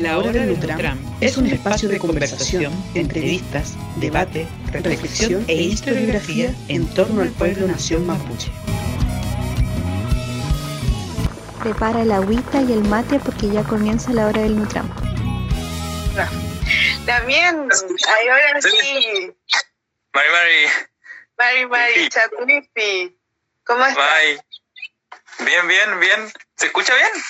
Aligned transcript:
La 0.00 0.16
Hora 0.16 0.32
del 0.32 0.58
Nutram 0.58 0.98
es 1.20 1.36
un 1.36 1.46
espacio 1.46 1.86
de 1.86 1.98
conversación, 1.98 2.72
entrevistas, 2.94 3.76
debate, 3.96 4.48
reflexión 4.72 5.44
e 5.46 5.54
historiografía 5.54 6.54
en 6.68 6.88
torno 6.94 7.20
al 7.20 7.28
pueblo 7.28 7.66
nación 7.66 8.06
mapuche. 8.06 8.50
Prepara 11.62 12.00
el 12.00 12.12
agüita 12.12 12.62
y 12.62 12.72
el 12.72 12.82
mate 12.84 13.20
porque 13.20 13.50
ya 13.50 13.62
comienza 13.62 14.10
la 14.14 14.26
hora 14.26 14.40
del 14.40 14.56
Nutram. 14.56 14.88
También, 17.04 17.68
ay, 17.68 18.28
ahora 18.28 18.62
sí. 18.62 19.34
Mari 20.14 20.28
Mari. 20.30 20.90
Mari 21.36 21.66
Mari, 21.66 22.08
Chaculipi. 22.08 23.18
¿Cómo 23.64 23.84
estás? 23.84 24.08
Bye. 24.24 24.40
Bien, 25.44 25.68
bien, 25.68 26.00
bien. 26.00 26.32
¿Se 26.56 26.66
escucha 26.66 26.94
bien? 26.94 27.22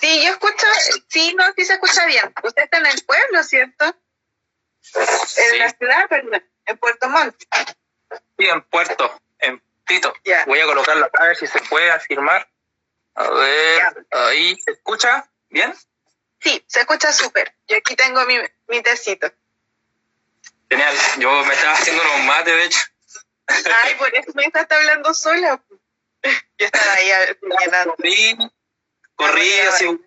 Sí, 0.00 0.24
yo 0.24 0.32
escucho, 0.32 0.66
sí, 1.08 1.34
no, 1.34 1.44
sí 1.56 1.64
se 1.64 1.74
escucha 1.74 2.06
bien. 2.06 2.32
Usted 2.42 2.62
está 2.62 2.78
en 2.78 2.86
el 2.86 3.04
pueblo, 3.04 3.42
¿cierto? 3.44 3.84
En 4.94 5.58
la 5.58 5.70
ciudad, 5.70 6.08
perdón, 6.08 6.42
en 6.64 6.78
Puerto 6.78 7.08
Montt. 7.08 7.36
Sí, 8.38 8.48
en 8.48 8.62
Puerto, 8.62 9.20
en 9.38 9.62
Tito. 9.86 10.14
Voy 10.46 10.60
a 10.60 10.66
colocarlo 10.66 11.10
a 11.12 11.24
ver 11.24 11.36
si 11.36 11.46
se 11.46 11.60
puede 11.60 11.90
afirmar. 11.90 12.48
A 13.14 13.28
ver, 13.28 14.06
ahí, 14.10 14.56
¿se 14.64 14.72
escucha 14.72 15.28
bien? 15.50 15.74
Sí, 16.40 16.64
se 16.66 16.80
escucha 16.80 17.12
súper. 17.12 17.54
Yo 17.68 17.76
aquí 17.76 17.94
tengo 17.94 18.24
mi, 18.24 18.38
mi 18.68 18.82
tecito. 18.82 19.30
Genial. 20.70 20.96
Yo 21.18 21.44
me 21.44 21.52
estaba 21.52 21.74
haciendo 21.74 22.02
unos 22.02 22.24
mates, 22.24 22.54
de 22.54 22.64
hecho. 22.64 22.80
Ay, 23.46 23.94
por 23.96 24.14
eso 24.14 24.30
me 24.34 24.44
está 24.44 24.66
hablando 24.70 25.12
sola. 25.12 25.62
Yo 26.22 26.30
estaba 26.66 26.92
ahí 26.94 27.10
llenando. 27.60 27.96
Corrí, 27.96 28.38
corrí 29.26 29.52
así. 29.60 30.00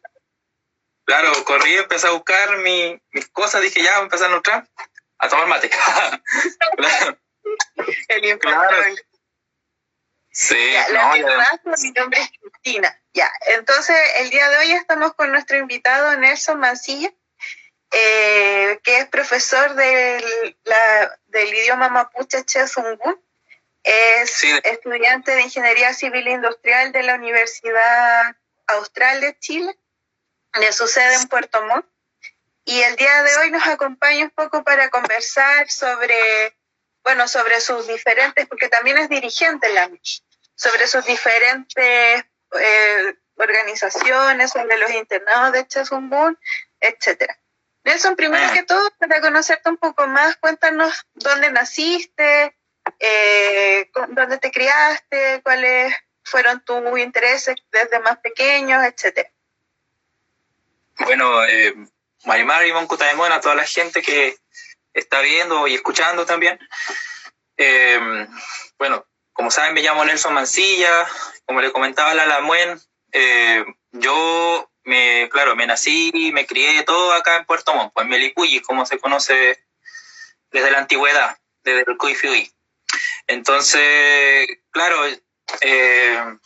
Claro, 1.05 1.31
corrí, 1.45 1.75
empecé 1.75 2.07
a 2.07 2.11
buscar 2.11 2.57
mi, 2.59 3.01
mis 3.11 3.27
cosas, 3.29 3.61
dije 3.61 3.81
ya, 3.83 3.91
voy 3.93 3.99
a 3.99 4.03
empezar 4.03 4.31
a 4.31 4.35
entrar 4.35 4.67
a 5.19 5.29
tomar 5.29 5.47
mate. 5.47 5.69
Claro. 6.77 7.19
El 8.07 8.25
infaltable. 8.25 9.05
Sí, 10.31 10.71
Ya, 10.71 10.89
la 10.89 11.03
no, 11.09 11.15
ya- 11.17 11.59
mi 11.81 11.91
nombre 11.91 12.19
es 12.21 12.29
Cristina. 12.39 12.99
Ya, 13.13 13.29
entonces 13.57 13.95
el 14.19 14.29
día 14.31 14.49
de 14.49 14.57
hoy 14.59 14.71
estamos 14.71 15.13
con 15.13 15.31
nuestro 15.31 15.57
invitado 15.57 16.15
Nelson 16.17 16.59
Mancilla, 16.59 17.11
eh, 17.91 18.79
que 18.83 18.97
es 18.97 19.07
profesor 19.09 19.75
del, 19.75 20.57
la- 20.63 21.19
del 21.27 21.53
idioma 21.53 21.89
mapuche 21.89 22.43
Chezungun. 22.45 23.21
Es 23.83 24.31
Sí. 24.31 24.49
estudiante 24.63 25.31
de 25.35 25.41
Ingeniería 25.41 25.93
Civil 25.93 26.27
Industrial 26.27 26.91
de 26.93 27.03
la 27.03 27.15
Universidad 27.15 28.35
Austral 28.67 29.21
de 29.21 29.37
Chile, 29.39 29.77
de 30.59 30.71
su 30.73 30.87
sede 30.87 31.15
en 31.15 31.27
Puerto 31.27 31.63
Montt. 31.65 31.85
Y 32.65 32.81
el 32.81 32.95
día 32.95 33.23
de 33.23 33.37
hoy 33.37 33.51
nos 33.51 33.67
acompaña 33.67 34.23
un 34.23 34.31
poco 34.31 34.63
para 34.63 34.89
conversar 34.89 35.69
sobre, 35.69 36.57
bueno, 37.03 37.27
sobre 37.27 37.59
sus 37.59 37.87
diferentes, 37.87 38.47
porque 38.47 38.69
también 38.69 38.97
es 38.97 39.09
dirigente 39.09 39.67
en 39.67 39.75
la 39.75 39.87
MICH, 39.89 40.23
sobre 40.55 40.87
sus 40.87 41.05
diferentes 41.05 42.23
eh, 42.57 43.15
organizaciones, 43.35 44.51
sobre 44.51 44.77
los 44.77 44.91
internados 44.91 45.51
de 45.53 45.67
Chazumbún, 45.67 46.37
etcétera. 46.79 47.37
Nelson, 47.83 48.15
primero 48.15 48.45
Ah. 48.49 48.53
que 48.53 48.63
todo, 48.63 48.89
para 48.97 49.19
conocerte 49.19 49.69
un 49.69 49.77
poco 49.77 50.07
más, 50.07 50.37
cuéntanos 50.37 51.05
dónde 51.15 51.51
naciste, 51.51 52.57
eh, 52.99 53.89
dónde 54.09 54.37
te 54.37 54.51
criaste, 54.51 55.41
cuáles 55.43 55.93
fueron 56.23 56.63
tus 56.63 56.99
intereses 56.99 57.55
desde 57.71 57.99
más 57.99 58.17
pequeños, 58.19 58.83
etcétera. 58.83 59.29
Bueno, 60.99 61.43
eh, 61.45 61.73
Marimar 62.25 62.65
y 62.65 62.73
Moncutaemón, 62.73 63.31
a 63.31 63.41
toda 63.41 63.55
la 63.55 63.65
gente 63.65 64.01
que 64.01 64.37
está 64.93 65.21
viendo 65.21 65.67
y 65.67 65.75
escuchando 65.75 66.25
también. 66.25 66.59
Eh, 67.57 68.27
bueno, 68.77 69.05
como 69.33 69.51
saben, 69.51 69.73
me 69.73 69.81
llamo 69.81 70.05
Nelson 70.05 70.33
Mancilla, 70.33 71.07
como 71.45 71.61
le 71.61 71.71
comentaba 71.71 72.13
la 72.13 72.25
Lamuen, 72.25 72.79
eh, 73.11 73.65
yo, 73.91 74.71
me, 74.83 75.29
claro, 75.29 75.55
me 75.55 75.67
nací, 75.67 76.31
me 76.33 76.45
crié 76.45 76.83
todo 76.83 77.13
acá 77.13 77.37
en 77.37 77.45
Puerto 77.45 77.73
Montt, 77.73 77.93
en 77.99 78.09
Melicuyi, 78.09 78.61
como 78.61 78.85
se 78.85 78.99
conoce 78.99 79.63
desde 80.51 80.71
la 80.71 80.79
antigüedad, 80.79 81.37
desde 81.63 81.83
el 81.87 81.97
Cuifiui. 81.97 82.51
Entonces, 83.27 84.47
claro, 84.71 85.03
eh, 85.61 86.37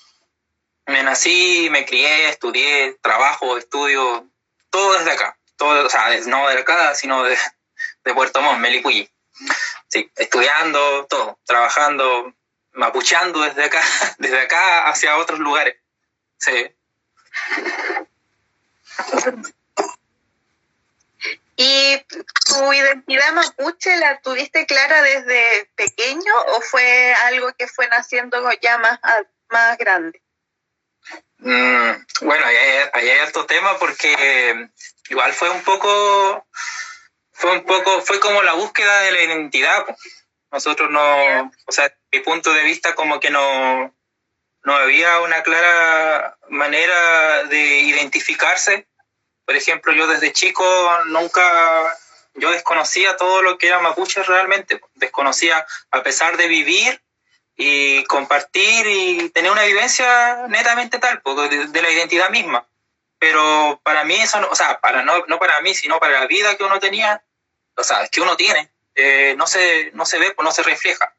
me 0.88 1.04
nací, 1.04 1.70
me 1.70 1.86
crié, 1.86 2.30
estudié, 2.30 2.98
trabajo, 3.02 3.58
estudio, 3.58 4.30
todo 4.70 4.98
desde 4.98 5.12
acá. 5.12 5.38
Todo, 5.58 5.86
o 5.86 5.90
sea, 5.90 6.10
no 6.28 6.48
de 6.48 6.60
acá, 6.60 6.96
sino 6.96 7.24
de, 7.24 7.38
Puerto 8.14 8.42
Montt, 8.42 8.60
Melicuyi. 8.60 9.10
Sí, 9.90 10.10
estudiando, 10.16 11.06
todo, 11.08 11.40
trabajando, 11.46 12.34
mapucheando 12.74 13.42
desde 13.42 13.66
acá, 13.66 13.82
desde 14.18 14.40
acá 14.40 14.88
hacia 14.88 15.18
otros 15.18 15.40
lugares. 15.40 15.76
Sí. 16.40 16.72
¿Y 21.60 21.98
tu 22.46 22.72
identidad 22.72 23.34
mapuche 23.34 23.98
la 23.98 24.22
tuviste 24.22 24.68
clara 24.68 25.02
desde 25.02 25.72
pequeño 25.76 26.34
o 26.56 26.62
fue 26.62 27.14
algo 27.26 27.52
que 27.58 27.68
fue 27.68 27.88
naciendo 27.88 28.48
ya 28.62 28.78
más, 28.78 29.00
más 29.50 29.76
grande? 29.80 30.22
Mm, 31.40 31.92
bueno, 32.22 32.46
ahí 32.46 32.56
hay, 32.56 32.90
ahí 32.94 33.10
hay 33.10 33.32
tema 33.48 33.78
porque 33.80 34.70
igual 35.10 35.34
fue 35.34 35.50
un 35.50 35.64
poco, 35.64 36.48
fue 37.32 37.52
un 37.54 37.64
poco, 37.66 38.02
fue 38.02 38.20
como 38.20 38.44
la 38.44 38.54
búsqueda 38.54 39.02
de 39.02 39.12
la 39.12 39.24
identidad. 39.24 39.84
Nosotros 40.52 40.92
no, 40.92 41.52
o 41.66 41.72
sea, 41.72 41.92
mi 42.12 42.20
punto 42.20 42.54
de 42.54 42.64
vista 42.64 42.94
como 42.94 43.20
que 43.20 43.32
no, 43.32 43.96
no 44.64 44.76
había 44.76 45.22
una 45.22 45.42
clara 45.42 46.38
manera 46.50 47.46
de 47.46 47.80
identificarse. 47.80 48.87
Por 49.48 49.56
ejemplo, 49.56 49.94
yo 49.94 50.08
desde 50.08 50.34
chico 50.34 50.66
nunca, 51.06 51.98
yo 52.34 52.52
desconocía 52.52 53.16
todo 53.16 53.42
lo 53.42 53.58
que 53.58 53.68
era 53.68 53.80
mapuche 53.80 54.22
realmente. 54.24 54.82
Desconocía, 54.96 55.66
a 55.90 56.04
pesar 56.04 56.36
de 56.36 56.50
vivir 56.50 57.02
y 57.56 58.04
compartir 58.04 58.86
y 58.86 59.30
tener 59.30 59.50
una 59.50 59.64
vivencia 59.64 60.48
netamente 60.50 61.00
tal, 61.00 61.22
de, 61.50 61.68
de 61.68 61.82
la 61.82 61.90
identidad 61.90 62.30
misma. 62.30 62.68
Pero 63.20 63.80
para 63.84 64.04
mí 64.04 64.16
eso, 64.16 64.38
no, 64.42 64.50
o 64.50 64.56
sea, 64.56 64.82
para 64.82 65.02
no, 65.02 65.26
no 65.28 65.40
para 65.40 65.62
mí, 65.62 65.74
sino 65.74 65.98
para 65.98 66.20
la 66.20 66.28
vida 66.28 66.58
que 66.58 66.66
uno 66.66 66.82
tenía, 66.82 67.24
o 67.78 67.84
sea, 67.86 68.06
que 68.10 68.20
uno 68.20 68.36
tiene, 68.36 68.70
eh, 68.96 69.34
no, 69.38 69.48
se, 69.48 69.92
no 69.94 70.06
se 70.06 70.20
ve, 70.20 70.32
pues 70.32 70.46
no 70.46 70.52
se 70.52 70.64
refleja. 70.64 71.16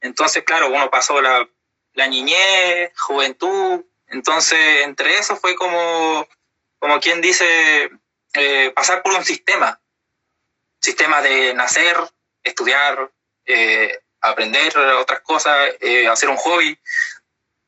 Entonces, 0.00 0.42
claro, 0.42 0.68
uno 0.68 0.88
pasó 0.90 1.20
la, 1.20 1.46
la 1.92 2.06
niñez, 2.06 2.98
juventud, 2.98 3.84
entonces 4.06 4.84
entre 4.84 5.18
eso 5.18 5.36
fue 5.36 5.54
como, 5.54 6.26
como 6.78 7.00
quien 7.00 7.20
dice, 7.20 7.90
eh, 8.34 8.72
pasar 8.74 9.02
por 9.02 9.14
un 9.14 9.24
sistema, 9.24 9.80
sistema 10.80 11.20
de 11.22 11.54
nacer, 11.54 11.96
estudiar, 12.42 13.10
eh, 13.44 14.00
aprender 14.20 14.76
otras 14.78 15.20
cosas, 15.20 15.70
eh, 15.80 16.06
hacer 16.08 16.28
un 16.28 16.36
hobby. 16.36 16.78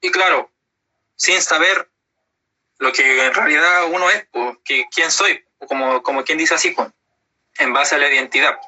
Y 0.00 0.10
claro, 0.10 0.50
sin 1.16 1.40
saber 1.42 1.88
lo 2.78 2.92
que 2.92 3.26
en 3.26 3.34
realidad 3.34 3.84
uno 3.90 4.10
es, 4.10 4.26
pues, 4.30 4.56
que, 4.64 4.86
quién 4.94 5.10
soy, 5.10 5.44
como, 5.68 6.02
como 6.02 6.24
quien 6.24 6.38
dice 6.38 6.54
así, 6.54 6.70
pues, 6.70 6.88
en 7.58 7.72
base 7.72 7.94
a 7.94 7.98
la 7.98 8.08
identidad. 8.08 8.58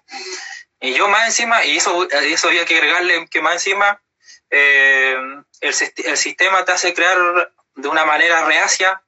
Y 0.81 0.95
yo 0.95 1.09
más 1.09 1.27
encima, 1.27 1.65
y 1.65 1.77
eso, 1.77 2.09
eso 2.11 2.49
había 2.49 2.65
que 2.65 2.77
agregarle 2.77 3.27
que 3.29 3.41
más 3.41 3.55
encima, 3.55 4.03
el, 4.51 5.45
el 5.61 6.17
sistema 6.17 6.65
te 6.65 6.73
hace 6.73 6.93
crear 6.93 7.53
de 7.77 7.89
una 7.89 8.05
manera 8.05 8.45
reacia 8.45 9.03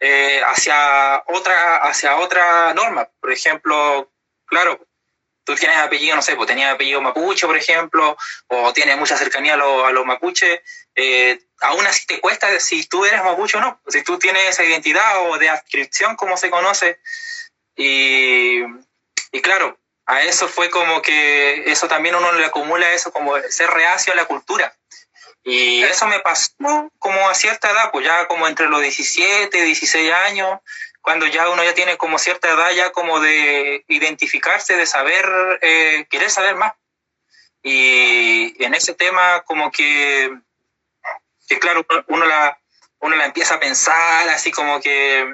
eh, 0.00 0.42
hacia, 0.44 1.22
otra, 1.26 1.76
hacia 1.78 2.16
otra 2.16 2.74
norma. 2.74 3.08
Por 3.20 3.32
ejemplo, 3.32 4.10
claro, 4.46 4.86
tú 5.44 5.54
tienes 5.54 5.78
apellido, 5.78 6.16
no 6.16 6.22
sé, 6.22 6.34
pues 6.36 6.48
tenías 6.48 6.74
apellido 6.74 7.00
mapuche, 7.00 7.46
por 7.46 7.56
ejemplo, 7.56 8.16
o 8.48 8.72
tienes 8.72 8.98
mucha 8.98 9.16
cercanía 9.16 9.54
a, 9.54 9.56
lo- 9.56 9.90
los 9.92 10.04
mapuches, 10.04 10.60
eh, 10.94 11.38
aún 11.60 11.86
así 11.86 12.04
te 12.06 12.20
cuesta 12.20 12.58
si 12.60 12.84
tú 12.86 13.04
eres 13.04 13.22
mapuche 13.22 13.56
o 13.56 13.60
no, 13.60 13.80
si 13.88 14.02
tú 14.02 14.18
tienes 14.18 14.42
esa 14.48 14.64
identidad 14.64 15.30
o 15.30 15.38
de 15.38 15.48
adscripción, 15.48 16.16
como 16.16 16.36
se 16.36 16.50
conoce. 16.50 17.00
Y, 17.76 18.60
y 19.32 19.40
claro, 19.42 19.78
a 20.06 20.22
eso 20.22 20.48
fue 20.48 20.70
como 20.70 21.02
que 21.02 21.70
eso 21.70 21.88
también 21.88 22.14
uno 22.14 22.32
le 22.32 22.44
acumula 22.46 22.92
eso 22.92 23.12
como 23.12 23.36
ser 23.50 23.70
reacio 23.70 24.12
a 24.12 24.16
la 24.16 24.24
cultura. 24.24 24.74
Y 25.48 25.84
eso 25.84 26.08
me 26.08 26.18
pasó 26.18 26.50
como 26.98 27.28
a 27.28 27.34
cierta 27.34 27.70
edad, 27.70 27.92
pues 27.92 28.04
ya 28.04 28.26
como 28.26 28.48
entre 28.48 28.68
los 28.68 28.82
17, 28.82 29.62
16 29.62 30.12
años, 30.12 30.58
cuando 31.00 31.24
ya 31.28 31.48
uno 31.48 31.62
ya 31.62 31.72
tiene 31.72 31.96
como 31.96 32.18
cierta 32.18 32.50
edad 32.50 32.72
ya 32.72 32.90
como 32.90 33.20
de 33.20 33.84
identificarse, 33.86 34.76
de 34.76 34.86
saber, 34.86 35.24
eh, 35.62 36.04
querer 36.10 36.30
saber 36.30 36.56
más. 36.56 36.72
Y 37.62 38.60
en 38.60 38.74
ese 38.74 38.94
tema 38.94 39.42
como 39.42 39.70
que, 39.70 40.36
que 41.46 41.60
claro, 41.60 41.86
uno 42.08 42.26
la, 42.26 42.60
uno 42.98 43.14
la 43.14 43.26
empieza 43.26 43.54
a 43.54 43.60
pensar 43.60 44.28
así 44.30 44.50
como 44.50 44.80
que 44.80 45.32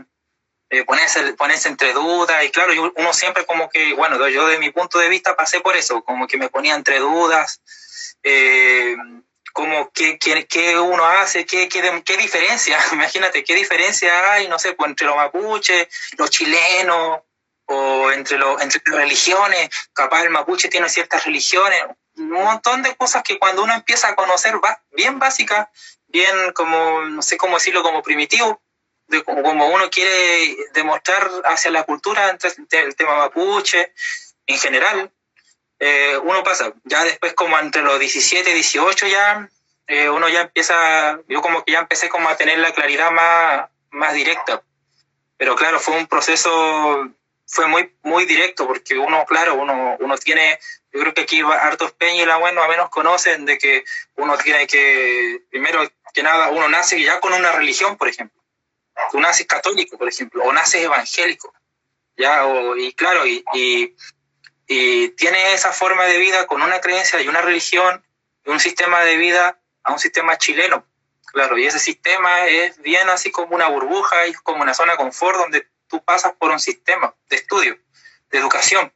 eh, 0.68 0.84
ponerse, 0.84 1.32
ponerse 1.32 1.70
entre 1.70 1.94
dudas, 1.94 2.44
y 2.44 2.50
claro, 2.50 2.92
uno 2.96 3.14
siempre 3.14 3.46
como 3.46 3.70
que, 3.70 3.94
bueno, 3.94 4.28
yo 4.28 4.46
de 4.46 4.58
mi 4.58 4.68
punto 4.68 4.98
de 4.98 5.08
vista 5.08 5.36
pasé 5.36 5.60
por 5.60 5.74
eso, 5.74 6.04
como 6.04 6.26
que 6.26 6.36
me 6.36 6.50
ponía 6.50 6.74
entre 6.74 6.98
dudas, 6.98 7.62
eh, 8.22 8.94
como 9.52 9.90
qué, 9.92 10.18
qué, 10.18 10.78
uno 10.78 11.04
hace, 11.04 11.44
qué, 11.46 11.68
qué, 11.68 12.02
qué, 12.04 12.16
diferencia, 12.16 12.78
imagínate, 12.92 13.44
qué 13.44 13.54
diferencia 13.54 14.32
hay, 14.32 14.48
no 14.48 14.58
sé, 14.58 14.74
pues 14.74 14.90
entre 14.90 15.06
los 15.06 15.16
mapuches, 15.16 15.88
los 16.16 16.30
chilenos, 16.30 17.20
o 17.66 18.10
entre, 18.10 18.38
los, 18.38 18.60
entre 18.60 18.80
las 18.86 19.00
religiones, 19.00 19.70
capaz 19.92 20.22
el 20.22 20.30
mapuche 20.30 20.68
tiene 20.68 20.88
ciertas 20.88 21.24
religiones, 21.24 21.84
un 22.16 22.30
montón 22.30 22.82
de 22.82 22.94
cosas 22.96 23.22
que 23.22 23.38
cuando 23.38 23.62
uno 23.62 23.72
empieza 23.72 24.08
a 24.08 24.14
conocer 24.14 24.54
bien 24.90 25.18
básicas, 25.18 25.68
bien 26.06 26.52
como, 26.52 27.02
no 27.02 27.22
sé 27.22 27.36
cómo 27.36 27.56
decirlo, 27.56 27.82
como 27.82 28.02
primitivo, 28.02 28.60
de 29.06 29.22
como, 29.24 29.68
uno 29.68 29.90
quiere 29.90 30.56
demostrar 30.72 31.30
hacia 31.44 31.70
la 31.70 31.84
cultura, 31.84 32.30
entre 32.30 32.50
el 32.82 32.96
tema 32.96 33.16
mapuche 33.16 33.92
en 34.46 34.58
general, 34.58 35.12
eh, 35.84 36.16
uno 36.22 36.44
pasa, 36.44 36.72
ya 36.84 37.02
después 37.02 37.34
como 37.34 37.58
entre 37.58 37.82
los 37.82 37.98
17, 37.98 38.54
18 38.54 39.08
ya, 39.08 39.48
eh, 39.88 40.08
uno 40.08 40.28
ya 40.28 40.42
empieza, 40.42 41.18
yo 41.26 41.42
como 41.42 41.64
que 41.64 41.72
ya 41.72 41.80
empecé 41.80 42.08
como 42.08 42.28
a 42.28 42.36
tener 42.36 42.56
la 42.58 42.72
claridad 42.72 43.10
más, 43.10 43.68
más 43.90 44.14
directa. 44.14 44.62
Pero 45.36 45.56
claro, 45.56 45.80
fue 45.80 45.96
un 45.96 46.06
proceso, 46.06 47.12
fue 47.48 47.66
muy, 47.66 47.92
muy 48.02 48.26
directo, 48.26 48.64
porque 48.68 48.96
uno, 48.96 49.24
claro, 49.26 49.56
uno, 49.56 49.96
uno 49.98 50.16
tiene, 50.18 50.60
yo 50.92 51.00
creo 51.00 51.14
que 51.14 51.22
aquí 51.22 51.40
hartos 51.40 51.90
peña 51.94 52.22
y 52.22 52.26
la 52.26 52.36
bueno 52.36 52.62
a 52.62 52.68
menos 52.68 52.88
conocen 52.88 53.44
de 53.44 53.58
que 53.58 53.82
uno 54.14 54.38
tiene 54.38 54.68
que, 54.68 55.40
primero 55.50 55.80
que 56.14 56.22
nada, 56.22 56.50
uno 56.50 56.68
nace 56.68 57.02
ya 57.02 57.18
con 57.18 57.32
una 57.32 57.50
religión, 57.50 57.96
por 57.96 58.06
ejemplo. 58.06 58.40
Tú 59.10 59.18
naces 59.18 59.48
católico, 59.48 59.98
por 59.98 60.08
ejemplo, 60.08 60.44
o 60.44 60.52
naces 60.52 60.82
evangélico. 60.82 61.52
Ya, 62.16 62.46
o, 62.46 62.76
y 62.76 62.92
claro, 62.92 63.26
y, 63.26 63.44
y 63.52 63.96
y 64.66 65.08
tiene 65.10 65.54
esa 65.54 65.72
forma 65.72 66.04
de 66.04 66.18
vida 66.18 66.46
con 66.46 66.62
una 66.62 66.80
creencia 66.80 67.20
y 67.20 67.28
una 67.28 67.42
religión 67.42 68.04
y 68.44 68.50
un 68.50 68.60
sistema 68.60 69.00
de 69.02 69.16
vida 69.16 69.60
a 69.82 69.92
un 69.92 69.98
sistema 69.98 70.38
chileno. 70.38 70.86
Claro, 71.26 71.56
y 71.58 71.66
ese 71.66 71.78
sistema 71.78 72.46
es 72.46 72.80
bien 72.82 73.08
así 73.08 73.30
como 73.30 73.54
una 73.54 73.68
burbuja 73.68 74.26
y 74.26 74.34
como 74.34 74.62
una 74.62 74.74
zona 74.74 74.92
de 74.92 74.98
confort 74.98 75.38
donde 75.38 75.66
tú 75.88 76.02
pasas 76.04 76.34
por 76.34 76.50
un 76.50 76.60
sistema 76.60 77.14
de 77.28 77.36
estudio, 77.36 77.78
de 78.30 78.38
educación. 78.38 78.92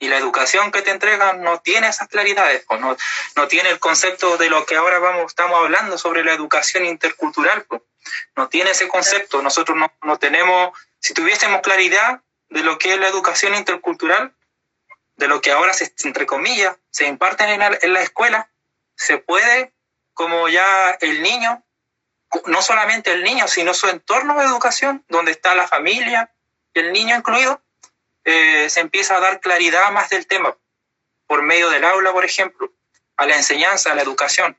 Y 0.00 0.08
la 0.08 0.16
educación 0.16 0.70
que 0.70 0.82
te 0.82 0.90
entregan 0.90 1.42
no 1.42 1.60
tiene 1.60 1.88
esas 1.88 2.08
claridades, 2.08 2.64
pues 2.68 2.80
no, 2.80 2.96
no 3.34 3.48
tiene 3.48 3.70
el 3.70 3.80
concepto 3.80 4.36
de 4.36 4.48
lo 4.48 4.64
que 4.64 4.76
ahora 4.76 5.00
vamos, 5.00 5.26
estamos 5.26 5.58
hablando 5.58 5.98
sobre 5.98 6.24
la 6.24 6.32
educación 6.32 6.86
intercultural. 6.86 7.64
Pues. 7.64 7.82
No 8.36 8.48
tiene 8.48 8.70
ese 8.70 8.88
concepto. 8.88 9.42
Nosotros 9.42 9.76
no, 9.76 9.92
no 10.02 10.18
tenemos, 10.18 10.78
si 11.00 11.14
tuviésemos 11.14 11.62
claridad 11.62 12.22
de 12.48 12.62
lo 12.62 12.78
que 12.78 12.94
es 12.94 13.00
la 13.00 13.08
educación 13.08 13.54
intercultural, 13.54 14.32
de 15.18 15.26
lo 15.26 15.40
que 15.40 15.50
ahora, 15.50 15.74
se, 15.74 15.92
entre 16.04 16.26
comillas, 16.26 16.76
se 16.90 17.06
imparten 17.06 17.60
en 17.60 17.92
la, 17.92 18.00
escuela, 18.00 18.50
se 18.94 19.18
puede, 19.18 19.74
como 20.14 20.48
ya 20.48 20.92
el 21.00 21.22
niño, 21.22 21.64
no 22.46 22.62
solamente 22.62 23.12
el 23.12 23.24
niño, 23.24 23.48
sino 23.48 23.74
su 23.74 23.88
entorno 23.88 24.38
de 24.38 24.46
educación, 24.46 25.04
donde 25.08 25.32
está 25.32 25.56
la 25.56 25.66
familia, 25.66 26.32
el 26.72 26.92
niño 26.92 27.16
incluido, 27.16 27.60
eh, 28.24 28.70
se 28.70 28.80
empieza 28.80 29.16
a 29.16 29.20
dar 29.20 29.40
claridad 29.40 29.90
más 29.90 30.08
del 30.08 30.26
tema, 30.28 30.56
por 31.26 31.42
medio 31.42 31.68
del 31.68 31.84
aula, 31.84 32.12
por 32.12 32.24
ejemplo, 32.24 32.72
a 33.16 33.26
la 33.26 33.36
enseñanza, 33.36 33.90
a 33.90 33.96
la 33.96 34.02
educación. 34.02 34.56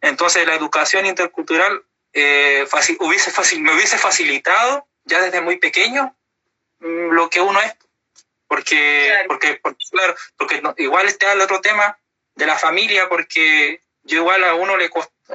Entonces, 0.00 0.46
la 0.46 0.54
educación 0.54 1.04
intercultural 1.04 1.84
eh, 2.12 2.64
hubiese 3.00 3.58
me 3.58 3.74
hubiese 3.74 3.98
facilitado 3.98 4.86
ya 5.04 5.20
desde 5.20 5.40
muy 5.40 5.58
pequeño 5.58 6.16
mm, 6.78 7.10
lo 7.10 7.28
que 7.28 7.40
uno 7.40 7.60
es 7.60 7.74
porque, 8.50 9.14
porque, 9.28 9.60
claro, 9.92 10.16
porque 10.36 10.60
igual 10.78 11.06
está 11.06 11.32
el 11.32 11.40
otro 11.40 11.60
tema 11.60 11.96
de 12.34 12.46
la 12.46 12.58
familia, 12.58 13.08
porque 13.08 13.80
yo 14.02 14.16
igual 14.16 14.42
a 14.42 14.54
uno 14.56 14.76
le 14.76 14.90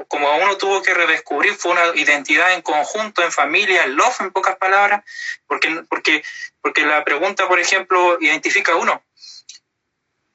como 0.09 0.27
a 0.27 0.35
uno 0.35 0.57
tuvo 0.57 0.83
que 0.83 0.94
redescubrir, 0.94 1.53
fue 1.53 1.71
una 1.71 1.95
identidad 1.95 2.51
en 2.51 2.62
conjunto, 2.62 3.23
en 3.23 3.31
familia, 3.31 3.85
en 3.85 3.95
love, 3.95 4.19
en 4.19 4.31
pocas 4.31 4.57
palabras, 4.57 5.06
porque, 5.47 5.83
porque, 5.88 6.25
porque 6.59 6.85
la 6.85 7.06
pregunta, 7.06 7.47
por 7.47 7.57
ejemplo, 7.57 8.17
identifica 8.19 8.73
a 8.73 8.75
uno. 8.75 9.01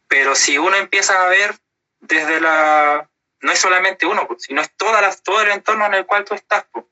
Pero 0.09 0.35
si 0.35 0.57
uno 0.57 0.75
empieza 0.77 1.23
a 1.23 1.29
ver 1.29 1.55
desde 2.01 2.41
la, 2.41 3.07
no 3.41 3.53
es 3.53 3.59
solamente 3.59 4.07
uno, 4.07 4.27
pues, 4.27 4.45
sino 4.45 4.63
es 4.63 4.75
toda 4.79 5.03
la, 5.03 5.15
todo 5.17 5.43
el 5.43 5.51
entorno 5.51 5.85
en 5.85 5.93
el 5.93 6.07
cual 6.07 6.25
tú 6.25 6.33
estás. 6.33 6.65
Pues. 6.73 6.87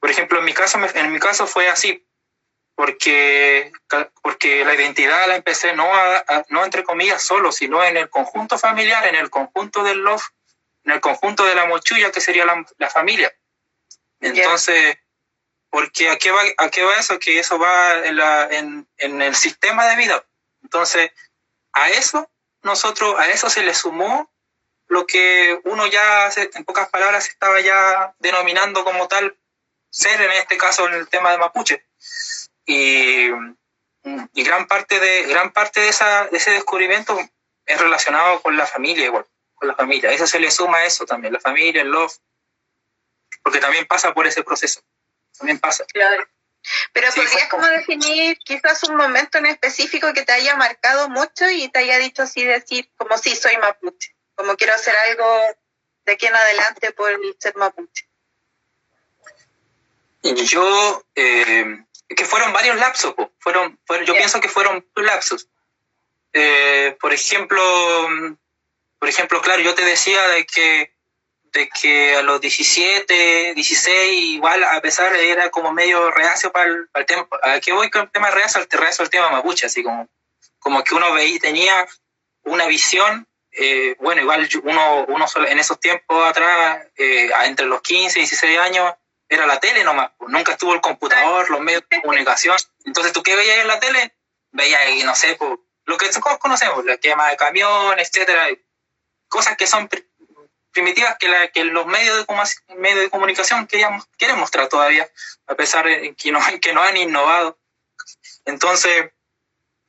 Por 0.00 0.10
ejemplo, 0.10 0.38
en 0.38 0.46
mi 0.46 0.54
caso, 0.54 0.78
en 0.94 1.12
mi 1.12 1.18
caso 1.18 1.46
fue 1.46 1.68
así 1.68 2.06
porque, 2.76 3.72
porque 4.22 4.64
la 4.64 4.74
identidad 4.74 5.26
la 5.26 5.36
empecé 5.36 5.74
no, 5.74 5.90
no 6.50 6.64
entre 6.64 6.84
comillas 6.84 7.22
solo, 7.22 7.50
sino 7.50 7.82
en 7.82 7.96
el 7.96 8.10
conjunto 8.10 8.58
familiar, 8.58 9.06
en 9.06 9.14
el 9.14 9.30
conjunto 9.30 9.82
del 9.82 9.98
love, 9.98 10.22
en 10.84 10.92
el 10.92 11.00
conjunto 11.00 11.44
de 11.44 11.54
la 11.54 11.64
mochulla, 11.64 12.12
que 12.12 12.20
sería 12.20 12.44
la, 12.44 12.90
familia. 12.90 13.34
Entonces, 14.20 14.98
porque 15.70 16.10
¿a 16.10 16.18
qué, 16.18 16.30
va, 16.30 16.42
¿a 16.58 16.68
qué 16.68 16.84
va 16.84 16.96
eso? 16.96 17.18
Que 17.18 17.38
eso 17.38 17.58
va 17.58 18.06
en, 18.06 18.16
la, 18.16 18.48
en, 18.50 18.86
en 18.98 19.22
el 19.22 19.34
sistema 19.34 19.86
de 19.88 19.96
vida. 19.96 20.24
Entonces, 20.62 21.10
a 21.72 21.88
eso 21.88 22.30
nosotros, 22.62 23.18
a 23.18 23.30
eso 23.30 23.48
se 23.48 23.62
le 23.62 23.74
sumó 23.74 24.30
lo 24.88 25.06
que 25.06 25.58
uno 25.64 25.86
ya, 25.86 26.30
en 26.36 26.64
pocas 26.64 26.90
palabras, 26.90 27.26
estaba 27.26 27.60
ya 27.60 28.14
denominando 28.18 28.84
como 28.84 29.08
tal 29.08 29.36
ser, 29.90 30.20
en 30.20 30.32
este 30.32 30.58
caso 30.58 30.86
en 30.86 30.94
el 30.94 31.08
tema 31.08 31.32
de 31.32 31.38
mapuche. 31.38 31.86
Y, 32.66 33.28
y 34.34 34.42
gran 34.44 34.66
parte 34.66 34.98
de, 34.98 35.22
gran 35.22 35.52
parte 35.52 35.80
de, 35.80 35.88
esa, 35.88 36.26
de 36.26 36.36
ese 36.36 36.50
descubrimiento 36.50 37.18
es 37.64 37.80
relacionado 37.80 38.42
con 38.42 38.56
la 38.56 38.66
familia 38.66 39.06
igual, 39.06 39.26
con 39.54 39.68
la 39.68 39.74
familia. 39.74 40.10
Eso 40.10 40.26
se 40.26 40.40
le 40.40 40.50
suma 40.50 40.78
a 40.78 40.84
eso 40.84 41.06
también, 41.06 41.32
la 41.32 41.40
familia, 41.40 41.82
el 41.82 41.88
love, 41.88 42.16
porque 43.42 43.60
también 43.60 43.86
pasa 43.86 44.12
por 44.12 44.26
ese 44.26 44.42
proceso, 44.42 44.80
también 45.38 45.58
pasa. 45.58 45.84
Claro. 45.92 46.26
Pero 46.92 47.08
podrías 47.14 47.48
como 47.48 47.66
definir 47.66 48.38
quizás 48.38 48.82
un 48.84 48.96
momento 48.96 49.38
en 49.38 49.46
específico 49.46 50.12
que 50.12 50.24
te 50.24 50.32
haya 50.32 50.56
marcado 50.56 51.08
mucho 51.08 51.48
y 51.48 51.68
te 51.68 51.78
haya 51.78 51.98
dicho 51.98 52.22
así 52.22 52.44
decir, 52.44 52.90
como 52.96 53.16
sí, 53.18 53.36
soy 53.36 53.56
mapuche, 53.58 54.16
como 54.34 54.56
quiero 54.56 54.74
hacer 54.74 54.96
algo 54.96 55.24
de 56.04 56.12
aquí 56.12 56.26
en 56.26 56.34
adelante 56.34 56.92
por 56.92 57.12
ser 57.38 57.56
mapuche. 57.56 58.08
Yo, 60.22 61.06
eh, 61.14 61.84
que 62.08 62.24
fueron 62.24 62.52
varios 62.52 62.76
lapsos, 62.76 63.14
fueron, 63.38 63.78
yo 64.04 64.14
pienso 64.14 64.40
que 64.40 64.48
fueron 64.48 64.86
lapsos. 64.94 65.48
Eh, 66.32 66.96
por 67.00 67.12
ejemplo, 67.12 67.62
por 68.98 69.08
ejemplo, 69.08 69.40
claro, 69.40 69.62
yo 69.62 69.74
te 69.74 69.84
decía 69.84 70.26
de 70.28 70.46
que, 70.46 70.94
de 71.52 71.68
que 71.68 72.16
a 72.16 72.22
los 72.22 72.40
17, 72.40 73.54
16, 73.54 74.22
igual 74.34 74.62
a 74.64 74.80
pesar 74.80 75.12
de 75.12 75.30
era 75.30 75.50
como 75.50 75.72
medio 75.72 76.10
reacio 76.10 76.52
para 76.52 76.66
el, 76.66 77.06
tema, 77.06 77.26
¿a 77.42 77.60
qué 77.60 77.72
voy 77.72 77.90
con 77.90 78.02
el 78.02 78.10
tema 78.10 78.30
reacio? 78.30 78.60
Al 78.60 78.68
reacio 78.68 79.02
el 79.02 79.10
tema 79.10 79.30
mapuche, 79.30 79.66
así 79.66 79.82
como, 79.82 80.08
como 80.58 80.84
que 80.84 80.94
uno 80.94 81.12
veía, 81.12 81.38
tenía 81.40 81.88
una 82.42 82.66
visión 82.66 83.26
eh, 83.58 83.96
bueno, 84.00 84.20
igual 84.20 84.46
uno, 84.64 85.06
uno 85.08 85.26
en 85.48 85.58
esos 85.58 85.80
tiempos 85.80 86.28
atrás, 86.28 86.86
eh, 86.96 87.30
entre 87.46 87.64
los 87.64 87.80
15 87.80 88.18
y 88.18 88.22
16 88.22 88.58
años, 88.58 88.94
era 89.28 89.46
la 89.46 89.58
tele 89.60 89.84
nomás, 89.84 90.10
pues, 90.16 90.30
nunca 90.30 90.52
estuvo 90.52 90.74
el 90.74 90.80
computador, 90.80 91.50
los 91.50 91.60
medios 91.60 91.82
de 91.90 92.00
comunicación. 92.00 92.56
Entonces, 92.84 93.12
¿tú 93.12 93.22
qué 93.22 93.36
veías 93.36 93.58
en 93.58 93.68
la 93.68 93.80
tele? 93.80 94.14
Veías, 94.52 95.04
no 95.04 95.14
sé, 95.14 95.36
pues, 95.36 95.58
lo 95.84 95.96
que 95.96 96.08
todos 96.08 96.38
conocemos, 96.38 96.84
la 96.84 96.96
quema 96.98 97.28
de 97.28 97.36
camiones, 97.36 98.08
etcétera, 98.08 98.48
cosas 99.28 99.56
que 99.56 99.66
son 99.66 99.88
primitivas 100.72 101.16
que, 101.18 101.28
la, 101.28 101.48
que 101.48 101.64
los 101.64 101.86
medios 101.86 102.26
de, 102.26 102.74
medios 102.76 103.00
de 103.00 103.10
comunicación 103.10 103.66
querían, 103.66 104.00
quieren 104.18 104.38
mostrar 104.38 104.68
todavía, 104.68 105.08
a 105.46 105.54
pesar 105.54 105.86
de 105.86 106.14
que 106.14 106.32
no, 106.32 106.40
que 106.60 106.72
no 106.72 106.82
han 106.82 106.96
innovado. 106.96 107.58
Entonces, 108.44 109.10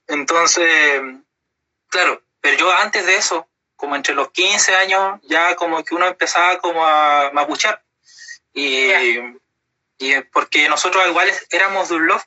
entonces, 0.07 1.01
claro, 1.89 2.23
pero 2.39 2.57
yo 2.57 2.71
antes 2.71 3.05
de 3.05 3.15
eso, 3.15 3.47
como 3.75 3.95
entre 3.95 4.15
los 4.15 4.31
15 4.31 4.75
años, 4.75 5.19
ya 5.23 5.55
como 5.55 5.83
que 5.83 5.93
uno 5.93 6.07
empezaba 6.07 6.57
como 6.59 6.85
a 6.85 7.31
mapuchar 7.33 7.83
y, 8.57 9.37
y 9.99 10.21
porque 10.33 10.67
nosotros 10.67 11.07
igual 11.07 11.31
éramos 11.51 11.89
de 11.89 11.95
un 11.95 12.07
love 12.07 12.23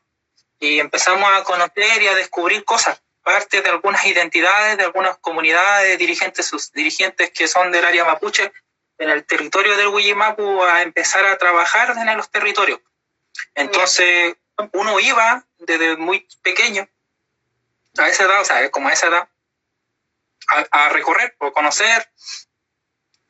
y 0.60 0.78
empezamos 0.78 1.28
a 1.32 1.42
conocer 1.42 2.02
y 2.02 2.06
a 2.06 2.14
descubrir 2.14 2.64
cosas, 2.64 3.02
parte 3.24 3.62
de 3.62 3.68
algunas 3.68 4.04
identidades, 4.06 4.76
de 4.76 4.84
algunas 4.84 5.18
comunidades, 5.18 5.98
dirigentes, 5.98 6.46
sus 6.46 6.70
dirigentes 6.72 7.30
que 7.30 7.48
son 7.48 7.72
del 7.72 7.84
área 7.84 8.04
mapuche, 8.04 8.52
en 8.98 9.08
el 9.08 9.24
territorio 9.24 9.76
del 9.76 9.88
Huillimapu 9.88 10.62
a 10.62 10.82
empezar 10.82 11.24
a 11.24 11.38
trabajar 11.38 11.96
en 11.96 12.16
los 12.16 12.30
territorios. 12.30 12.80
Entonces, 13.54 14.36
uno 14.72 15.00
iba 15.00 15.44
desde 15.58 15.96
muy 15.96 16.28
pequeño, 16.42 16.86
a 17.98 18.08
esa 18.08 18.24
edad, 18.24 18.40
o 18.42 18.44
sea, 18.44 18.70
como 18.70 18.88
a 18.88 18.92
esa 18.92 19.08
edad, 19.08 19.28
a, 20.48 20.84
a 20.84 20.88
recorrer 20.90 21.34
o 21.38 21.52
conocer 21.52 22.08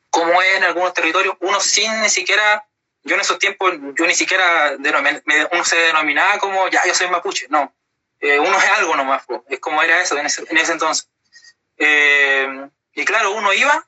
cómo 0.09 0.41
es 0.41 0.57
en 0.57 0.65
algunos 0.65 0.93
territorios, 0.93 1.35
uno 1.39 1.59
sin 1.61 2.01
ni 2.01 2.09
siquiera 2.09 2.67
yo 3.03 3.15
en 3.15 3.21
esos 3.21 3.39
tiempos, 3.39 3.73
yo 3.97 4.05
ni 4.05 4.15
siquiera, 4.15 4.77
uno 5.51 5.65
se 5.65 5.75
denominaba 5.75 6.37
como, 6.37 6.67
ya, 6.69 6.85
yo 6.85 6.93
soy 6.93 7.09
mapuche, 7.09 7.47
no. 7.49 7.73
Eh, 8.19 8.39
uno 8.39 8.55
es 8.57 8.69
algo 8.77 8.95
nomás, 8.95 9.23
es 9.49 9.59
como 9.59 9.81
era 9.81 10.01
eso 10.01 10.17
en 10.17 10.27
ese, 10.27 10.43
en 10.47 10.57
entonces. 10.57 11.09
Eh, 11.77 12.67
y 12.93 13.05
claro, 13.05 13.31
uno 13.31 13.51
iba, 13.53 13.87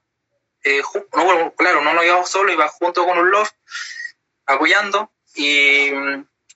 eh, 0.64 0.82
no, 1.14 1.94
no 1.94 2.04
iba 2.04 2.26
solo, 2.26 2.52
iba 2.52 2.68
junto 2.68 3.06
con 3.06 3.20
un 3.20 3.30
loft, 3.30 3.54
apoyando, 4.48 5.12
y, 5.36 5.92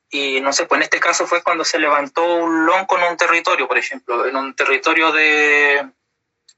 y, 0.09 0.41
no 0.41 0.53
sé, 0.53 0.65
pues 0.65 0.79
en 0.79 0.83
este 0.83 0.99
caso 0.99 1.27
fue 1.27 1.43
cuando 1.43 1.63
se 1.63 1.77
levantó 1.77 2.23
un 2.23 2.65
lonco 2.65 2.97
en 2.97 3.03
un 3.03 3.17
territorio, 3.17 3.67
por 3.67 3.77
ejemplo, 3.77 4.25
en 4.25 4.35
un 4.35 4.55
territorio 4.55 5.11
de, 5.11 5.87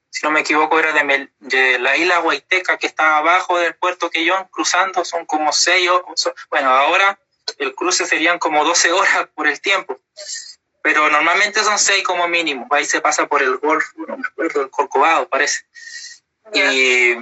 si 0.09 0.25
no 0.25 0.31
me 0.31 0.41
equivoco, 0.41 0.79
era 0.79 0.91
de, 0.91 1.29
de 1.39 1.79
la 1.79 1.95
isla 1.95 2.21
Huayteca, 2.21 2.77
que 2.77 2.87
está 2.87 3.17
abajo 3.17 3.57
del 3.59 3.75
puerto 3.75 4.09
Quillón, 4.09 4.47
cruzando, 4.51 5.05
son 5.05 5.25
como 5.25 5.53
seis, 5.53 5.89
bueno, 6.49 6.69
ahora 6.69 7.19
el 7.57 7.75
cruce 7.75 8.05
serían 8.05 8.39
como 8.39 8.63
12 8.65 8.91
horas 8.93 9.27
por 9.35 9.47
el 9.47 9.61
tiempo, 9.61 9.99
pero 10.81 11.09
normalmente 11.09 11.63
son 11.63 11.77
seis 11.77 12.03
como 12.03 12.27
mínimo, 12.27 12.67
ahí 12.71 12.85
se 12.85 13.01
pasa 13.01 13.27
por 13.27 13.43
el 13.43 13.57
Golfo, 13.57 13.93
no 14.07 14.17
me 14.17 14.27
acuerdo, 14.27 14.61
el 14.61 14.69
Corcovado 14.69 15.27
parece. 15.29 15.65
Y, 16.53 17.15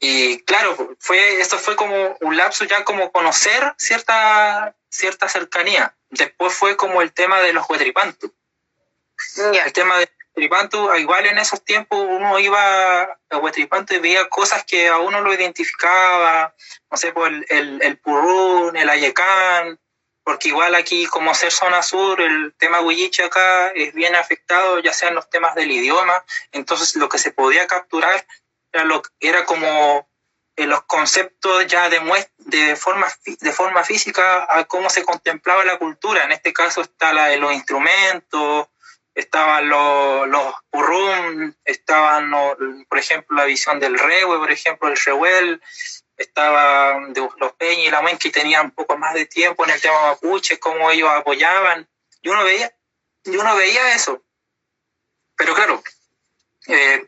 y 0.00 0.40
claro, 0.44 0.96
fue, 0.98 1.40
esto 1.40 1.58
fue 1.58 1.76
como 1.76 2.16
un 2.20 2.36
lapso 2.36 2.64
ya 2.64 2.84
como 2.84 3.12
conocer 3.12 3.74
cierta, 3.76 4.74
cierta 4.88 5.28
cercanía. 5.28 5.94
Después 6.08 6.54
fue 6.54 6.76
como 6.76 7.02
el 7.02 7.12
tema 7.12 7.40
de 7.40 7.52
los 7.52 7.68
huetripantu. 7.68 8.32
El 9.36 9.72
tema 9.72 9.98
de 9.98 10.06
Huetripantu, 10.36 10.92
igual 10.96 11.26
en 11.26 11.38
esos 11.38 11.64
tiempos 11.64 11.98
uno 12.10 12.38
iba 12.40 13.02
a 13.02 13.38
Huetripantu 13.38 13.94
y 13.94 13.98
veía 14.00 14.28
cosas 14.28 14.64
que 14.64 14.88
a 14.88 14.98
uno 14.98 15.20
lo 15.20 15.32
identificaba, 15.32 16.54
no 16.90 16.96
sé, 16.96 17.12
por 17.12 17.28
el, 17.28 17.46
el, 17.48 17.80
el 17.82 18.00
el 18.74 18.88
Ayecán, 18.88 19.78
porque 20.24 20.48
igual 20.48 20.74
aquí 20.74 21.06
como 21.06 21.34
ser 21.34 21.52
zona 21.52 21.82
sur, 21.82 22.20
el 22.20 22.52
tema 22.58 22.80
huilliche 22.80 23.22
acá 23.22 23.68
es 23.68 23.94
bien 23.94 24.16
afectado, 24.16 24.80
ya 24.80 24.92
sean 24.92 25.14
los 25.14 25.30
temas 25.30 25.54
del 25.54 25.70
idioma, 25.70 26.24
entonces 26.50 26.96
lo 26.96 27.08
que 27.08 27.18
se 27.18 27.30
podía 27.30 27.66
capturar 27.68 28.26
era, 28.72 28.84
lo, 28.84 29.02
era 29.20 29.44
como 29.44 30.08
eh, 30.56 30.66
los 30.66 30.82
conceptos 30.84 31.66
ya 31.68 31.90
de, 31.90 32.00
de, 32.38 32.74
forma, 32.74 33.06
de 33.24 33.52
forma 33.52 33.84
física 33.84 34.46
a 34.48 34.64
cómo 34.64 34.90
se 34.90 35.04
contemplaba 35.04 35.64
la 35.64 35.78
cultura, 35.78 36.24
en 36.24 36.32
este 36.32 36.52
caso 36.52 36.80
está 36.80 37.12
la 37.12 37.26
de 37.26 37.36
los 37.36 37.52
instrumentos, 37.52 38.66
estaban 39.14 39.68
los, 39.68 40.28
los 40.28 40.54
estaban, 41.64 42.30
por 42.88 42.98
ejemplo, 42.98 43.36
la 43.36 43.44
visión 43.44 43.78
del 43.80 43.98
rewe, 43.98 44.38
por 44.38 44.50
ejemplo, 44.50 44.88
el 44.88 44.96
rehuel, 44.96 45.62
estaban 46.16 47.12
los 47.14 47.52
Peña 47.54 47.82
y 47.82 47.90
la 47.90 48.02
Muen 48.02 48.18
que 48.18 48.30
tenían 48.30 48.66
un 48.66 48.70
poco 48.72 48.96
más 48.96 49.14
de 49.14 49.26
tiempo 49.26 49.64
en 49.64 49.70
el 49.70 49.80
tema 49.80 50.02
mapuche, 50.02 50.58
cómo 50.58 50.90
ellos 50.90 51.10
apoyaban, 51.10 51.88
y 52.22 52.28
uno 52.28 52.44
veía, 52.44 52.72
y 53.24 53.36
uno 53.36 53.54
veía 53.56 53.94
eso. 53.94 54.22
Pero 55.36 55.54
claro, 55.54 55.82
eh, 56.68 57.06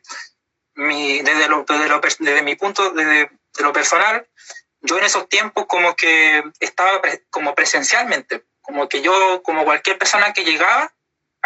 desde, 0.74 1.48
desde, 1.48 2.16
desde, 2.18 2.42
mi 2.42 2.56
punto, 2.56 2.90
desde 2.90 3.30
de 3.56 3.62
lo 3.62 3.72
personal, 3.72 4.28
yo 4.80 4.98
en 4.98 5.04
esos 5.04 5.28
tiempos 5.28 5.66
como 5.66 5.96
que 5.96 6.44
estaba 6.60 7.00
como 7.30 7.54
presencialmente, 7.54 8.44
como 8.60 8.88
que 8.88 9.00
yo, 9.00 9.42
como 9.42 9.64
cualquier 9.64 9.98
persona 9.98 10.32
que 10.32 10.44
llegaba, 10.44 10.92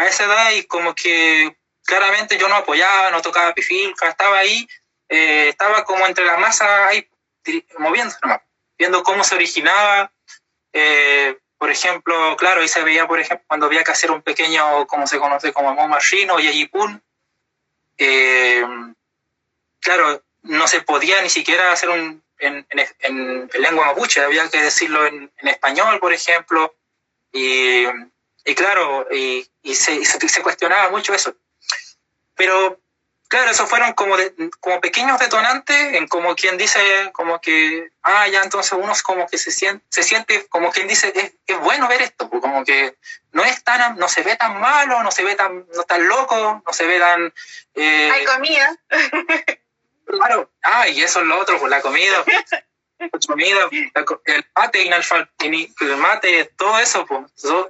a 0.00 0.06
esa 0.06 0.24
edad 0.24 0.52
y 0.52 0.64
como 0.64 0.94
que 0.94 1.56
claramente 1.84 2.38
yo 2.38 2.48
no 2.48 2.56
apoyaba, 2.56 3.10
no 3.10 3.20
tocaba 3.20 3.52
pifilca, 3.52 4.08
estaba 4.08 4.38
ahí, 4.38 4.66
eh, 5.08 5.48
estaba 5.48 5.84
como 5.84 6.06
entre 6.06 6.24
la 6.24 6.38
masa 6.38 6.88
ahí 6.88 7.06
moviéndose 7.78 8.18
nomás, 8.22 8.40
viendo 8.78 9.02
cómo 9.02 9.24
se 9.24 9.34
originaba. 9.34 10.10
Eh, 10.72 11.36
por 11.58 11.70
ejemplo, 11.70 12.36
claro, 12.38 12.62
ahí 12.62 12.68
se 12.68 12.82
veía, 12.82 13.06
por 13.06 13.20
ejemplo, 13.20 13.44
cuando 13.46 13.66
había 13.66 13.84
que 13.84 13.90
hacer 13.92 14.10
un 14.10 14.22
pequeño, 14.22 14.86
como 14.86 15.06
se 15.06 15.18
conoce 15.18 15.52
como 15.52 15.74
Momashino 15.74 16.34
o 16.34 16.40
Yeyipun, 16.40 17.02
eh, 17.98 18.64
claro, 19.80 20.22
no 20.42 20.66
se 20.66 20.80
podía 20.80 21.20
ni 21.20 21.28
siquiera 21.28 21.72
hacer 21.72 21.90
un 21.90 22.22
en, 22.38 22.66
en, 22.70 23.50
lengua 23.58 23.86
mapuche, 23.86 24.22
había 24.22 24.48
que 24.48 24.62
decirlo 24.62 25.04
en, 25.04 25.30
en 25.36 25.48
español, 25.48 26.00
por 26.00 26.14
ejemplo, 26.14 26.74
y 27.32 27.84
y 28.50 28.54
claro, 28.56 29.06
y, 29.12 29.48
y, 29.62 29.74
se, 29.76 30.04
se, 30.04 30.42
cuestionaba 30.42 30.90
mucho 30.90 31.14
eso. 31.14 31.32
Pero 32.34 32.80
claro, 33.28 33.48
esos 33.52 33.70
fueron 33.70 33.92
como, 33.92 34.16
como 34.58 34.80
pequeños 34.80 35.20
detonantes 35.20 35.76
en 35.94 36.08
como 36.08 36.34
quien 36.34 36.58
dice, 36.58 36.80
como 37.12 37.40
que, 37.40 37.92
ah, 38.02 38.26
ya 38.26 38.42
entonces 38.42 38.72
uno 38.72 38.92
como 39.04 39.28
que 39.28 39.38
se 39.38 39.52
siente, 39.52 39.84
se 39.88 40.02
siente 40.02 40.48
como 40.48 40.72
quien 40.72 40.88
dice, 40.88 41.12
es, 41.14 41.32
es 41.46 41.60
bueno 41.60 41.86
ver 41.86 42.02
esto, 42.02 42.28
pues, 42.28 42.42
como 42.42 42.64
que 42.64 42.96
no 43.30 43.44
es 43.44 43.62
tan, 43.62 43.96
no 43.98 44.08
se 44.08 44.22
ve 44.22 44.34
tan 44.34 44.58
malo, 44.58 45.00
no 45.04 45.12
se 45.12 45.22
ve 45.22 45.36
tan, 45.36 45.64
no 45.72 45.84
tan 45.84 46.08
loco, 46.08 46.60
no 46.66 46.72
se 46.72 46.86
ve 46.86 46.98
tan... 46.98 47.32
Eh, 47.76 48.10
Hay 48.12 48.24
comida. 48.24 48.76
claro, 50.06 50.50
ah, 50.64 50.88
y 50.88 51.02
eso 51.02 51.20
es 51.20 51.26
lo 51.26 51.38
otro, 51.38 51.56
pues 51.60 51.70
la 51.70 51.82
comida. 51.82 52.24
comida, 53.26 53.68
el 53.70 54.44
mate, 54.54 54.82
el 55.80 55.96
mate, 55.96 56.44
todo 56.56 56.78
eso, 56.78 57.06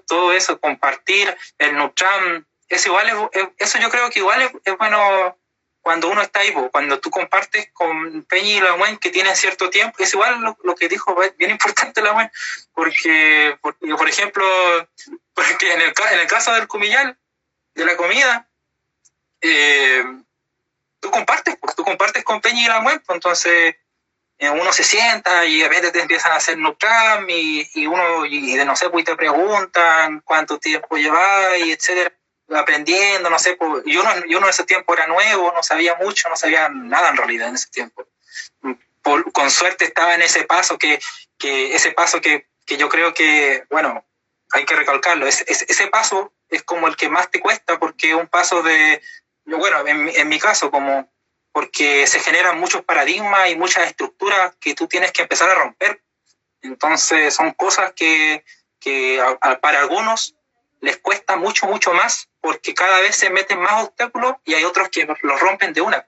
todo, 0.06 0.32
eso, 0.32 0.58
compartir, 0.58 1.36
el 1.58 1.76
Nutram, 1.76 2.44
eso 2.68 2.88
igual 2.88 3.30
eso 3.58 3.78
yo 3.78 3.90
creo 3.90 4.10
que 4.10 4.20
igual 4.20 4.42
es, 4.42 4.76
bueno 4.78 5.36
cuando 5.82 6.08
uno 6.08 6.20
está 6.20 6.40
ahí, 6.40 6.52
cuando 6.70 7.00
tú 7.00 7.10
compartes 7.10 7.70
con 7.72 8.22
Peña 8.24 8.48
y 8.48 8.60
la 8.60 8.74
UEN 8.74 8.98
que 8.98 9.10
tienen 9.10 9.34
cierto 9.34 9.70
tiempo, 9.70 9.96
es 9.98 10.12
igual 10.12 10.54
lo, 10.62 10.74
que 10.74 10.88
dijo, 10.88 11.16
bien 11.38 11.50
importante 11.50 12.02
la 12.02 12.12
UEN, 12.12 12.30
porque, 12.74 13.58
por 13.62 14.08
ejemplo, 14.08 14.44
porque 15.34 15.72
en 15.72 15.80
el, 15.80 15.94
en 16.12 16.20
el 16.20 16.26
caso 16.26 16.52
del 16.52 16.68
cumillal, 16.68 17.18
de 17.74 17.84
la 17.86 17.96
comida, 17.96 18.46
eh, 19.40 20.04
tú 21.00 21.10
compartes, 21.10 21.56
tú 21.74 21.82
compartes 21.82 22.24
con 22.24 22.42
Peña 22.42 22.62
y 22.62 22.68
la 22.68 22.84
UEN, 22.84 23.02
entonces 23.08 23.76
uno 24.48 24.72
se 24.72 24.84
sienta 24.84 25.44
y 25.44 25.62
a 25.62 25.68
veces 25.68 25.92
te 25.92 26.00
empiezan 26.00 26.32
a 26.32 26.36
hacer 26.36 26.56
Nutram 26.56 27.28
y, 27.28 27.68
y 27.74 27.86
uno, 27.86 28.24
y 28.24 28.56
de 28.56 28.64
no 28.64 28.74
sé, 28.74 28.88
pues 28.88 29.04
te 29.04 29.14
preguntan 29.14 30.22
cuánto 30.24 30.58
tiempo 30.58 30.96
llevas 30.96 31.58
y 31.58 31.72
etcétera, 31.72 32.10
aprendiendo, 32.48 33.28
no 33.28 33.38
sé, 33.38 33.56
pues, 33.56 33.82
y 33.84 33.96
uno, 33.96 34.10
y 34.26 34.34
uno 34.34 34.46
en 34.46 34.50
ese 34.50 34.64
tiempo 34.64 34.94
era 34.94 35.06
nuevo, 35.06 35.52
no 35.54 35.62
sabía 35.62 35.94
mucho, 35.96 36.28
no 36.30 36.36
sabía 36.36 36.70
nada 36.70 37.10
en 37.10 37.16
realidad 37.18 37.48
en 37.48 37.56
ese 37.56 37.68
tiempo. 37.68 38.06
con 39.02 39.50
suerte 39.50 39.84
estaba 39.84 40.14
en 40.14 40.22
ese 40.22 40.44
paso 40.44 40.78
que, 40.78 41.00
que 41.38 41.74
ese 41.74 41.92
paso 41.92 42.20
que, 42.20 42.48
que 42.64 42.78
yo 42.78 42.88
creo 42.88 43.12
que, 43.12 43.64
bueno, 43.70 44.06
hay 44.52 44.64
que 44.64 44.74
recalcarlo, 44.74 45.26
ese, 45.26 45.44
ese 45.48 45.86
paso 45.88 46.32
es 46.48 46.62
como 46.62 46.88
el 46.88 46.96
que 46.96 47.08
más 47.08 47.30
te 47.30 47.40
cuesta 47.40 47.78
porque 47.78 48.10
es 48.10 48.14
un 48.14 48.26
paso 48.26 48.62
de, 48.62 49.02
bueno, 49.44 49.86
en, 49.86 50.08
en 50.08 50.28
mi 50.28 50.38
caso, 50.38 50.70
como 50.70 51.10
porque 51.52 52.06
se 52.06 52.20
generan 52.20 52.60
muchos 52.60 52.84
paradigmas 52.84 53.50
y 53.50 53.56
muchas 53.56 53.86
estructuras 53.86 54.54
que 54.60 54.74
tú 54.74 54.86
tienes 54.86 55.12
que 55.12 55.22
empezar 55.22 55.50
a 55.50 55.54
romper. 55.54 56.02
Entonces 56.62 57.34
son 57.34 57.52
cosas 57.52 57.92
que, 57.94 58.44
que 58.78 59.22
para 59.60 59.80
algunos 59.80 60.36
les 60.80 60.96
cuesta 60.98 61.36
mucho, 61.36 61.66
mucho 61.66 61.92
más 61.92 62.28
porque 62.40 62.74
cada 62.74 63.00
vez 63.00 63.16
se 63.16 63.30
meten 63.30 63.60
más 63.60 63.84
obstáculos 63.84 64.34
y 64.44 64.54
hay 64.54 64.64
otros 64.64 64.88
que 64.88 65.06
los 65.22 65.40
rompen 65.40 65.72
de 65.72 65.80
una. 65.80 66.06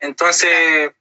Entonces, 0.00 0.92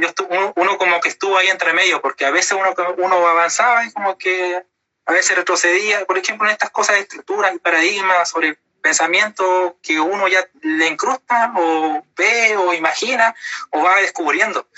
yo 0.00 0.08
uno, 0.56 0.78
como 0.78 1.00
que 1.00 1.08
estuvo 1.08 1.36
ahí 1.36 1.48
entre 1.48 1.72
medio 1.72 2.00
porque 2.00 2.24
a 2.24 2.30
veces 2.30 2.52
uno, 2.52 2.74
uno 2.98 3.26
avanzaba 3.26 3.84
y 3.84 3.92
como 3.92 4.16
que 4.16 4.62
a 5.04 5.12
veces 5.12 5.36
retrocedía, 5.36 6.04
por 6.04 6.16
ejemplo, 6.16 6.46
en 6.46 6.52
estas 6.52 6.70
cosas 6.70 6.96
de 6.96 7.02
estructuras 7.02 7.54
y 7.54 7.58
paradigmas 7.58 8.30
sobre 8.30 8.58
pensamiento 8.82 9.78
que 9.82 9.98
uno 10.00 10.28
ya 10.28 10.46
le 10.60 10.88
incrusta 10.88 11.52
o 11.56 12.04
ve 12.16 12.56
o 12.56 12.74
imagina 12.74 13.34
o 13.70 13.82
va 13.82 14.00
descubriendo. 14.00 14.68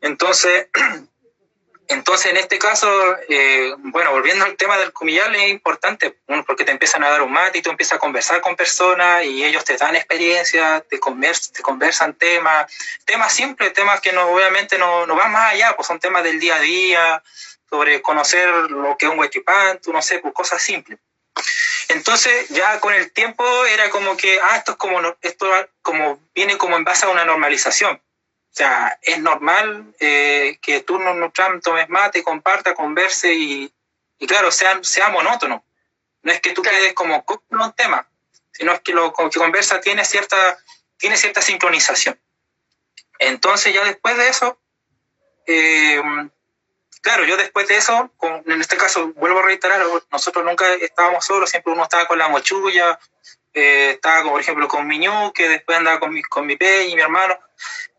Entonces, 0.00 0.68
entonces 1.88 2.30
en 2.30 2.36
este 2.36 2.58
caso, 2.58 2.88
eh, 3.28 3.74
bueno, 3.78 4.12
volviendo 4.12 4.44
al 4.44 4.56
tema 4.56 4.78
del 4.78 4.92
comillal 4.92 5.34
es 5.34 5.50
importante, 5.50 6.18
porque 6.46 6.64
te 6.64 6.72
empiezan 6.72 7.04
a 7.04 7.10
dar 7.10 7.22
un 7.22 7.32
mate 7.32 7.58
y 7.58 7.62
tú 7.62 7.70
empiezas 7.70 7.96
a 7.96 8.00
conversar 8.00 8.40
con 8.40 8.56
personas 8.56 9.24
y 9.24 9.44
ellos 9.44 9.64
te 9.64 9.76
dan 9.76 9.96
experiencia, 9.96 10.84
te, 10.88 10.98
conversan, 10.98 11.52
te 11.52 11.62
conversan 11.62 12.14
temas, 12.14 12.72
temas 13.04 13.32
simples, 13.32 13.72
temas 13.72 14.00
que 14.00 14.12
no, 14.12 14.28
obviamente 14.28 14.78
no, 14.78 15.06
no 15.06 15.16
van 15.16 15.32
más 15.32 15.52
allá, 15.52 15.74
pues 15.76 15.86
son 15.88 16.00
temas 16.00 16.22
del 16.22 16.40
día 16.40 16.56
a 16.56 16.60
día, 16.60 17.22
sobre 17.68 18.00
conocer 18.02 18.48
lo 18.70 18.96
que 18.96 19.06
es 19.06 19.12
un 19.12 19.18
huechipanto, 19.18 19.92
no 19.92 20.00
sé, 20.00 20.20
pues 20.20 20.32
cosas 20.32 20.62
simples. 20.62 20.98
Entonces, 21.88 22.48
ya 22.48 22.80
con 22.80 22.94
el 22.94 23.12
tiempo 23.12 23.44
era 23.66 23.90
como 23.90 24.16
que, 24.16 24.38
ah, 24.40 24.56
esto 24.56 24.72
es 24.72 24.78
como, 24.78 25.00
esto 25.20 25.46
como 25.82 26.20
viene 26.34 26.56
como 26.56 26.76
en 26.76 26.84
base 26.84 27.06
a 27.06 27.10
una 27.10 27.24
normalización. 27.24 27.96
O 27.96 28.56
sea, 28.56 28.98
es 29.02 29.18
normal 29.18 29.94
eh, 29.98 30.58
que 30.62 30.80
tú 30.80 30.98
no, 30.98 31.14
no 31.14 31.32
tomes 31.60 31.88
mate, 31.88 32.22
comparta, 32.22 32.74
converse 32.74 33.34
y, 33.34 33.72
y 34.18 34.26
claro, 34.26 34.50
sea, 34.52 34.78
sea 34.82 35.08
monótono. 35.08 35.64
No 36.22 36.32
es 36.32 36.40
que 36.40 36.52
tú 36.52 36.62
quedes 36.62 36.94
como 36.94 37.24
con 37.24 37.40
un 37.50 37.72
tema, 37.72 38.08
sino 38.52 38.72
es 38.72 38.80
que 38.80 38.92
lo 38.92 39.12
que 39.12 39.38
conversa 39.38 39.80
tiene 39.80 40.04
cierta, 40.04 40.56
tiene 40.96 41.16
cierta 41.16 41.42
sincronización. 41.42 42.18
Entonces, 43.18 43.74
ya 43.74 43.84
después 43.84 44.16
de 44.16 44.28
eso, 44.28 44.58
eh, 45.46 46.00
claro, 47.04 47.24
yo 47.24 47.36
después 47.36 47.68
de 47.68 47.76
eso, 47.76 48.10
en 48.46 48.60
este 48.62 48.78
caso, 48.78 49.12
vuelvo 49.14 49.40
a 49.40 49.42
reiterar, 49.42 49.84
nosotros 50.10 50.42
nunca 50.42 50.72
estábamos 50.72 51.26
solos, 51.26 51.50
siempre 51.50 51.70
uno 51.70 51.82
estaba 51.82 52.06
con 52.06 52.18
la 52.18 52.28
mochulla, 52.28 52.98
eh, 53.52 53.90
estaba, 53.90 54.22
como, 54.22 54.32
por 54.32 54.40
ejemplo, 54.40 54.66
con 54.68 54.86
mi 54.86 54.98
ñu, 54.98 55.30
que 55.34 55.50
después 55.50 55.76
andaba 55.76 56.00
con 56.00 56.14
mi, 56.14 56.22
con 56.22 56.46
mi 56.46 56.56
pe 56.56 56.86
y 56.86 56.96
mi 56.96 57.02
hermano, 57.02 57.38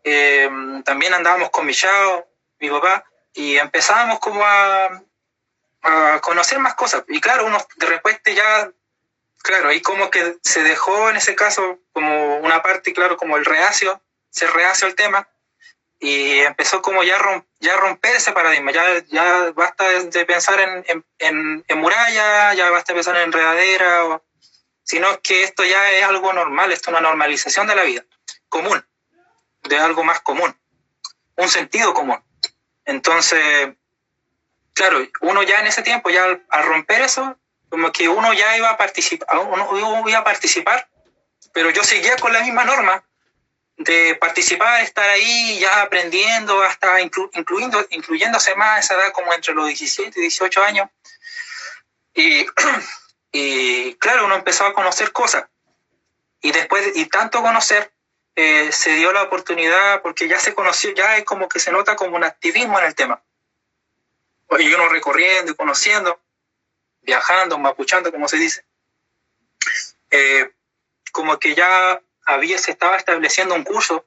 eh, 0.02 0.50
también 0.84 1.14
andábamos 1.14 1.50
con 1.50 1.64
mi 1.64 1.72
chao, 1.72 2.26
mi 2.58 2.68
papá, 2.68 3.04
y 3.32 3.56
empezábamos 3.56 4.18
como 4.18 4.44
a, 4.44 5.00
a 5.82 6.20
conocer 6.20 6.58
más 6.58 6.74
cosas. 6.74 7.04
Y 7.06 7.20
claro, 7.20 7.46
uno 7.46 7.58
de 7.76 7.86
repente 7.86 8.34
ya, 8.34 8.72
claro, 9.40 9.68
ahí 9.68 9.80
como 9.82 10.10
que 10.10 10.36
se 10.42 10.64
dejó 10.64 11.10
en 11.10 11.16
ese 11.16 11.36
caso 11.36 11.78
como 11.92 12.38
una 12.38 12.60
parte, 12.60 12.92
claro, 12.92 13.16
como 13.16 13.36
el 13.36 13.44
reacio, 13.44 14.02
se 14.30 14.48
reacio 14.48 14.88
el 14.88 14.96
tema, 14.96 15.28
y 15.98 16.40
empezó 16.40 16.82
como 16.82 17.02
ya, 17.02 17.16
ya 17.60 17.76
romper 17.76 18.16
ese 18.16 18.32
paradigma, 18.32 18.70
ya, 18.70 19.02
ya 19.06 19.52
basta 19.52 19.84
de, 19.88 20.26
pensar 20.26 20.60
en, 20.60 21.04
en, 21.18 21.64
en, 21.66 21.78
muralla, 21.78 22.54
ya 22.54 22.70
basta 22.70 22.92
de 22.92 22.98
pensar 22.98 23.16
en 23.16 23.22
enredadera, 23.22 24.20
sino 24.82 25.20
que 25.20 25.42
esto 25.42 25.64
ya 25.64 25.90
es 25.92 26.04
algo 26.04 26.32
normal, 26.32 26.70
esto 26.70 26.90
es 26.90 26.92
una 26.96 27.08
normalización 27.08 27.66
de 27.66 27.76
la 27.76 27.84
vida, 27.84 28.04
común, 28.48 28.84
de 29.64 29.78
algo 29.78 30.04
más 30.04 30.20
común, 30.20 30.54
un 31.36 31.48
sentido 31.48 31.94
común. 31.94 32.22
Entonces, 32.84 33.74
claro, 34.74 34.98
uno 35.22 35.42
ya 35.42 35.60
en 35.60 35.66
ese 35.66 35.82
tiempo, 35.82 36.10
ya 36.10 36.24
al, 36.50 36.64
romper 36.64 37.00
eso, 37.00 37.38
como 37.70 37.90
que 37.90 38.08
uno 38.08 38.32
ya 38.34 38.56
iba 38.56 38.70
a 38.70 38.76
participar, 38.76 39.38
uno 39.38 40.08
iba 40.08 40.18
a 40.18 40.24
participar, 40.24 40.88
pero 41.52 41.70
yo 41.70 41.82
seguía 41.82 42.16
con 42.16 42.32
la 42.32 42.40
misma 42.40 42.64
norma 42.64 43.02
de 43.76 44.14
participar, 44.14 44.82
estar 44.82 45.08
ahí 45.08 45.58
ya 45.58 45.82
aprendiendo, 45.82 46.62
hasta 46.62 47.00
incluyendo, 47.00 47.86
incluyéndose 47.90 48.54
más 48.54 48.76
a 48.76 48.78
esa 48.80 48.94
edad 48.94 49.12
como 49.12 49.32
entre 49.32 49.54
los 49.54 49.66
17 49.66 50.18
y 50.18 50.22
18 50.22 50.62
años. 50.62 50.88
Y, 52.14 52.46
y 53.32 53.94
claro, 53.96 54.24
uno 54.24 54.36
empezó 54.36 54.64
a 54.64 54.72
conocer 54.72 55.12
cosas. 55.12 55.44
Y 56.40 56.52
después, 56.52 56.92
y 56.94 57.06
tanto 57.06 57.42
conocer, 57.42 57.92
eh, 58.34 58.70
se 58.72 58.94
dio 58.94 59.12
la 59.12 59.22
oportunidad, 59.22 60.02
porque 60.02 60.28
ya 60.28 60.38
se 60.38 60.54
conoció, 60.54 60.92
ya 60.92 61.16
es 61.16 61.24
como 61.24 61.48
que 61.48 61.58
se 61.58 61.72
nota 61.72 61.96
como 61.96 62.16
un 62.16 62.24
activismo 62.24 62.78
en 62.78 62.86
el 62.86 62.94
tema. 62.94 63.22
Y 64.58 64.72
uno 64.72 64.88
recorriendo 64.88 65.52
y 65.52 65.54
conociendo, 65.54 66.20
viajando, 67.02 67.58
mapuchando, 67.58 68.12
como 68.12 68.28
se 68.28 68.36
dice. 68.36 68.64
Eh, 70.10 70.50
como 71.12 71.38
que 71.38 71.54
ya 71.54 72.00
había, 72.26 72.58
se 72.58 72.72
estaba 72.72 72.96
estableciendo 72.96 73.54
un 73.54 73.64
curso. 73.64 74.04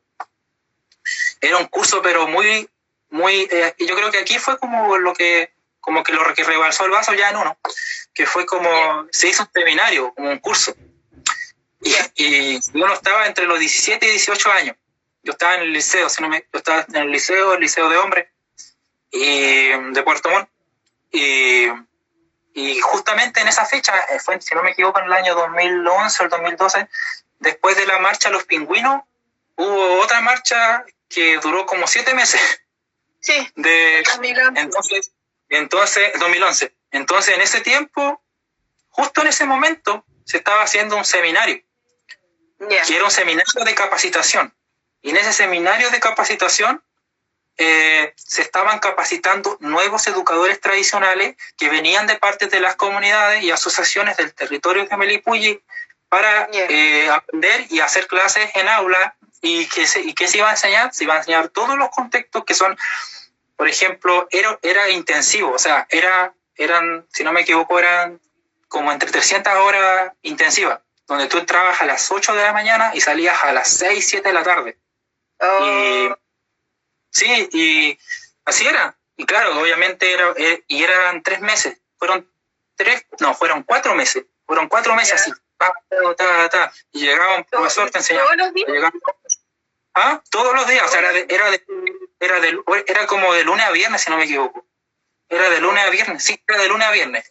Era 1.42 1.58
un 1.58 1.66
curso, 1.68 2.02
pero 2.02 2.28
muy, 2.28 2.70
muy, 3.10 3.48
eh, 3.50 3.74
y 3.78 3.88
yo 3.88 3.96
creo 3.96 4.12
que 4.12 4.20
aquí 4.20 4.38
fue 4.38 4.60
como 4.60 4.98
lo 4.98 5.14
que, 5.14 5.52
como 5.80 6.04
que 6.04 6.12
lo 6.12 6.34
que 6.34 6.44
rebalsó 6.44 6.86
el 6.86 6.92
vaso 6.92 7.14
ya 7.14 7.30
en 7.30 7.38
uno, 7.38 7.58
que 8.14 8.26
fue 8.28 8.46
como, 8.46 9.08
se 9.12 9.30
hizo 9.30 9.44
un 9.44 9.50
seminario, 9.52 10.14
como 10.14 10.30
un 10.30 10.40
curso. 10.40 10.76
Y, 11.82 11.96
y 12.16 12.60
uno 12.74 12.94
estaba 12.94 13.26
entre 13.26 13.46
los 13.46 13.58
17 13.58 14.06
y 14.06 14.12
18 14.12 14.52
años. 14.52 14.76
Yo 15.24 15.32
estaba 15.32 15.56
en 15.56 15.62
el 15.62 15.74
liceo, 15.74 16.10
si 16.10 16.22
no 16.22 16.30
me, 16.30 16.46
yo 16.52 16.60
estaba 16.60 16.86
en 16.88 16.96
el 16.96 17.12
liceo, 17.12 17.54
el 17.54 17.62
liceo 17.62 17.90
de 17.90 17.98
hombres, 17.98 18.28
y 19.12 19.70
de 19.70 20.04
Puerto 20.04 20.30
Montt. 20.30 20.50
Y, 21.12 21.68
y 22.54 22.80
justamente 22.82 23.42
en 23.42 23.48
esa 23.48 23.66
fecha, 23.66 23.94
eh, 24.12 24.20
fue, 24.20 24.40
si 24.42 24.54
no 24.54 24.64
me 24.64 24.72
equivoco, 24.72 25.00
en 25.00 25.06
el 25.06 25.14
año 25.14 25.36
2011 25.36 26.22
o 26.22 26.26
el 26.26 26.30
2012, 26.30 26.90
después 27.40 27.76
de 27.78 27.86
la 27.86 28.00
marcha 28.00 28.30
Los 28.30 28.44
Pingüinos, 28.46 29.02
hubo 29.56 30.00
otra 30.02 30.22
marcha 30.22 30.86
que 31.10 31.38
duró 31.38 31.66
como 31.66 31.88
siete 31.88 32.14
meses. 32.14 32.42
Sí, 33.22 33.52
de, 33.56 34.02
entonces, 34.56 35.12
entonces, 35.50 36.12
2011. 36.20 36.74
Entonces, 36.92 37.36
en 37.36 37.42
ese 37.42 37.60
tiempo, 37.60 38.24
justo 38.88 39.22
en 39.22 39.28
ese 39.28 39.46
momento, 39.46 40.06
se 40.24 40.38
estaba 40.38 40.64
haciendo 40.64 40.96
un 40.96 41.04
seminario, 41.04 41.62
que 42.60 42.96
era 42.96 43.04
un 43.04 43.12
seminario 43.12 43.66
de 43.66 43.76
capacitación. 43.76 44.56
Y 45.02 45.10
en 45.10 45.18
ese 45.18 45.34
seminario 45.34 45.90
de 45.90 46.00
capacitación 46.00 46.84
eh, 47.58 48.14
se 48.16 48.42
estaban 48.42 48.80
capacitando 48.80 49.58
nuevos 49.60 50.08
educadores 50.08 50.62
tradicionales 50.62 51.36
que 51.58 51.70
venían 51.70 52.08
de 52.08 52.18
partes 52.18 52.50
de 52.52 52.62
las 52.62 52.78
comunidades 52.78 53.44
y 53.44 53.52
asociaciones 53.52 54.16
del 54.16 54.34
territorio 54.34 54.86
de 54.86 54.96
Melipulli 54.98 55.62
para 56.10 56.50
eh, 56.52 57.10
aprender 57.10 57.68
y 57.70 57.80
hacer 57.80 58.08
clases 58.08 58.50
en 58.56 58.68
aula. 58.68 59.16
¿Y 59.42 59.68
qué, 59.68 59.88
se, 59.88 60.02
¿Y 60.02 60.14
qué 60.14 60.28
se 60.28 60.40
iba 60.40 60.50
a 60.50 60.52
enseñar? 60.52 60.94
Se 60.94 61.06
iba 61.06 61.14
a 61.14 61.20
enseñar 61.20 61.50
todos 61.50 61.78
los 61.78 61.90
contextos 61.90 62.44
que 62.44 62.54
son, 62.54 62.78
por 63.56 63.70
ejemplo, 63.70 64.28
era, 64.32 64.60
era 64.62 64.90
intensivo, 64.90 65.54
o 65.54 65.60
sea, 65.60 65.88
era, 65.90 66.34
eran, 66.56 67.06
si 67.14 67.24
no 67.24 67.32
me 67.32 67.42
equivoco, 67.42 67.80
eran 67.80 68.20
como 68.68 68.92
entre 68.92 69.10
300 69.10 69.54
horas 69.54 70.12
intensivas, 70.24 70.82
donde 71.08 71.28
tú 71.28 71.38
entrabas 71.38 71.82
a 71.82 71.86
las 71.86 72.12
8 72.12 72.36
de 72.36 72.44
la 72.44 72.52
mañana 72.52 72.92
y 72.94 73.00
salías 73.00 73.42
a 73.44 73.54
las 73.54 73.70
6, 73.70 74.06
7 74.06 74.28
de 74.28 74.34
la 74.34 74.44
tarde. 74.44 74.78
Oh. 75.40 75.66
Y, 75.66 76.10
sí, 77.12 77.50
y 77.54 78.00
así 78.44 78.68
era. 78.68 78.98
Y 79.16 79.26
claro, 79.26 79.60
obviamente 79.60 80.14
era, 80.14 80.34
eh, 80.38 80.64
y 80.68 80.84
eran 80.84 81.22
tres 81.24 81.42
meses. 81.42 81.78
Fueron 81.98 82.30
tres, 82.76 83.06
no, 83.20 83.34
fueron 83.34 83.64
cuatro 83.64 83.96
meses. 83.96 84.26
Fueron 84.46 84.70
cuatro 84.70 84.96
meses 84.96 85.22
así. 85.22 85.32
Y 86.92 87.00
llegaba 87.02 87.38
un 87.38 87.44
profesor, 87.46 87.90
te 87.92 88.00
enseñaba. 88.00 88.28
¿Todos 88.28 88.38
los 88.38 88.54
días? 88.54 88.94
¿Ah? 89.94 90.22
Todos 90.30 90.56
los 90.56 90.68
días, 90.68 90.86
o 90.86 90.88
sea, 90.88 91.00
era, 91.00 91.12
de, 91.12 91.26
era, 91.30 91.52
de, 91.52 91.66
era, 92.20 92.40
de, 92.40 92.64
era 92.88 93.08
como 93.08 93.34
de 93.34 93.44
lunes 93.44 93.66
a 93.66 93.72
viernes, 93.72 94.02
si 94.02 94.10
no 94.10 94.18
me 94.18 94.24
equivoco. 94.24 94.66
Era 95.28 95.50
de 95.50 95.60
lunes 95.60 95.84
a 95.84 95.90
viernes, 95.90 96.24
sí, 96.24 96.42
era 96.48 96.60
de 96.60 96.70
lunes 96.70 96.88
a 96.88 96.92
viernes. 96.92 97.30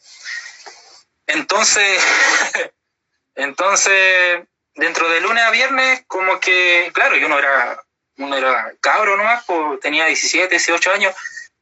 Entonces, 1.27 2.03
entonces, 3.35 4.43
dentro 4.75 5.09
de 5.09 5.21
lunes 5.21 5.43
a 5.45 5.51
viernes, 5.51 6.05
como 6.07 6.41
que, 6.41 6.91
claro, 6.93 7.17
yo 7.17 7.29
no 7.29 7.39
era, 7.39 7.83
uno 8.19 8.37
era 8.37 8.75
cabro 8.81 9.17
nomás, 9.17 9.45
pues, 9.47 9.81
tenía 9.81 10.07
17, 10.07 10.49
18 10.49 10.93
años. 10.93 11.15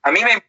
A 0.02 0.10
mí 0.10 0.24
me 0.24 0.44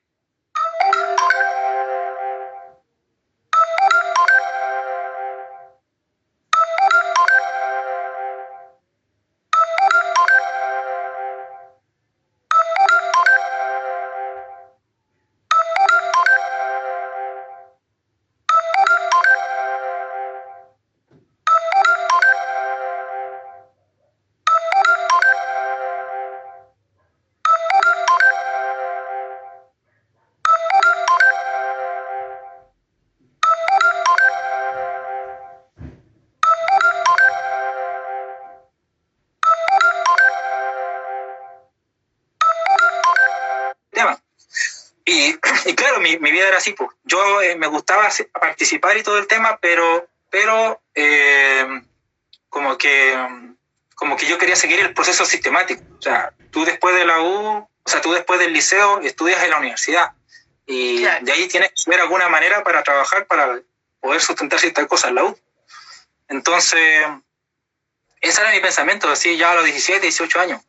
mi, 46.19 46.31
vida 46.31 46.47
era 46.47 46.57
así, 46.57 46.73
pues. 46.73 46.89
Yo 47.03 47.41
eh, 47.41 47.55
me 47.55 47.67
gustaba 47.67 48.09
participar 48.39 48.97
y 48.97 49.03
todo 49.03 49.17
el 49.17 49.27
tema, 49.27 49.57
pero, 49.61 50.07
pero 50.29 50.81
eh, 50.95 51.65
como 52.49 52.77
que 52.77 53.15
como 53.97 54.15
que 54.15 54.27
yo 54.27 54.37
quería 54.37 54.55
seguir 54.55 54.79
el 54.79 54.93
proceso 54.93 55.25
sistemático. 55.25 55.81
O 55.97 56.01
sea, 56.01 56.31
tú 56.51 56.63
después 56.65 56.95
de 56.95 57.03
la 57.03 57.19
U, 57.19 57.57
o 57.57 57.89
sea, 57.89 57.99
tú 57.99 58.13
después 58.13 58.39
del 58.39 58.53
liceo 58.53 59.01
estudias 59.01 59.41
en 59.43 59.49
la 59.49 59.57
universidad. 59.57 60.13
Y 60.67 61.01
de 61.01 61.31
ahí 61.31 61.47
tienes 61.47 61.71
que 61.71 61.89
ver 61.89 62.01
alguna 62.01 62.29
manera 62.29 62.63
para 62.63 62.83
trabajar, 62.83 63.25
para 63.25 63.59
poder 63.99 64.21
sustentar 64.21 64.59
ciertas 64.59 64.85
cosas 64.85 65.09
en 65.09 65.15
la 65.15 65.23
U. 65.23 65.39
Entonces, 66.27 67.07
ese 68.21 68.41
era 68.41 68.51
mi 68.51 68.59
pensamiento, 68.59 69.09
así 69.09 69.35
ya 69.35 69.51
a 69.51 69.55
los 69.55 69.65
17, 69.65 70.01
18 70.01 70.39
años. 70.41 70.61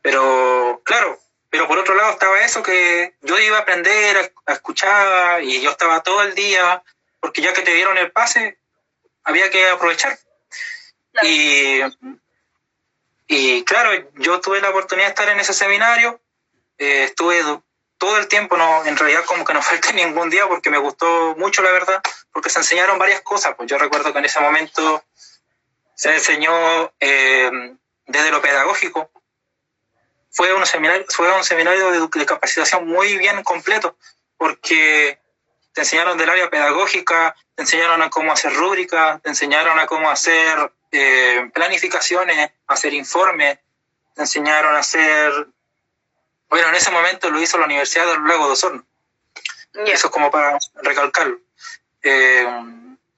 Pero, 0.00 0.80
claro, 0.82 1.18
pero 1.54 1.68
por 1.68 1.78
otro 1.78 1.94
lado 1.94 2.10
estaba 2.10 2.40
eso 2.40 2.64
que 2.64 3.14
yo 3.22 3.38
iba 3.38 3.58
a 3.58 3.60
aprender 3.60 4.32
a, 4.44 4.52
escuchar 4.52 5.40
y 5.40 5.60
yo 5.60 5.70
estaba 5.70 6.02
todo 6.02 6.20
el 6.24 6.34
día, 6.34 6.82
porque 7.20 7.42
ya 7.42 7.52
que 7.52 7.62
te 7.62 7.72
dieron 7.72 7.96
el 7.96 8.10
pase, 8.10 8.58
había 9.22 9.48
que 9.50 9.68
aprovechar. 9.68 10.18
Y, 11.22 11.78
y 13.28 13.62
claro, 13.62 13.92
yo 14.14 14.40
tuve 14.40 14.60
la 14.60 14.70
oportunidad 14.70 15.06
de 15.06 15.10
estar 15.10 15.28
en 15.28 15.38
ese 15.38 15.52
seminario, 15.54 16.20
eh, 16.76 17.04
estuve 17.04 17.40
todo 17.98 18.18
el 18.18 18.26
tiempo, 18.26 18.56
no, 18.56 18.84
en 18.84 18.96
realidad 18.96 19.24
como 19.24 19.44
que 19.44 19.54
no 19.54 19.62
falté 19.70 19.92
ningún 19.92 20.30
día 20.30 20.48
porque 20.48 20.70
me 20.70 20.78
gustó 20.78 21.36
mucho, 21.36 21.62
la 21.62 21.70
verdad, 21.70 22.02
porque 22.32 22.50
se 22.50 22.58
enseñaron 22.58 22.98
varias 22.98 23.20
cosas. 23.20 23.54
Pues 23.56 23.70
yo 23.70 23.78
recuerdo 23.78 24.12
que 24.12 24.18
en 24.18 24.24
ese 24.24 24.40
momento 24.40 25.04
se 25.94 26.14
enseñó 26.14 26.92
eh, 26.98 27.76
desde 28.06 28.32
lo 28.32 28.42
pedagógico, 28.42 29.08
fue 30.34 30.52
un 30.52 30.66
seminario, 30.66 31.06
fue 31.10 31.32
un 31.32 31.44
seminario 31.44 32.08
de, 32.08 32.26
capacitación 32.26 32.86
muy 32.88 33.16
bien 33.16 33.42
completo, 33.44 33.96
porque 34.36 35.20
te 35.72 35.82
enseñaron 35.82 36.18
del 36.18 36.28
área 36.28 36.50
pedagógica, 36.50 37.36
te 37.54 37.62
enseñaron 37.62 38.02
a 38.02 38.10
cómo 38.10 38.32
hacer 38.32 38.52
rúbricas, 38.52 39.22
te 39.22 39.28
enseñaron 39.28 39.78
a 39.78 39.86
cómo 39.86 40.10
hacer 40.10 40.72
eh, 40.90 41.50
planificaciones, 41.54 42.50
hacer 42.66 42.94
informes, 42.94 43.58
te 44.14 44.22
enseñaron 44.22 44.74
a 44.74 44.80
hacer... 44.80 45.46
Bueno, 46.48 46.68
en 46.68 46.74
ese 46.74 46.90
momento 46.90 47.30
lo 47.30 47.40
hizo 47.40 47.56
la 47.58 47.66
Universidad 47.66 48.06
del 48.06 48.24
Lago 48.24 48.46
de 48.46 48.52
Osorno. 48.52 48.84
Eso 49.86 50.06
es 50.08 50.12
como 50.12 50.32
para 50.32 50.58
recalcarlo. 50.82 51.38
Eh, 52.02 52.46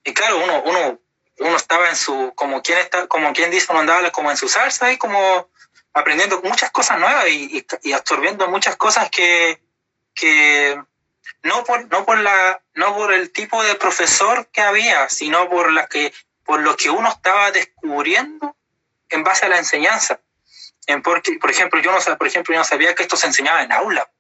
y 0.04 0.12
claro, 0.12 0.38
uno, 0.44 0.62
uno, 0.66 1.00
uno 1.38 1.56
estaba 1.56 1.88
en 1.88 1.96
su, 1.96 2.32
como 2.34 2.62
quien 2.62 2.78
está, 2.78 3.06
como 3.06 3.32
quien 3.32 3.50
dice, 3.50 3.66
uno 3.70 3.80
andaba 3.80 4.10
como 4.10 4.30
en 4.30 4.36
su 4.36 4.48
salsa 4.48 4.92
y 4.92 4.98
como 4.98 5.48
aprendiendo 5.96 6.42
muchas 6.42 6.70
cosas 6.70 7.00
nuevas 7.00 7.26
y, 7.30 7.66
y, 7.82 7.92
absorbiendo 7.92 8.46
muchas 8.48 8.76
cosas 8.76 9.08
que, 9.10 9.62
que 10.14 10.78
no 11.42 11.64
por, 11.64 11.90
no 11.90 12.04
por 12.04 12.18
la, 12.18 12.60
no 12.74 12.94
por 12.94 13.14
el 13.14 13.32
tipo 13.32 13.62
de 13.62 13.76
profesor 13.76 14.46
que 14.52 14.60
había, 14.60 15.08
sino 15.08 15.48
por 15.48 15.72
la 15.72 15.86
que, 15.88 16.12
por 16.44 16.60
lo 16.60 16.76
que 16.76 16.90
uno 16.90 17.08
estaba 17.08 17.50
descubriendo 17.50 18.54
en 19.08 19.24
base 19.24 19.46
a 19.46 19.48
la 19.48 19.56
enseñanza. 19.56 20.20
En 20.86 21.00
porque, 21.00 21.38
por 21.40 21.50
ejemplo, 21.50 21.80
yo 21.80 21.90
no, 21.90 22.18
por 22.18 22.26
ejemplo, 22.26 22.52
yo 22.52 22.58
no 22.58 22.64
sabía 22.64 22.94
que 22.94 23.02
esto 23.02 23.16
se 23.16 23.28
enseñaba 23.28 23.62
en 23.62 23.72
aula. 23.72 24.10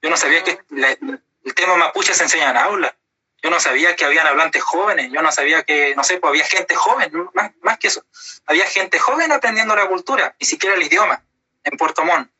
Yo 0.00 0.08
no 0.08 0.16
sabía 0.16 0.42
que 0.42 0.60
el 0.70 1.54
tema 1.54 1.76
mapuche 1.76 2.14
se 2.14 2.22
enseña 2.22 2.50
en 2.50 2.56
aula. 2.56 2.96
Yo 3.42 3.50
no 3.50 3.58
sabía 3.58 3.96
que 3.96 4.04
habían 4.04 4.26
hablantes 4.26 4.62
jóvenes, 4.62 5.10
yo 5.12 5.20
no 5.20 5.32
sabía 5.32 5.64
que, 5.64 5.94
no 5.96 6.04
sé, 6.04 6.18
pues 6.18 6.30
había 6.30 6.44
gente 6.44 6.76
joven, 6.76 7.28
más, 7.60 7.78
que 7.78 7.88
eso. 7.88 8.04
Había 8.46 8.66
gente 8.66 9.00
joven 9.00 9.32
aprendiendo 9.32 9.74
la 9.74 9.88
cultura, 9.88 10.36
ni 10.38 10.46
siquiera 10.46 10.76
el 10.76 10.82
idioma, 10.82 11.24
en 11.64 11.76
Puerto 11.76 12.04
Montt. 12.04 12.30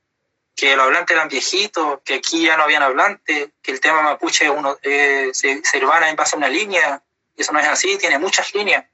Que 0.54 0.76
los 0.76 0.84
hablantes 0.84 1.16
eran 1.16 1.28
viejitos, 1.28 2.00
que 2.04 2.14
aquí 2.14 2.44
ya 2.44 2.56
no 2.56 2.64
habían 2.64 2.84
hablantes, 2.84 3.48
que 3.60 3.72
el 3.72 3.80
tema 3.80 4.02
mapuche 4.02 4.48
uno, 4.48 4.78
eh, 4.82 5.30
se, 5.32 5.64
se 5.64 5.78
urbana 5.78 6.08
en 6.08 6.14
base 6.16 6.36
a 6.36 6.38
una 6.38 6.48
línea, 6.48 7.02
eso 7.36 7.52
no 7.52 7.58
es 7.58 7.66
así, 7.66 7.98
tiene 7.98 8.18
muchas 8.18 8.54
líneas, 8.54 8.84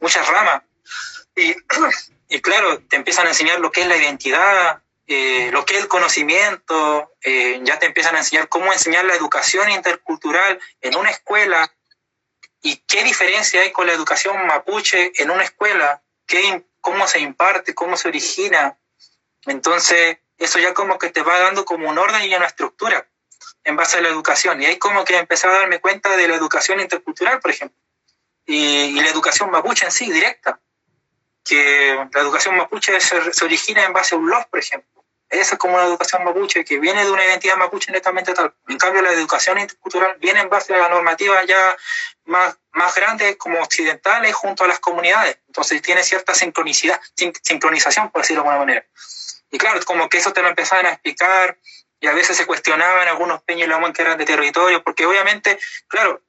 muchas 0.00 0.26
ramas. 0.26 0.62
Y, 1.36 1.54
y 2.28 2.40
claro, 2.40 2.82
te 2.84 2.96
empiezan 2.96 3.26
a 3.26 3.30
enseñar 3.30 3.60
lo 3.60 3.70
que 3.70 3.82
es 3.82 3.88
la 3.88 3.96
identidad, 3.96 4.81
eh, 5.14 5.50
lo 5.52 5.66
que 5.66 5.76
es 5.76 5.82
el 5.82 5.88
conocimiento, 5.88 7.12
eh, 7.20 7.60
ya 7.64 7.78
te 7.78 7.84
empiezan 7.84 8.14
a 8.16 8.20
enseñar 8.20 8.48
cómo 8.48 8.72
enseñar 8.72 9.04
la 9.04 9.14
educación 9.14 9.70
intercultural 9.70 10.58
en 10.80 10.96
una 10.96 11.10
escuela 11.10 11.70
y 12.62 12.76
qué 12.86 13.04
diferencia 13.04 13.60
hay 13.60 13.72
con 13.72 13.86
la 13.86 13.92
educación 13.92 14.46
mapuche 14.46 15.12
en 15.20 15.30
una 15.30 15.44
escuela, 15.44 16.02
qué, 16.26 16.64
cómo 16.80 17.06
se 17.06 17.18
imparte, 17.18 17.74
cómo 17.74 17.98
se 17.98 18.08
origina. 18.08 18.78
Entonces, 19.44 20.18
eso 20.38 20.58
ya 20.58 20.72
como 20.72 20.98
que 20.98 21.10
te 21.10 21.22
va 21.22 21.38
dando 21.40 21.66
como 21.66 21.90
un 21.90 21.98
orden 21.98 22.22
y 22.22 22.34
una 22.34 22.46
estructura 22.46 23.06
en 23.64 23.76
base 23.76 23.98
a 23.98 24.00
la 24.00 24.08
educación. 24.08 24.62
Y 24.62 24.66
ahí 24.66 24.78
como 24.78 25.04
que 25.04 25.18
empecé 25.18 25.46
a 25.46 25.52
darme 25.52 25.80
cuenta 25.80 26.16
de 26.16 26.26
la 26.26 26.36
educación 26.36 26.80
intercultural, 26.80 27.40
por 27.40 27.50
ejemplo, 27.50 27.78
y, 28.46 28.56
y 28.56 29.00
la 29.00 29.10
educación 29.10 29.50
mapuche 29.50 29.84
en 29.84 29.92
sí, 29.92 30.10
directa, 30.10 30.58
que 31.44 32.08
la 32.12 32.20
educación 32.20 32.56
mapuche 32.56 32.98
se, 33.00 33.44
origina 33.44 33.84
en 33.84 33.92
base 33.92 34.14
a 34.14 34.18
un 34.18 34.30
LOF, 34.30 34.46
por 34.46 34.58
ejemplo 34.58 34.91
esa 35.32 35.54
es 35.54 35.58
como 35.58 35.74
una 35.74 35.84
educación 35.84 36.24
mapuche 36.24 36.62
que 36.64 36.78
viene 36.78 37.04
de 37.04 37.10
una 37.10 37.24
identidad 37.24 37.56
mapuche 37.56 37.90
netamente 37.90 38.34
tal. 38.34 38.54
En 38.68 38.76
cambio, 38.76 39.00
la 39.00 39.12
educación 39.12 39.58
intercultural 39.58 40.16
viene 40.18 40.40
en 40.40 40.50
base 40.50 40.74
a 40.74 40.78
la 40.78 40.88
normativa 40.90 41.42
ya 41.44 41.76
más, 42.26 42.58
más 42.72 42.94
grandes 42.94 43.36
como 43.36 43.58
occidentales 43.58 44.34
junto 44.34 44.64
a 44.64 44.68
las 44.68 44.78
comunidades. 44.78 45.38
Entonces 45.46 45.80
tiene 45.80 46.04
cierta 46.04 46.34
sincronicidad, 46.34 47.00
sincronización, 47.42 48.10
por 48.10 48.20
decirlo 48.20 48.42
de 48.42 48.48
alguna 48.50 48.66
manera. 48.66 48.86
Y 49.50 49.56
claro, 49.56 49.80
como 49.86 50.08
que 50.10 50.18
eso 50.18 50.34
te 50.34 50.42
lo 50.42 50.48
empezaban 50.48 50.84
a 50.84 50.90
explicar 50.90 51.58
y 51.98 52.08
a 52.08 52.12
veces 52.12 52.36
se 52.36 52.46
cuestionaban 52.46 53.08
algunos 53.08 53.42
peños 53.42 53.68
y 53.68 53.92
que 53.92 54.02
eran 54.02 54.18
de 54.18 54.26
territorio, 54.26 54.82
porque 54.82 55.06
obviamente, 55.06 55.58
claro, 55.88 56.20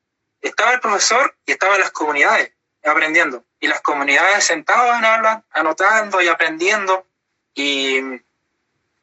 estaba 0.42 0.72
el 0.72 0.80
profesor 0.80 1.36
y 1.46 1.52
estaban 1.52 1.80
las 1.80 1.92
comunidades 1.92 2.54
aprendiendo. 2.86 3.44
Y 3.60 3.68
las 3.68 3.82
comunidades 3.82 4.46
sentaban, 4.46 5.04
hablan, 5.04 5.44
anotando 5.52 6.22
y 6.22 6.28
aprendiendo. 6.28 7.08
Y 7.54 8.00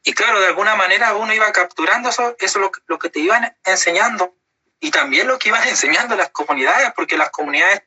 y 0.03 0.13
claro, 0.13 0.39
de 0.39 0.47
alguna 0.47 0.75
manera 0.75 1.13
uno 1.15 1.33
iba 1.33 1.51
capturando 1.51 2.09
eso, 2.09 2.35
eso 2.39 2.59
lo, 2.59 2.71
lo 2.87 2.97
que 2.97 3.09
te 3.09 3.19
iban 3.19 3.55
enseñando. 3.63 4.35
Y 4.79 4.89
también 4.89 5.27
lo 5.27 5.37
que 5.37 5.49
iban 5.49 5.67
enseñando 5.67 6.15
las 6.15 6.29
comunidades, 6.29 6.91
porque 6.95 7.17
las 7.17 7.29
comunidades 7.29 7.83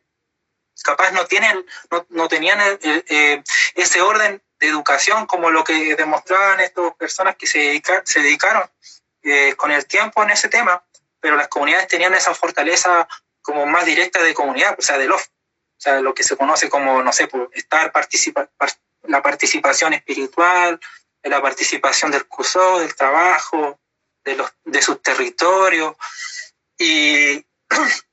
capaz 0.83 1.12
no 1.12 1.27
tienen, 1.27 1.64
no, 1.90 2.07
no 2.11 2.29
tenían 2.29 2.59
eh, 2.83 3.42
ese 3.74 4.00
orden 4.00 4.42
de 4.59 4.68
educación 4.68 5.27
como 5.27 5.50
lo 5.50 5.64
que 5.64 5.94
demostraban 5.94 6.61
estas 6.61 6.94
personas 6.94 7.37
que 7.37 7.46
se, 7.46 7.81
se 8.05 8.20
dedicaron 8.20 8.68
eh, 9.22 9.55
con 9.57 9.70
el 9.70 9.87
tiempo 9.87 10.22
en 10.22 10.31
ese 10.31 10.48
tema, 10.48 10.85
pero 11.20 11.37
las 11.37 11.48
comunidades 11.48 11.88
tenían 11.88 12.14
esa 12.14 12.35
fortaleza 12.35 13.09
como 13.40 13.66
más 13.66 13.87
directa 13.87 14.22
de 14.22 14.35
comunidad, 14.35 14.77
o 14.79 14.83
sea, 14.83 14.98
de 14.98 15.07
los, 15.07 15.22
o 15.22 15.79
sea, 15.79 16.00
lo 16.00 16.14
que 16.14 16.22
se 16.22 16.37
conoce 16.37 16.68
como, 16.68 17.03
no 17.03 17.12
sé, 17.12 17.27
por 17.29 17.50
estar 17.55 17.92
participa, 17.92 18.48
la 19.05 19.22
participación 19.22 19.94
espiritual, 19.94 20.81
de 21.25 21.31
la 21.31 21.41
participación 21.41 22.11
del 22.11 22.27
CUSO, 22.27 22.81
del 22.81 22.95
trabajo, 22.95 23.81
de, 24.25 24.37
los, 24.37 24.53
de 24.65 24.83
sus 24.83 25.03
territorios. 25.03 25.97
Y, 26.79 27.45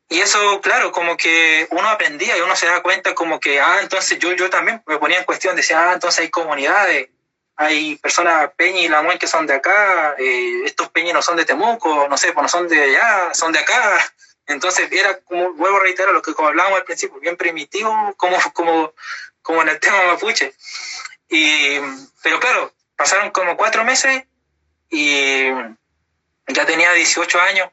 y 0.10 0.19
eso, 0.19 0.62
claro, 0.62 0.93
como 0.93 1.17
que 1.17 1.67
uno 1.71 1.89
aprendía 1.89 2.38
y 2.38 2.41
uno 2.41 2.56
se 2.56 2.67
da 2.67 2.82
cuenta 2.82 3.13
como 3.13 3.39
que, 3.39 3.60
ah, 3.60 3.80
entonces 3.82 4.17
yo, 4.17 4.32
yo 4.32 4.50
también 4.50 4.82
me 4.88 4.97
ponía 4.97 5.19
en 5.19 5.26
cuestión, 5.26 5.58
decía, 5.58 5.89
ah, 5.89 5.93
entonces 5.93 6.21
hay 6.21 6.30
comunidades, 6.30 7.10
hay 7.58 7.97
personas 7.97 8.52
Peña 8.56 8.80
y 8.80 8.88
Lamuel 8.88 9.19
que 9.19 9.28
son 9.28 9.45
de 9.45 9.56
acá, 9.56 10.15
eh, 10.17 10.62
estos 10.65 10.89
Peñas 10.89 11.13
no 11.13 11.21
son 11.21 11.36
de 11.36 11.45
Temuco, 11.45 12.08
no 12.08 12.17
sé, 12.17 12.32
pues 12.32 12.43
no 12.43 12.50
son 12.50 12.69
de 12.69 12.82
allá, 12.82 13.34
son 13.34 13.52
de 13.52 13.60
acá. 13.60 14.13
Entonces 14.47 14.89
era 14.91 15.19
como, 15.19 15.54
vuelvo 15.54 15.78
a 15.78 15.82
reiterar 15.82 16.13
lo 16.13 16.21
que 16.21 16.34
como 16.34 16.47
hablábamos 16.47 16.80
al 16.80 16.86
principio, 16.86 17.19
bien 17.19 17.36
primitivo 17.38 18.13
como, 18.17 18.38
como, 18.54 18.93
como 19.41 19.62
en 19.62 19.69
el 19.69 19.80
tema 19.82 20.02
mapuche. 20.08 20.56
Y, 21.30 21.80
pero 22.24 22.39
claro, 22.39 22.74
Pasaron 23.01 23.31
como 23.31 23.57
cuatro 23.57 23.83
meses 23.83 24.25
y 24.87 25.49
ya 26.45 26.65
tenía 26.67 26.93
18 26.93 27.41
años. 27.41 27.67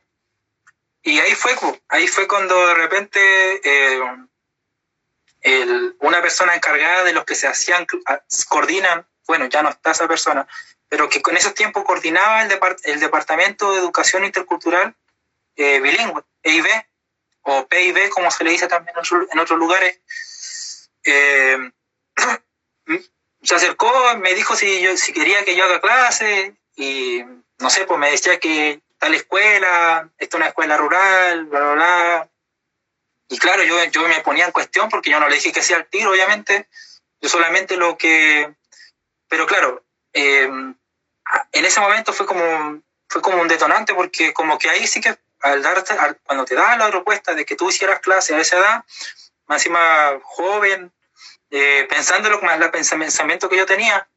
Y 1.02 1.18
ahí 1.18 1.34
fue, 1.34 1.54
ahí 1.90 2.08
fue 2.08 2.26
cuando 2.26 2.66
de 2.68 2.74
repente 2.74 3.60
eh, 3.62 4.00
una 5.98 6.22
persona 6.22 6.54
encargada 6.54 7.04
de 7.04 7.12
los 7.12 7.26
que 7.26 7.34
se 7.34 7.46
hacían, 7.46 7.86
coordinan, 8.48 9.06
bueno, 9.26 9.44
ya 9.50 9.62
no 9.62 9.68
está 9.68 9.90
esa 9.90 10.08
persona, 10.08 10.48
pero 10.88 11.10
que 11.10 11.20
con 11.20 11.36
esos 11.36 11.52
tiempos 11.52 11.84
coordinaba 11.84 12.42
el, 12.44 12.58
el 12.84 12.98
Departamento 12.98 13.72
de 13.72 13.80
Educación 13.80 14.24
Intercultural 14.24 14.96
eh, 15.56 15.78
Bilingüe, 15.80 16.24
EIB, 16.42 16.66
o 17.42 17.66
PIB, 17.66 18.08
como 18.08 18.30
se 18.30 18.44
le 18.44 18.52
dice 18.52 18.66
también 18.66 18.96
en 18.96 19.38
otros 19.38 19.58
lugares. 19.58 20.00
Eh, 21.04 21.70
se 23.48 23.54
acercó, 23.54 23.90
me 24.18 24.34
dijo 24.34 24.54
si, 24.54 24.82
yo, 24.82 24.94
si 24.98 25.14
quería 25.14 25.42
que 25.42 25.56
yo 25.56 25.64
haga 25.64 25.80
clase 25.80 26.54
y 26.76 27.24
no 27.58 27.70
sé, 27.70 27.86
pues 27.86 27.98
me 27.98 28.10
decía 28.10 28.38
que 28.38 28.82
tal 28.98 29.14
escuela, 29.14 30.10
esta 30.18 30.36
es 30.36 30.38
una 30.38 30.48
escuela 30.48 30.76
rural, 30.76 31.46
bla, 31.46 31.60
bla, 31.60 31.72
bla. 31.72 32.28
Y 33.28 33.38
claro, 33.38 33.62
yo, 33.62 33.82
yo 33.84 34.06
me 34.06 34.20
ponía 34.20 34.44
en 34.44 34.52
cuestión 34.52 34.90
porque 34.90 35.10
yo 35.10 35.18
no 35.18 35.28
le 35.28 35.36
dije 35.36 35.52
que 35.52 35.62
sea 35.62 35.78
el 35.78 35.86
tiro, 35.86 36.10
obviamente. 36.10 36.68
Yo 37.22 37.28
solamente 37.30 37.78
lo 37.78 37.96
que... 37.96 38.54
Pero 39.28 39.46
claro, 39.46 39.82
em, 40.12 40.74
en 41.52 41.64
ese 41.64 41.80
momento 41.80 42.12
fue 42.12 42.26
como, 42.26 42.82
fue 43.08 43.22
como 43.22 43.40
un 43.40 43.48
detonante 43.48 43.94
porque 43.94 44.34
como 44.34 44.58
que 44.58 44.68
ahí 44.68 44.86
sí 44.86 45.00
que 45.00 45.16
al 45.40 45.62
darte, 45.62 45.94
cuando 46.24 46.44
te 46.44 46.54
daban 46.54 46.80
la 46.80 46.90
propuesta 46.90 47.34
de 47.34 47.46
que 47.46 47.56
tú 47.56 47.70
hicieras 47.70 48.00
clase 48.00 48.34
a 48.34 48.40
esa 48.40 48.58
edad, 48.58 48.84
más 49.46 49.66
joven, 50.22 50.92
eh, 51.50 51.86
pensando 51.88 52.28
lo 52.28 52.40
más 52.42 52.60
el 52.60 52.70
pensamiento 52.70 53.48
que 53.48 53.56
yo 53.56 53.66
tenía, 53.66 54.08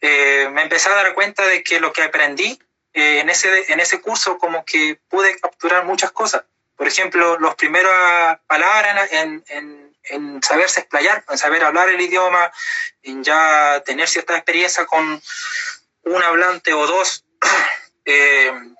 eh, 0.00 0.48
me 0.52 0.62
empecé 0.62 0.88
a 0.88 0.94
dar 0.94 1.14
cuenta 1.14 1.46
de 1.46 1.62
que 1.62 1.78
lo 1.78 1.92
que 1.92 2.02
aprendí 2.02 2.58
eh, 2.92 3.20
en, 3.20 3.30
ese, 3.30 3.72
en 3.72 3.80
ese 3.80 4.00
curso 4.00 4.38
como 4.38 4.64
que 4.64 4.98
pude 5.08 5.38
capturar 5.38 5.84
muchas 5.84 6.10
cosas. 6.10 6.44
Por 6.76 6.88
ejemplo, 6.88 7.38
las 7.38 7.54
primeras 7.54 8.40
palabras 8.46 9.12
en, 9.12 9.44
en, 9.48 9.96
en, 10.04 10.42
saberse 10.42 10.80
explayar, 10.80 11.24
en 11.28 11.38
saber 11.38 11.62
hablar 11.62 11.90
el 11.90 12.00
idioma, 12.00 12.50
en 13.02 13.22
ya 13.22 13.82
tener 13.84 14.08
cierta 14.08 14.34
experiencia 14.34 14.86
con 14.86 15.22
un 16.04 16.22
hablante 16.22 16.72
o 16.72 16.86
dos, 16.86 17.24
en, 18.06 18.76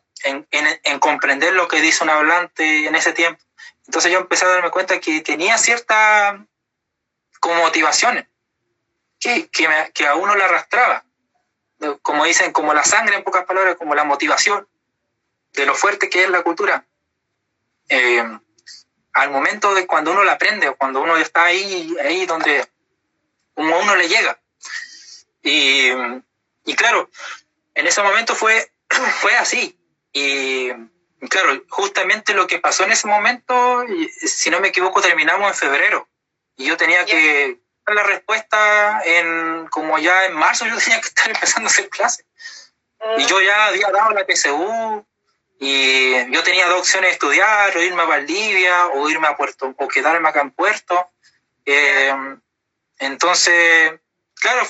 en, 0.51 0.99
comprender 0.99 1.53
lo 1.53 1.69
que 1.69 1.81
dice 1.81 2.03
un 2.03 2.11
hablante 2.11 2.87
en 2.87 2.95
ese 2.95 3.13
tiempo. 3.13 3.43
Entonces 3.87 4.11
yo 4.11 4.19
empecé 4.19 4.47
a 4.47 4.49
darme 4.49 4.71
cuenta 4.71 4.99
que 4.99 5.21
tenía 5.21 5.59
cierta 5.59 6.47
como 7.41 7.57
motivaciones 7.57 8.27
que, 9.19 9.49
que, 9.49 10.07
a 10.07 10.15
uno 10.15 10.37
le 10.37 10.45
arrastraba. 10.45 11.05
Como 12.03 12.25
dicen, 12.25 12.53
como 12.53 12.75
la 12.75 12.85
sangre 12.85 13.17
en 13.17 13.25
pocas 13.25 13.45
palabras, 13.45 13.77
como 13.77 13.95
la 13.95 14.05
motivación 14.05 14.69
de 15.53 15.67
lo 15.67 15.75
fuerte 15.75 16.11
que 16.11 16.25
es 16.25 16.31
la 16.31 16.43
cultura. 16.43 16.87
Eh, 17.89 18.23
al 19.13 19.31
momento 19.31 19.75
de 19.75 19.87
cuando 19.87 20.13
uno 20.13 20.23
la 20.23 20.33
aprende 20.33 20.69
o 20.69 20.77
cuando 20.77 21.01
uno 21.01 21.17
está 21.17 21.45
ahí, 21.45 21.97
ahí 22.05 22.27
donde 22.27 22.67
como 23.55 23.75
a 23.75 23.79
uno 23.79 23.97
le 23.97 24.09
llega. 24.09 24.41
Y, 25.43 25.91
y 26.65 26.75
claro, 26.75 27.11
en 27.75 27.87
ese 27.87 28.03
momento 28.03 28.35
fue, 28.35 28.71
fue 29.21 29.35
así. 29.37 29.79
Y 30.13 30.71
claro, 31.29 31.65
justamente 31.69 32.35
lo 32.35 32.47
que 32.47 32.59
pasó 32.59 32.85
en 32.85 32.93
ese 32.93 33.07
momento, 33.07 33.85
si 34.27 34.51
no 34.51 34.61
me 34.61 34.69
equivoco, 34.69 35.01
terminamos 35.01 35.49
en 35.49 35.55
febrero. 35.55 36.09
Y 36.57 36.67
yo 36.67 36.77
tenía 36.77 37.05
que 37.05 37.59
dar 37.87 37.97
la 37.97 38.03
respuesta 38.03 39.03
en, 39.05 39.67
como 39.69 39.99
ya 39.99 40.27
en 40.27 40.35
marzo, 40.35 40.67
yo 40.67 40.77
tenía 40.85 41.01
que 41.01 41.09
estar 41.09 41.29
empezando 41.31 41.69
a 41.69 41.73
hacer 41.73 41.89
clases. 41.89 42.27
Y 43.17 43.25
yo 43.25 43.41
ya 43.41 43.67
había 43.67 43.91
dado 43.91 44.11
la 44.11 44.27
PSU, 44.27 45.07
y 45.63 46.33
yo 46.33 46.43
tenía 46.43 46.67
dos 46.69 46.81
opciones 46.81 47.13
estudiar, 47.13 47.77
o 47.77 47.83
irme 47.83 48.03
a 48.03 48.07
Valdivia, 48.07 48.87
o 48.89 49.09
irme 49.11 49.29
a 49.29 49.37
Puerto, 49.37 49.75
o 49.77 49.89
quedarme 49.89 50.27
acá 50.27 50.41
en 50.41 50.53
Puerto. 50.53 51.11
Eh, 51.67 52.15
entonces, 52.99 53.93
claro, 54.35 54.67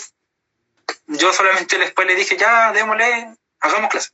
yo 1.06 1.32
solamente 1.32 1.78
después 1.78 2.08
le 2.08 2.16
dije, 2.16 2.36
ya, 2.36 2.72
démosle, 2.72 3.36
hagamos 3.60 3.90
clase. 3.90 4.10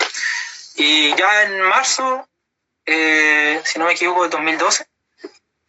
Y 0.76 1.14
ya 1.14 1.44
en 1.44 1.62
marzo, 1.62 2.28
eh, 2.84 3.62
si 3.64 3.78
no 3.78 3.86
me 3.86 3.92
equivoco, 3.92 4.24
de 4.24 4.28
2012, 4.28 4.86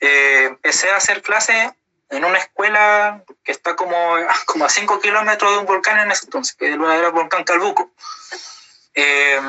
eh, 0.01 0.43
empecé 0.47 0.89
a 0.89 0.97
hacer 0.97 1.21
clases 1.21 1.71
en 2.09 2.25
una 2.25 2.37
escuela 2.37 3.23
que 3.43 3.51
está 3.51 3.75
como, 3.75 4.15
como 4.45 4.65
a 4.65 4.69
5 4.69 4.99
kilómetros 4.99 5.51
de 5.51 5.57
un 5.59 5.65
volcán 5.65 5.99
en 5.99 6.11
ese 6.11 6.25
entonces, 6.25 6.55
que 6.55 6.67
era 6.73 7.07
el 7.07 7.11
volcán 7.11 7.43
Calbuco. 7.43 7.91
Eh, 8.93 9.39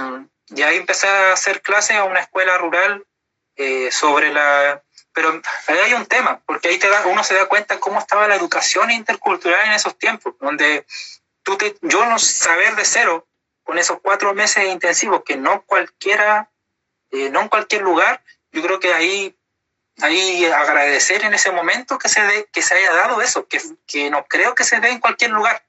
y 0.49 0.63
ahí 0.63 0.77
empecé 0.77 1.09
a 1.09 1.33
hacer 1.33 1.63
clases 1.63 1.97
a 1.97 2.05
una 2.05 2.21
escuela 2.21 2.57
rural 2.59 3.05
sobre 3.91 4.33
la... 4.33 4.83
Pero 5.13 5.43
ahí 5.67 5.79
hay 5.79 5.95
un 5.95 6.07
tema, 6.07 6.41
porque 6.47 6.69
ahí 6.69 6.79
te 6.79 6.89
da, 6.89 7.07
uno 7.07 7.25
se 7.25 7.35
da 7.35 7.47
cuenta 7.47 7.81
cómo 7.81 7.99
estaba 7.99 8.29
la 8.29 8.37
educación 8.37 8.93
intercultural 8.93 9.67
en 9.67 9.73
esos 9.73 9.99
tiempos, 9.99 10.35
donde 10.39 10.87
yo 11.83 12.07
no 12.07 12.19
saber 12.19 12.77
de 12.77 12.85
cero 12.85 13.27
con 13.63 13.79
esos 13.79 14.01
cuatro 14.01 14.35
meses 14.35 14.65
intensivos 14.65 15.23
que 15.25 15.37
no 15.37 15.63
cualquiera, 15.65 16.51
eh, 17.11 17.31
no 17.31 17.43
en 17.43 17.49
cualquier 17.49 17.83
lugar, 17.83 18.23
yo 18.51 18.63
creo 18.63 18.81
que 18.81 18.95
ahí, 18.95 19.37
ahí 20.03 20.45
agradecer 20.45 21.25
en 21.25 21.35
ese 21.35 21.51
momento 21.51 21.99
que 21.99 22.09
se, 22.09 22.21
de, 22.21 22.47
que 22.53 22.63
se 22.63 22.75
haya 22.75 22.93
dado 22.93 23.21
eso, 23.23 23.47
que, 23.47 23.61
que 23.87 24.11
no 24.11 24.25
creo 24.27 24.55
que 24.55 24.65
se 24.65 24.81
dé 24.81 24.91
en 24.91 25.01
cualquier 25.01 25.31
lugar, 25.31 25.65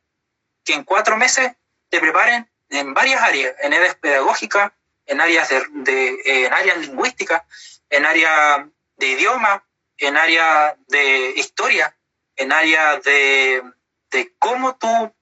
que 0.64 0.74
en 0.74 0.84
cuatro 0.84 1.18
meses 1.18 1.52
te 1.90 2.00
preparen 2.00 2.50
en 2.70 2.94
varias 2.94 3.22
áreas, 3.22 3.56
en 3.62 3.74
áreas 3.74 3.96
pedagógicas, 3.96 4.72
en 5.06 5.22
áreas, 5.22 5.50
de, 5.50 5.64
de 5.72 6.46
en 6.46 6.54
áreas 6.54 6.78
lingüísticas, 6.78 7.44
en 7.90 8.06
áreas 8.06 8.66
de 8.98 9.08
idioma, 9.08 9.64
en 9.98 10.18
áreas 10.18 10.76
de 10.88 11.32
historia, 11.36 11.96
en 12.36 12.52
áreas 12.52 13.04
de, 13.04 13.64
de 14.12 14.34
cómo 14.38 14.76
tú 14.76 15.14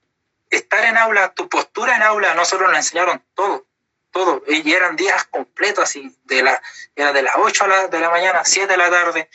estar 0.50 0.84
en 0.86 0.98
aula, 0.98 1.34
tu 1.34 1.50
postura 1.50 1.96
en 1.96 2.04
aula, 2.04 2.34
nosotros 2.34 2.70
nos 2.70 2.78
enseñaron 2.78 3.24
todo, 3.34 3.67
todo, 4.12 4.44
y 4.48 4.72
eran 4.72 4.96
días 4.96 5.26
completos 5.26 5.84
así, 5.84 6.16
de 6.24 6.44
la, 6.44 6.62
era 6.96 7.14
de 7.14 7.22
las 7.22 7.36
8 7.36 7.66
de 7.92 8.00
la 8.00 8.10
mañana, 8.10 8.44
7 8.44 8.68
de 8.68 8.78
la 8.78 8.90
tarde, 8.90 9.30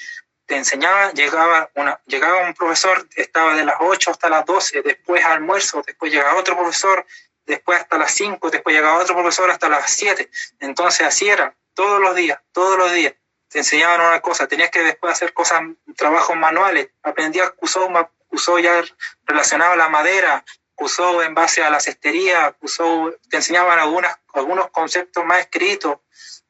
te 0.46 0.56
enseñaba, 0.56 1.12
llegaba, 1.12 1.70
una, 1.74 2.00
llegaba 2.06 2.46
un 2.46 2.54
profesor, 2.54 3.06
estaba 3.16 3.54
de 3.54 3.64
las 3.64 3.76
8 3.80 4.10
hasta 4.10 4.28
las 4.28 4.44
12, 4.44 4.82
después 4.82 5.24
almuerzo, 5.24 5.82
después 5.86 6.12
llegaba 6.12 6.38
otro 6.38 6.56
profesor, 6.56 7.06
después 7.46 7.80
hasta 7.80 7.98
las 7.98 8.12
5, 8.12 8.50
después 8.50 8.74
llegaba 8.74 8.98
otro 8.98 9.14
profesor 9.14 9.50
hasta 9.50 9.68
las 9.68 9.90
7, 9.90 10.30
entonces 10.60 11.06
así 11.06 11.28
era, 11.28 11.54
todos 11.74 12.00
los 12.00 12.14
días, 12.14 12.38
todos 12.52 12.76
los 12.76 12.92
días. 12.92 13.14
Te 13.48 13.58
enseñaban 13.58 14.00
una 14.00 14.20
cosa, 14.20 14.46
tenías 14.46 14.70
que 14.70 14.82
después 14.82 15.12
hacer 15.12 15.32
cosas, 15.32 15.62
trabajos 15.96 16.36
manuales, 16.36 16.88
aprendías 17.02 17.52
usó, 17.60 17.88
usó 18.30 18.58
ya 18.58 18.82
relacionado 19.26 19.72
a 19.72 19.76
la 19.76 19.88
madera, 19.88 20.44
usó 20.76 21.22
en 21.22 21.34
base 21.34 21.62
a 21.62 21.70
la 21.70 21.80
cestería, 21.80 22.56
usó, 22.60 23.14
te 23.28 23.36
enseñaban 23.36 23.78
algunas, 23.78 24.16
algunos 24.32 24.70
conceptos 24.70 25.24
más 25.24 25.40
escritos, 25.40 25.98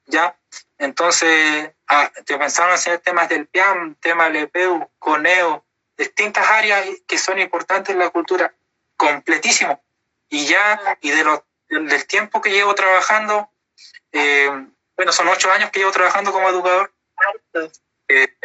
¿ya? 0.06 0.38
Entonces, 0.78 1.70
ah, 1.88 2.10
te 2.24 2.36
pensaron 2.38 2.72
enseñar 2.72 2.98
temas 3.00 3.28
del 3.28 3.46
PIAM, 3.46 3.94
temas 3.96 4.32
del 4.32 4.44
EPEU, 4.44 4.90
CONEO, 4.98 5.64
distintas 5.96 6.46
áreas 6.48 6.86
que 7.06 7.18
son 7.18 7.38
importantes 7.38 7.90
en 7.90 7.98
la 7.98 8.10
cultura, 8.10 8.54
completísimo. 8.96 9.82
Y 10.28 10.46
ya, 10.46 10.98
y 11.00 11.10
de 11.10 11.24
los, 11.24 11.40
del 11.68 12.06
tiempo 12.06 12.40
que 12.40 12.50
llevo 12.50 12.74
trabajando, 12.74 13.50
eh, 14.12 14.50
bueno, 14.96 15.12
son 15.12 15.28
ocho 15.28 15.50
años 15.50 15.70
que 15.70 15.80
llevo 15.80 15.92
trabajando 15.92 16.32
como 16.32 16.48
educador, 16.48 16.92
eh, 18.08 18.36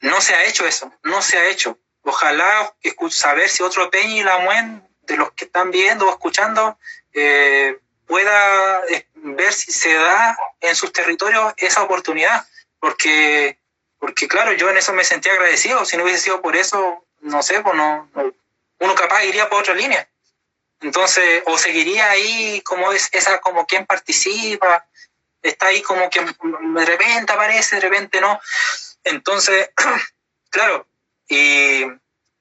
no 0.00 0.20
se 0.20 0.34
ha 0.34 0.44
hecho 0.44 0.66
eso, 0.66 0.92
no 1.02 1.22
se 1.22 1.38
ha 1.38 1.48
hecho 1.48 1.78
ojalá 2.04 2.74
saber 3.10 3.48
si 3.48 3.62
otro 3.62 3.90
Peña 3.90 4.14
y 4.14 4.22
la 4.22 4.38
Muen, 4.38 4.86
de 5.02 5.16
los 5.16 5.32
que 5.32 5.46
están 5.46 5.70
viendo 5.70 6.06
o 6.06 6.10
escuchando, 6.10 6.78
eh, 7.12 7.78
pueda 8.06 8.82
eh, 8.88 9.06
ver 9.14 9.52
si 9.52 9.72
se 9.72 9.94
da 9.94 10.36
en 10.60 10.74
sus 10.74 10.92
territorios 10.92 11.54
esa 11.56 11.82
oportunidad, 11.82 12.46
porque, 12.78 13.58
porque 13.98 14.28
claro, 14.28 14.52
yo 14.52 14.70
en 14.70 14.76
eso 14.76 14.92
me 14.92 15.04
sentía 15.04 15.32
agradecido, 15.32 15.84
si 15.84 15.96
no 15.96 16.04
hubiese 16.04 16.24
sido 16.24 16.42
por 16.42 16.56
eso, 16.56 17.04
no 17.20 17.42
sé, 17.42 17.60
pues 17.60 17.74
no, 17.74 18.10
uno 18.78 18.94
capaz 18.94 19.24
iría 19.24 19.48
por 19.48 19.60
otra 19.60 19.74
línea. 19.74 20.08
Entonces, 20.80 21.42
o 21.46 21.56
seguiría 21.56 22.10
ahí 22.10 22.60
como 22.60 22.92
es 22.92 23.08
esa, 23.12 23.38
como 23.40 23.66
quien 23.66 23.86
participa, 23.86 24.86
está 25.42 25.68
ahí 25.68 25.80
como 25.82 26.10
que 26.10 26.20
de 26.20 26.84
repente 26.84 27.32
aparece, 27.32 27.76
de 27.76 27.82
repente 27.82 28.20
no. 28.20 28.38
Entonces, 29.04 29.70
claro, 30.50 30.86
y, 31.28 31.84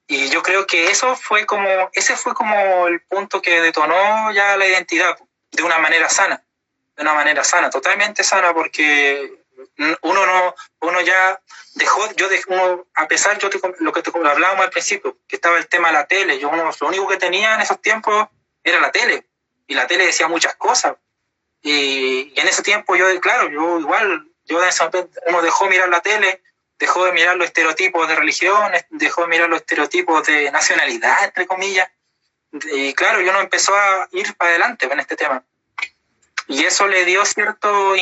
y 0.08 0.30
yo 0.30 0.44
creo 0.44 0.68
que 0.68 0.92
eso 0.92 1.16
fue 1.16 1.46
como, 1.46 1.90
ese 1.94 2.18
fue 2.18 2.34
como 2.34 2.88
el 2.88 3.02
punto 3.02 3.42
que 3.42 3.62
detonó 3.62 4.32
ya 4.34 4.58
la 4.58 4.68
identidad 4.68 5.18
de 5.54 5.64
una 5.64 5.80
manera 5.80 6.10
sana, 6.10 6.44
de 6.96 7.02
una 7.02 7.14
manera 7.14 7.44
sana, 7.44 7.70
totalmente 7.70 8.24
sana, 8.24 8.54
porque 8.54 9.40
uno 10.02 10.26
no, 10.26 10.56
uno 10.82 11.02
ya 11.02 11.40
dejó, 11.76 12.12
yo 12.16 12.28
dejé, 12.28 12.44
uno, 12.48 12.86
a 12.96 13.08
pesar, 13.08 13.38
yo 13.40 13.50
lo 13.80 13.94
que 13.94 14.02
te, 14.02 14.12
hablábamos 14.12 14.66
al 14.66 14.72
principio, 14.72 15.18
que 15.28 15.38
estaba 15.38 15.58
el 15.58 15.68
tema 15.68 15.88
de 15.90 15.94
la 15.94 16.06
tele, 16.06 16.40
yo 16.40 16.50
uno, 16.50 16.70
lo 16.80 16.88
único 16.88 17.08
que 17.08 17.18
tenía 17.18 17.56
en 17.56 17.62
esos 17.62 17.82
tiempos 17.82 18.28
era 18.64 18.80
la 18.80 18.92
tele, 18.92 19.28
y 19.68 19.76
la 19.76 19.88
tele 19.88 20.06
decía 20.06 20.28
muchas 20.28 20.56
cosas, 20.56 20.96
y, 21.62 22.34
en 22.40 22.48
ese 22.48 22.62
tiempo 22.62 22.96
yo, 22.96 23.06
claro, 23.22 23.50
yo 23.50 23.80
igual, 23.80 24.28
yo 24.46 24.64
ese 24.64 24.84
momento, 24.84 25.10
uno 25.28 25.42
dejó 25.42 25.68
mirar 25.68 25.90
la 25.90 26.02
tele, 26.02 26.42
dejó 26.78 27.06
de 27.06 27.14
mirar 27.14 27.38
los 27.38 27.48
estereotipos 27.48 28.08
de 28.08 28.16
religión, 28.16 28.72
dejó 28.90 29.22
de 29.22 29.28
mirar 29.28 29.50
los 29.50 29.62
estereotipos 29.62 30.26
de 30.28 30.52
nacionalidad, 30.52 31.24
entre 31.24 31.48
comillas. 31.48 31.90
Y 32.54 32.94
claro, 32.94 33.22
yo 33.22 33.34
no 33.34 33.42
empezó 33.42 33.76
a 33.76 34.08
ir 34.12 34.36
para 34.36 34.52
adelante 34.52 34.88
con 34.88 35.00
este 35.00 35.16
tema. 35.16 35.44
Y 36.48 36.64
eso 36.66 36.88
le 36.88 37.06
dio 37.06 37.26
cierto, 37.26 37.96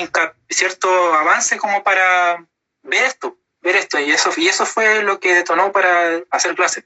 cierto 0.50 1.14
avance 1.14 1.58
como 1.58 1.84
para 1.84 2.46
ver 2.84 3.04
esto, 3.04 3.38
ver 3.62 3.76
esto. 3.76 4.00
Y 4.00 4.12
eso, 4.12 4.32
y 4.36 4.48
eso 4.48 4.66
fue 4.66 5.04
lo 5.04 5.20
que 5.20 5.34
detonó 5.34 5.72
para 5.72 6.22
hacer 6.32 6.56
clase. 6.56 6.86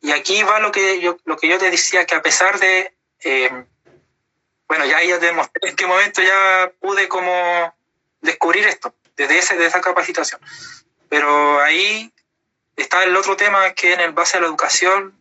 Y 0.00 0.12
aquí 0.12 0.42
va 0.42 0.60
lo 0.60 0.72
que 0.72 1.00
yo, 1.00 1.18
lo 1.24 1.36
que 1.36 1.48
yo 1.48 1.58
te 1.58 1.70
decía, 1.70 2.06
que 2.06 2.14
a 2.14 2.22
pesar 2.22 2.58
de, 2.58 2.94
eh, 3.20 3.64
bueno, 4.68 4.84
ya, 4.84 5.02
ya 5.02 5.18
demostré 5.18 5.68
en 5.68 5.76
qué 5.76 5.86
momento 5.86 6.22
ya 6.22 6.72
pude 6.80 7.08
como 7.08 7.74
descubrir 8.20 8.66
esto, 8.66 8.94
desde, 9.16 9.38
ese, 9.38 9.54
desde 9.54 9.68
esa 9.68 9.80
capacitación. 9.80 10.40
Pero 11.08 11.60
ahí 11.60 12.12
está 12.74 13.04
el 13.04 13.16
otro 13.16 13.36
tema 13.36 13.72
que 13.72 13.92
en 13.92 14.00
el 14.00 14.12
base 14.12 14.36
a 14.36 14.40
la 14.40 14.46
educación, 14.46 15.15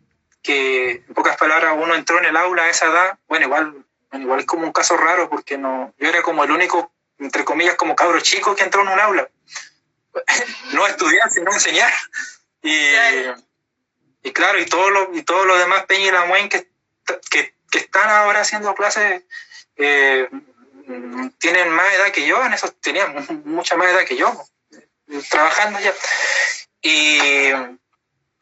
que 0.45 0.91
en 1.07 1.13
pocas 1.13 1.37
palabras 1.37 1.73
uno 1.77 1.95
entró 1.95 2.19
en 2.19 2.25
el 2.25 2.37
aula 2.37 2.63
a 2.63 2.69
esa 2.69 2.85
edad, 2.87 3.17
bueno, 3.27 3.45
igual, 3.45 3.85
igual 4.13 4.39
es 4.39 4.45
como 4.45 4.65
un 4.65 4.71
caso 4.71 4.95
raro 4.97 5.29
porque 5.29 5.57
no, 5.57 5.93
yo 5.97 6.09
era 6.09 6.21
como 6.21 6.43
el 6.43 6.51
único, 6.51 6.91
entre 7.17 7.43
comillas, 7.43 7.75
como 7.75 7.95
cabro 7.95 8.19
chico 8.19 8.55
que 8.55 8.63
entró 8.63 8.81
en 8.81 8.89
un 8.89 8.99
aula. 8.99 9.29
no 10.73 10.87
estudiar, 10.87 11.29
sino 11.31 11.51
enseñar. 11.51 11.91
Y, 12.61 12.77
y 14.23 14.31
claro, 14.31 14.59
y 14.59 14.65
todo 14.65 14.89
lo, 14.89 15.09
y 15.13 15.23
todo 15.23 15.45
lo 15.45 15.57
demás, 15.57 15.85
Peña 15.85 16.07
y 16.07 16.11
la 16.11 16.25
Muen, 16.25 16.49
que, 16.49 16.69
que, 17.29 17.55
que 17.71 17.79
están 17.79 18.09
ahora 18.09 18.41
haciendo 18.41 18.73
clases, 18.75 19.23
eh, 19.77 20.29
tienen 21.39 21.69
más 21.69 21.93
edad 21.93 22.11
que 22.11 22.25
yo, 22.27 22.43
en 22.45 22.53
eso 22.53 22.71
tenían 22.81 23.43
mucha 23.45 23.75
más 23.75 23.87
edad 23.87 24.05
que 24.05 24.15
yo 24.15 24.45
trabajando 25.29 25.79
ya. 25.79 25.93
Y, 26.81 27.51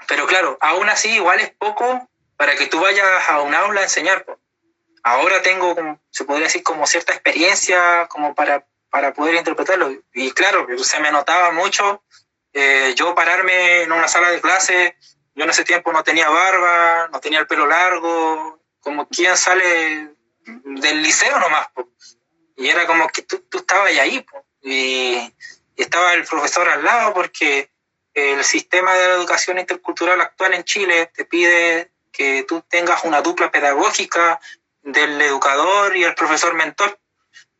pero 0.07 0.27
claro, 0.27 0.57
aún 0.61 0.89
así 0.89 1.09
igual 1.09 1.39
es 1.39 1.51
poco 1.51 2.09
para 2.37 2.55
que 2.55 2.67
tú 2.67 2.79
vayas 2.79 3.29
a 3.29 3.41
un 3.41 3.53
aula 3.53 3.81
a 3.81 3.83
enseñar. 3.83 4.25
Ahora 5.03 5.41
tengo, 5.41 5.75
se 6.09 6.23
podría 6.25 6.47
decir, 6.47 6.63
como 6.63 6.87
cierta 6.87 7.13
experiencia 7.13 8.07
como 8.07 8.33
para, 8.35 8.65
para 8.89 9.13
poder 9.13 9.35
interpretarlo. 9.35 9.91
Y 10.13 10.31
claro, 10.31 10.67
se 10.77 10.99
me 10.99 11.11
notaba 11.11 11.51
mucho 11.51 12.03
eh, 12.53 12.93
yo 12.95 13.15
pararme 13.15 13.81
en 13.81 13.91
una 13.91 14.07
sala 14.07 14.29
de 14.29 14.39
clase, 14.39 14.95
yo 15.33 15.43
en 15.43 15.49
ese 15.49 15.63
tiempo 15.63 15.91
no 15.91 16.03
tenía 16.03 16.29
barba, 16.29 17.09
no 17.11 17.19
tenía 17.19 17.39
el 17.39 17.47
pelo 17.47 17.65
largo, 17.65 18.59
como 18.79 19.07
quien 19.07 19.35
sale 19.35 20.11
del 20.45 21.01
liceo 21.01 21.39
nomás. 21.39 21.67
Y 22.55 22.69
era 22.69 22.85
como 22.85 23.07
que 23.09 23.23
tú, 23.23 23.39
tú 23.49 23.59
estabas 23.59 23.91
ahí. 23.97 24.23
Y, 24.61 25.33
estaba 25.75 26.13
el 26.13 26.23
profesor 26.23 26.69
al 26.69 26.83
lado 26.83 27.15
porque 27.15 27.71
el 28.13 28.43
sistema 28.43 28.93
de 28.93 29.07
la 29.07 29.13
educación 29.15 29.59
intercultural 29.59 30.21
actual 30.21 30.53
en 30.53 30.63
Chile 30.63 31.11
te 31.15 31.25
pide 31.25 31.91
que 32.11 32.43
tú 32.47 32.61
tengas 32.69 33.03
una 33.03 33.21
dupla 33.21 33.51
pedagógica 33.51 34.39
del 34.81 35.19
educador 35.21 35.95
y 35.95 36.03
el 36.03 36.13
profesor 36.13 36.53
mentor. 36.53 36.99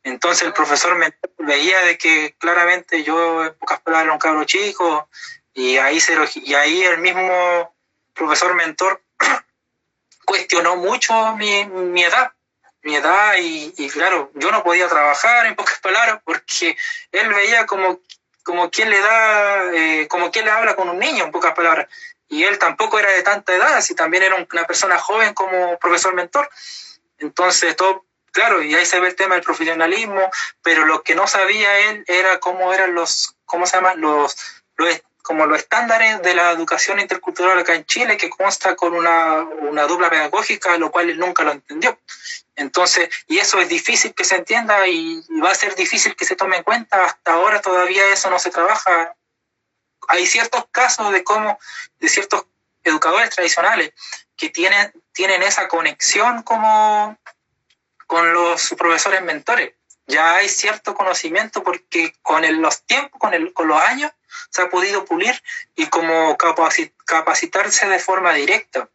Entonces 0.02 0.46
el 0.46 0.52
profesor 0.52 0.94
mentor 0.96 1.30
veía 1.38 1.80
de 1.80 1.98
que 1.98 2.34
claramente 2.38 3.02
yo 3.02 3.44
en 3.44 3.54
pocas 3.54 3.80
palabras 3.80 4.04
era 4.04 4.12
un 4.12 4.18
cabro 4.18 4.44
chico 4.44 5.08
y 5.54 5.76
ahí, 5.78 6.00
se 6.00 6.16
y 6.36 6.54
ahí 6.54 6.82
el 6.82 6.98
mismo 6.98 7.74
profesor 8.12 8.54
mentor 8.54 9.02
cuestionó 10.24 10.76
mucho 10.76 11.36
mi, 11.36 11.64
mi 11.66 12.04
edad 12.04 12.32
mi 12.84 12.94
edad 12.94 13.36
y, 13.40 13.72
y, 13.78 13.88
claro, 13.88 14.30
yo 14.34 14.50
no 14.50 14.62
podía 14.62 14.88
trabajar 14.88 15.46
en 15.46 15.56
pocas 15.56 15.80
palabras 15.80 16.20
porque 16.22 16.76
él 17.12 17.28
veía 17.30 17.64
como, 17.64 17.98
como 18.44 18.70
quien 18.70 18.90
le 18.90 19.00
da, 19.00 19.74
eh, 19.74 20.06
como 20.08 20.30
quien 20.30 20.44
le 20.44 20.52
habla 20.52 20.76
con 20.76 20.88
un 20.88 20.98
niño 20.98 21.24
en 21.24 21.32
pocas 21.32 21.54
palabras. 21.54 21.88
Y 22.28 22.44
él 22.44 22.58
tampoco 22.58 22.98
era 22.98 23.10
de 23.10 23.22
tanta 23.22 23.54
edad, 23.54 23.80
si 23.80 23.94
también 23.94 24.22
era 24.22 24.36
una 24.36 24.66
persona 24.66 24.98
joven 24.98 25.34
como 25.34 25.78
profesor 25.78 26.14
mentor. 26.14 26.48
Entonces, 27.18 27.74
todo, 27.74 28.04
claro, 28.32 28.62
y 28.62 28.74
ahí 28.74 28.86
se 28.86 29.00
ve 29.00 29.08
el 29.08 29.16
tema 29.16 29.34
del 29.34 29.44
profesionalismo, 29.44 30.30
pero 30.62 30.84
lo 30.84 31.02
que 31.02 31.14
no 31.14 31.26
sabía 31.26 31.90
él 31.90 32.04
era 32.06 32.38
cómo 32.38 32.72
eran 32.72 32.94
los, 32.94 33.36
¿cómo 33.44 33.66
se 33.66 33.76
llama? 33.76 33.94
Los, 33.94 34.36
los 34.76 35.00
como 35.24 35.46
los 35.46 35.58
estándares 35.58 36.20
de 36.20 36.34
la 36.34 36.50
educación 36.50 37.00
intercultural 37.00 37.58
acá 37.58 37.74
en 37.74 37.86
Chile, 37.86 38.18
que 38.18 38.28
consta 38.28 38.76
con 38.76 38.92
una, 38.92 39.40
una 39.40 39.84
dupla 39.84 40.10
pedagógica, 40.10 40.76
lo 40.76 40.90
cual 40.90 41.08
él 41.08 41.18
nunca 41.18 41.42
lo 41.42 41.52
entendió. 41.52 41.98
Entonces, 42.56 43.08
y 43.26 43.38
eso 43.38 43.58
es 43.58 43.70
difícil 43.70 44.14
que 44.14 44.24
se 44.24 44.36
entienda 44.36 44.86
y 44.86 45.24
va 45.42 45.50
a 45.50 45.54
ser 45.54 45.74
difícil 45.76 46.14
que 46.14 46.26
se 46.26 46.36
tome 46.36 46.58
en 46.58 46.62
cuenta. 46.62 47.06
Hasta 47.06 47.32
ahora 47.32 47.62
todavía 47.62 48.06
eso 48.12 48.28
no 48.28 48.38
se 48.38 48.50
trabaja. 48.50 49.16
Hay 50.08 50.26
ciertos 50.26 50.66
casos 50.70 51.10
de 51.10 51.24
cómo, 51.24 51.58
de 52.00 52.08
ciertos 52.10 52.44
educadores 52.82 53.30
tradicionales 53.30 53.94
que 54.36 54.50
tienen, 54.50 54.92
tienen 55.12 55.42
esa 55.42 55.68
conexión 55.68 56.42
como 56.42 57.18
con 58.06 58.30
los 58.34 58.74
profesores 58.76 59.22
mentores. 59.22 59.72
Ya 60.06 60.36
hay 60.36 60.48
cierto 60.48 60.94
conocimiento 60.94 61.62
porque 61.62 62.14
con 62.22 62.42
los 62.60 62.82
tiempos, 62.82 63.18
con, 63.18 63.34
el, 63.34 63.52
con 63.52 63.68
los 63.68 63.80
años, 63.80 64.12
se 64.50 64.62
ha 64.62 64.68
podido 64.68 65.04
pulir 65.04 65.42
y 65.74 65.86
como 65.86 66.36
capacitarse 66.36 67.88
de 67.88 67.98
forma 67.98 68.34
directa. 68.34 68.88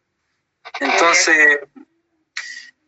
Entonces, 0.78 1.60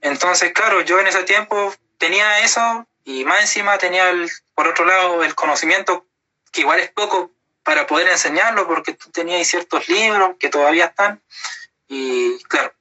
entonces, 0.00 0.52
claro, 0.52 0.82
yo 0.82 1.00
en 1.00 1.06
ese 1.06 1.22
tiempo 1.24 1.74
tenía 1.98 2.40
eso 2.40 2.86
y 3.04 3.24
más 3.24 3.40
encima 3.40 3.78
tenía, 3.78 4.10
el, 4.10 4.30
por 4.54 4.68
otro 4.68 4.84
lado, 4.84 5.24
el 5.24 5.34
conocimiento, 5.34 6.06
que 6.50 6.60
igual 6.60 6.80
es 6.80 6.90
poco 6.90 7.32
para 7.62 7.86
poder 7.86 8.08
enseñarlo, 8.08 8.66
porque 8.66 8.94
tú 8.94 9.10
tenías 9.10 9.46
ciertos 9.46 9.88
libros 9.88 10.36
que 10.38 10.48
todavía 10.48 10.86
están. 10.86 11.22
Y 11.88 12.42
claro. 12.44 12.72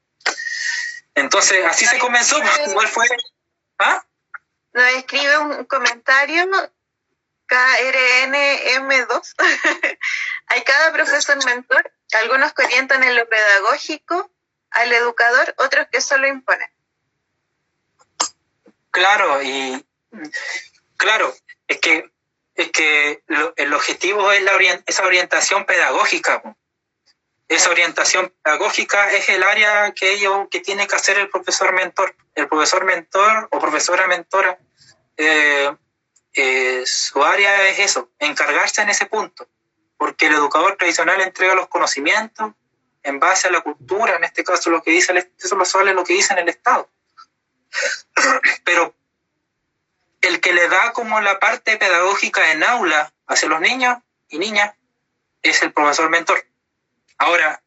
Entonces, 1.15 1.63
así 1.65 1.85
se 1.85 1.99
comenzó. 1.99 2.37
Igual 2.67 2.87
fue. 2.87 3.07
¿Ah? 3.79 4.03
Nos 4.73 4.85
escribe 4.93 5.37
un 5.37 5.65
comentario 5.65 6.45
KRNM2. 7.47 9.35
Hay 10.47 10.63
cada 10.63 10.93
profesor 10.93 11.43
mentor, 11.45 11.91
algunos 12.13 12.53
que 12.53 12.63
orientan 12.63 13.03
en 13.03 13.15
lo 13.15 13.27
pedagógico 13.27 14.31
al 14.71 14.93
educador, 14.93 15.53
otros 15.57 15.87
que 15.91 15.99
solo 15.99 16.27
imponen. 16.27 16.71
Claro, 18.89 19.41
y 19.41 19.85
claro, 20.97 21.33
es 21.67 21.79
que, 21.79 22.11
es 22.55 22.71
que 22.71 23.23
el 23.55 23.73
objetivo 23.73 24.31
es 24.31 24.43
la 24.43 24.51
esa 24.85 25.05
orientación 25.05 25.65
pedagógica. 25.65 26.41
Esa 27.51 27.69
orientación 27.69 28.33
pedagógica 28.41 29.11
es 29.11 29.27
el 29.27 29.43
área 29.43 29.91
que 29.91 30.13
ellos, 30.13 30.47
que 30.49 30.61
tiene 30.61 30.87
que 30.87 30.95
hacer 30.95 31.17
el 31.17 31.29
profesor 31.29 31.73
mentor. 31.73 32.15
El 32.33 32.47
profesor 32.47 32.85
mentor 32.85 33.49
o 33.51 33.59
profesora 33.59 34.07
mentora, 34.07 34.57
eh, 35.17 35.69
eh, 36.33 36.83
su 36.85 37.21
área 37.21 37.67
es 37.67 37.79
eso, 37.79 38.09
encargarse 38.19 38.81
en 38.81 38.89
ese 38.89 39.05
punto, 39.05 39.49
porque 39.97 40.27
el 40.27 40.35
educador 40.35 40.77
tradicional 40.77 41.19
entrega 41.19 41.53
los 41.53 41.67
conocimientos 41.67 42.53
en 43.03 43.19
base 43.19 43.49
a 43.49 43.51
la 43.51 43.59
cultura, 43.59 44.15
en 44.15 44.23
este 44.23 44.45
caso 44.45 44.69
lo 44.69 44.81
que 44.81 44.91
dice 44.91 45.11
el, 45.11 45.17
eso 45.37 45.55
lo 45.57 45.93
lo 45.93 46.03
que 46.05 46.13
dice 46.13 46.31
en 46.31 46.39
el 46.39 46.47
Estado. 46.47 46.89
Pero 48.63 48.95
el 50.21 50.39
que 50.39 50.53
le 50.53 50.69
da 50.69 50.93
como 50.93 51.19
la 51.19 51.37
parte 51.37 51.75
pedagógica 51.75 52.53
en 52.53 52.63
aula 52.63 53.11
hacia 53.27 53.49
los 53.49 53.59
niños 53.59 53.97
y 54.29 54.39
niñas 54.39 54.73
es 55.41 55.61
el 55.63 55.73
profesor 55.73 56.09
mentor. 56.09 56.45
Ahora, 57.21 57.61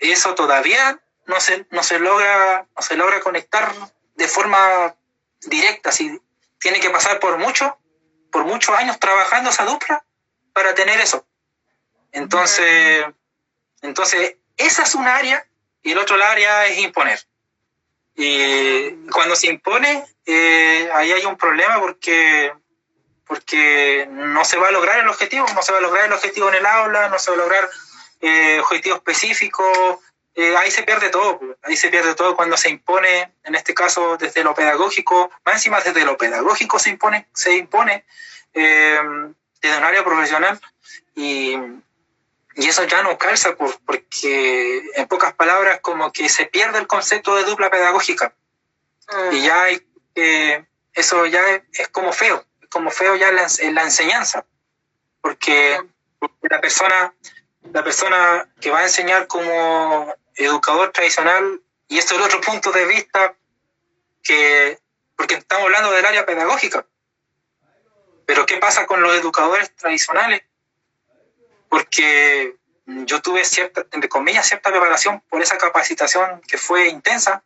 eso 0.00 0.34
todavía 0.34 1.00
no 1.26 1.40
se, 1.40 1.66
no 1.70 1.84
se, 1.84 2.00
logra, 2.00 2.66
no 2.74 2.82
se 2.82 2.96
logra 2.96 3.20
conectar 3.20 3.72
de 4.16 4.26
forma 4.26 4.96
directa, 5.42 5.92
si 5.92 6.20
tiene 6.58 6.80
que 6.80 6.90
pasar 6.90 7.20
por 7.20 7.38
mucho, 7.38 7.78
por 8.32 8.44
muchos 8.44 8.74
años 8.74 8.98
trabajando 8.98 9.50
esa 9.50 9.66
dupla 9.66 10.04
para 10.52 10.74
tener 10.74 10.98
eso. 10.98 11.24
Entonces, 12.10 13.04
entonces 13.82 14.34
esa 14.56 14.82
es 14.82 14.96
un 14.96 15.06
área 15.06 15.46
y 15.80 15.92
el 15.92 15.98
otro 15.98 16.16
área 16.20 16.66
es 16.66 16.78
imponer. 16.78 17.24
Y 18.16 18.90
cuando 19.12 19.36
se 19.36 19.46
impone, 19.46 20.04
eh, 20.26 20.90
ahí 20.92 21.12
hay 21.12 21.24
un 21.24 21.36
problema 21.36 21.78
porque, 21.78 22.52
porque 23.24 24.08
no 24.10 24.44
se 24.44 24.58
va 24.58 24.68
a 24.68 24.72
lograr 24.72 24.98
el 24.98 25.08
objetivo, 25.08 25.46
no 25.54 25.62
se 25.62 25.70
va 25.70 25.78
a 25.78 25.82
lograr 25.82 26.06
el 26.06 26.12
objetivo 26.14 26.48
en 26.48 26.56
el 26.56 26.66
aula, 26.66 27.08
no 27.10 27.18
se 27.20 27.30
va 27.30 27.36
a 27.36 27.40
lograr 27.40 27.70
eh, 28.20 28.60
objetivo 28.60 28.96
específico, 28.96 30.00
eh, 30.34 30.56
ahí 30.56 30.70
se 30.70 30.82
pierde 30.82 31.08
todo, 31.10 31.38
pues. 31.38 31.56
ahí 31.62 31.76
se 31.76 31.90
pierde 31.90 32.14
todo 32.14 32.36
cuando 32.36 32.56
se 32.56 32.70
impone, 32.70 33.32
en 33.44 33.54
este 33.54 33.74
caso 33.74 34.16
desde 34.16 34.44
lo 34.44 34.54
pedagógico, 34.54 35.30
más 35.44 35.56
encima 35.56 35.80
desde 35.80 36.04
lo 36.04 36.16
pedagógico 36.16 36.78
se 36.78 36.90
impone, 36.90 37.28
se 37.32 37.56
impone 37.56 38.04
desde 38.52 39.76
un 39.76 39.84
área 39.84 40.02
profesional 40.02 40.60
y 41.14 41.56
y 42.58 42.66
eso 42.66 42.82
ya 42.84 43.04
no 43.04 43.16
calza 43.18 43.54
porque, 43.54 44.82
en 44.96 45.06
pocas 45.06 45.32
palabras, 45.34 45.78
como 45.80 46.10
que 46.10 46.28
se 46.28 46.46
pierde 46.46 46.80
el 46.80 46.88
concepto 46.88 47.36
de 47.36 47.44
dupla 47.44 47.70
pedagógica. 47.70 48.34
Mm. 49.12 49.36
Y 49.36 49.42
ya 49.42 49.62
hay 49.62 49.86
que, 50.12 50.66
eso 50.92 51.24
ya 51.26 51.40
es, 51.72 51.88
como 51.92 52.12
feo, 52.12 52.44
es 52.60 52.68
como 52.68 52.90
feo 52.90 53.14
ya 53.14 53.28
en 53.28 53.74
la, 53.76 53.82
enseñanza. 53.84 54.44
Porque, 55.20 55.80
la 56.50 56.60
persona, 56.60 57.14
la 57.72 57.84
persona 57.84 58.48
que 58.60 58.70
va 58.70 58.80
a 58.80 58.84
enseñar 58.84 59.26
como 59.26 60.14
educador 60.34 60.92
tradicional, 60.92 61.60
y 61.88 61.98
esto 61.98 62.14
es 62.14 62.20
otro 62.20 62.40
punto 62.40 62.72
de 62.72 62.86
vista 62.86 63.34
que, 64.22 64.78
porque 65.16 65.34
estamos 65.34 65.64
hablando 65.64 65.90
del 65.92 66.06
área 66.06 66.26
pedagógica. 66.26 66.86
Pero 68.26 68.46
¿qué 68.46 68.58
pasa 68.58 68.86
con 68.86 69.00
los 69.00 69.14
educadores 69.14 69.74
tradicionales? 69.74 70.42
porque 71.68 72.56
yo 72.86 73.20
tuve 73.20 73.44
cierta, 73.44 73.86
entre 73.92 74.08
comillas, 74.08 74.46
cierta 74.46 74.70
preparación 74.70 75.20
por 75.28 75.42
esa 75.42 75.58
capacitación 75.58 76.40
que 76.42 76.58
fue 76.58 76.88
intensa, 76.88 77.44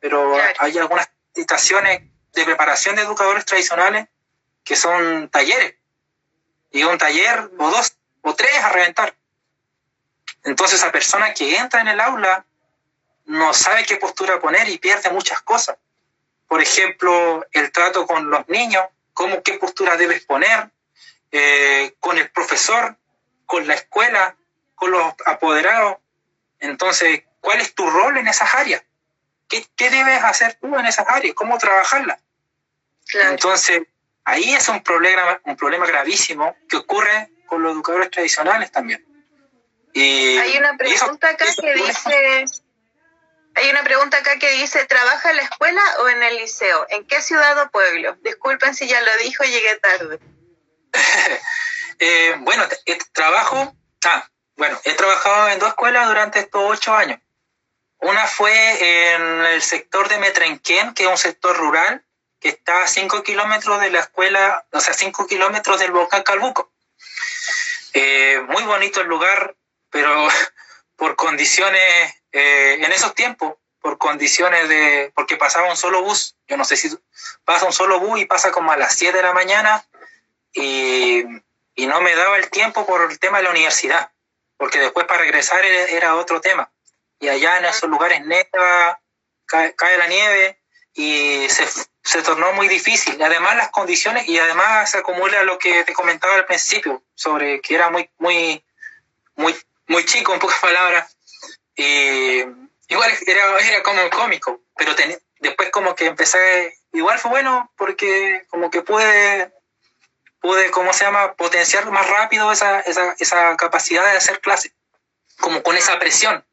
pero 0.00 0.36
hay 0.58 0.78
algunas 0.78 1.08
capacitaciones 1.08 2.02
de 2.32 2.44
preparación 2.44 2.96
de 2.96 3.02
educadores 3.02 3.44
tradicionales 3.44 4.06
que 4.64 4.76
son 4.76 5.28
talleres, 5.30 5.74
y 6.70 6.82
un 6.84 6.98
taller 6.98 7.50
o 7.58 7.70
dos 7.70 7.96
o 8.22 8.34
tres 8.34 8.52
a 8.62 8.70
reventar. 8.70 9.15
Entonces 10.46 10.78
esa 10.78 10.92
persona 10.92 11.34
que 11.34 11.56
entra 11.56 11.80
en 11.80 11.88
el 11.88 12.00
aula 12.00 12.44
no 13.24 13.52
sabe 13.52 13.84
qué 13.84 13.96
postura 13.96 14.40
poner 14.40 14.68
y 14.68 14.78
pierde 14.78 15.10
muchas 15.10 15.42
cosas. 15.42 15.76
Por 16.46 16.62
ejemplo, 16.62 17.44
el 17.50 17.72
trato 17.72 18.06
con 18.06 18.30
los 18.30 18.48
niños, 18.48 18.84
cómo, 19.12 19.42
qué 19.42 19.54
postura 19.54 19.96
debes 19.96 20.24
poner, 20.24 20.70
eh, 21.32 21.96
con 21.98 22.16
el 22.16 22.30
profesor, 22.30 22.96
con 23.44 23.66
la 23.66 23.74
escuela, 23.74 24.36
con 24.76 24.92
los 24.92 25.14
apoderados. 25.26 25.96
Entonces, 26.60 27.24
¿cuál 27.40 27.60
es 27.60 27.74
tu 27.74 27.90
rol 27.90 28.16
en 28.16 28.28
esas 28.28 28.54
áreas? 28.54 28.84
¿Qué, 29.48 29.66
debes 29.76 30.22
hacer 30.22 30.58
tú 30.60 30.78
en 30.78 30.86
esas 30.86 31.06
áreas? 31.08 31.34
¿Cómo 31.34 31.58
trabajarlas? 31.58 32.20
Entonces, 33.30 33.82
ahí 34.24 34.54
es 34.54 34.68
un 34.68 34.80
problema, 34.84 35.40
un 35.42 35.56
problema 35.56 35.86
gravísimo 35.86 36.56
que 36.68 36.76
ocurre 36.76 37.32
con 37.46 37.64
los 37.64 37.72
educadores 37.72 38.12
tradicionales 38.12 38.70
también. 38.70 39.04
Y 39.96 40.36
hay 40.36 40.58
una 40.58 40.76
pregunta 40.76 41.30
acá 41.30 41.46
que 41.58 41.72
dice, 41.72 42.44
hay 43.54 43.70
una 43.70 43.82
pregunta 43.82 44.18
acá 44.18 44.38
que 44.38 44.50
dice, 44.50 44.84
¿trabaja 44.84 45.30
en 45.30 45.36
la 45.36 45.42
escuela 45.44 45.80
o 46.00 46.08
en 46.10 46.22
el 46.22 46.36
liceo? 46.36 46.86
¿En 46.90 47.06
qué 47.06 47.22
ciudad 47.22 47.58
o 47.62 47.70
pueblo? 47.70 48.14
Disculpen 48.20 48.74
si 48.74 48.86
ya 48.86 49.00
lo 49.00 49.16
dijo, 49.22 49.44
llegué 49.44 49.76
tarde. 49.76 50.20
Eh, 51.98 52.34
bueno, 52.40 52.62
trabajo, 53.14 53.74
ah, 54.04 54.28
bueno, 54.56 54.78
he 54.84 54.92
trabajado 54.92 55.48
en 55.48 55.58
dos 55.58 55.70
escuelas 55.70 56.08
durante 56.08 56.40
estos 56.40 56.60
ocho 56.62 56.94
años. 56.94 57.18
Una 58.00 58.26
fue 58.26 59.14
en 59.14 59.22
el 59.46 59.62
sector 59.62 60.06
de 60.10 60.18
Metrenquén, 60.18 60.92
que 60.92 61.04
es 61.04 61.08
un 61.08 61.16
sector 61.16 61.56
rural, 61.56 62.04
que 62.38 62.50
está 62.50 62.82
a 62.82 62.86
cinco 62.86 63.22
kilómetros 63.22 63.80
de 63.80 63.90
la 63.90 64.00
escuela, 64.00 64.66
o 64.72 64.80
sea, 64.80 64.92
cinco 64.92 65.26
kilómetros 65.26 65.80
del 65.80 65.90
volcán 65.90 66.22
Calbuco. 66.22 66.70
Eh, 67.94 68.42
muy 68.46 68.64
bonito 68.64 69.00
el 69.00 69.06
lugar, 69.06 69.56
pero 69.96 70.28
por 70.96 71.16
condiciones, 71.16 72.14
eh, 72.32 72.74
en 72.74 72.92
esos 72.92 73.14
tiempos, 73.14 73.54
por 73.80 73.96
condiciones 73.96 74.68
de, 74.68 75.10
porque 75.14 75.36
pasaba 75.36 75.70
un 75.70 75.76
solo 75.76 76.02
bus, 76.02 76.36
yo 76.46 76.56
no 76.56 76.64
sé 76.64 76.76
si 76.76 76.90
pasa 77.44 77.64
un 77.64 77.72
solo 77.72 77.98
bus 77.98 78.20
y 78.20 78.26
pasa 78.26 78.50
como 78.50 78.72
a 78.72 78.76
las 78.76 78.94
7 78.94 79.16
de 79.16 79.22
la 79.22 79.32
mañana 79.32 79.86
y, 80.52 81.24
y 81.74 81.86
no 81.86 82.00
me 82.00 82.14
daba 82.14 82.36
el 82.36 82.50
tiempo 82.50 82.84
por 82.84 83.10
el 83.10 83.18
tema 83.18 83.38
de 83.38 83.44
la 83.44 83.50
universidad, 83.50 84.10
porque 84.58 84.80
después 84.80 85.06
para 85.06 85.20
regresar 85.20 85.64
era, 85.64 86.16
otro 86.16 86.40
tema. 86.40 86.70
Y 87.20 87.28
allá 87.28 87.58
en 87.58 87.64
esos 87.64 87.88
lugares 87.88 88.24
neta 88.26 89.00
cae, 89.46 89.98
la 89.98 90.08
nieve 90.08 90.60
y 90.92 91.48
se, 91.48 91.66
se 92.02 92.22
tornó 92.22 92.52
muy 92.52 92.68
difícil. 92.68 93.22
Además 93.22 93.56
las 93.56 93.70
condiciones 93.70 94.28
y 94.28 94.38
además 94.38 94.90
se 94.90 94.98
acumula 94.98 95.44
lo 95.44 95.58
que 95.58 95.84
te 95.84 95.94
comentaba 95.94 96.34
al 96.34 96.46
principio 96.46 97.02
sobre 97.14 97.60
que 97.60 97.74
era 97.74 97.88
muy, 97.90 98.10
muy, 98.18 99.56
muy 99.88 100.04
chico, 100.04 100.32
en 100.32 100.40
pocas 100.40 100.58
palabras. 100.60 101.16
Y 101.76 102.38
igual 102.88 103.12
era, 103.26 103.58
era 103.58 103.82
como 103.82 104.08
cómico, 104.10 104.60
pero 104.76 104.94
después 105.40 105.70
como 105.70 105.94
que 105.94 106.06
empecé, 106.06 106.78
igual 106.92 107.18
fue 107.18 107.30
bueno 107.30 107.70
porque 107.76 108.44
como 108.48 108.70
que 108.70 108.82
pude, 108.82 109.52
pude, 110.40 110.70
¿cómo 110.70 110.92
se 110.92 111.04
llama?, 111.04 111.34
potenciar 111.34 111.90
más 111.90 112.08
rápido 112.08 112.50
esa, 112.52 112.80
esa, 112.80 113.14
esa 113.18 113.56
capacidad 113.56 114.04
de 114.04 114.16
hacer 114.16 114.40
clase, 114.40 114.72
como 115.40 115.62
con 115.62 115.76
esa 115.76 115.98
presión. 115.98 116.44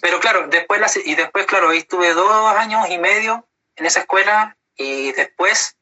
Pero 0.00 0.20
claro, 0.20 0.48
después, 0.48 0.80
y 1.04 1.14
después, 1.14 1.46
claro, 1.46 1.68
ahí 1.68 1.78
estuve 1.78 2.12
dos 2.14 2.56
años 2.56 2.88
y 2.90 2.98
medio 2.98 3.46
en 3.76 3.86
esa 3.86 4.00
escuela 4.00 4.56
y 4.76 5.12
después 5.12 5.76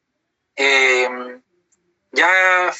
eh, 0.55 1.09
ya 2.11 2.73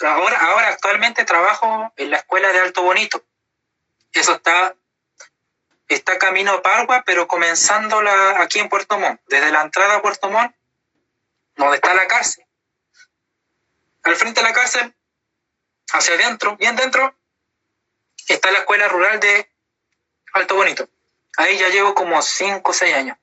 ahora, 0.00 0.38
ahora 0.50 0.68
actualmente 0.68 1.24
trabajo 1.24 1.92
en 1.96 2.10
la 2.10 2.18
escuela 2.18 2.52
de 2.52 2.60
Alto 2.60 2.82
Bonito. 2.82 3.24
Eso 4.12 4.34
está, 4.34 4.74
está 5.88 6.18
camino 6.18 6.52
a 6.52 6.62
Pargua, 6.62 7.02
pero 7.04 7.28
comenzando 7.28 7.98
aquí 8.38 8.58
en 8.58 8.68
Puerto 8.68 8.98
Montt, 8.98 9.20
desde 9.26 9.50
la 9.50 9.62
entrada 9.62 9.96
a 9.96 10.02
Puerto 10.02 10.30
Montt, 10.30 10.54
donde 11.56 11.76
está 11.76 11.94
la 11.94 12.06
cárcel. 12.06 12.44
Al 14.04 14.16
frente 14.16 14.40
de 14.40 14.48
la 14.48 14.54
cárcel, 14.54 14.94
hacia 15.92 16.14
adentro, 16.14 16.56
bien 16.56 16.76
dentro, 16.76 17.14
está 18.26 18.50
la 18.50 18.58
escuela 18.58 18.88
rural 18.88 19.20
de 19.20 19.50
Alto 20.34 20.54
Bonito. 20.54 20.88
Ahí 21.36 21.58
ya 21.58 21.68
llevo 21.68 21.94
como 21.94 22.20
5 22.20 22.70
o 22.70 22.74
6 22.74 22.94
años 22.94 23.18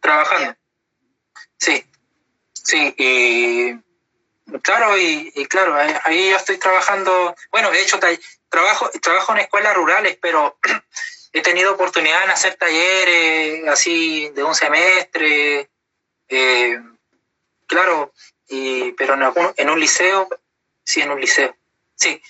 trabajando. 0.00 0.56
Sí, 1.58 1.86
sí, 2.52 2.94
y 2.98 3.72
claro, 4.62 4.98
y, 4.98 5.46
claro, 5.46 5.76
ahí 6.04 6.30
yo 6.30 6.36
estoy 6.36 6.58
trabajando, 6.58 7.34
bueno, 7.50 7.70
de 7.70 7.82
hecho 7.82 7.98
trabajo, 8.48 8.90
trabajo 9.02 9.32
en 9.32 9.38
escuelas 9.38 9.74
rurales, 9.74 10.18
pero 10.20 10.58
he 11.32 11.42
tenido 11.42 11.72
oportunidad 11.72 12.24
en 12.24 12.30
hacer 12.30 12.54
talleres 12.54 13.66
así 13.68 14.30
de 14.30 14.44
un 14.44 14.54
semestre, 14.54 15.68
eh, 16.28 16.80
claro, 17.66 18.12
y, 18.48 18.92
pero 18.92 19.14
en, 19.14 19.54
en 19.56 19.70
un 19.70 19.80
liceo, 19.80 20.28
sí, 20.84 21.00
en 21.00 21.10
un 21.10 21.20
liceo, 21.20 21.56
sí, 21.96 22.22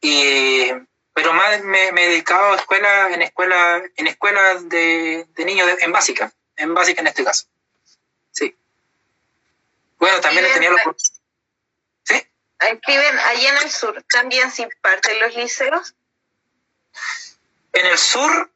y 0.00 0.70
pero 1.14 1.32
más 1.34 1.62
me, 1.62 1.88
he 1.88 2.08
dedicado 2.08 2.52
a 2.52 2.56
escuela, 2.56 3.10
en 3.10 3.22
escuela, 3.22 3.82
en 3.96 4.06
escuelas 4.06 4.68
de, 4.68 5.26
niños 5.38 5.68
en 5.80 5.92
básica, 5.92 6.32
en 6.56 6.74
básica 6.74 7.02
en 7.02 7.08
este 7.08 7.24
caso. 7.24 7.46
Sí. 8.30 8.56
Bueno, 9.98 10.20
también 10.20 10.46
he 10.46 10.54
tenido 10.54 10.72
la 10.72 10.94
¿Sí? 10.96 11.21
Escriben, 12.70 13.18
ahí 13.18 13.46
en 13.46 13.56
el 13.58 13.70
sur, 13.70 14.02
¿también 14.08 14.50
se 14.50 14.62
imparten 14.62 15.20
los 15.20 15.34
liceos? 15.34 15.94
En 17.72 17.86
el 17.86 17.98
sur, 17.98 18.50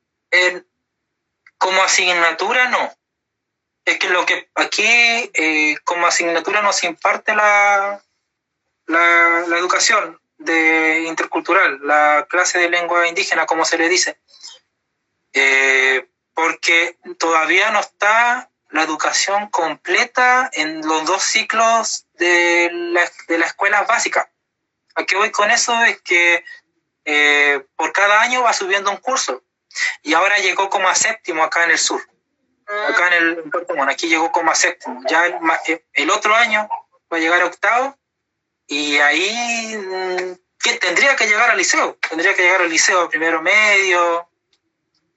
como 1.58 1.82
asignatura, 1.82 2.68
no. 2.68 2.94
Es 3.84 3.98
que 3.98 4.08
lo 4.08 4.26
que 4.26 4.50
aquí, 4.54 4.84
eh, 4.84 5.76
como 5.84 6.06
asignatura, 6.06 6.60
no 6.62 6.72
se 6.72 6.86
imparte 6.86 7.34
la, 7.34 8.02
la, 8.86 9.44
la 9.46 9.58
educación 9.58 10.20
de 10.38 11.04
intercultural, 11.06 11.80
la 11.82 12.26
clase 12.28 12.58
de 12.58 12.70
lengua 12.70 13.08
indígena, 13.08 13.46
como 13.46 13.64
se 13.64 13.78
le 13.78 13.88
dice, 13.88 14.18
eh, 15.32 16.08
porque 16.34 16.98
todavía 17.18 17.70
no 17.70 17.80
está 17.80 18.50
la 18.76 18.82
educación 18.82 19.48
completa 19.48 20.48
en 20.52 20.86
los 20.86 21.04
dos 21.04 21.22
ciclos 21.22 22.06
de 22.14 22.70
la, 22.72 23.10
de 23.28 23.38
la 23.38 23.46
escuela 23.46 23.82
básica. 23.82 24.30
¿A 24.94 25.04
qué 25.04 25.16
voy 25.16 25.30
con 25.30 25.50
eso? 25.50 25.74
Es 25.84 26.00
que 26.02 26.44
eh, 27.04 27.64
por 27.76 27.92
cada 27.92 28.20
año 28.20 28.42
va 28.42 28.52
subiendo 28.52 28.90
un 28.90 28.96
curso 28.98 29.42
y 30.02 30.14
ahora 30.14 30.38
llegó 30.38 30.70
como 30.70 30.88
a 30.88 30.94
séptimo 30.94 31.44
acá 31.44 31.64
en 31.64 31.70
el 31.70 31.78
sur, 31.78 32.00
acá 32.66 33.08
en 33.08 33.22
el 33.22 33.88
aquí 33.88 34.08
llegó 34.08 34.32
como 34.32 34.50
a 34.50 34.54
séptimo. 34.54 35.02
Ya 35.08 35.26
el, 35.26 35.84
el 35.92 36.10
otro 36.10 36.34
año 36.34 36.68
va 37.12 37.16
a 37.18 37.20
llegar 37.20 37.42
a 37.42 37.46
octavo 37.46 37.96
y 38.66 38.96
ahí 38.98 39.76
mm, 39.76 40.34
tendría 40.80 41.14
que 41.16 41.26
llegar 41.26 41.50
al 41.50 41.58
liceo, 41.58 41.96
tendría 42.08 42.34
que 42.34 42.42
llegar 42.42 42.62
al 42.62 42.70
liceo 42.70 43.08
primero 43.08 43.42
medio, 43.42 44.25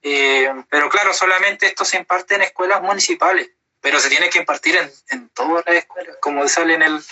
eh, 0.02 0.50
pero 0.68 0.88
claro, 0.88 1.12
solamente 1.12 1.66
esto 1.66 1.84
se 1.84 1.98
imparte 1.98 2.34
en 2.34 2.42
escuelas 2.42 2.82
municipales, 2.82 3.50
pero 3.80 4.00
se 4.00 4.08
tiene 4.08 4.30
que 4.30 4.38
impartir 4.38 4.76
en, 4.76 4.90
en 5.10 5.28
todas 5.30 5.64
las 5.66 5.76
escuelas, 5.76 6.16
como 6.20 6.46
sale 6.48 6.74
en 6.74 6.82
el 6.82 7.02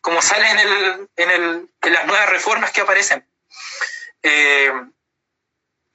como 0.00 0.22
sale 0.22 0.48
en, 0.50 0.58
el, 0.58 1.08
en, 1.16 1.30
el, 1.30 1.68
en 1.82 1.92
las 1.92 2.06
nuevas 2.06 2.30
reformas 2.30 2.70
que 2.72 2.80
aparecen. 2.80 3.26
Eh, 4.22 4.72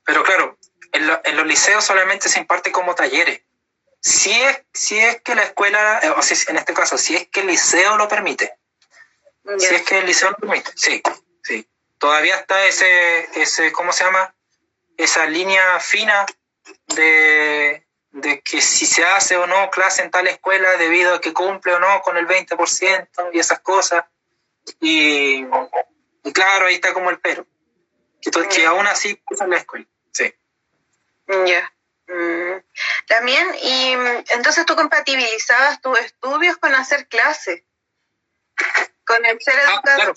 pero 0.04 0.24
claro, 0.24 0.58
en, 0.92 1.10
en, 1.24 1.38
los 1.38 1.48
liceos 1.48 1.84
solamente 1.84 2.30
se 2.30 2.40
imparte 2.40 2.72
como 2.72 2.94
talleres. 2.94 3.42
Si 4.00 4.32
es, 4.32 4.62
si 4.74 5.00
es 5.00 5.22
que 5.22 5.34
la 5.34 5.44
escuela, 5.44 6.00
eh, 6.04 6.10
o 6.10 6.20
en 6.50 6.58
este 6.58 6.74
caso, 6.74 6.98
si 6.98 7.16
es 7.16 7.28
que 7.30 7.40
el 7.40 7.48
liceo 7.48 7.98
lo 7.98 8.08
permite, 8.08 8.54
si 9.58 9.74
es 9.74 9.82
que 9.82 9.98
el 9.98 10.06
liceo 10.06 10.36
permite, 10.36 10.72
sí, 10.76 11.02
sí. 11.42 11.68
Todavía 11.98 12.36
está 12.36 12.66
ese, 12.66 13.28
ese, 13.42 13.72
¿cómo 13.72 13.92
se 13.92 14.04
llama? 14.04 14.35
Esa 14.98 15.26
línea 15.26 15.80
fina 15.80 16.26
de, 16.88 17.86
de 18.12 18.42
que 18.42 18.62
si 18.62 18.86
se 18.86 19.04
hace 19.04 19.36
o 19.38 19.46
no 19.48 19.70
clase 19.70 20.02
en 20.02 20.12
tal 20.12 20.28
escuela 20.28 20.78
debido 20.78 21.16
a 21.16 21.22
que 21.22 21.34
cumple 21.34 21.74
o 21.74 21.80
no 21.80 22.02
con 22.02 22.18
el 22.18 22.28
20% 22.28 23.30
y 23.34 23.40
esas 23.40 23.60
cosas. 23.60 24.06
Y, 24.80 25.46
claro, 26.34 26.68
ahí 26.68 26.76
está 26.76 26.94
como 26.94 27.10
el 27.10 27.20
pero. 27.20 27.46
Que, 28.22 28.32
que 28.48 28.66
aún 28.66 28.88
así 28.88 29.22
usan 29.30 29.50
la 29.50 29.58
escuela. 29.58 29.86
Sí. 30.12 30.34
Ya. 31.46 31.72
Mm. 32.08 32.64
También, 33.08 33.48
y 33.62 33.94
entonces 34.34 34.66
tú 34.66 34.76
compatibilizabas 34.76 35.82
tus 35.82 36.00
estudios 36.00 36.58
con 36.58 36.74
hacer 36.74 37.08
clases. 37.08 37.64
Con 39.06 39.26
el 39.26 39.40
ser 39.42 39.56
ah, 39.68 39.74
educador. 39.74 40.16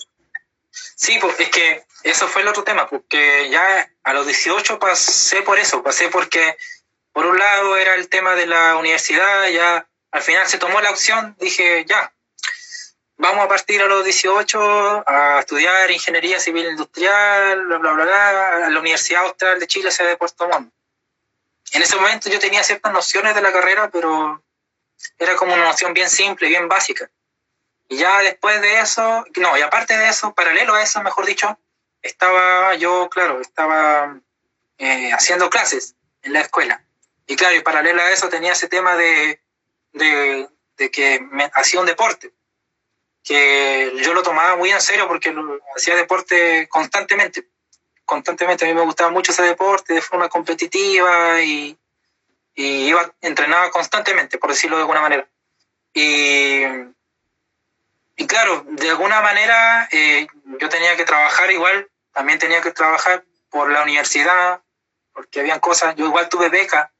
Sí, 0.71 1.17
pues 1.19 1.39
es 1.39 1.49
que 1.49 1.85
eso 2.03 2.27
fue 2.27 2.41
el 2.41 2.47
otro 2.47 2.63
tema, 2.63 2.87
porque 2.87 3.49
ya 3.49 3.91
a 4.09 4.13
los 4.13 4.25
18 4.25 4.79
pasé 4.79 5.43
por 5.43 5.59
eso, 5.59 5.83
pasé 5.83 6.09
porque 6.09 6.57
por 7.13 7.27
un 7.27 7.37
lado 7.37 7.77
era 7.77 7.93
el 7.93 8.09
tema 8.09 8.33
de 8.33 8.47
la 8.47 8.75
universidad, 8.75 9.47
ya 9.49 9.87
al 10.09 10.21
final 10.23 10.47
se 10.47 10.57
tomó 10.57 10.81
la 10.81 10.89
opción, 10.89 11.35
dije 11.39 11.85
ya, 11.85 12.11
vamos 13.17 13.45
a 13.45 13.47
partir 13.47 13.79
a 13.83 13.85
los 13.85 14.03
18 14.03 15.03
a 15.07 15.41
estudiar 15.41 15.91
ingeniería 15.91 16.39
civil 16.39 16.65
industrial, 16.65 17.63
bla, 17.67 17.77
bla, 17.77 17.93
bla, 17.93 18.65
a 18.65 18.69
la 18.71 18.79
Universidad 18.79 19.25
Austral 19.25 19.59
de 19.59 19.67
Chile, 19.67 19.91
sede 19.91 20.07
de 20.07 20.17
Puerto 20.17 20.47
Montt. 20.47 20.73
En 21.73 21.83
ese 21.83 21.95
momento 21.95 22.31
yo 22.31 22.39
tenía 22.39 22.63
ciertas 22.63 22.91
nociones 22.91 23.35
de 23.35 23.41
la 23.41 23.53
carrera, 23.53 23.91
pero 23.91 24.43
era 25.19 25.35
como 25.35 25.53
una 25.53 25.65
noción 25.65 25.93
bien 25.93 26.09
simple, 26.09 26.47
bien 26.47 26.67
básica. 26.67 27.11
Y 27.87 27.97
ya 27.97 28.21
después 28.21 28.59
de 28.59 28.79
eso, 28.79 29.23
no, 29.35 29.55
y 29.55 29.61
aparte 29.61 29.95
de 29.95 30.09
eso, 30.09 30.33
paralelo 30.33 30.73
a 30.73 30.81
eso, 30.81 30.99
mejor 31.03 31.27
dicho, 31.27 31.59
estaba 32.01 32.75
yo, 32.75 33.09
claro, 33.09 33.41
estaba 33.41 34.19
eh, 34.77 35.11
haciendo 35.11 35.49
clases 35.49 35.95
en 36.21 36.33
la 36.33 36.41
escuela. 36.41 36.83
Y 37.27 37.35
claro, 37.35 37.55
y 37.55 37.61
paralelo 37.61 38.01
a 38.01 38.11
eso 38.11 38.29
tenía 38.29 38.53
ese 38.53 38.67
tema 38.67 38.95
de, 38.95 39.39
de, 39.93 40.49
que 40.91 41.19
hacía 41.53 41.79
un 41.79 41.85
deporte, 41.85 42.33
que 43.23 43.93
yo 44.01 44.13
lo 44.13 44.23
tomaba 44.23 44.55
muy 44.55 44.71
en 44.71 44.81
serio 44.81 45.07
porque 45.07 45.35
hacía 45.75 45.95
deporte 45.95 46.67
constantemente. 46.69 47.47
Constantemente, 48.05 48.65
a 48.65 48.67
mí 48.67 48.73
me 48.73 48.81
gustaba 48.81 49.11
mucho 49.11 49.31
ese 49.31 49.43
deporte 49.43 49.93
de 49.93 50.01
forma 50.01 50.29
competitiva 50.29 51.39
y, 51.43 51.77
y 52.55 52.87
iba, 52.87 53.13
entrenaba 53.21 53.69
constantemente, 53.69 54.39
por 54.39 54.49
decirlo 54.49 54.77
de 54.77 54.81
alguna 54.81 55.01
manera. 55.01 55.29
Y 55.93 56.63
y 58.19 58.27
claro, 58.27 58.65
de 58.67 58.89
alguna 58.89 59.21
manera 59.21 59.87
eh, 59.93 60.27
yo 60.59 60.67
tenía 60.67 60.97
que 60.97 61.05
trabajar 61.05 61.49
igual, 61.51 61.89
también 62.11 62.37
tenía 62.37 62.61
que 62.61 62.71
trabajar 62.71 63.23
por 63.49 63.71
la 63.71 63.81
universidad, 63.81 64.61
porque 65.13 65.39
habían 65.39 65.61
cosas, 65.61 65.95
yo 65.95 66.05
igual 66.05 66.27
tuve 66.27 66.49
beca, 66.49 66.91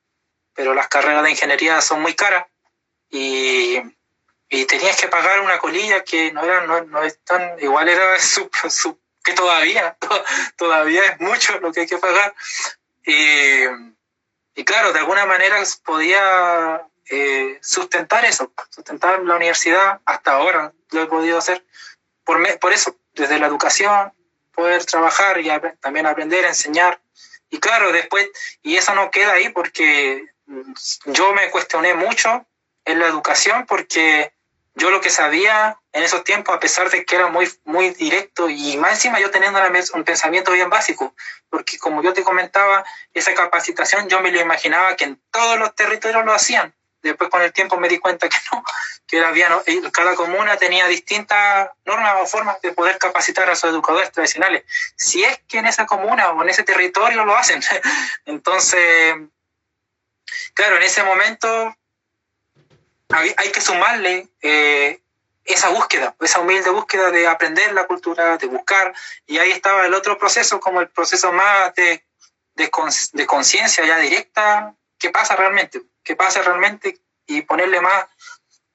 pero 0.56 0.74
las 0.74 0.88
carreras 0.88 1.22
de 1.24 1.32
ingeniería 1.32 1.82
son 1.82 2.02
muy 2.02 2.14
caras 2.14 2.46
y, 3.10 3.82
y 4.48 4.64
tenías 4.64 4.96
que 4.96 5.10
pagar 5.10 5.42
una 5.42 5.60
colilla 5.60 6.06
que 6.06 6.32
no 6.32 6.42
era, 6.42 6.66
no, 6.66 6.86
no 6.86 7.04
es 7.04 7.20
tan, 7.26 7.60
igual 7.60 7.90
era 7.90 8.18
su, 8.20 8.50
que 9.22 9.34
todavía, 9.34 9.98
todavía 10.56 11.04
es 11.06 11.20
mucho 11.20 11.60
lo 11.60 11.74
que 11.74 11.82
hay 11.82 11.88
que 11.88 11.98
pagar. 11.98 12.34
Y, 13.06 13.66
y 14.56 14.64
claro, 14.64 14.94
de 14.94 15.00
alguna 15.00 15.26
manera 15.26 15.62
podía 15.84 16.82
eh, 17.10 17.58
sustentar 17.62 18.26
eso, 18.26 18.52
sustentar 18.70 19.22
la 19.22 19.36
universidad, 19.36 20.00
hasta 20.06 20.34
ahora 20.34 20.74
lo 20.92 21.02
he 21.02 21.08
podido 21.08 21.38
hacer, 21.38 21.66
por, 22.24 22.60
por 22.60 22.74
eso, 22.74 22.96
desde 23.14 23.40
la 23.40 23.48
educación, 23.48 24.14
poder 24.54 24.84
trabajar 24.86 25.40
y 25.40 25.50
también 25.80 26.06
aprender, 26.06 26.46
enseñar. 26.46 27.00
Y 27.50 27.60
claro, 27.60 27.92
después, 27.92 28.30
y 28.62 28.78
eso 28.78 28.94
no 28.94 29.10
queda 29.10 29.34
ahí 29.34 29.50
porque 29.50 30.26
yo 31.06 31.34
me 31.34 31.50
cuestioné 31.50 31.94
mucho 31.94 32.46
en 32.86 33.00
la 33.00 33.08
educación 33.08 33.66
porque 33.66 34.34
yo 34.76 34.92
lo 34.92 35.02
que 35.02 35.10
sabía 35.10 35.78
en 35.92 36.04
esos 36.04 36.24
tiempos, 36.24 36.56
a 36.56 36.60
pesar 36.60 36.90
de 36.90 37.04
que 37.04 37.16
era 37.16 37.28
muy, 37.28 37.52
muy 37.66 37.90
directo 37.92 38.50
y 38.50 38.78
más 38.78 38.94
encima 38.94 39.20
yo 39.20 39.32
teniendo 39.32 39.60
un 39.94 40.04
pensamiento 40.04 40.52
bien 40.52 40.70
básico, 40.70 41.14
porque 41.50 41.78
como 41.78 42.02
yo 42.02 42.14
te 42.14 42.24
comentaba, 42.24 42.86
esa 43.14 43.34
capacitación 43.34 44.08
yo 44.08 44.22
me 44.22 44.32
lo 44.32 44.40
imaginaba 44.40 44.96
que 44.96 45.06
en 45.06 45.22
todos 45.32 45.58
los 45.58 45.76
territorios 45.76 46.26
lo 46.26 46.34
hacían. 46.34 46.74
Después 47.02 47.30
con 47.30 47.42
el 47.42 47.54
tiempo 47.54 47.78
me 47.78 47.88
di 47.88 47.98
cuenta 47.98 48.28
que 48.28 48.38
no, 48.52 48.64
que 49.08 49.18
era 49.18 49.32
bien, 49.32 49.50
cada 49.92 50.16
comuna 50.16 50.58
tenía 50.58 50.88
distintas 50.88 51.70
normas 51.86 52.16
o 52.22 52.26
formas 52.26 52.62
de 52.62 52.74
poder 52.74 52.98
capacitar 52.98 53.50
a 53.50 53.56
sus 53.56 53.70
educadores 53.70 54.12
tradicionales, 54.12 54.64
si 54.96 55.24
es 55.24 55.40
que 55.48 55.60
en 55.60 55.68
esa 55.68 55.86
comuna 55.86 56.32
o 56.32 56.42
en 56.44 56.50
ese 56.50 56.64
territorio 56.64 57.26
lo 57.26 57.36
hacen. 57.36 57.62
Entonces, 58.26 59.16
claro, 60.54 60.78
en 60.78 60.84
ese 60.84 61.04
momento 61.04 61.76
hay, 63.10 63.52
que 63.52 63.62
sumarle 63.62 64.28
eh, 64.42 65.02
esa 65.46 65.70
búsqueda, 65.70 66.16
esa 66.20 66.40
humilde 66.40 66.70
búsqueda 66.70 67.10
de 67.10 67.28
aprender 67.28 67.74
la 67.74 67.88
cultura, 67.88 68.38
de 68.38 68.48
buscar, 68.48 68.94
y 69.26 69.40
ahí 69.40 69.52
estaba 69.52 69.86
el 69.86 69.94
otro 69.94 70.18
proceso, 70.18 70.60
como 70.60 70.80
el 70.80 70.90
proceso 70.90 71.32
más 71.34 71.74
de, 71.74 72.06
de, 72.54 73.26
conciencia 73.26 73.86
ya 73.86 73.98
directa, 73.98 74.76
qué 75.00 75.10
pasa 75.10 75.36
realmente, 75.36 75.82
qué 76.04 76.16
pasa 76.16 76.42
realmente, 76.42 77.00
y 77.26 77.42
ponerle 77.42 77.82
más, 77.82 78.06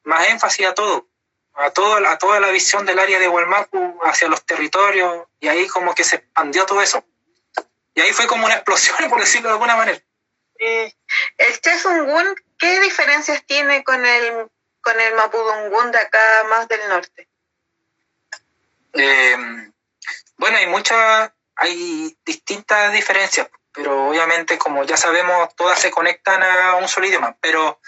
más 0.05 0.29
énfasis 0.29 0.67
a 0.67 0.75
todo, 0.75 1.09
a, 1.55 1.71
todo, 1.71 1.97
a 2.07 2.19
toda 2.19 2.41
la 2.41 2.51
visión 2.51 2.87
del 2.87 2.99
área 2.99 3.19
de 3.19 3.29
Hualmapu 3.29 4.01
hacia 4.05 4.29
los 4.29 4.45
territorios, 4.45 5.27
y 5.41 5.49
ahí 5.49 5.67
como 5.69 5.95
que 5.95 6.05
se 6.05 6.17
expandió 6.17 6.67
todo 6.67 6.83
eso. 6.83 7.05
Y 7.95 8.01
ahí 8.01 8.13
fue 8.13 8.27
como 8.27 8.47
una 8.47 8.55
explosión, 8.57 9.09
por 9.09 9.21
decirlo 9.21 9.49
de 9.49 9.55
alguna 9.55 9.77
manera. 9.77 10.01
el 10.59 11.61
Chesungun 11.61 12.35
¿Qué 12.59 12.81
diferencias 12.81 13.45
tiene 13.47 13.85
con 13.85 14.07
el, 14.07 14.49
con 14.81 14.99
el 14.99 15.15
Mapudungun 15.15 15.91
de 15.91 15.99
acá 15.99 16.45
más 16.49 16.69
del 16.69 16.89
norte? 16.89 17.29
Eh, 18.95 19.37
bueno, 20.37 20.57
hay 20.57 20.67
muchas, 20.69 21.33
hay 21.57 22.17
distintas 22.25 22.93
diferencias, 22.93 23.49
pero 23.75 24.09
obviamente 24.09 24.57
como 24.57 24.85
ya 24.85 24.97
sabemos, 24.97 25.55
todas 25.57 25.79
se 25.79 25.91
conectan 25.91 26.43
a 26.43 26.77
un 26.77 26.89
solo 26.89 27.07
idioma, 27.07 27.37
pero, 27.41 27.81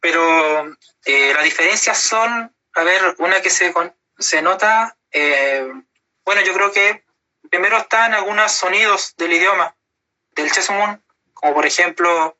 pero 0.00 0.76
eh, 1.04 1.32
las 1.32 1.44
diferencias 1.44 1.98
son, 1.98 2.54
a 2.74 2.82
ver, 2.82 3.14
una 3.18 3.40
que 3.40 3.50
se, 3.50 3.72
se 4.18 4.42
nota, 4.42 4.96
eh, 5.12 5.66
bueno, 6.24 6.42
yo 6.42 6.52
creo 6.52 6.72
que 6.72 7.04
primero 7.48 7.78
están 7.78 8.12
algunos 8.14 8.52
sonidos 8.52 9.14
del 9.16 9.32
idioma 9.32 9.74
del 10.32 10.50
Chesumun, 10.50 11.02
como 11.32 11.54
por 11.54 11.66
ejemplo 11.66 12.36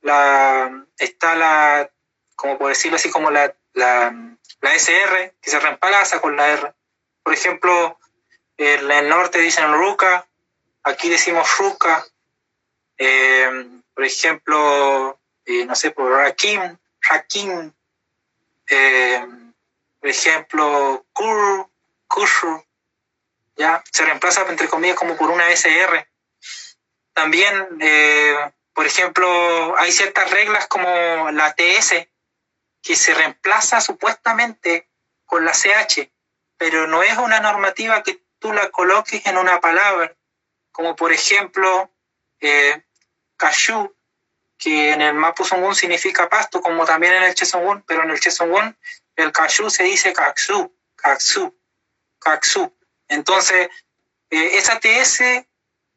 la, 0.00 0.86
está 0.98 1.34
la, 1.34 1.90
como 2.36 2.58
por 2.58 2.68
decirlo 2.68 2.96
así, 2.96 3.10
como 3.10 3.30
la, 3.30 3.54
la, 3.72 4.14
SR, 4.62 5.34
que 5.40 5.50
se 5.50 5.60
reemplaza 5.60 6.20
con 6.20 6.36
la 6.36 6.48
R. 6.48 6.74
Por 7.22 7.34
ejemplo, 7.34 7.98
en 8.56 8.90
el 8.90 9.08
norte 9.08 9.38
dicen 9.38 9.72
Ruca, 9.72 10.26
aquí 10.82 11.08
decimos 11.08 11.48
Ruca. 11.58 12.04
Eh, 12.98 13.66
por 13.94 14.04
ejemplo, 14.04 15.18
eh, 15.44 15.64
no 15.66 15.74
sé, 15.74 15.90
por 15.90 16.10
Rakim, 16.10 16.78
Rakim. 17.00 17.72
Eh, 18.68 19.26
por 20.00 20.08
ejemplo, 20.08 21.06
Kur, 21.12 21.68
Kushu. 22.06 22.64
¿ya? 23.56 23.82
Se 23.90 24.04
reemplaza, 24.04 24.46
entre 24.48 24.68
comillas, 24.68 24.96
como 24.96 25.16
por 25.16 25.30
una 25.30 25.50
SR. 25.50 26.08
También 27.12 27.68
por 28.74 28.86
ejemplo, 28.86 29.78
hay 29.78 29.92
ciertas 29.92 30.30
reglas 30.32 30.66
como 30.66 31.30
la 31.30 31.54
TS, 31.54 32.08
que 32.82 32.96
se 32.96 33.14
reemplaza 33.14 33.80
supuestamente 33.80 34.90
con 35.24 35.44
la 35.44 35.52
CH, 35.52 36.10
pero 36.58 36.86
no 36.88 37.02
es 37.02 37.16
una 37.16 37.40
normativa 37.40 38.02
que 38.02 38.20
tú 38.40 38.52
la 38.52 38.70
coloques 38.70 39.24
en 39.26 39.38
una 39.38 39.60
palabra, 39.60 40.14
como 40.72 40.96
por 40.96 41.12
ejemplo 41.12 41.90
eh, 42.40 42.82
que 44.58 44.92
en 44.92 45.02
el 45.02 45.14
Mapuzungun 45.14 45.74
significa 45.74 46.28
pasto, 46.28 46.60
como 46.60 46.84
también 46.84 47.14
en 47.14 47.24
el 47.24 47.34
Chesongun, 47.34 47.82
pero 47.82 48.02
en 48.02 48.10
el 48.10 48.20
Chesongun 48.20 48.76
el 49.16 49.32
cashew 49.32 49.70
se 49.70 49.84
dice 49.84 50.12
kaxu, 50.12 50.72
kaxu, 50.96 51.54
kaxu. 52.18 52.72
Entonces, 53.08 53.68
eh, 54.30 54.50
esa 54.54 54.80
TS 54.80 55.46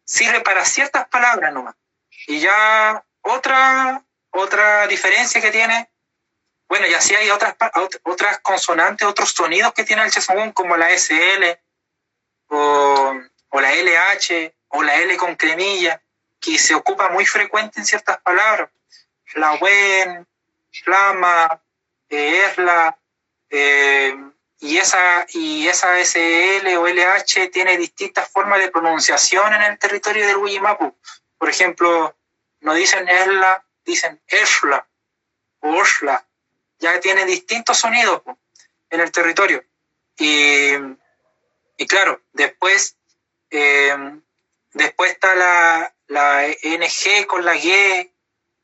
sirve 0.04 0.42
para 0.42 0.66
ciertas 0.66 1.08
palabras 1.08 1.54
nomás. 1.54 1.76
Y 2.28 2.40
ya 2.40 3.04
otra, 3.22 4.04
otra 4.32 4.88
diferencia 4.88 5.42
que 5.42 5.52
tiene, 5.52 5.90
bueno, 6.68 6.86
ya 6.88 7.02
sí 7.02 7.16
hay 7.16 7.30
otras, 7.30 7.56
otras 8.04 8.40
consonantes, 8.40 9.08
otros 9.08 9.32
sonidos 9.32 9.74
que 9.74 9.84
tiene 9.84 10.04
el 10.04 10.12
Chesungún, 10.12 10.52
como 10.52 10.76
la 10.78 10.92
SL, 10.92 11.58
o, 12.50 13.14
la 13.54 13.74
LH, 13.74 14.54
o 14.70 14.84
la 14.84 14.96
L 14.98 15.18
con 15.18 15.36
cremilla, 15.36 16.02
que 16.48 16.58
se 16.58 16.74
ocupa 16.74 17.10
muy 17.10 17.26
frecuente 17.26 17.78
en 17.80 17.86
ciertas 17.86 18.20
palabras. 18.22 18.70
La 19.36 19.56
wen, 19.56 20.26
flama, 20.72 21.62
eh, 22.10 22.46
esla, 22.46 22.98
eh, 23.50 24.16
y 24.60 24.78
esa, 24.78 25.26
y 25.30 25.68
esa 25.68 26.00
SL 26.00 26.66
o 26.78 26.88
LH 26.88 27.50
tiene 27.50 27.78
distintas 27.78 28.30
formas 28.30 28.60
de 28.60 28.72
pronunciación 28.72 29.54
en 29.56 29.62
el 29.62 29.78
territorio 29.78 30.26
del 30.26 30.38
Huimapu. 30.38 30.96
Por 31.38 31.50
ejemplo, 31.50 32.16
no 32.62 32.74
dicen 32.74 33.10
esla, 33.10 33.66
dicen 33.84 34.22
esla 34.28 34.88
o 35.60 35.76
osla. 35.76 36.26
Ya 36.80 36.98
tiene 37.02 37.26
distintos 37.26 37.78
sonidos 37.78 38.22
en 38.90 39.02
el 39.02 39.12
territorio. 39.12 39.66
Y, 40.18 40.72
claro, 41.88 42.22
después, 42.32 42.96
em, 43.50 44.22
después 44.74 45.12
está 45.12 45.36
la, 45.36 45.94
la 46.08 46.48
NG 46.48 47.26
con 47.28 47.46
la 47.46 47.56
G, 47.56 48.12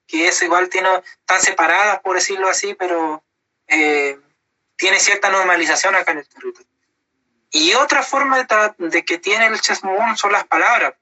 que 0.08 0.28
es 0.28 0.42
igual, 0.42 0.70
tiene, 0.70 0.90
están 1.20 1.42
separadas, 1.42 2.00
por 2.02 2.16
decirlo 2.16 2.50
así, 2.50 2.74
pero 2.74 3.24
eh, 3.68 4.20
tiene 4.76 5.00
cierta 5.00 5.30
normalización 5.30 5.96
acá 5.96 6.12
en 6.12 6.20
el 6.20 6.28
territorio. 6.28 6.68
Y 7.52 7.74
otra 7.76 8.02
forma 8.02 8.46
de, 8.78 9.06
que 9.06 9.18
tiene 9.20 9.46
el 9.46 9.62
chesmugún 9.62 10.18
son 10.18 10.32
las 10.32 10.46
palabras 10.46 10.96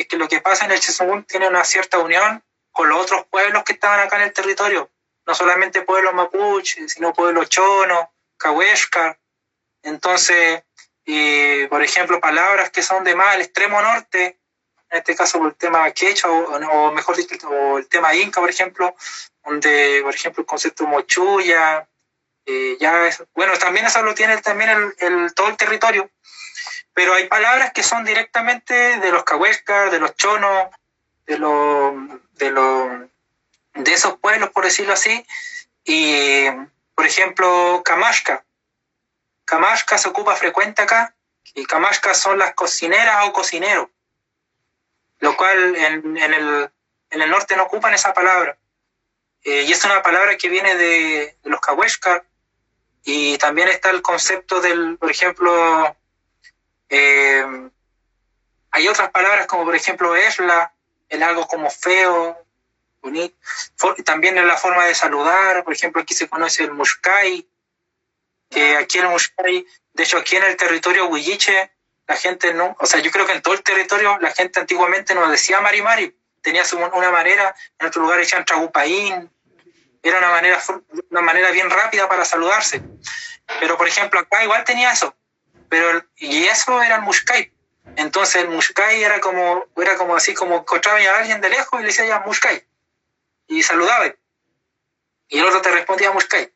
es 0.00 0.06
que 0.06 0.16
lo 0.16 0.28
que 0.28 0.40
pasa 0.40 0.64
en 0.64 0.70
el 0.70 0.80
Chesumún 0.80 1.24
tiene 1.24 1.46
una 1.46 1.62
cierta 1.62 1.98
unión 1.98 2.42
con 2.72 2.88
los 2.88 3.02
otros 3.02 3.26
pueblos 3.26 3.64
que 3.64 3.74
estaban 3.74 4.00
acá 4.00 4.16
en 4.16 4.22
el 4.22 4.32
territorio, 4.32 4.88
no 5.26 5.34
solamente 5.34 5.82
pueblos 5.82 6.14
mapuche, 6.14 6.88
sino 6.88 7.12
pueblos 7.12 7.50
chono, 7.50 8.10
cahuesca. 8.38 9.18
Entonces, 9.82 10.62
por 11.68 11.82
ejemplo, 11.82 12.18
palabras 12.18 12.70
que 12.70 12.82
son 12.82 13.04
de 13.04 13.14
más 13.14 13.34
al 13.34 13.42
extremo 13.42 13.82
norte, 13.82 14.39
en 14.90 14.98
este 14.98 15.14
caso 15.14 15.44
el 15.46 15.54
tema 15.54 15.90
quechua, 15.92 16.30
o, 16.30 16.92
mejor 16.92 17.16
dicho, 17.16 17.48
o 17.48 17.78
el 17.78 17.88
tema 17.88 18.14
inca, 18.14 18.40
por 18.40 18.50
ejemplo, 18.50 18.94
donde, 19.44 20.00
por 20.02 20.14
ejemplo, 20.14 20.40
el 20.42 20.46
concepto 20.46 20.86
mochuya, 20.86 21.86
eh, 22.44 22.76
ya 22.80 23.06
es, 23.06 23.22
bueno, 23.34 23.52
también 23.58 23.86
eso 23.86 24.02
lo 24.02 24.14
tiene 24.14 24.36
también 24.38 24.94
el, 24.98 25.32
todo 25.34 25.48
el 25.48 25.56
territorio, 25.56 26.10
pero 26.92 27.14
hay 27.14 27.28
palabras 27.28 27.72
que 27.72 27.84
son 27.84 28.04
directamente 28.04 28.74
de 28.74 29.12
los 29.12 29.22
cahuescas, 29.22 29.92
de 29.92 30.00
los 30.00 30.16
chonos, 30.16 30.68
de 31.26 31.38
los, 31.38 31.94
de 32.32 32.50
los, 32.50 33.08
de 33.74 33.92
esos 33.92 34.18
pueblos, 34.18 34.50
por 34.50 34.64
decirlo 34.64 34.94
así, 34.94 35.24
y 35.84 36.46
por 36.96 37.06
ejemplo, 37.06 37.82
Kamashka. 37.84 38.44
Kamashka 39.44 39.98
se 39.98 40.08
ocupa 40.08 40.34
frecuente 40.34 40.82
acá, 40.82 41.14
y 41.54 41.64
Kamashka 41.64 42.14
son 42.14 42.38
las 42.38 42.54
cocineras 42.54 43.28
o 43.28 43.32
cocineros, 43.32 43.88
lo 45.20 45.36
cual 45.36 45.76
en, 45.76 46.16
el, 46.16 46.70
en 47.10 47.22
el 47.22 47.30
norte 47.30 47.56
no 47.56 47.64
ocupan 47.64 47.94
esa 47.94 48.12
palabra. 48.12 48.56
Eh, 49.42 49.64
y 49.66 49.72
es 49.72 49.84
una 49.84 50.02
palabra 50.02 50.36
que 50.36 50.48
viene 50.48 50.76
de, 50.76 51.36
los 51.44 51.60
cahuescas, 51.60 52.22
y 53.04 53.38
también 53.38 53.68
está 53.68 53.90
el 53.90 54.02
concepto 54.02 54.60
del, 54.60 54.98
por 54.98 55.10
ejemplo, 55.10 55.96
eh, 56.90 57.70
hay 58.70 58.88
otras 58.88 59.10
palabras 59.10 59.46
como 59.46 59.64
por 59.64 59.74
ejemplo 59.74 60.14
esla, 60.14 60.74
el 61.08 61.22
algo 61.22 61.46
como 61.46 61.70
feo, 61.70 62.44
bonito. 63.00 63.34
También 64.04 64.36
en 64.36 64.46
la 64.46 64.58
forma 64.58 64.84
de 64.84 64.94
saludar, 64.94 65.64
por 65.64 65.72
ejemplo 65.72 66.02
aquí 66.02 66.12
se 66.12 66.28
conoce 66.28 66.64
el 66.64 66.72
mushkai, 66.72 67.48
que 68.50 68.76
aquí 68.76 68.98
el 68.98 69.08
mushkai, 69.08 69.66
de 69.94 70.02
hecho 70.02 70.18
aquí 70.18 70.36
en 70.36 70.44
el 70.44 70.56
territorio 70.56 71.06
huilliche, 71.06 71.72
la 72.10 72.16
gente 72.16 72.52
no, 72.52 72.76
o 72.80 72.86
sea, 72.86 72.98
yo 72.98 73.12
creo 73.12 73.24
que 73.24 73.34
en 73.34 73.40
todo 73.40 73.54
el 73.54 73.62
territorio 73.62 74.18
la 74.18 74.32
gente 74.32 74.58
antiguamente 74.58 75.14
no 75.14 75.30
decía 75.30 75.60
mari 75.60 75.80
mari, 75.80 76.18
tenía 76.42 76.64
una 76.92 77.12
manera, 77.12 77.54
en 77.78 77.86
otro 77.86 78.02
lugar 78.02 78.18
decían 78.18 78.44
tragupaín, 78.44 79.30
era 80.02 80.18
una 80.18 80.30
manera, 80.30 80.60
una 81.08 81.20
manera 81.20 81.52
bien 81.52 81.70
rápida 81.70 82.08
para 82.08 82.24
saludarse. 82.24 82.82
Pero, 83.60 83.78
por 83.78 83.86
ejemplo, 83.86 84.18
acá 84.18 84.42
igual 84.42 84.64
tenía 84.64 84.90
eso, 84.90 85.14
pero, 85.68 86.04
y 86.16 86.46
eso 86.46 86.82
era 86.82 86.96
el 86.96 87.02
mushkai. 87.02 87.52
Entonces 87.94 88.42
el 88.42 88.48
mushkai 88.48 89.04
era 89.04 89.20
como, 89.20 89.66
era 89.76 89.96
como 89.96 90.16
así, 90.16 90.34
como 90.34 90.56
encontraba 90.56 90.98
a 90.98 91.18
alguien 91.18 91.40
de 91.40 91.48
lejos 91.48 91.78
y 91.78 91.82
le 91.82 91.90
decía 91.90 92.06
ya 92.06 92.24
mushkai. 92.26 92.66
Y 93.46 93.62
saludaba. 93.62 94.12
Y 95.28 95.38
el 95.38 95.46
otro 95.46 95.62
te 95.62 95.70
respondía 95.70 96.10
mushkai. 96.10 96.52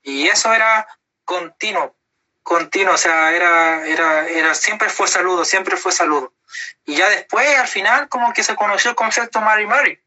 Y 0.00 0.26
eso 0.28 0.54
era 0.54 0.88
continuo, 1.26 1.94
continuo, 2.46 2.94
o 2.94 2.96
sea, 2.96 3.34
era, 3.34 3.84
era, 3.88 4.28
era, 4.28 4.54
siempre 4.54 4.88
fue 4.88 5.08
saludo, 5.08 5.44
siempre 5.44 5.76
fue 5.76 5.90
saludo. 5.90 6.32
Y 6.84 6.94
ya 6.94 7.08
después, 7.08 7.44
al 7.58 7.66
final, 7.66 8.08
como 8.08 8.32
que 8.32 8.44
se 8.44 8.54
conoció 8.54 8.90
el 8.90 8.96
concepto 8.96 9.40
Mari 9.40 9.66
Mari. 9.66 10.00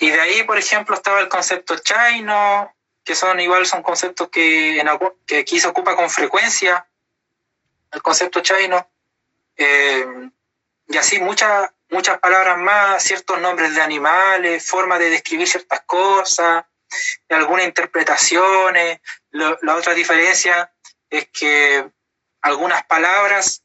Y 0.00 0.10
de 0.10 0.18
ahí, 0.18 0.42
por 0.44 0.56
ejemplo, 0.56 0.96
estaba 0.96 1.20
el 1.20 1.28
concepto 1.28 1.76
Chino, 1.76 2.74
que 3.04 3.14
son 3.14 3.38
igual, 3.38 3.66
son 3.66 3.82
conceptos 3.82 4.30
que, 4.30 4.82
que 5.26 5.40
aquí 5.40 5.60
se 5.60 5.68
ocupa 5.68 5.94
con 5.94 6.08
frecuencia, 6.08 6.86
el 7.92 8.00
concepto 8.00 8.40
Chino. 8.40 8.88
Eh, 9.58 10.06
y 10.88 10.96
así 10.96 11.18
muchas, 11.20 11.70
muchas 11.90 12.18
palabras 12.18 12.56
más, 12.56 13.02
ciertos 13.02 13.38
nombres 13.40 13.74
de 13.74 13.82
animales, 13.82 14.66
formas 14.66 14.98
de 14.98 15.10
describir 15.10 15.46
ciertas 15.46 15.82
cosas, 15.82 16.64
algunas 17.28 17.66
interpretaciones. 17.66 19.00
la 19.32 19.76
otra 19.76 19.92
diferencia 19.92 20.72
es 21.10 21.28
que 21.28 21.90
algunas 22.40 22.84
palabras, 22.86 23.62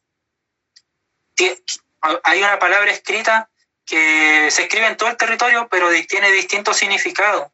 hay 2.24 2.40
una 2.40 2.60
palabra 2.60 2.92
escrita 2.92 3.50
que 3.86 4.50
se 4.52 4.64
escribe 4.64 4.88
en 4.88 4.98
todo 4.98 5.10
el 5.10 5.18
territorio, 5.18 5.68
pero 5.70 5.90
tiene 6.08 6.32
distintos 6.32 6.78
significados. 6.78 7.52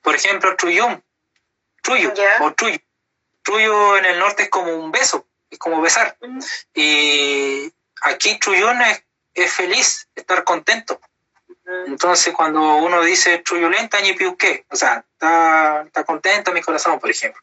Por 0.00 0.14
ejemplo, 0.14 0.56
truyum, 0.56 1.00
truyo 1.82 2.12
o 2.40 2.52
truyo. 2.54 2.78
Truyo 3.42 3.96
en 3.96 4.04
el 4.06 4.18
norte 4.18 4.44
es 4.44 4.48
como 4.48 4.74
un 4.74 4.90
beso, 4.90 5.28
es 5.50 5.58
como 5.58 5.80
besar. 5.80 6.16
Y 6.74 7.72
aquí 8.02 8.38
truyun 8.38 8.80
es, 8.82 9.04
es, 9.34 9.52
feliz, 9.52 10.08
estar 10.14 10.44
contento. 10.44 11.00
Entonces, 11.86 12.34
cuando 12.34 12.76
uno 12.76 13.02
dice 13.02 13.38
truyulenta 13.38 14.00
ni 14.00 14.12
piuque, 14.12 14.66
o 14.70 14.76
sea, 14.76 15.04
está, 15.12 15.82
está 15.82 16.04
contento 16.04 16.52
mi 16.52 16.60
corazón, 16.60 16.98
por 16.98 17.10
ejemplo. 17.10 17.40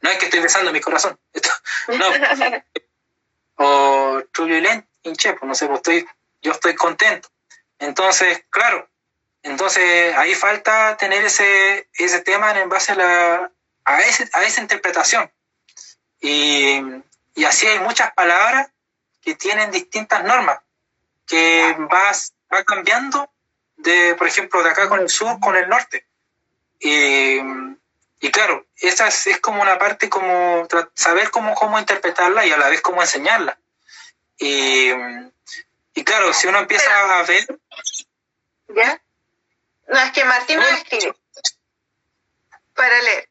No 0.00 0.10
es 0.10 0.18
que 0.18 0.26
estoy 0.26 0.40
besando 0.40 0.72
mi 0.72 0.80
corazón. 0.80 1.18
no. 1.88 2.06
o 3.56 4.22
truyulent, 4.32 4.86
hinche, 5.02 5.34
pues 5.34 5.48
no 5.48 5.54
sé, 5.54 5.66
pues 5.66 5.78
estoy 5.78 6.06
yo 6.42 6.52
estoy 6.52 6.74
contento. 6.74 7.28
Entonces, 7.78 8.44
claro, 8.50 8.88
entonces 9.42 10.14
ahí 10.16 10.34
falta 10.34 10.96
tener 10.96 11.24
ese, 11.24 11.88
ese 11.94 12.20
tema 12.20 12.58
en 12.58 12.68
base 12.68 12.92
a, 12.92 12.96
la, 12.96 13.52
a, 13.84 14.00
ese, 14.02 14.28
a 14.32 14.44
esa 14.44 14.60
interpretación. 14.60 15.30
Y, 16.20 16.80
y, 17.34 17.44
así 17.44 17.66
hay 17.66 17.78
muchas 17.80 18.12
palabras 18.12 18.68
que 19.20 19.36
tienen 19.36 19.70
distintas 19.70 20.24
normas, 20.24 20.58
que 21.26 21.76
va, 21.92 22.12
va 22.52 22.64
cambiando, 22.64 23.30
de, 23.76 24.16
por 24.16 24.26
ejemplo, 24.26 24.62
de 24.64 24.70
acá 24.70 24.88
con 24.88 25.00
el 25.00 25.08
sur, 25.08 25.38
con 25.38 25.54
el 25.56 25.68
norte. 25.68 26.06
Y, 26.80 27.38
y 28.20 28.30
claro, 28.30 28.66
esa 28.76 29.08
es, 29.08 29.26
es, 29.28 29.40
como 29.40 29.62
una 29.62 29.78
parte 29.78 30.08
como 30.08 30.66
saber 30.94 31.30
cómo, 31.30 31.54
cómo 31.54 31.78
interpretarla 31.78 32.44
y 32.46 32.50
a 32.50 32.56
la 32.56 32.68
vez 32.68 32.80
cómo 32.80 33.00
enseñarla. 33.00 33.58
Y, 34.38 34.90
y 35.94 36.04
claro, 36.04 36.32
si 36.32 36.46
uno 36.48 36.58
empieza 36.58 37.18
a 37.18 37.22
ver... 37.22 37.46
¿Ya? 38.68 39.00
No, 39.88 39.98
es 40.00 40.12
que 40.12 40.24
Martín 40.24 40.58
lo 40.58 40.68
escribe. 40.68 41.14
Para 42.74 43.02
leer. 43.02 43.28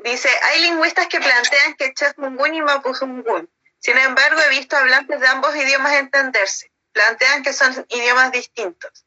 Dice, 0.00 0.28
hay 0.42 0.62
lingüistas 0.62 1.06
que 1.08 1.20
plantean 1.20 1.74
que 1.74 1.94
Chasmungun 1.94 2.54
y 2.54 2.62
Mapuzungun. 2.62 3.48
Sin 3.78 3.96
embargo, 3.98 4.40
he 4.40 4.48
visto 4.50 4.76
hablantes 4.76 5.20
de 5.20 5.26
ambos 5.26 5.54
idiomas 5.56 5.94
entenderse. 5.94 6.70
Plantean 6.92 7.42
que 7.42 7.52
son 7.52 7.86
idiomas 7.88 8.32
distintos. 8.32 9.04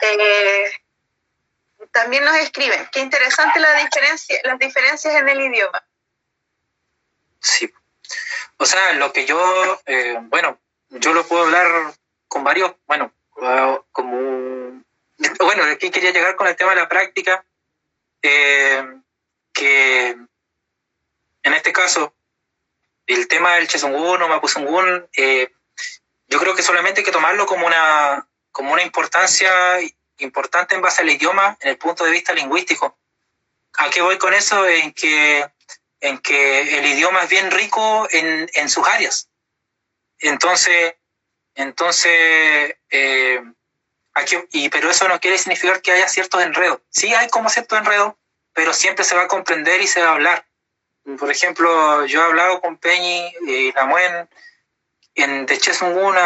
Eh, 0.00 0.72
también 1.90 2.24
nos 2.24 2.36
escriben, 2.36 2.88
qué 2.92 3.00
interesante 3.00 3.58
la 3.58 3.74
diferencia, 3.74 4.38
las 4.44 4.58
diferencias 4.58 5.14
en 5.14 5.28
el 5.28 5.40
idioma. 5.40 5.84
Sí. 7.40 7.72
O 8.58 8.64
sea, 8.64 8.92
lo 8.94 9.12
que 9.12 9.26
yo, 9.26 9.80
eh, 9.86 10.16
bueno, 10.22 10.58
yo 10.90 11.12
lo 11.12 11.26
puedo 11.26 11.44
hablar 11.44 11.94
con 12.28 12.44
varios, 12.44 12.74
bueno, 12.86 13.12
como, 13.90 14.82
bueno, 15.40 15.64
aquí 15.64 15.90
quería 15.90 16.12
llegar 16.12 16.36
con 16.36 16.46
el 16.46 16.56
tema 16.56 16.70
de 16.70 16.80
la 16.80 16.88
práctica, 16.88 17.44
eh, 18.22 18.84
que 19.52 20.16
en 21.42 21.54
este 21.54 21.72
caso, 21.72 22.14
el 23.06 23.26
tema 23.26 23.56
del 23.56 23.66
Chesungun 23.66 24.22
o 24.22 24.28
Mapuzungun, 24.28 25.08
eh, 25.16 25.52
yo 26.28 26.38
creo 26.38 26.54
que 26.54 26.62
solamente 26.62 27.00
hay 27.00 27.04
que 27.04 27.12
tomarlo 27.12 27.46
como 27.46 27.66
una, 27.66 28.26
como 28.52 28.72
una 28.72 28.82
importancia 28.82 29.50
importante 30.22 30.74
en 30.74 30.82
base 30.82 31.02
al 31.02 31.10
idioma 31.10 31.56
en 31.60 31.68
el 31.70 31.78
punto 31.78 32.04
de 32.04 32.10
vista 32.10 32.32
lingüístico. 32.32 32.98
¿A 33.78 33.90
qué 33.90 34.02
voy 34.02 34.18
con 34.18 34.34
eso? 34.34 34.66
En 34.66 34.92
que, 34.92 35.46
en 36.00 36.18
que 36.18 36.78
el 36.78 36.86
idioma 36.86 37.22
es 37.22 37.30
bien 37.30 37.50
rico 37.50 38.06
en, 38.10 38.50
en 38.54 38.68
sus 38.68 38.86
áreas. 38.86 39.28
Entonces, 40.18 40.94
entonces 41.54 42.76
eh, 42.90 43.42
aquí, 44.14 44.36
y, 44.52 44.68
pero 44.68 44.90
eso 44.90 45.08
no 45.08 45.20
quiere 45.20 45.38
significar 45.38 45.82
que 45.82 45.92
haya 45.92 46.08
ciertos 46.08 46.42
enredos. 46.42 46.80
Sí 46.90 47.12
hay 47.14 47.28
como 47.28 47.48
ciertos 47.48 47.78
enredos, 47.78 48.14
pero 48.52 48.72
siempre 48.72 49.04
se 49.04 49.16
va 49.16 49.22
a 49.22 49.28
comprender 49.28 49.80
y 49.80 49.86
se 49.86 50.02
va 50.02 50.10
a 50.10 50.12
hablar. 50.12 50.46
Por 51.18 51.30
ejemplo, 51.30 52.06
yo 52.06 52.20
he 52.20 52.24
hablado 52.24 52.60
con 52.60 52.76
Peñi 52.76 53.34
y 53.46 53.72
Namuen 53.72 54.28
en 55.14 55.46
de 55.46 55.58
Chesungun 55.58 56.16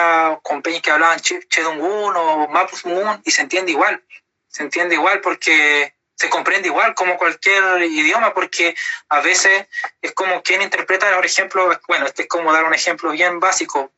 con 0.43 0.63
Peñi 0.63 0.81
que 0.81 0.91
hablaban 0.91 1.21
Chedungun 1.21 2.17
o 2.17 2.49
Mapuzungun 2.49 3.21
y 3.25 3.31
se 3.31 3.43
entiende 3.43 3.73
igual. 3.73 4.05
Se 4.49 4.63
entiende 4.63 4.95
igual 4.95 5.21
porque 5.21 5.95
se 6.15 6.31
comprende 6.31 6.69
igual 6.69 6.95
como 6.95 7.19
cualquier 7.19 7.83
idioma, 7.83 8.33
porque 8.33 8.75
a 9.11 9.21
veces 9.21 9.67
es 10.01 10.13
como 10.13 10.43
quien 10.43 10.63
interpreta, 10.63 11.15
por 11.15 11.27
ejemplo, 11.27 11.81
bueno, 11.89 12.07
este 12.07 12.23
es 12.23 12.29
como 12.29 12.53
dar 12.53 12.65
un 12.65 12.75
ejemplo 12.75 13.11
bien 13.11 13.39
básico. 13.39 13.93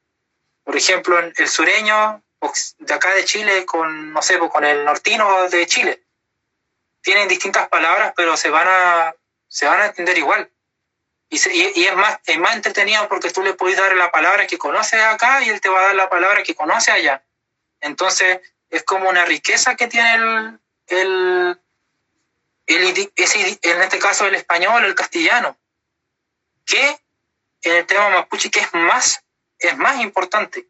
Por 0.64 0.76
ejemplo, 0.76 1.18
el 1.18 1.48
sureño 1.48 2.22
de 2.78 2.94
acá 2.94 3.14
de 3.14 3.24
Chile 3.24 3.64
con, 3.66 4.12
no 4.12 4.20
sé, 4.22 4.38
con 4.38 4.64
el 4.64 4.84
nortino 4.84 5.48
de 5.48 5.66
Chile. 5.66 6.04
Tienen 7.02 7.28
distintas 7.28 7.68
palabras, 7.68 8.12
pero 8.16 8.36
se 8.36 8.50
van 8.50 8.66
a, 8.68 9.14
se 9.46 9.66
van 9.66 9.80
a 9.80 9.86
entender 9.86 10.18
igual. 10.18 10.50
Y, 11.30 11.36
y, 11.36 11.84
es, 11.84 11.94
más, 11.94 12.18
es 12.24 12.38
más 12.38 12.56
entretenido 12.56 13.06
porque 13.08 13.30
tú 13.30 13.42
le 13.42 13.54
puedes 13.54 13.76
dar 13.76 13.94
la 13.96 14.10
palabra 14.10 14.46
que 14.46 14.56
conoces 14.56 15.00
acá 15.02 15.42
y 15.42 15.50
él 15.50 15.60
te 15.60 15.68
va 15.68 15.80
a 15.80 15.86
dar 15.88 15.94
la 15.94 16.08
palabra 16.08 16.42
que 16.42 16.54
conoce 16.54 16.90
allá. 16.90 17.22
Entonces, 17.80 18.40
es 18.70 18.82
como 18.82 19.08
una 19.08 19.24
riqueza 19.24 19.76
que 19.76 19.88
tiene 19.88 20.14
el, 20.14 20.60
el, 20.86 21.60
el 22.66 23.12
ese, 23.14 23.58
en 23.62 23.82
este 23.82 23.98
caso 23.98 24.26
el 24.26 24.34
español, 24.34 24.84
el 24.84 24.94
castellano, 24.94 25.58
que 26.64 26.98
en 27.62 27.76
el 27.76 27.86
tema 27.86 28.08
mapuche 28.08 28.50
que 28.50 28.60
es 28.60 28.72
más 28.74 29.22
es 29.58 29.76
más 29.76 30.00
importante. 30.00 30.68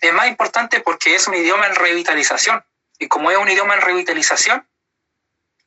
Es 0.00 0.12
más 0.12 0.28
importante 0.28 0.80
porque 0.80 1.14
es 1.14 1.26
un 1.26 1.34
idioma 1.34 1.66
en 1.66 1.74
revitalización. 1.74 2.64
Y 2.98 3.08
como 3.08 3.30
es 3.30 3.38
un 3.38 3.48
idioma 3.48 3.74
en 3.74 3.80
revitalización, 3.80 4.68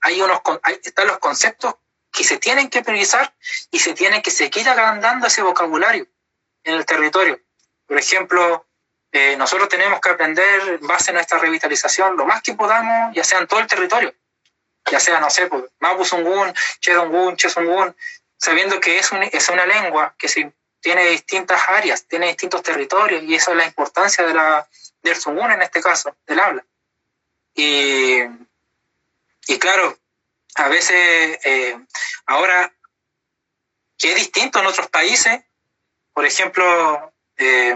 hay 0.01 0.21
unos, 0.21 0.41
están 0.84 1.07
los 1.07 1.19
conceptos 1.19 1.76
que 2.14 2.24
se 2.24 2.38
tienen 2.38 2.70
que 2.70 2.84
priorizar 2.84 3.34
y 3.72 3.80
se 3.80 3.93
tiene 3.93 4.22
que 4.22 4.32
seguir 4.32 4.70
agrandando 4.70 5.28
ese 5.28 5.41
vocabulario 5.41 6.07
en 6.64 6.76
el 6.76 6.86
territorio. 6.86 7.41
Por 7.88 7.97
ejemplo, 7.97 8.66
eh, 9.11 9.36
nosotros 9.36 9.68
tenemos 9.68 9.99
que 9.99 10.09
aprender, 10.09 10.80
en 10.80 10.88
base 10.88 11.09
a 11.09 11.16
nuestra 11.16 11.39
revitalización, 11.39 12.16
lo 12.16 12.26
más 12.26 12.41
que 12.43 12.53
podamos, 12.53 13.16
ya 13.16 13.24
sea 13.24 13.39
en 13.39 13.47
todo 13.47 13.59
el 13.59 13.68
territorio, 13.68 14.14
ya 14.91 14.99
sea, 14.99 15.20
no 15.20 15.30
sé, 15.30 15.47
pues, 15.47 15.64
Mapuzungun, 15.80 16.53
Chedungun, 16.80 17.36
Chesungun, 17.36 17.95
sabiendo 18.38 18.80
que 18.80 18.99
es, 18.99 19.11
es 19.32 19.49
una 19.49 19.66
lengua 19.66 20.14
que 20.18 20.28
se 20.28 20.53
tiene 20.82 21.05
distintas 21.07 21.61
áreas, 21.68 22.05
tiene 22.05 22.28
distintos 22.28 22.61
territorios 22.61 23.24
y 23.24 23.36
esa 23.36 23.51
es 23.51 23.57
la 23.57 23.66
importancia 23.66 24.26
de 24.26 24.34
la, 24.36 24.68
del 25.01 25.16
Sungun 25.16 25.51
en 25.51 25.64
este 25.64 25.82
caso, 25.82 26.16
del 26.28 26.39
habla. 26.39 26.66
Y, 27.55 28.20
y 29.47 29.59
claro, 29.59 29.97
a 30.56 30.68
veces 30.68 31.39
eh, 31.43 31.78
ahora 32.26 32.74
que 33.97 34.12
es 34.12 34.16
distinto 34.16 34.60
en 34.60 34.66
otros 34.66 34.88
países, 34.89 35.41
por 36.14 36.26
ejemplo, 36.26 37.14
eh, 37.38 37.76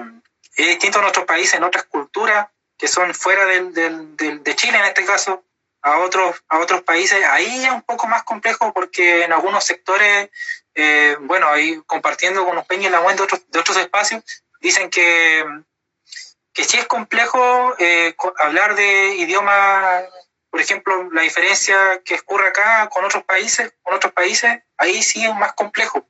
es 0.56 0.68
distinto 0.68 1.00
en 1.00 1.06
otros 1.06 1.26
países, 1.26 1.56
en 1.56 1.64
otras 1.64 1.86
culturas 1.86 2.48
que 2.78 2.88
son 2.88 3.14
fuera 3.14 3.46
del, 3.46 3.74
del, 3.74 4.44
de 4.44 4.56
Chile 4.56 4.78
en 4.78 4.86
este 4.86 5.06
caso, 5.06 5.44
a 5.82 6.00
otros, 6.00 6.44
a 6.50 6.60
otros 6.60 6.82
países, 6.82 7.24
ahí 7.26 7.64
es 7.64 7.72
un 7.72 7.82
poco 7.84 8.08
más 8.08 8.24
complejo 8.24 8.74
porque 8.74 9.24
en 9.24 9.32
algunos 9.32 9.64
sectores 9.64 10.30
eh, 10.80 11.18
bueno, 11.22 11.48
ahí 11.48 11.82
compartiendo 11.88 12.46
con 12.46 12.56
los 12.56 12.68
peñas 12.68 12.92
la 12.92 13.02
de 13.02 13.24
otros, 13.24 13.50
de 13.50 13.60
otros 13.60 13.78
espacios, 13.78 14.24
dicen 14.62 14.92
que, 14.92 15.44
que 16.54 16.64
sí 16.64 16.78
es 16.78 16.86
complejo 16.86 17.74
eh, 17.80 18.16
hablar 18.38 18.76
de 18.76 19.16
idiomas, 19.16 20.04
por 20.50 20.62
ejemplo, 20.62 21.10
la 21.12 21.22
diferencia 21.22 22.02
que 22.04 22.16
ocurre 22.16 22.48
acá 22.48 22.90
con 22.90 23.04
otros 23.06 23.24
países, 23.24 23.74
con 23.84 23.94
otros 23.94 24.14
países, 24.14 24.60
ahí 24.78 25.04
sí 25.04 25.24
es 25.24 25.36
más 25.36 25.54
complejo. 25.54 26.08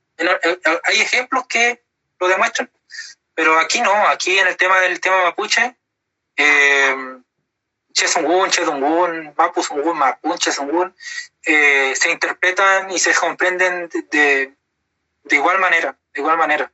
Hay 0.84 1.00
ejemplos 1.00 1.46
que 1.46 1.82
lo 2.18 2.28
demuestran, 2.28 2.70
pero 3.34 3.58
aquí 3.58 3.80
no, 3.80 3.92
aquí 4.08 4.38
en 4.38 4.48
el 4.48 4.56
tema 4.56 4.80
del 4.80 5.00
tema 5.00 5.22
mapuche, 5.22 5.76
eh, 6.36 6.96
Chesungun, 7.92 8.50
Chedungun, 8.50 9.34
Mapusungun, 9.36 9.98
Mapun, 9.98 10.38
Chesungun, 10.38 10.94
eh, 11.44 11.94
se 11.96 12.10
interpretan 12.10 12.90
y 12.90 12.98
se 12.98 13.14
comprenden 13.14 13.88
de, 13.88 14.54
de, 15.24 15.36
igual 15.36 15.58
manera, 15.58 15.96
de 16.12 16.20
igual 16.20 16.38
manera. 16.38 16.70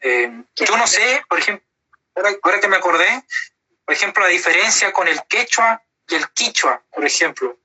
Eh, 0.00 0.42
yo 0.56 0.76
no 0.76 0.86
sé, 0.86 1.22
por 1.28 1.38
ejemplo, 1.38 1.64
ahora, 2.14 2.60
que 2.60 2.68
me 2.68 2.76
acordé, 2.76 3.24
por 3.84 3.94
ejemplo, 3.94 4.24
la 4.24 4.30
diferencia 4.30 4.92
con 4.92 5.06
el 5.06 5.22
quechua 5.28 5.82
y 6.08 6.14
el 6.14 6.28
quichua, 6.30 6.82
por 6.90 7.04
ejemplo. 7.04 7.56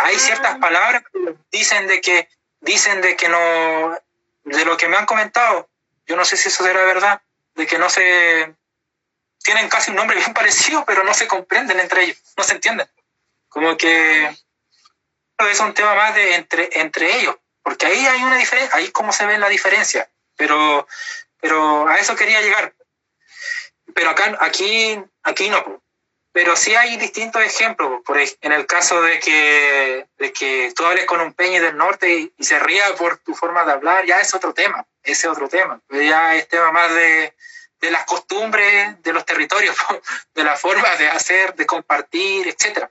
Hay 0.00 0.16
ciertas 0.18 0.56
ah. 0.56 0.60
palabras 0.60 1.04
que 1.12 1.36
dicen 1.50 1.86
de 1.86 2.00
que 2.00 2.28
dicen 2.60 3.00
de 3.00 3.16
que 3.16 3.28
no 3.28 3.98
de 4.44 4.64
lo 4.64 4.76
que 4.76 4.88
me 4.88 4.96
han 4.96 5.06
comentado, 5.06 5.68
yo 6.06 6.16
no 6.16 6.24
sé 6.24 6.36
si 6.36 6.48
eso 6.48 6.64
será 6.64 6.84
verdad, 6.84 7.22
de 7.54 7.66
que 7.66 7.78
no 7.78 7.88
se 7.88 8.54
tienen 9.42 9.68
casi 9.68 9.90
un 9.90 9.96
nombre 9.96 10.16
bien 10.18 10.34
parecido, 10.34 10.84
pero 10.84 11.04
no 11.04 11.14
se 11.14 11.26
comprenden 11.26 11.80
entre 11.80 12.04
ellos, 12.04 12.18
no 12.36 12.44
se 12.44 12.54
entienden. 12.54 12.88
Como 13.48 13.76
que 13.76 14.36
es 15.38 15.60
un 15.60 15.74
tema 15.74 15.94
más 15.94 16.14
de 16.14 16.34
entre, 16.34 16.80
entre 16.80 17.18
ellos, 17.18 17.36
porque 17.62 17.86
ahí 17.86 18.06
hay 18.06 18.22
una 18.22 18.36
diferencia, 18.36 18.76
ahí 18.76 18.90
cómo 18.90 19.12
se 19.12 19.26
ve 19.26 19.38
la 19.38 19.48
diferencia, 19.48 20.10
pero, 20.36 20.86
pero 21.40 21.86
a 21.88 21.96
eso 21.96 22.16
quería 22.16 22.40
llegar. 22.40 22.74
Pero 23.94 24.10
acá, 24.10 24.36
aquí, 24.40 25.00
aquí 25.22 25.48
no. 25.48 25.82
Pero 26.34 26.56
sí 26.56 26.74
hay 26.74 26.96
distintos 26.96 27.40
ejemplos. 27.42 28.02
Por, 28.04 28.18
en 28.18 28.52
el 28.52 28.66
caso 28.66 29.00
de 29.00 29.20
que, 29.20 30.08
de 30.18 30.32
que 30.32 30.72
tú 30.74 30.84
hables 30.84 31.06
con 31.06 31.20
un 31.20 31.32
peñi 31.32 31.60
del 31.60 31.76
norte 31.76 32.12
y, 32.12 32.44
se 32.44 32.58
ría 32.58 32.92
por 32.96 33.18
tu 33.18 33.36
forma 33.36 33.64
de 33.64 33.70
hablar, 33.70 34.04
ya 34.04 34.18
es 34.18 34.34
otro 34.34 34.52
tema. 34.52 34.84
Ese 35.04 35.28
es 35.28 35.32
otro 35.32 35.48
tema. 35.48 35.80
Ya 35.90 36.34
es 36.34 36.48
tema 36.48 36.72
más 36.72 36.92
de, 36.92 37.36
de 37.80 37.90
las 37.92 38.04
costumbres 38.04 39.00
de 39.00 39.12
los 39.12 39.24
territorios, 39.24 39.76
de 40.34 40.42
la 40.42 40.56
forma 40.56 40.96
de 40.96 41.08
hacer, 41.08 41.54
de 41.54 41.66
compartir, 41.66 42.48
etc. 42.48 42.88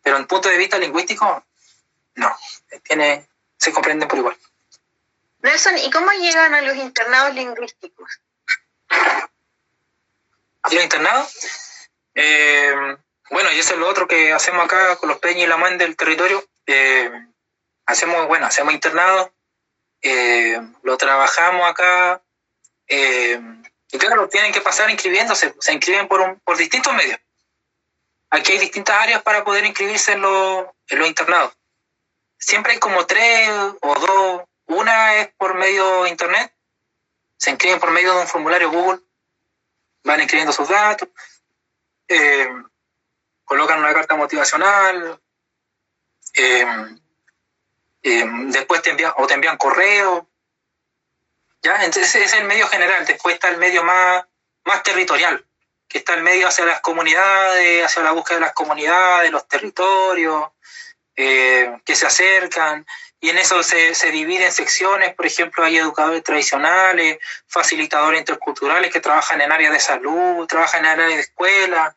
Pero 0.00 0.16
en 0.16 0.28
punto 0.28 0.48
de 0.48 0.56
vista 0.56 0.78
lingüístico, 0.78 1.44
no. 2.14 2.36
Tiene, 2.84 3.26
se 3.58 3.72
comprende 3.72 4.06
por 4.06 4.18
igual. 4.20 4.36
Nelson, 5.40 5.78
¿y 5.78 5.90
cómo 5.90 6.12
llegan 6.12 6.54
a 6.54 6.60
los 6.60 6.76
internados 6.76 7.34
lingüísticos? 7.34 8.20
¿A 8.88 10.72
los 10.72 10.80
internados? 10.84 11.69
Eh, 12.22 12.98
bueno, 13.30 13.50
y 13.52 13.58
eso 13.58 13.72
es 13.72 13.80
lo 13.80 13.88
otro 13.88 14.06
que 14.06 14.30
hacemos 14.30 14.62
acá 14.62 14.96
con 14.96 15.08
los 15.08 15.18
peñas 15.18 15.44
y 15.44 15.46
la 15.46 15.56
man 15.56 15.78
del 15.78 15.96
territorio. 15.96 16.44
Eh, 16.66 17.10
hacemos, 17.86 18.26
bueno, 18.28 18.44
hacemos 18.44 18.74
internados, 18.74 19.30
eh, 20.02 20.60
lo 20.82 20.98
trabajamos 20.98 21.66
acá, 21.66 22.22
y 22.86 23.98
claro, 23.98 24.28
tienen 24.28 24.52
que 24.52 24.60
pasar 24.60 24.90
inscribiéndose, 24.90 25.54
se 25.60 25.72
inscriben 25.72 26.08
por, 26.08 26.20
un, 26.20 26.40
por 26.40 26.56
distintos 26.56 26.92
medios. 26.92 27.18
Aquí 28.30 28.52
hay 28.52 28.58
distintas 28.58 29.00
áreas 29.00 29.22
para 29.22 29.42
poder 29.42 29.64
inscribirse 29.64 30.12
en, 30.12 30.20
los, 30.20 30.66
en 30.88 30.98
los 30.98 31.08
internados. 31.08 31.56
Siempre 32.38 32.72
hay 32.72 32.78
como 32.78 33.06
tres 33.06 33.48
o 33.80 33.94
dos. 33.94 34.42
Una 34.66 35.16
es 35.16 35.28
por 35.38 35.54
medio 35.54 36.04
de 36.04 36.10
internet, 36.10 36.52
se 37.38 37.50
inscriben 37.50 37.80
por 37.80 37.90
medio 37.90 38.12
de 38.14 38.20
un 38.20 38.28
formulario 38.28 38.70
Google, 38.70 39.00
van 40.04 40.20
inscribiendo 40.20 40.52
sus 40.52 40.68
datos, 40.68 41.08
eh, 42.12 42.48
colocan 43.44 43.78
una 43.78 43.94
carta 43.94 44.16
motivacional, 44.16 45.20
eh, 46.34 46.66
eh, 48.02 48.24
después 48.46 48.82
te 48.82 48.90
envían, 48.90 49.12
o 49.16 49.28
te 49.28 49.34
envían 49.34 49.56
correo, 49.56 50.28
¿ya? 51.62 51.84
Entonces 51.84 52.12
es 52.16 52.32
el 52.34 52.46
medio 52.46 52.66
general, 52.66 53.06
después 53.06 53.34
está 53.34 53.48
el 53.48 53.58
medio 53.58 53.84
más, 53.84 54.24
más 54.64 54.82
territorial, 54.82 55.46
que 55.86 55.98
está 55.98 56.14
el 56.14 56.24
medio 56.24 56.48
hacia 56.48 56.64
las 56.64 56.80
comunidades, 56.80 57.84
hacia 57.84 58.02
la 58.02 58.10
búsqueda 58.10 58.38
de 58.38 58.46
las 58.46 58.54
comunidades, 58.54 59.30
los 59.30 59.46
territorios, 59.46 60.48
que 61.14 61.94
se 61.94 62.06
acercan, 62.06 62.86
y 63.20 63.28
en 63.28 63.36
eso 63.36 63.62
se, 63.62 63.94
se 63.94 64.10
divide 64.10 64.46
en 64.46 64.52
secciones, 64.52 65.14
por 65.14 65.26
ejemplo, 65.26 65.62
hay 65.62 65.76
educadores 65.76 66.24
tradicionales, 66.24 67.18
facilitadores 67.46 68.20
interculturales 68.20 68.90
que 68.90 69.00
trabajan 69.00 69.42
en 69.42 69.52
áreas 69.52 69.74
de 69.74 69.80
salud, 69.80 70.46
trabajan 70.46 70.86
en 70.86 70.92
áreas 70.92 71.16
de 71.16 71.20
escuela, 71.20 71.94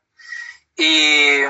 y, 0.75 1.41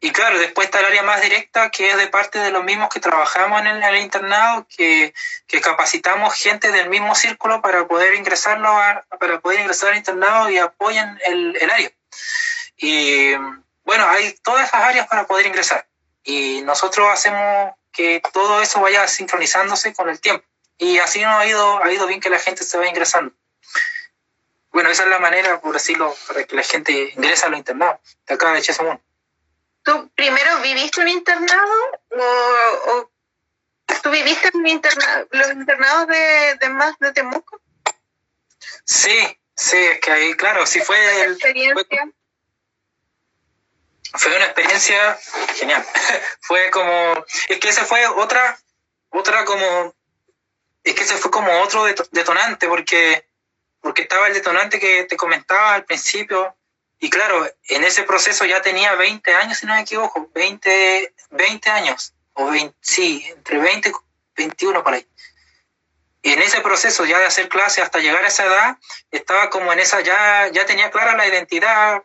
y 0.00 0.10
claro, 0.12 0.38
después 0.38 0.66
está 0.66 0.80
el 0.80 0.86
área 0.86 1.02
más 1.02 1.20
directa, 1.22 1.70
que 1.70 1.90
es 1.90 1.96
de 1.96 2.08
parte 2.08 2.38
de 2.38 2.50
los 2.50 2.64
mismos 2.64 2.88
que 2.88 3.00
trabajamos 3.00 3.60
en 3.60 3.82
el, 3.82 3.96
internado, 3.96 4.66
que, 4.68 5.14
que, 5.46 5.60
capacitamos 5.60 6.34
gente 6.34 6.70
del 6.70 6.88
mismo 6.88 7.14
círculo 7.14 7.60
para 7.60 7.86
poder 7.86 8.14
ingresarlo 8.14 8.68
para 9.18 9.40
poder 9.40 9.60
ingresar 9.60 9.90
al 9.90 9.96
internado 9.96 10.50
y 10.50 10.58
apoyen 10.58 11.18
el, 11.24 11.56
el 11.60 11.70
área. 11.70 11.90
Y 12.76 13.34
bueno, 13.84 14.08
hay 14.08 14.32
todas 14.42 14.68
esas 14.68 14.82
áreas 14.82 15.08
para 15.08 15.26
poder 15.26 15.46
ingresar. 15.46 15.88
Y 16.22 16.60
nosotros 16.62 17.08
hacemos 17.10 17.74
que 17.90 18.22
todo 18.32 18.62
eso 18.62 18.80
vaya 18.80 19.08
sincronizándose 19.08 19.94
con 19.94 20.08
el 20.08 20.20
tiempo. 20.20 20.46
Y 20.76 20.98
así 20.98 21.22
no 21.22 21.36
ha 21.38 21.46
ido, 21.46 21.82
ha 21.82 21.90
ido 21.90 22.06
bien 22.06 22.20
que 22.20 22.30
la 22.30 22.38
gente 22.38 22.62
se 22.62 22.76
vaya 22.76 22.90
ingresando. 22.90 23.34
Bueno, 24.78 24.90
esa 24.90 25.02
es 25.02 25.08
la 25.08 25.18
manera, 25.18 25.60
por 25.60 25.72
decirlo, 25.72 26.14
para 26.28 26.44
que 26.44 26.54
la 26.54 26.62
gente 26.62 27.12
ingrese 27.16 27.44
a 27.44 27.48
los 27.48 27.58
internados 27.58 27.98
de 28.28 28.34
acá 28.34 28.52
de 28.52 28.62
Chesamón. 28.62 29.02
¿Tú 29.82 30.08
primero 30.14 30.60
viviste 30.60 31.00
un 31.00 31.08
internado 31.08 31.74
o, 32.10 33.10
tú 34.00 34.10
viviste 34.10 34.52
en 34.54 34.80
los 35.32 35.50
internados 35.50 36.06
de, 36.06 36.58
de 36.60 36.68
más 36.68 36.96
de 37.00 37.10
Temuco? 37.10 37.60
Sí, 38.84 39.18
sí, 39.56 39.78
es 39.78 39.98
que 39.98 40.12
ahí, 40.12 40.34
claro, 40.34 40.64
sí 40.64 40.78
fue 40.78 41.24
el... 41.24 41.32
Experiencia? 41.32 42.12
Fue, 44.14 44.36
una 44.36 44.44
experiencia 44.44 45.18
genial. 45.56 45.84
fue 46.40 46.70
como... 46.70 47.26
Es 47.48 47.58
que 47.58 47.68
esa 47.68 47.84
fue 47.84 48.06
otra, 48.06 48.56
otra 49.08 49.44
como... 49.44 49.92
Es 50.84 50.94
que 50.94 51.02
ese 51.02 51.16
fue 51.16 51.32
como 51.32 51.50
otro 51.62 51.84
detonante 52.12 52.68
porque 52.68 53.27
porque 53.80 54.02
estaba 54.02 54.26
el 54.26 54.34
detonante 54.34 54.78
que 54.78 55.04
te 55.04 55.16
comentaba 55.16 55.74
al 55.74 55.84
principio, 55.84 56.56
y 57.00 57.10
claro, 57.10 57.48
en 57.68 57.84
ese 57.84 58.02
proceso 58.02 58.44
ya 58.44 58.60
tenía 58.60 58.94
20 58.94 59.34
años, 59.34 59.58
si 59.58 59.66
no 59.66 59.74
me 59.74 59.82
equivoco, 59.82 60.28
20, 60.34 61.14
20 61.30 61.70
años, 61.70 62.12
o 62.34 62.50
20, 62.50 62.76
sí, 62.80 63.24
entre 63.28 63.58
20 63.58 63.88
y 63.88 63.92
21 64.36 64.82
por 64.82 64.94
ahí. 64.94 65.06
En 66.22 66.42
ese 66.42 66.60
proceso 66.60 67.04
ya 67.04 67.18
de 67.18 67.26
hacer 67.26 67.48
clase 67.48 67.82
hasta 67.82 68.00
llegar 68.00 68.24
a 68.24 68.28
esa 68.28 68.46
edad, 68.46 68.76
estaba 69.12 69.48
como 69.48 69.72
en 69.72 69.78
esa, 69.78 70.00
ya, 70.00 70.48
ya 70.48 70.66
tenía 70.66 70.90
clara 70.90 71.16
la 71.16 71.28
identidad, 71.28 72.02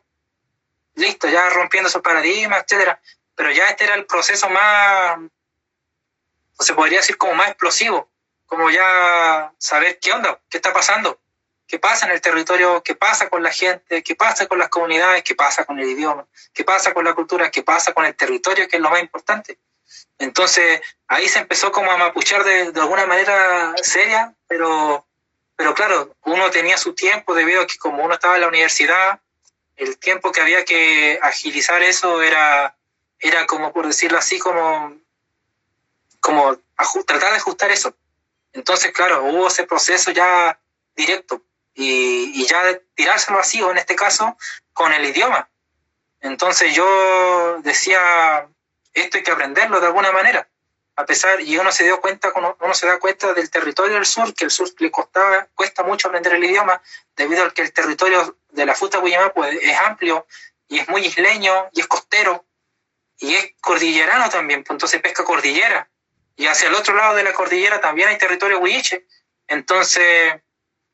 listo, 0.94 1.28
ya 1.28 1.50
rompiendo 1.50 1.90
esos 1.90 2.04
paradigmas, 2.04 2.64
etcétera. 2.64 3.02
Pero 3.36 3.52
ya 3.52 3.66
este 3.66 3.86
era 3.86 3.96
el 3.96 4.06
proceso 4.06 4.48
más, 4.50 5.18
se 6.60 6.76
podría 6.76 7.00
decir 7.00 7.18
como 7.18 7.34
más 7.34 7.48
explosivo, 7.48 8.12
como 8.46 8.70
ya 8.70 9.52
saber 9.58 9.98
qué 10.00 10.12
onda, 10.12 10.40
qué 10.50 10.58
está 10.58 10.72
pasando 10.72 11.23
qué 11.68 11.80
pasa 11.80 12.06
en 12.06 12.12
el 12.12 12.22
territorio, 12.22 12.84
qué 12.84 12.96
pasa 12.96 13.30
con 13.30 13.44
la 13.44 13.52
gente, 13.52 14.04
qué 14.04 14.16
pasa 14.16 14.48
con 14.48 14.60
las 14.60 14.70
comunidades, 14.70 15.24
qué 15.24 15.36
pasa 15.36 15.66
con 15.66 15.80
el 15.80 15.90
idioma, 15.90 16.26
qué 16.54 16.64
pasa 16.64 16.94
con 16.94 17.06
la 17.06 17.14
cultura, 17.14 17.50
qué 17.52 17.64
pasa 17.64 17.94
con 17.94 18.06
el 18.06 18.16
territorio, 18.16 18.68
que 18.68 18.78
es 18.78 18.82
lo 18.82 18.90
más 18.90 19.02
importante. 19.02 19.58
Entonces 20.20 20.82
ahí 21.08 21.28
se 21.28 21.40
empezó 21.40 21.72
como 21.72 21.92
a 21.92 21.98
mapuchar 21.98 22.44
de, 22.44 22.72
de 22.72 22.82
alguna 22.82 23.06
manera 23.06 23.74
seria, 23.82 24.34
pero, 24.48 25.06
pero 25.56 25.74
claro, 25.74 26.16
uno 26.26 26.50
tenía 26.52 26.78
su 26.78 26.94
tiempo 26.94 27.34
debido 27.34 27.62
a 27.62 27.68
que 27.68 27.78
como 27.78 28.04
uno 28.04 28.14
estaba 28.14 28.36
en 28.36 28.42
la 28.42 28.48
universidad, 28.48 29.20
el 29.76 29.98
tiempo 29.98 30.32
que 30.32 30.42
había 30.42 30.66
que 30.66 31.20
agilizar 31.22 31.82
eso 31.82 32.22
era, 32.22 32.76
era 33.20 33.46
como 33.48 33.74
por 33.74 33.88
decirlo 33.88 34.18
así, 34.18 34.40
como, 34.40 34.96
como 36.20 36.60
tratar 37.06 37.32
de 37.32 37.38
ajustar 37.38 37.72
eso. 37.72 37.96
Entonces, 38.54 38.92
claro, 38.92 39.24
hubo 39.24 39.48
ese 39.48 39.64
proceso 39.64 40.12
ya 40.12 40.60
directo 40.96 41.42
y, 41.74 42.46
ya 42.46 42.80
tirárselo 42.96 43.40
así, 43.40 43.62
o 43.62 43.72
en 43.72 43.78
este 43.78 43.96
caso, 43.96 44.38
con 44.74 44.94
el 44.94 45.06
idioma. 45.06 45.50
Entonces 46.22 46.74
yo 46.76 47.60
decía, 47.62 48.48
esto 48.94 49.18
hay 49.18 49.24
que 49.24 49.32
aprenderlo 49.32 49.80
de 49.80 49.88
alguna 49.88 50.12
manera. 50.12 50.48
A 50.96 51.06
pesar, 51.06 51.42
y 51.42 51.58
uno 51.58 51.72
se 51.72 51.84
dio 51.84 52.00
cuenta, 52.00 52.32
uno 52.36 52.74
se 52.74 52.86
da 52.86 53.00
cuenta 53.00 53.34
del 53.34 53.50
territorio 53.50 53.96
del 53.96 54.06
sur, 54.06 54.34
que 54.36 54.46
el 54.46 54.52
sur 54.52 54.70
le 54.78 54.92
costaba, 54.92 55.48
cuesta 55.56 55.84
mucho 55.84 56.08
aprender 56.08 56.34
el 56.34 56.44
idioma, 56.44 56.82
debido 57.16 57.44
al 57.44 57.54
que 57.54 57.64
el 57.64 57.74
territorio 57.74 58.38
de 58.52 58.66
la 58.66 58.76
Futa 58.76 59.00
Guayama 59.00 59.34
pues, 59.34 59.58
es 59.62 59.78
amplio, 59.80 60.28
y 60.68 60.80
es 60.80 60.88
muy 60.90 61.02
isleño, 61.02 61.70
y 61.74 61.82
es 61.82 61.88
costero, 61.88 62.46
y 63.18 63.34
es 63.36 63.54
cordillerano 63.62 64.30
también, 64.30 64.64
pues 64.64 64.76
entonces 64.76 65.02
pesca 65.02 65.24
cordillera. 65.24 65.90
Y 66.36 66.48
hacia 66.48 66.68
el 66.68 66.76
otro 66.76 66.96
lado 66.96 67.16
de 67.16 67.24
la 67.24 67.34
cordillera 67.34 67.80
también 67.80 68.10
hay 68.10 68.18
territorio 68.18 68.60
huilliche. 68.60 69.06
Entonces, 69.48 70.34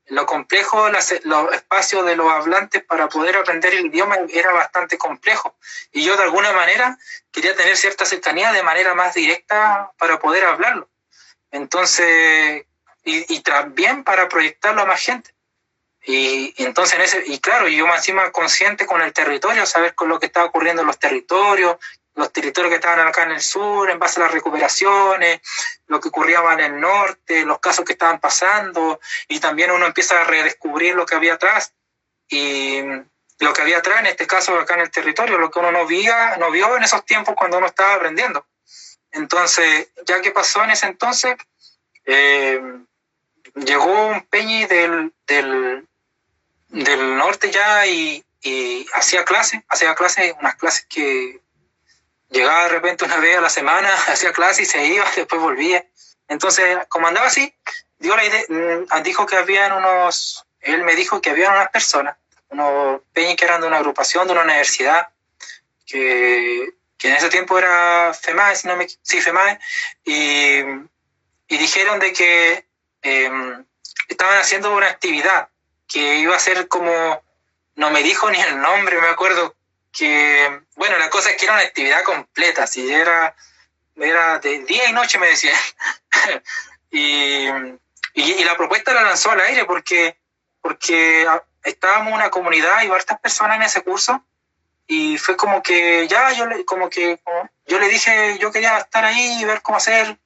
lo 0.09 0.25
complejo, 0.25 0.89
los 0.89 1.53
espacios 1.53 2.05
de 2.05 2.15
los 2.15 2.31
hablantes 2.31 2.83
para 2.83 3.07
poder 3.09 3.37
aprender 3.37 3.73
el 3.73 3.87
idioma 3.87 4.17
era 4.29 4.51
bastante 4.51 4.97
complejo. 4.97 5.55
Y 5.91 6.03
yo 6.03 6.17
de 6.17 6.23
alguna 6.23 6.51
manera 6.51 6.97
quería 7.31 7.55
tener 7.55 7.77
cierta 7.77 8.05
cercanía 8.05 8.51
de 8.51 8.63
manera 8.63 8.95
más 8.95 9.13
directa 9.13 9.91
para 9.97 10.19
poder 10.19 10.45
hablarlo. 10.45 10.89
Entonces, 11.51 12.65
y, 13.03 13.33
y 13.33 13.41
también 13.41 14.03
para 14.03 14.27
proyectarlo 14.27 14.81
a 14.81 14.85
más 14.85 15.01
gente. 15.01 15.33
Y, 16.05 16.53
entonces, 16.63 16.95
en 16.95 17.01
ese, 17.01 17.23
y 17.27 17.39
claro, 17.39 17.67
yo 17.67 17.85
más 17.85 17.97
encima 17.97 18.31
consciente 18.31 18.85
con 18.85 19.01
el 19.01 19.13
territorio, 19.13 19.65
saber 19.65 19.95
con 19.95 20.09
lo 20.09 20.19
que 20.19 20.27
estaba 20.27 20.45
ocurriendo 20.45 20.81
en 20.81 20.87
los 20.87 20.97
territorios, 20.97 21.77
los 22.15 22.33
territorios 22.33 22.71
que 22.71 22.75
estaban 22.75 23.07
acá 23.07 23.23
en 23.23 23.31
el 23.31 23.41
sur, 23.41 23.89
en 23.89 23.99
base 23.99 24.19
a 24.19 24.23
las 24.23 24.33
recuperaciones, 24.33 25.41
lo 25.87 25.99
que 25.99 26.09
ocurría 26.09 26.41
en 26.53 26.59
el 26.59 26.79
norte, 26.79 27.45
los 27.45 27.59
casos 27.59 27.85
que 27.85 27.93
estaban 27.93 28.19
pasando, 28.19 28.99
y 29.27 29.39
también 29.39 29.71
uno 29.71 29.85
empieza 29.85 30.21
a 30.21 30.25
redescubrir 30.25 30.95
lo 30.95 31.05
que 31.05 31.15
había 31.15 31.35
atrás. 31.35 31.73
Y 32.27 32.81
lo 33.39 33.53
que 33.53 33.61
había 33.61 33.77
atrás, 33.77 33.99
en 34.01 34.07
este 34.07 34.27
caso 34.27 34.57
acá 34.59 34.75
en 34.75 34.81
el 34.81 34.91
territorio, 34.91 35.37
lo 35.37 35.49
que 35.49 35.59
uno 35.59 35.71
no, 35.71 35.85
vía, 35.85 36.35
no 36.37 36.51
vio 36.51 36.75
en 36.75 36.83
esos 36.83 37.05
tiempos 37.05 37.35
cuando 37.37 37.57
uno 37.57 37.67
estaba 37.67 37.95
aprendiendo. 37.95 38.45
Entonces, 39.11 39.89
ya 40.05 40.21
que 40.21 40.31
pasó 40.31 40.63
en 40.63 40.71
ese 40.71 40.87
entonces, 40.87 41.35
eh, 42.05 42.61
llegó 43.55 44.07
un 44.07 44.21
peñi 44.27 44.65
del, 44.65 45.13
del, 45.25 45.87
del 46.67 47.17
norte 47.17 47.49
ya 47.49 47.85
y, 47.87 48.23
y 48.41 48.85
hacía 48.93 49.25
clases, 49.25 49.61
hacía 49.69 49.95
clases, 49.95 50.35
unas 50.39 50.55
clases 50.55 50.85
que 50.87 51.39
llegaba 52.29 52.63
de 52.63 52.69
repente 52.69 53.05
una 53.05 53.17
vez 53.17 53.37
a 53.37 53.41
la 53.41 53.49
semana, 53.49 53.93
hacía 54.07 54.33
clase 54.33 54.63
y 54.63 54.65
se 54.65 54.85
iba, 54.85 55.05
después 55.15 55.41
volvía. 55.41 55.85
Entonces, 56.27 56.77
como 56.89 57.07
andaba 57.07 57.27
así, 57.27 57.53
dio 57.97 58.15
la 58.15 58.25
idea, 58.25 58.43
mm, 58.47 59.03
dijo 59.03 59.25
que 59.25 59.37
habían 59.37 59.71
unos, 59.73 60.45
él 60.61 60.83
me 60.83 60.95
dijo 60.95 61.21
que 61.21 61.31
habían 61.31 61.53
unas 61.53 61.69
personas, 61.69 62.15
unos 62.49 63.01
peñas 63.13 63.35
que 63.35 63.45
eran 63.45 63.61
de 63.61 63.67
una 63.67 63.77
agrupación, 63.77 64.27
de 64.27 64.33
una 64.33 64.43
universidad, 64.43 65.07
que, 65.85 66.73
que 66.97 67.09
en 67.09 67.15
ese 67.15 67.29
tiempo 67.29 67.57
era 67.57 68.13
FEMAE, 68.13 68.55
si 68.55 68.67
no 68.67 68.75
me, 68.75 68.87
sí, 69.01 69.21
FEMAE, 69.21 69.59
y, 70.05 70.59
y 71.47 71.57
dijeron 71.57 71.99
de 71.99 72.13
que 72.13 72.65
em, 73.01 73.65
estaban 74.07 74.37
haciendo 74.37 74.75
una 74.75 74.87
actividad 74.87 75.49
que 75.87 76.19
iba 76.19 76.35
a 76.35 76.39
ser 76.39 76.67
como, 76.67 77.23
no 77.75 77.89
me 77.89 78.03
dijo 78.03 78.29
ni 78.29 78.39
el 78.39 78.59
nombre, 78.61 79.01
me 79.01 79.07
acuerdo, 79.07 79.55
que, 79.91 80.61
bueno, 80.75 80.97
la 80.97 81.09
cosa 81.09 81.31
es 81.31 81.37
que 81.37 81.45
era 81.45 81.55
una 81.55 81.63
actividad 81.63 82.03
completa, 82.03 82.67
si 82.67 82.91
era, 82.91 83.35
era 83.95 84.39
de 84.39 84.59
día 84.59 84.89
y 84.89 84.93
noche, 84.93 85.17
me 85.17 85.27
decían. 85.27 85.55
y, 86.91 87.47
y, 88.13 88.43
la 88.43 88.55
propuesta 88.57 88.93
la 88.93 89.03
lanzó 89.03 89.31
al 89.31 89.41
aire 89.41 89.65
porque, 89.65 90.17
porque 90.61 91.27
estábamos 91.63 92.13
una 92.13 92.29
comunidad 92.29 92.83
y 92.83 92.87
varias 92.87 93.19
personas 93.19 93.57
en 93.57 93.63
ese 93.63 93.81
curso 93.81 94.23
y 94.91 95.19
fue 95.19 95.37
como 95.37 95.61
que 95.61 96.07
ya 96.07 96.31
yo 96.33 96.47
le, 96.47 96.65
como 96.65 96.89
que 96.89 97.19
yo 97.67 97.79
le 97.79 97.89
dije 97.89 98.39
yo 98.39 98.51
quería 98.51 98.79
estar 98.79 99.05
ahí 99.05 99.39
y 99.39 99.45
ver 99.45 99.61
cómo 99.61 99.77
hacer. 99.77 100.17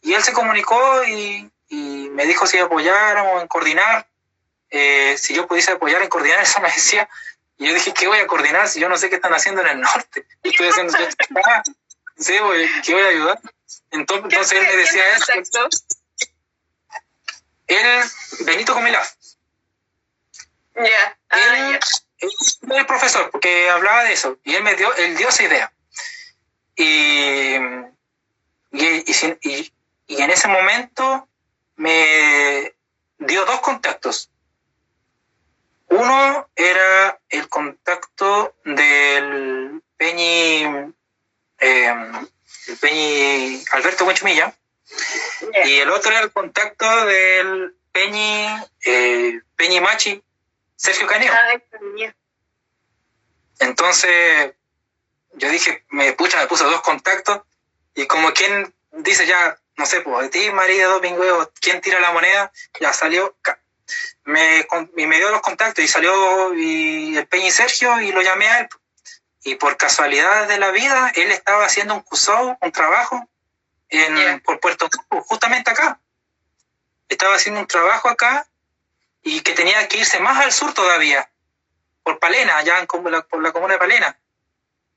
Y 0.00 0.14
él 0.14 0.22
se 0.24 0.32
comunicó 0.32 1.04
y, 1.04 1.48
y 1.68 2.08
me 2.10 2.26
dijo 2.26 2.44
si 2.46 2.58
apoyáramos 2.58 3.40
en 3.40 3.46
coordinar. 3.46 4.08
Eh, 4.70 5.16
si 5.18 5.34
yo 5.34 5.46
pudiese 5.46 5.72
apoyar 5.72 6.02
en 6.02 6.08
coordinar 6.08 6.40
eso 6.42 6.60
me 6.60 6.68
decía 6.68 7.08
y 7.58 7.66
yo 7.66 7.74
dije, 7.74 7.92
¿qué 7.94 8.08
voy 8.08 8.18
a 8.18 8.26
coordinar 8.26 8.68
si 8.68 8.80
yo 8.80 8.88
no 8.88 8.96
sé 8.96 9.08
qué 9.08 9.16
están 9.16 9.34
haciendo 9.34 9.60
en 9.62 9.68
el 9.68 9.80
norte? 9.80 10.26
Estoy 10.42 10.68
haciendo 10.68 10.96
sí, 12.16 12.32
¿qué 12.84 12.94
voy 12.94 13.02
a 13.02 13.08
ayudar? 13.08 13.40
Entonces, 13.90 14.52
él 14.52 14.66
me 14.66 14.76
decía 14.76 15.02
eso. 15.16 15.32
Él, 17.66 18.10
Benito 18.40 18.74
Comilaf. 18.74 19.14
Ya. 20.74 21.18
Ah, 21.30 21.70
él, 21.70 21.80
es 22.18 22.58
el 22.68 22.86
profesor, 22.86 23.30
porque 23.30 23.68
hablaba 23.68 24.04
de 24.04 24.12
eso, 24.12 24.38
y 24.44 24.54
él 24.54 24.62
me 24.62 24.74
dio, 24.74 24.94
él 24.96 25.16
dio 25.16 25.28
esa 25.28 25.42
idea. 25.42 25.72
Y, 26.76 27.56
y, 28.70 29.04
y, 29.42 29.72
y 30.06 30.22
en 30.22 30.30
ese 30.30 30.48
momento 30.48 31.28
me 31.76 32.74
dio 33.18 33.44
dos 33.44 33.60
contactos. 33.60 34.31
Uno 35.92 36.48
era 36.56 37.20
el 37.28 37.50
contacto 37.50 38.56
del 38.64 39.82
Peñi, 39.98 40.62
em, 41.58 42.28
el 42.68 42.76
Peñi 42.80 43.62
Alberto 43.72 44.06
Buenchumilla, 44.06 44.56
y 45.66 45.80
el 45.80 45.90
otro 45.90 46.10
era 46.12 46.20
el 46.20 46.32
contacto 46.32 47.04
del 47.04 47.76
Peñi, 47.92 48.46
eh, 48.86 49.38
Peñi 49.54 49.80
Machi, 49.82 50.22
Sergio 50.76 51.06
Caneo. 51.06 51.30
Ah, 51.30 51.60
Entonces, 53.58 54.54
yo 55.34 55.50
dije, 55.50 55.84
me 55.90 56.14
pucha, 56.14 56.38
me 56.38 56.46
puso 56.46 56.70
dos 56.70 56.80
contactos, 56.80 57.42
y 57.94 58.06
como 58.06 58.32
quien 58.32 58.74
dice 58.92 59.26
ya, 59.26 59.58
no 59.76 59.84
sé, 59.84 60.00
pues 60.00 60.22
de 60.22 60.28
ti, 60.30 60.50
María 60.52 60.86
Domingo, 60.86 61.52
¿quién 61.60 61.82
tira 61.82 62.00
la 62.00 62.12
moneda? 62.12 62.50
Ya 62.80 62.94
salió 62.94 63.36
me, 64.24 64.66
y 64.96 65.06
me 65.06 65.16
dio 65.16 65.30
los 65.30 65.40
contactos 65.40 65.84
y 65.84 65.88
salió 65.88 66.54
y 66.54 67.16
el 67.16 67.26
Peña 67.26 67.46
y 67.46 67.50
Sergio 67.50 68.00
y 68.00 68.12
lo 68.12 68.22
llamé 68.22 68.48
a 68.48 68.60
él. 68.60 68.68
Y 69.44 69.56
por 69.56 69.76
casualidad 69.76 70.46
de 70.46 70.58
la 70.58 70.70
vida, 70.70 71.12
él 71.16 71.32
estaba 71.32 71.64
haciendo 71.64 71.94
un 71.94 72.00
curso, 72.02 72.56
un 72.60 72.72
trabajo 72.72 73.28
en, 73.88 74.40
por 74.40 74.60
Puerto 74.60 74.88
Rico, 74.90 75.22
justamente 75.22 75.70
acá. 75.70 75.98
Estaba 77.08 77.34
haciendo 77.34 77.60
un 77.60 77.66
trabajo 77.66 78.08
acá 78.08 78.46
y 79.22 79.40
que 79.40 79.52
tenía 79.52 79.86
que 79.88 79.98
irse 79.98 80.20
más 80.20 80.44
al 80.44 80.52
sur 80.52 80.72
todavía, 80.72 81.28
por 82.02 82.18
Palena, 82.18 82.56
allá 82.56 82.78
en, 82.78 82.86
por 82.86 83.10
la, 83.10 83.22
por 83.22 83.42
la 83.42 83.52
comuna 83.52 83.74
de 83.74 83.78
Palena. 83.78 84.18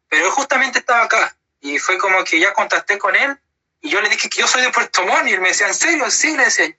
Pero 0.09 0.25
él 0.25 0.31
justamente 0.31 0.79
estaba 0.79 1.03
acá 1.03 1.35
y 1.59 1.79
fue 1.79 1.97
como 1.97 2.23
que 2.23 2.39
ya 2.39 2.53
contacté 2.53 2.97
con 2.97 3.15
él 3.15 3.39
y 3.85 3.89
yo 3.89 4.01
le 4.01 4.09
dije 4.09 4.29
que 4.29 4.41
yo 4.41 4.47
soy 4.47 4.63
de 4.63 4.71
Puerto 4.71 5.05
Montt 5.05 5.27
y 5.27 5.33
él 5.33 5.41
me 5.41 5.49
decía, 5.49 5.67
¿en 5.67 5.75
serio? 5.75 6.09
Sí, 6.09 6.35
le 6.35 6.45
decía. 6.45 6.75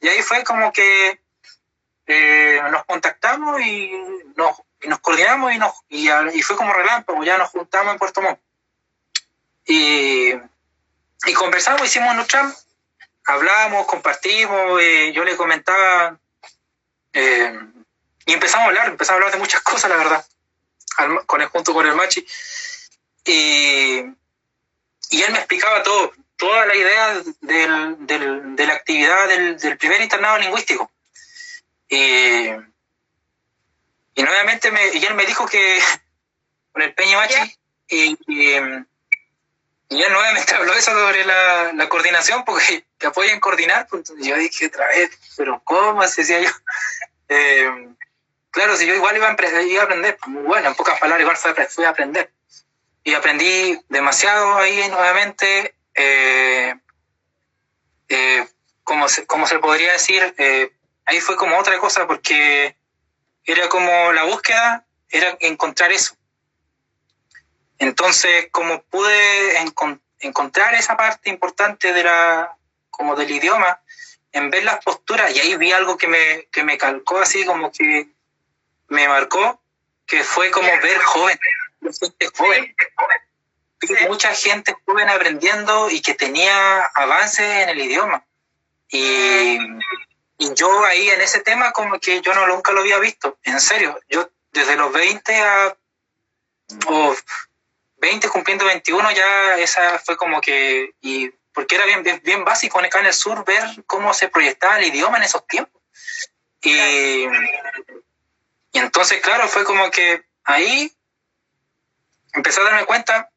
Y 0.00 0.08
ahí 0.08 0.22
fue 0.22 0.42
como 0.42 0.72
que 0.72 1.20
eh, 2.10 2.58
nos 2.70 2.86
contactamos 2.86 3.60
y 3.60 3.92
nos, 4.34 4.56
y 4.80 4.88
nos 4.88 4.98
coordinamos 5.00 5.52
y, 5.52 5.58
nos, 5.58 6.34
y, 6.34 6.42
fue 6.42 6.56
como 6.56 6.72
relámpago, 6.72 7.22
ya 7.22 7.36
nos 7.36 7.50
juntamos 7.50 7.92
en 7.92 7.98
Puerto 7.98 8.22
Montt. 8.22 8.40
Y, 9.66 10.32
y 10.32 11.32
conversamos, 11.34 11.84
hicimos 11.84 12.14
nuestra, 12.14 12.50
hablamos, 13.26 13.86
compartimos, 13.86 14.80
eh, 14.80 15.12
yo 15.12 15.22
le 15.22 15.36
comentaba 15.36 16.18
eh, 17.12 17.60
y 18.24 18.32
empezamos 18.32 18.64
a 18.64 18.68
hablar, 18.68 18.88
empezamos 18.88 19.10
a 19.10 19.14
hablar 19.16 19.32
de 19.32 19.40
muchas 19.40 19.60
cosas, 19.62 19.90
la 19.90 19.96
verdad, 19.96 20.26
con 21.26 21.42
el, 21.42 21.48
junto 21.48 21.74
con 21.74 21.86
el 21.86 21.94
Machi. 21.94 22.26
Y, 23.26 23.98
y 25.10 25.22
él 25.22 25.32
me 25.32 25.38
explicaba 25.38 25.82
todo, 25.82 26.12
toda 26.36 26.64
la 26.64 26.74
idea 26.74 27.22
del, 27.42 28.06
del, 28.06 28.56
de 28.56 28.66
la 28.66 28.72
actividad 28.72 29.28
del 29.28 29.76
primer 29.76 30.00
internado 30.00 30.38
lingüístico 30.38 30.90
y, 31.88 32.48
y 34.14 34.22
nuevamente 34.22 34.70
me, 34.70 34.94
y 34.94 35.04
él 35.04 35.14
me 35.14 35.26
dijo 35.26 35.46
que 35.46 35.80
con 36.72 36.82
el 36.82 36.94
Peña 36.94 37.16
Machi, 37.16 37.58
y, 37.88 38.18
y, 38.26 38.52
él 38.52 38.86
nuevamente 39.88 40.54
habló 40.56 40.74
eso 40.74 40.90
sobre 40.92 41.24
la, 41.24 41.72
la 41.72 41.88
coordinación, 41.88 42.44
porque 42.44 42.84
te 42.98 43.06
apoyan 43.06 43.40
coordinar. 43.40 43.86
Pues, 43.88 44.12
yo 44.18 44.36
dije 44.36 44.66
otra 44.66 44.86
vez, 44.88 45.10
pero 45.36 45.60
¿cómo? 45.64 46.02
Así 46.02 46.22
decía 46.22 46.40
yo. 46.40 46.50
Eh, 47.30 47.70
claro, 48.50 48.74
si 48.74 48.86
yo 48.86 48.94
igual 48.94 49.14
iba 49.14 49.28
a, 49.28 49.62
iba 49.62 49.82
a 49.82 49.84
aprender, 49.84 50.16
pues 50.16 50.46
bueno, 50.46 50.68
en 50.68 50.74
pocas 50.74 50.98
palabras, 50.98 51.20
igual 51.20 51.36
fui, 51.36 51.66
fui 51.66 51.84
a 51.84 51.90
aprender. 51.90 52.32
Y 53.04 53.12
aprendí 53.12 53.78
demasiado 53.90 54.56
ahí 54.56 54.88
nuevamente. 54.88 55.74
Eh, 55.94 56.74
eh, 58.08 58.48
como, 58.82 59.08
se, 59.08 59.26
como 59.26 59.46
se 59.46 59.58
podría 59.58 59.92
decir, 59.92 60.34
eh, 60.38 60.72
ahí 61.08 61.20
fue 61.20 61.36
como 61.36 61.58
otra 61.58 61.78
cosa 61.78 62.06
porque 62.06 62.76
era 63.44 63.68
como 63.68 64.12
la 64.12 64.24
búsqueda, 64.24 64.84
era 65.08 65.36
encontrar 65.40 65.90
eso. 65.90 66.14
Entonces, 67.78 68.48
como 68.50 68.82
pude 68.82 69.56
encontrar 70.20 70.74
esa 70.74 70.96
parte 70.96 71.30
importante 71.30 71.92
de 71.92 72.04
la, 72.04 72.56
como 72.90 73.16
del 73.16 73.30
idioma, 73.30 73.80
en 74.32 74.50
ver 74.50 74.64
las 74.64 74.84
posturas, 74.84 75.34
y 75.34 75.40
ahí 75.40 75.56
vi 75.56 75.72
algo 75.72 75.96
que 75.96 76.08
me, 76.08 76.46
que 76.52 76.62
me 76.62 76.76
calcó 76.76 77.18
así, 77.18 77.44
como 77.46 77.72
que 77.72 78.08
me 78.88 79.08
marcó, 79.08 79.62
que 80.06 80.22
fue 80.24 80.50
como 80.50 80.68
ver 80.82 80.98
joven, 80.98 81.38
gente 81.80 82.28
joven. 82.36 82.76
Mucha 84.08 84.34
gente 84.34 84.76
joven 84.84 85.08
aprendiendo 85.08 85.88
y 85.88 86.02
que 86.02 86.12
tenía 86.14 86.80
avances 86.94 87.46
en 87.46 87.68
el 87.70 87.80
idioma. 87.80 88.26
Y, 88.90 89.58
y 90.38 90.54
yo 90.54 90.84
ahí 90.84 91.10
en 91.10 91.20
ese 91.20 91.40
tema 91.40 91.72
como 91.72 91.98
que 91.98 92.20
yo 92.20 92.32
no 92.32 92.46
nunca 92.46 92.70
lo 92.72 92.80
había 92.80 92.98
visto, 92.98 93.38
en 93.42 93.60
serio. 93.60 93.98
Yo 94.08 94.30
desde 94.52 94.76
los 94.76 94.92
20 94.92 95.36
a... 95.36 95.76
o 96.86 97.16
20 97.96 98.28
cumpliendo 98.28 98.64
21 98.64 99.10
ya 99.10 99.56
esa 99.58 99.98
fue 99.98 100.16
como 100.16 100.40
que... 100.40 100.94
Y 101.00 101.28
porque 101.52 101.74
era 101.74 101.86
bien, 101.86 102.04
bien, 102.22 102.44
básico 102.44 102.78
acá 102.78 103.00
en 103.00 103.06
el 103.06 103.12
sur 103.12 103.44
ver 103.44 103.64
cómo 103.86 104.14
se 104.14 104.28
proyectaba 104.28 104.78
el 104.78 104.86
idioma 104.86 105.18
en 105.18 105.24
esos 105.24 105.44
tiempos. 105.48 105.82
Y, 106.62 107.24
y 108.72 108.78
entonces, 108.78 109.20
claro, 109.20 109.48
fue 109.48 109.64
como 109.64 109.90
que 109.90 110.24
ahí 110.44 110.96
empecé 112.32 112.60
a 112.60 112.64
darme 112.64 112.84
cuenta 112.84 113.28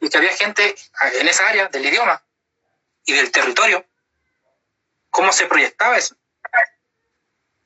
de 0.00 0.10
que 0.10 0.18
había 0.18 0.36
gente 0.36 0.74
en 1.14 1.28
esa 1.28 1.48
área 1.48 1.68
del 1.68 1.86
idioma 1.86 2.22
y 3.06 3.14
del 3.14 3.30
territorio, 3.30 3.86
cómo 5.10 5.32
se 5.32 5.46
proyectaba 5.46 5.96
eso. 5.96 6.16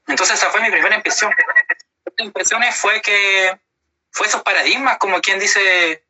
Entonces 0.07 0.39
esa 0.39 0.51
fue 0.51 0.61
mi 0.61 0.71
primera 0.71 0.97
impresión. 0.97 1.33
La 2.17 2.25
impresión 2.25 2.63
fue 2.73 3.01
que 3.01 3.59
fue 4.11 4.27
esos 4.27 4.43
paradigmas, 4.43 4.99
como 4.99 5.21
quien 5.21 5.39
dice, 5.39 6.05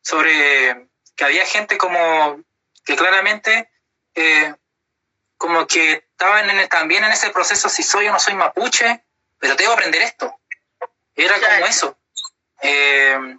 sobre 0.00 0.88
que 1.16 1.24
había 1.24 1.44
gente 1.44 1.76
como 1.76 2.40
que 2.84 2.96
claramente 2.96 3.70
eh, 4.14 4.54
como 5.36 5.66
que 5.66 5.92
estaban 5.92 6.48
en, 6.50 6.68
también 6.68 7.04
en 7.04 7.12
ese 7.12 7.30
proceso, 7.30 7.68
si 7.68 7.82
soy 7.82 8.06
o 8.08 8.12
no 8.12 8.20
soy 8.20 8.34
mapuche, 8.34 9.02
pero 9.38 9.56
tengo 9.56 9.70
que 9.70 9.74
aprender 9.74 10.02
esto. 10.02 10.38
Era 11.16 11.34
como 11.34 11.66
eso. 11.66 11.98
Eh, 12.62 13.36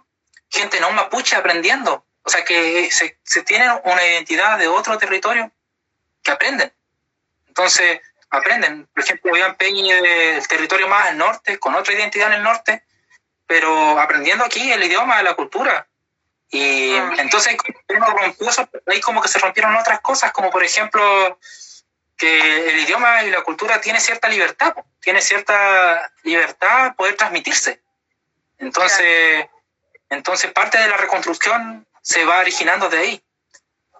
gente 0.50 0.80
no 0.80 0.90
mapuche 0.90 1.34
aprendiendo. 1.34 2.04
O 2.22 2.30
sea, 2.30 2.44
que 2.44 2.90
se, 2.90 3.18
se 3.22 3.42
tienen 3.42 3.70
una 3.84 4.06
identidad 4.06 4.58
de 4.58 4.68
otro 4.68 4.98
territorio 4.98 5.50
que 6.22 6.30
aprenden. 6.30 6.72
Entonces, 7.56 8.00
aprenden. 8.30 8.86
Por 8.92 9.04
ejemplo, 9.04 9.36
Iván 9.36 9.54
Peñi 9.54 9.92
del 9.92 10.46
territorio 10.48 10.88
más 10.88 11.06
al 11.06 11.18
norte, 11.18 11.58
con 11.58 11.74
otra 11.76 11.94
identidad 11.94 12.28
en 12.28 12.34
el 12.34 12.42
norte, 12.42 12.82
pero 13.46 14.00
aprendiendo 14.00 14.44
aquí 14.44 14.72
el 14.72 14.82
idioma, 14.82 15.22
la 15.22 15.34
cultura. 15.34 15.86
Y 16.50 16.96
ah. 16.96 17.14
entonces 17.18 17.56
uno 17.88 18.06
rompió 18.06 18.48
ahí 18.86 19.00
como 19.00 19.22
que 19.22 19.28
se 19.28 19.38
rompieron 19.38 19.76
otras 19.76 20.00
cosas, 20.00 20.32
como 20.32 20.50
por 20.50 20.64
ejemplo 20.64 21.38
que 22.16 22.70
el 22.70 22.80
idioma 22.80 23.22
y 23.22 23.30
la 23.30 23.42
cultura 23.42 23.80
tiene 23.80 24.00
cierta 24.00 24.28
libertad, 24.28 24.74
tiene 25.00 25.20
cierta 25.20 26.12
libertad 26.24 26.94
poder 26.96 27.16
transmitirse. 27.16 27.82
Entonces, 28.58 29.46
entonces 30.10 30.50
parte 30.52 30.78
de 30.78 30.88
la 30.88 30.96
reconstrucción 30.96 31.86
se 32.02 32.24
va 32.24 32.40
originando 32.40 32.88
de 32.88 32.98
ahí. 32.98 33.23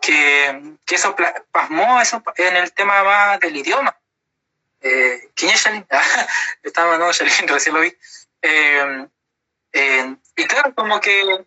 Que, 0.05 0.77
que 0.85 0.97
eso 0.97 1.17
pasmó 1.51 2.01
eso 2.01 2.23
en 2.37 2.57
el 2.57 2.73
tema 2.73 3.03
más 3.05 3.41
del 3.41 3.57
idioma. 3.57 3.97
Eh, 4.83 5.31
¿Quién 5.35 5.53
es 5.53 5.65
Shalin? 5.65 5.87
Estaba, 6.63 6.99
no, 6.99 7.11
Shalin, 7.11 7.49
recién 7.49 7.75
lo 7.75 7.81
vi. 7.81 7.97
Eh, 8.43 9.07
eh, 9.73 10.17
y 10.37 10.45
claro, 10.45 10.75
como 10.75 11.01
que, 11.01 11.47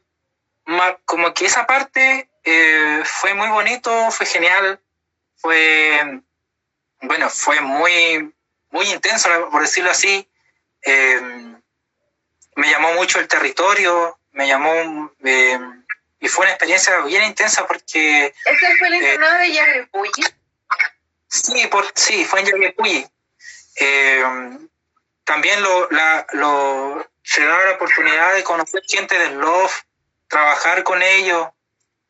como 1.06 1.34
que 1.36 1.46
esa 1.46 1.68
parte 1.68 2.30
eh, 2.44 3.04
fue 3.06 3.36
muy 3.36 3.50
bonito, 3.50 4.10
fue 4.10 4.26
genial, 4.26 4.82
fue, 5.36 6.24
bueno, 7.02 7.30
fue 7.30 7.62
muy, 7.62 8.34
muy 8.72 8.90
intenso, 8.92 9.30
por 9.52 9.62
decirlo 9.62 9.92
así. 9.92 10.28
me 12.56 12.72
llamó 12.72 12.94
mucho 12.94 13.20
el 13.20 13.28
territorio, 13.28 14.20
me 14.32 14.48
llamó, 14.48 15.14
y 16.20 16.28
fue 16.28 16.46
una 16.46 16.52
experiencia 16.52 17.00
bien 17.02 17.24
intensa 17.24 17.68
porque... 17.68 18.34
¿Ese 18.46 18.78
fue 18.78 18.88
el 18.88 18.96
internado 18.96 19.40
de 19.40 19.52
Yaguepuyi? 19.52 20.24
Sí, 21.28 21.68
por, 21.68 21.86
sí, 21.94 22.26
fue 22.26 22.40
en 22.40 22.48
Yaguepuyi. 22.48 23.08
Eh, 23.76 24.24
también 25.24 25.62
lo, 25.62 25.90
la, 25.92 26.26
lo, 26.34 27.08
se 27.24 27.46
da 27.46 27.66
la 27.66 27.72
oportunidad 27.74 28.34
de 28.34 28.44
conocer 28.44 28.82
gente 28.88 29.20
del 29.20 29.36
Love, 29.36 29.74
trabajar 30.28 30.84
con 30.84 31.04
ellos, 31.04 31.50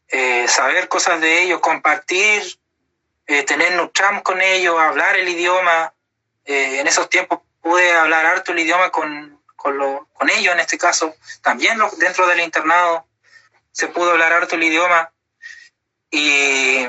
eh, 0.07 0.47
saber 0.47 0.87
cosas 0.87 1.19
de 1.19 1.41
ellos, 1.41 1.59
compartir, 1.59 2.43
eh, 3.25 3.43
tener 3.43 3.73
Nutram 3.73 4.21
con 4.21 4.41
ellos, 4.41 4.79
hablar 4.79 5.17
el 5.17 5.27
idioma. 5.27 5.93
en 6.45 6.87
esos 6.87 7.09
tiempos 7.09 7.41
pude 7.61 7.91
hablar 7.91 8.25
harto 8.25 8.53
el 8.53 8.59
idioma 8.59 8.89
con, 8.89 9.41
con, 9.57 9.77
lo, 9.77 10.07
con 10.13 10.29
ellos, 10.29 10.53
en 10.53 10.61
este 10.61 10.77
caso. 10.77 11.13
También 11.41 11.77
lo, 11.77 11.89
dentro 11.97 12.25
del 12.27 12.39
internado 12.39 13.06
se 13.77 13.87
pudo 13.87 14.11
hablar 14.11 14.33
harto 14.33 14.55
el 14.55 14.63
idioma. 14.63 15.11
Y 16.09 16.87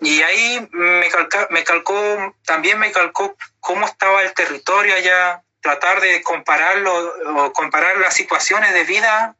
y 0.00 0.22
ahí 0.22 0.68
me, 0.72 1.10
me 1.50 1.64
calcó, 1.64 2.36
también 2.44 2.78
me 2.78 2.92
calcó 2.92 3.36
cómo 3.60 3.86
estaba 3.86 4.22
el 4.22 4.32
territorio 4.32 4.94
allá, 4.94 5.42
tratar 5.60 6.00
de 6.00 6.22
compararlo 6.22 7.44
o 7.44 7.52
comparar 7.52 7.98
las 7.98 8.14
situaciones 8.14 8.72
de 8.74 8.84
vida 8.84 9.34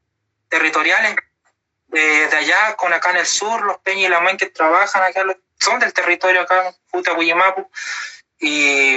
territoriales 0.49 1.15
de, 1.89 2.27
de 2.27 2.37
allá 2.37 2.75
con 2.77 2.93
acá 2.93 3.11
en 3.11 3.19
el 3.19 3.27
sur, 3.27 3.63
los 3.63 3.79
Peña 3.79 4.07
y 4.07 4.09
la 4.09 4.37
que 4.37 4.47
trabajan 4.47 5.03
acá, 5.05 5.25
son 5.61 5.79
del 5.79 5.93
territorio 5.93 6.43
acá, 6.43 6.75
Puta 6.91 7.13
y, 8.41 8.97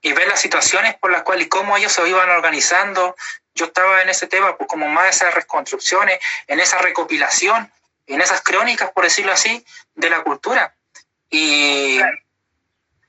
y 0.00 0.12
ver 0.12 0.28
las 0.28 0.40
situaciones 0.40 0.96
por 0.96 1.10
las 1.10 1.22
cuales 1.22 1.46
y 1.46 1.48
cómo 1.48 1.76
ellos 1.76 1.92
se 1.92 2.08
iban 2.08 2.30
organizando. 2.30 3.14
Yo 3.58 3.66
estaba 3.66 4.02
en 4.02 4.08
ese 4.08 4.28
tema, 4.28 4.56
pues 4.56 4.68
como 4.68 4.86
más 4.88 5.16
esas 5.16 5.34
reconstrucciones, 5.34 6.20
en 6.46 6.60
esa 6.60 6.78
recopilación, 6.78 7.72
en 8.06 8.20
esas 8.20 8.40
crónicas, 8.40 8.92
por 8.92 9.02
decirlo 9.02 9.32
así, 9.32 9.64
de 9.96 10.08
la 10.10 10.22
cultura. 10.22 10.76
Y, 11.28 12.00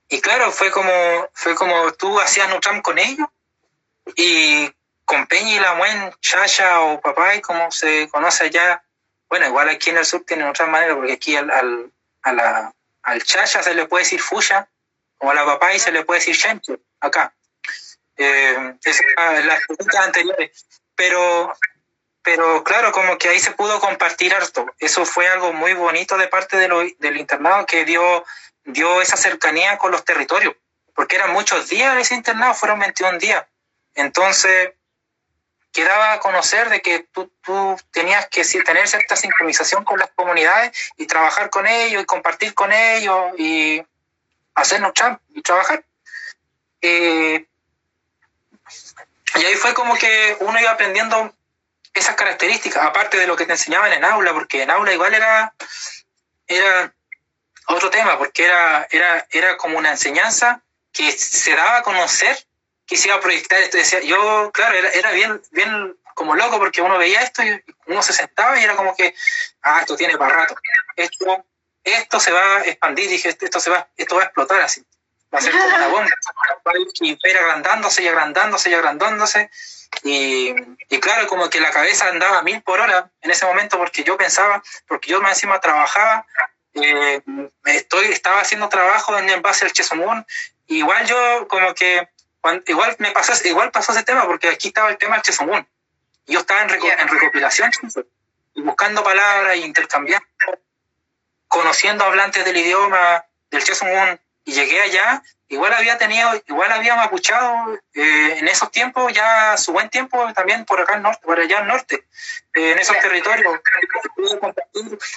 y 0.10 0.22
claro, 0.22 0.52
fue 0.52 0.72
como, 0.72 0.92
fue 1.34 1.54
como 1.54 1.94
tú 1.94 2.20
hacías 2.20 2.50
Nutram 2.50 2.82
con 2.82 2.98
ellos 2.98 3.28
y 4.16 4.74
con 5.06 5.28
Peña 5.28 5.56
y 5.56 5.60
la 5.60 5.76
Muen, 5.76 6.16
Chaya 6.20 6.82
o 6.82 7.00
Papay, 7.00 7.42
como 7.42 7.72
se 7.72 8.10
conoce 8.10 8.46
allá. 8.46 8.84
Bueno, 9.30 9.46
igual 9.46 9.70
aquí 9.70 9.92
en 9.92 9.98
el 9.98 10.06
sur 10.06 10.24
tienen 10.26 10.48
otra 10.48 10.66
manera, 10.66 10.96
porque 10.96 11.14
aquí 11.14 11.36
al, 11.36 11.52
al, 11.52 11.92
a 12.24 12.34
la, 12.34 12.74
al 13.04 13.24
Chaya 13.24 13.62
se 13.62 13.76
le 13.76 13.86
puede 13.86 14.04
decir 14.04 14.20
Fuya, 14.20 14.68
o 15.20 15.30
a 15.30 15.34
la 15.36 15.46
Papay 15.46 15.78
se 15.80 15.92
le 15.92 16.04
puede 16.04 16.20
decir 16.20 16.36
Shencho, 16.36 16.80
acá. 17.00 17.34
Eh, 18.20 18.76
las 19.46 19.66
preguntas 19.66 20.06
anteriores. 20.06 20.66
Pero 20.96 21.54
pero 22.30 22.64
claro, 22.64 22.92
como 22.92 23.18
que 23.18 23.30
ahí 23.30 23.40
se 23.40 23.52
pudo 23.52 23.80
compartir 23.80 24.36
harto. 24.36 24.68
Eso 24.78 25.04
fue 25.04 25.28
algo 25.28 25.52
muy 25.52 25.74
bonito 25.74 26.16
de 26.16 26.28
parte 26.28 26.58
de 26.58 26.68
lo, 26.68 26.82
del 27.00 27.18
internado 27.18 27.66
que 27.66 27.86
dio, 27.86 28.24
dio 28.66 29.02
esa 29.02 29.18
cercanía 29.18 29.80
con 29.80 29.92
los 29.92 30.06
territorios, 30.06 30.56
porque 30.94 31.16
eran 31.16 31.34
muchos 31.34 31.70
días 31.70 31.98
ese 31.98 32.14
internado, 32.14 32.54
fueron 32.54 32.80
21 32.80 33.18
días. 33.18 33.46
Entonces, 33.96 34.74
quedaba 35.72 36.14
a 36.14 36.20
conocer 36.20 36.70
de 36.70 36.82
que 36.82 37.00
tú, 37.12 37.32
tú 37.42 37.78
tenías 37.92 38.28
que 38.28 38.44
tener 38.44 38.88
cierta 38.88 39.16
sincronización 39.16 39.84
con 39.84 39.98
las 39.98 40.12
comunidades 40.12 40.72
y 40.98 41.08
trabajar 41.08 41.50
con 41.50 41.66
ellos 41.66 42.04
y 42.04 42.06
compartir 42.06 42.54
con 42.54 42.72
ellos 42.72 43.32
y 43.40 43.82
hacernos 44.54 44.94
y 45.30 45.42
trabajar. 45.42 45.84
Eh, 46.82 47.49
y 49.36 49.46
ahí 49.46 49.56
fue 49.56 49.74
como 49.74 49.98
que 49.98 50.38
uno 50.40 50.60
iba 50.60 50.72
aprendiendo 50.72 51.34
esas 51.94 52.16
características, 52.16 52.84
aparte 52.84 53.18
de 53.18 53.28
lo 53.28 53.36
que 53.36 53.46
te 53.46 53.54
enseñaban 53.54 53.92
en 53.94 54.04
aula, 54.04 54.34
porque 54.34 54.64
en 54.64 54.72
aula 54.72 54.94
igual 54.94 55.14
era, 55.14 55.54
era 56.48 56.94
otro 57.68 57.90
tema, 57.90 58.18
porque 58.18 58.46
era, 58.46 58.88
era, 58.92 59.28
era 59.32 59.58
como 59.58 59.78
una 59.78 59.92
enseñanza 59.92 60.62
que 60.92 61.12
se 61.12 61.56
daba 61.56 61.78
a 61.78 61.84
conocer, 61.84 62.38
que 62.86 62.98
se 62.98 63.08
iba 63.08 63.18
a 63.18 63.22
proyectar 63.22 63.60
esto. 63.60 63.78
Yo, 64.02 64.52
claro, 64.52 64.78
era, 64.78 64.90
era 64.90 65.12
bien, 65.12 65.42
bien 65.52 65.96
como 66.16 66.36
loco, 66.36 66.58
porque 66.58 66.82
uno 66.82 66.98
veía 66.98 67.22
esto 67.22 67.44
y 67.44 67.64
uno 67.86 68.02
se 68.02 68.14
sentaba 68.14 68.60
y 68.60 68.64
era 68.64 68.76
como 68.76 68.96
que, 68.96 69.14
ah, 69.62 69.80
esto 69.82 69.96
tiene 69.96 70.18
para 70.18 70.36
rato. 70.36 70.56
Esto, 70.96 71.46
esto 71.84 72.20
se 72.20 72.32
va 72.32 72.58
a 72.58 72.62
expandir, 72.62 73.10
dije, 73.10 73.30
esto, 73.30 73.60
se 73.60 73.70
va, 73.70 73.88
esto 73.96 74.16
va 74.16 74.24
a 74.24 74.26
explotar 74.26 74.62
así. 74.62 74.84
Va 75.34 75.38
a 75.38 75.42
ser 75.42 75.52
como 75.52 75.76
una 75.76 75.88
bomba. 75.88 76.10
Va 76.68 76.72
a 76.72 77.08
ir 77.30 77.38
agrandándose 77.38 78.04
y 78.04 78.08
agrandándose 78.08 78.70
y 78.70 78.74
agrandándose. 78.74 79.50
Y, 80.04 80.56
y, 80.90 81.00
claro, 81.00 81.28
como 81.28 81.50
que 81.50 81.60
la 81.60 81.72
cabeza 81.72 82.08
andaba 82.08 82.40
a 82.40 82.44
mil 82.44 82.62
por 82.62 82.80
hora 82.80 83.10
en 83.22 83.32
ese 83.32 83.46
momento 83.46 83.78
porque 83.78 84.04
yo 84.04 84.18
pensaba, 84.18 84.64
porque 84.88 85.12
yo 85.12 85.20
encima 85.20 85.60
trabajaba, 85.60 86.26
eh, 86.74 87.22
estoy, 87.66 88.06
estaba 88.08 88.42
haciendo 88.42 88.70
trabajo 88.70 89.18
en 89.18 89.30
el 89.30 89.42
base 89.42 89.66
del 89.66 89.74
Chesumún, 89.74 90.26
igual 90.68 91.06
yo 91.06 91.48
como 91.48 91.74
que, 91.74 92.08
igual 92.68 92.96
me 93.00 93.12
pasó, 93.12 93.34
igual 93.48 93.72
pasó 93.72 93.92
ese 93.92 94.04
tema 94.04 94.26
porque 94.26 94.50
aquí 94.50 94.70
estaba 94.70 94.90
el 94.90 94.98
tema 94.98 95.16
del 95.16 95.24
Chesumún. 95.24 95.68
Yo 96.28 96.40
estaba 96.40 96.62
en, 96.62 96.70
en 96.70 97.08
recopilación, 97.08 97.72
buscando 98.56 99.04
palabras 99.04 99.58
intercambiando, 99.58 100.28
conociendo 101.48 102.06
hablantes 102.06 102.46
del 102.46 102.58
idioma 102.58 103.26
del 103.50 103.64
Chesumún, 103.64 104.20
y 104.50 104.52
llegué 104.52 104.82
allá 104.82 105.22
igual 105.50 105.74
había 105.74 105.98
tenido, 105.98 106.30
igual 106.48 106.72
había 106.72 106.96
mapuchado 106.96 107.74
eh, 107.94 108.38
en 108.38 108.48
esos 108.48 108.72
tiempos, 108.72 109.12
ya 109.12 109.58
su 109.58 109.72
buen 109.74 109.90
tiempo 109.90 110.32
también 110.34 110.64
por 110.66 110.80
acá 110.80 110.94
al 110.94 111.02
norte, 111.02 111.22
por 111.24 111.40
allá 111.40 111.60
al 111.60 111.68
norte, 111.68 112.06
eh, 112.54 112.72
en 112.72 112.80
esos 112.80 112.98
territorios. 113.00 113.60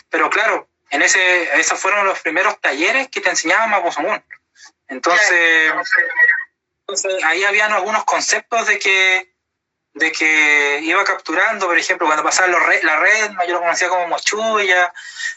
Pero 0.09 0.31
claro, 0.31 0.69
en 0.91 1.03
ese, 1.03 1.61
esos 1.61 1.79
fueron 1.79 2.07
los 2.07 2.19
primeros 2.21 2.59
talleres 2.61 3.09
que 3.09 3.21
te 3.21 3.31
enseñaban 3.31 3.71
Mapuzungún. 3.71 4.25
Entonces, 4.89 5.73
entonces, 6.81 7.25
ahí 7.25 7.45
habían 7.45 7.73
algunos 7.73 8.05
conceptos 8.05 8.67
de 8.67 8.79
que 8.79 9.33
de 9.95 10.11
que 10.11 10.81
iba 10.85 11.05
capturando, 11.05 11.67
por 11.67 11.77
ejemplo, 11.77 12.07
cuando 12.07 12.25
pasaba 12.25 12.49
la 12.49 12.97
red, 12.97 13.31
yo 13.47 13.53
lo 13.53 13.61
conocía 13.61 13.91
como 13.91 14.09
mochuya, 14.09 14.91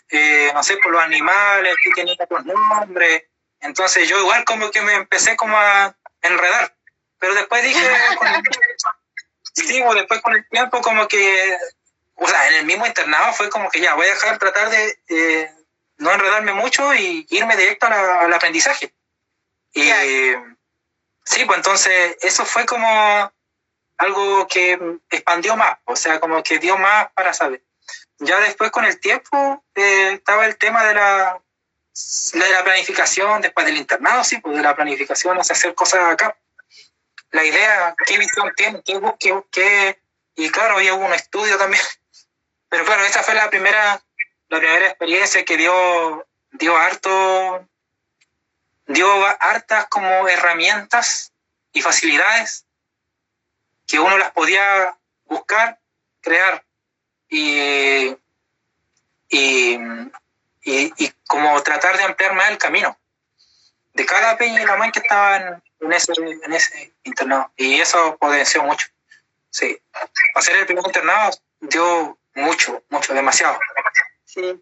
eh, 0.10 0.50
no 0.54 0.64
sé, 0.64 0.78
por 0.78 0.94
los 0.94 1.02
animales, 1.02 1.76
que 1.84 1.92
tenía 1.92 2.16
por 2.26 2.46
nombres, 2.46 3.24
entonces 3.66 4.08
yo 4.08 4.20
igual 4.20 4.46
como 4.46 4.72
que 4.72 4.82
me 4.82 4.96
empecé 4.96 5.36
como 5.36 5.58
a, 5.58 5.96
enredar. 6.22 6.76
Pero 7.20 7.36
después 7.36 7.64
dije, 7.64 7.80
sí, 9.54 9.82
o 9.86 9.94
después 9.94 10.22
con 10.22 10.34
el 10.34 10.48
tiempo 10.50 10.82
como 10.82 11.08
que, 11.08 11.58
o 12.16 12.28
sea, 12.28 12.48
en 12.50 12.56
el 12.56 12.66
mismo 12.66 12.86
internado 12.86 13.34
fue 13.34 13.50
como 13.50 13.70
que 13.70 13.80
ya, 13.80 13.94
voy 13.94 14.08
a 14.08 14.12
dejar 14.12 14.40
tratar 14.40 14.70
de 14.70 15.52
no 15.98 16.12
enredarme 16.12 16.54
mucho 16.54 16.94
y 16.94 17.26
irme 17.30 17.56
directo 17.56 17.88
al 17.88 18.34
aprendizaje. 18.34 18.94
Y 19.74 19.90
sí, 21.24 21.46
pues 21.46 21.58
entonces 21.58 22.18
eso 22.22 22.46
fue 22.46 22.66
como 22.66 23.32
algo 23.98 24.48
que 24.48 24.80
expandió 25.10 25.56
más, 25.56 25.78
o 25.86 25.96
sea, 25.96 26.20
como 26.20 26.42
que 26.44 26.60
dio 26.60 26.78
más 26.78 27.12
para 27.14 27.34
saber. 27.34 27.64
Ya 28.20 28.40
después 28.40 28.72
con 28.72 28.86
el 28.86 29.00
tiempo 29.00 29.64
eh, 29.76 30.14
estaba 30.14 30.46
el 30.46 30.58
tema 30.58 30.84
de 30.86 30.94
la, 30.94 31.42
de 32.34 32.50
la 32.50 32.64
planificación, 32.64 33.42
después 33.42 33.66
del 33.66 33.78
internado, 33.78 34.24
sí, 34.24 34.38
pues 34.40 34.56
de 34.56 34.62
la 34.62 34.76
planificación, 34.76 35.40
hacer 35.40 35.74
cosas 35.74 36.12
acá. 36.12 36.38
La 37.32 37.44
idea, 37.44 37.96
qué 38.06 38.18
visión 38.18 38.52
tiene, 38.56 38.82
qué 38.84 38.98
busque, 38.98 39.44
qué... 39.52 40.02
Y 40.36 40.50
claro, 40.50 40.76
había 40.76 40.94
un 40.94 41.14
estudio 41.14 41.58
también. 41.58 41.84
Pero 42.70 42.84
claro, 42.86 43.04
esa 43.06 43.24
fue 43.24 43.34
la 43.34 43.50
primera, 43.50 44.04
la 44.50 44.60
primera 44.60 44.88
experiencia 44.88 45.46
que 45.46 45.56
dio, 45.56 46.28
dio 46.52 46.76
harto, 46.76 47.68
dio 48.88 49.26
hartas 49.40 49.88
como 49.88 50.28
herramientas 50.28 51.32
y 51.72 51.82
facilidades 51.82 52.66
que 53.88 54.00
uno 54.00 54.18
las 54.18 54.32
podía 54.32 54.98
buscar, 55.26 55.80
crear 56.22 56.66
y, 57.30 58.16
y, 59.30 59.78
y, 60.66 61.14
como 61.28 61.62
tratar 61.62 61.98
de 61.98 62.04
ampliar 62.04 62.34
más 62.34 62.50
el 62.50 62.58
camino 62.58 62.98
de 63.94 64.06
cada 64.06 64.38
peña 64.38 64.62
y 64.62 64.66
la 64.66 64.76
mano 64.76 64.92
que 64.92 65.00
estaban 65.00 65.64
en 65.80 65.94
ese, 65.94 66.12
en 66.18 66.54
ese 66.54 66.94
internado. 67.04 67.52
Y 67.56 67.80
eso 67.80 68.18
potenció 68.18 68.62
mucho. 68.64 68.88
Sí. 69.50 69.82
Hacer 70.36 70.58
el 70.58 70.66
primer 70.66 70.86
internado 70.86 71.32
dio 71.62 72.18
mucho, 72.34 72.84
mucho, 72.90 73.14
demasiado. 73.14 73.58
Sí. 74.26 74.62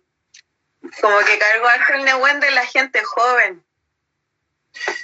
Como 1.01 1.20
que 1.20 1.39
cargó 1.39 1.68
harto 1.68 1.93
el 1.93 2.06
Nehuen 2.06 2.39
de 2.39 2.51
la 2.51 2.66
gente 2.66 3.04
joven. 3.04 3.64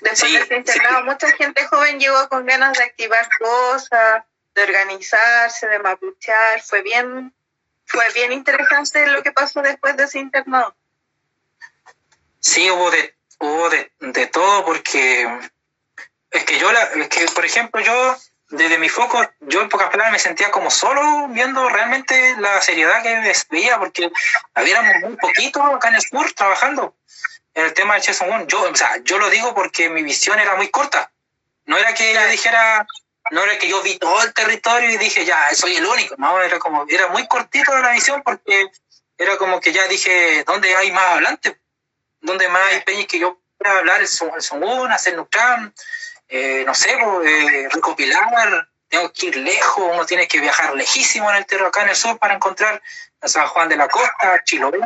Después 0.01 0.31
de 0.31 0.39
ese 0.39 0.57
internado, 0.57 1.05
mucha 1.05 1.31
gente 1.31 1.65
joven 1.65 1.99
llegó 1.99 2.29
con 2.29 2.45
ganas 2.45 2.77
de 2.77 2.83
activar 2.83 3.27
cosas, 3.39 4.23
de 4.53 4.63
organizarse, 4.63 5.67
de 5.67 5.79
mapuchar. 5.79 6.61
Fue 6.61 6.81
bien, 6.81 7.33
fue 7.85 8.05
bien 8.13 8.31
interesante 8.31 9.07
lo 9.07 9.23
que 9.23 9.31
pasó 9.31 9.61
después 9.61 9.97
de 9.97 10.03
ese 10.03 10.19
internado. 10.19 10.75
Sí, 12.39 12.69
hubo 12.69 12.91
de, 12.91 13.15
hubo 13.39 13.69
de, 13.69 13.91
de 13.99 14.27
todo 14.27 14.65
porque 14.65 15.27
es 16.31 16.43
que 16.45 16.59
yo, 16.59 16.71
la, 16.71 16.83
es 16.83 17.09
que 17.09 17.25
por 17.27 17.45
ejemplo, 17.45 17.81
yo 17.81 18.17
desde 18.49 18.79
mi 18.79 18.89
foco, 18.89 19.21
yo 19.41 19.61
en 19.61 19.69
pocas 19.69 19.89
palabras 19.89 20.11
me 20.11 20.19
sentía 20.19 20.49
como 20.51 20.71
solo 20.71 21.27
viendo 21.29 21.69
realmente 21.69 22.35
la 22.39 22.61
seriedad 22.61 23.03
que 23.03 23.33
veía, 23.51 23.77
porque 23.77 24.11
habíamos 24.55 24.95
muy 25.01 25.15
poquito 25.17 25.61
acá 25.61 25.89
en 25.89 25.95
el 25.95 26.01
sur 26.01 26.31
trabajando 26.33 26.95
en 27.53 27.65
el 27.65 27.73
tema 27.73 27.95
de 27.95 28.01
Chesong 28.01 28.47
Yo, 28.47 28.61
o 28.61 28.75
sea, 28.75 28.97
yo 29.03 29.17
lo 29.19 29.29
digo 29.29 29.53
porque 29.53 29.89
mi 29.89 30.03
visión 30.03 30.39
era 30.39 30.55
muy 30.55 30.69
corta. 30.69 31.11
No 31.65 31.77
era 31.77 31.93
que 31.93 32.13
yo 32.13 32.27
dijera, 32.27 32.87
no 33.31 33.43
era 33.43 33.57
que 33.59 33.67
yo 33.67 33.81
vi 33.83 33.97
todo 33.99 34.23
el 34.23 34.33
territorio 34.33 34.89
y 34.89 34.97
dije, 34.97 35.25
ya, 35.25 35.53
soy 35.53 35.75
el 35.75 35.85
único. 35.85 36.15
No, 36.17 36.41
era 36.41 36.57
como, 36.57 36.85
era 36.89 37.07
muy 37.09 37.27
cortito 37.27 37.77
la 37.77 37.91
visión 37.91 38.23
porque 38.23 38.71
era 39.17 39.37
como 39.37 39.59
que 39.59 39.71
ya 39.71 39.87
dije, 39.87 40.43
¿dónde 40.45 40.75
hay 40.75 40.91
más 40.91 41.03
adelante? 41.11 41.58
¿Dónde 42.21 42.47
más 42.49 42.73
hay 42.73 42.81
peñas 42.81 43.07
que 43.07 43.19
yo 43.19 43.39
pueda 43.57 43.79
hablar 43.79 44.01
el, 44.01 44.07
el 44.07 44.91
hacer 44.91 45.15
Nucam? 45.15 45.73
Eh, 46.27 46.63
no 46.65 46.75
sé, 46.75 46.91
eh, 46.91 47.67
recopilar, 47.71 48.69
tengo 48.87 49.11
que 49.11 49.27
ir 49.27 49.37
lejos, 49.37 49.91
uno 49.93 50.05
tiene 50.05 50.27
que 50.27 50.39
viajar 50.39 50.75
lejísimo 50.75 51.29
en 51.29 51.37
el 51.37 51.45
terreno 51.45 51.69
acá 51.69 51.83
en 51.83 51.89
el 51.89 51.95
sur 51.95 52.19
para 52.19 52.35
encontrar 52.35 52.81
a 53.21 53.27
San 53.27 53.47
Juan 53.47 53.69
de 53.69 53.77
la 53.77 53.87
Costa, 53.87 54.43
Chiloé, 54.43 54.79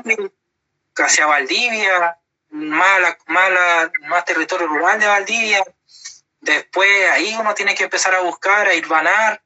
hacia 0.95 1.25
Valdivia, 1.25 2.17
más, 2.49 3.17
más, 3.27 4.25
territorio 4.25 4.67
rural 4.67 4.99
de 4.99 5.07
Valdivia. 5.07 5.63
Después 6.39 7.09
ahí 7.09 7.35
uno 7.39 7.53
tiene 7.53 7.75
que 7.75 7.85
empezar 7.85 8.13
a 8.15 8.21
buscar, 8.21 8.67
a 8.67 8.73
ir 8.73 8.87
vanar 8.87 9.41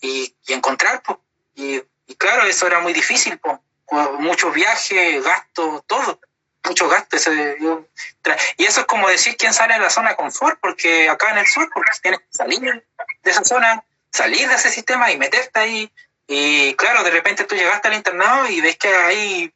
y, 0.00 0.34
encontrar. 0.48 1.02
Pues. 1.02 1.18
Y, 1.54 1.82
y, 2.06 2.14
claro, 2.16 2.44
eso 2.44 2.66
era 2.66 2.80
muy 2.80 2.92
difícil, 2.92 3.38
pues. 3.38 3.58
muchos 4.18 4.54
viajes, 4.54 5.22
gastos, 5.22 5.82
todo 5.86 6.20
mucho 6.64 6.88
gasto. 6.88 7.16
y 8.56 8.64
eso 8.64 8.80
es 8.80 8.86
como 8.86 9.08
decir 9.08 9.36
quién 9.36 9.52
sale 9.52 9.74
de 9.74 9.80
la 9.80 9.90
zona 9.90 10.14
confort, 10.14 10.58
porque 10.60 11.08
acá 11.08 11.30
en 11.30 11.38
el 11.38 11.46
sur, 11.46 11.68
porque 11.72 11.90
tienes 12.00 12.20
que 12.20 12.26
salir 12.30 12.60
de 12.60 13.30
esa 13.30 13.44
zona, 13.44 13.84
salir 14.10 14.48
de 14.48 14.54
ese 14.54 14.70
sistema 14.70 15.10
y 15.10 15.18
meterte 15.18 15.58
ahí. 15.58 15.92
Y 16.26 16.74
claro, 16.74 17.02
de 17.02 17.10
repente 17.10 17.44
tú 17.44 17.54
llegaste 17.54 17.88
al 17.88 17.94
internado 17.94 18.48
y 18.48 18.60
ves 18.60 18.76
que 18.76 18.94
hay 18.94 19.52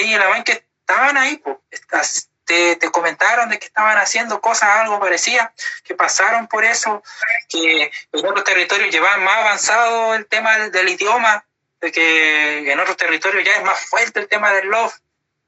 y 0.00 0.16
la 0.16 0.44
que 0.44 0.64
estaban 0.80 1.16
ahí, 1.16 1.36
pues, 1.36 2.28
te, 2.44 2.76
te, 2.76 2.90
comentaron 2.90 3.50
de 3.50 3.58
que 3.58 3.66
estaban 3.66 3.98
haciendo 3.98 4.40
cosas 4.40 4.70
algo 4.70 4.98
parecidas, 4.98 5.50
que 5.84 5.94
pasaron 5.94 6.48
por 6.48 6.64
eso, 6.64 7.02
que 7.48 7.90
en 8.12 8.26
otros 8.26 8.44
territorios 8.44 8.90
llevaban 8.90 9.22
más 9.22 9.36
avanzado 9.36 10.14
el 10.14 10.26
tema 10.26 10.56
del, 10.58 10.72
del 10.72 10.88
idioma, 10.88 11.44
de 11.80 11.92
que 11.92 12.72
en 12.72 12.80
otros 12.80 12.96
territorios 12.96 13.44
ya 13.44 13.52
es 13.52 13.64
más 13.64 13.80
fuerte 13.80 14.20
el 14.20 14.28
tema 14.28 14.52
del 14.52 14.68
love 14.68 14.94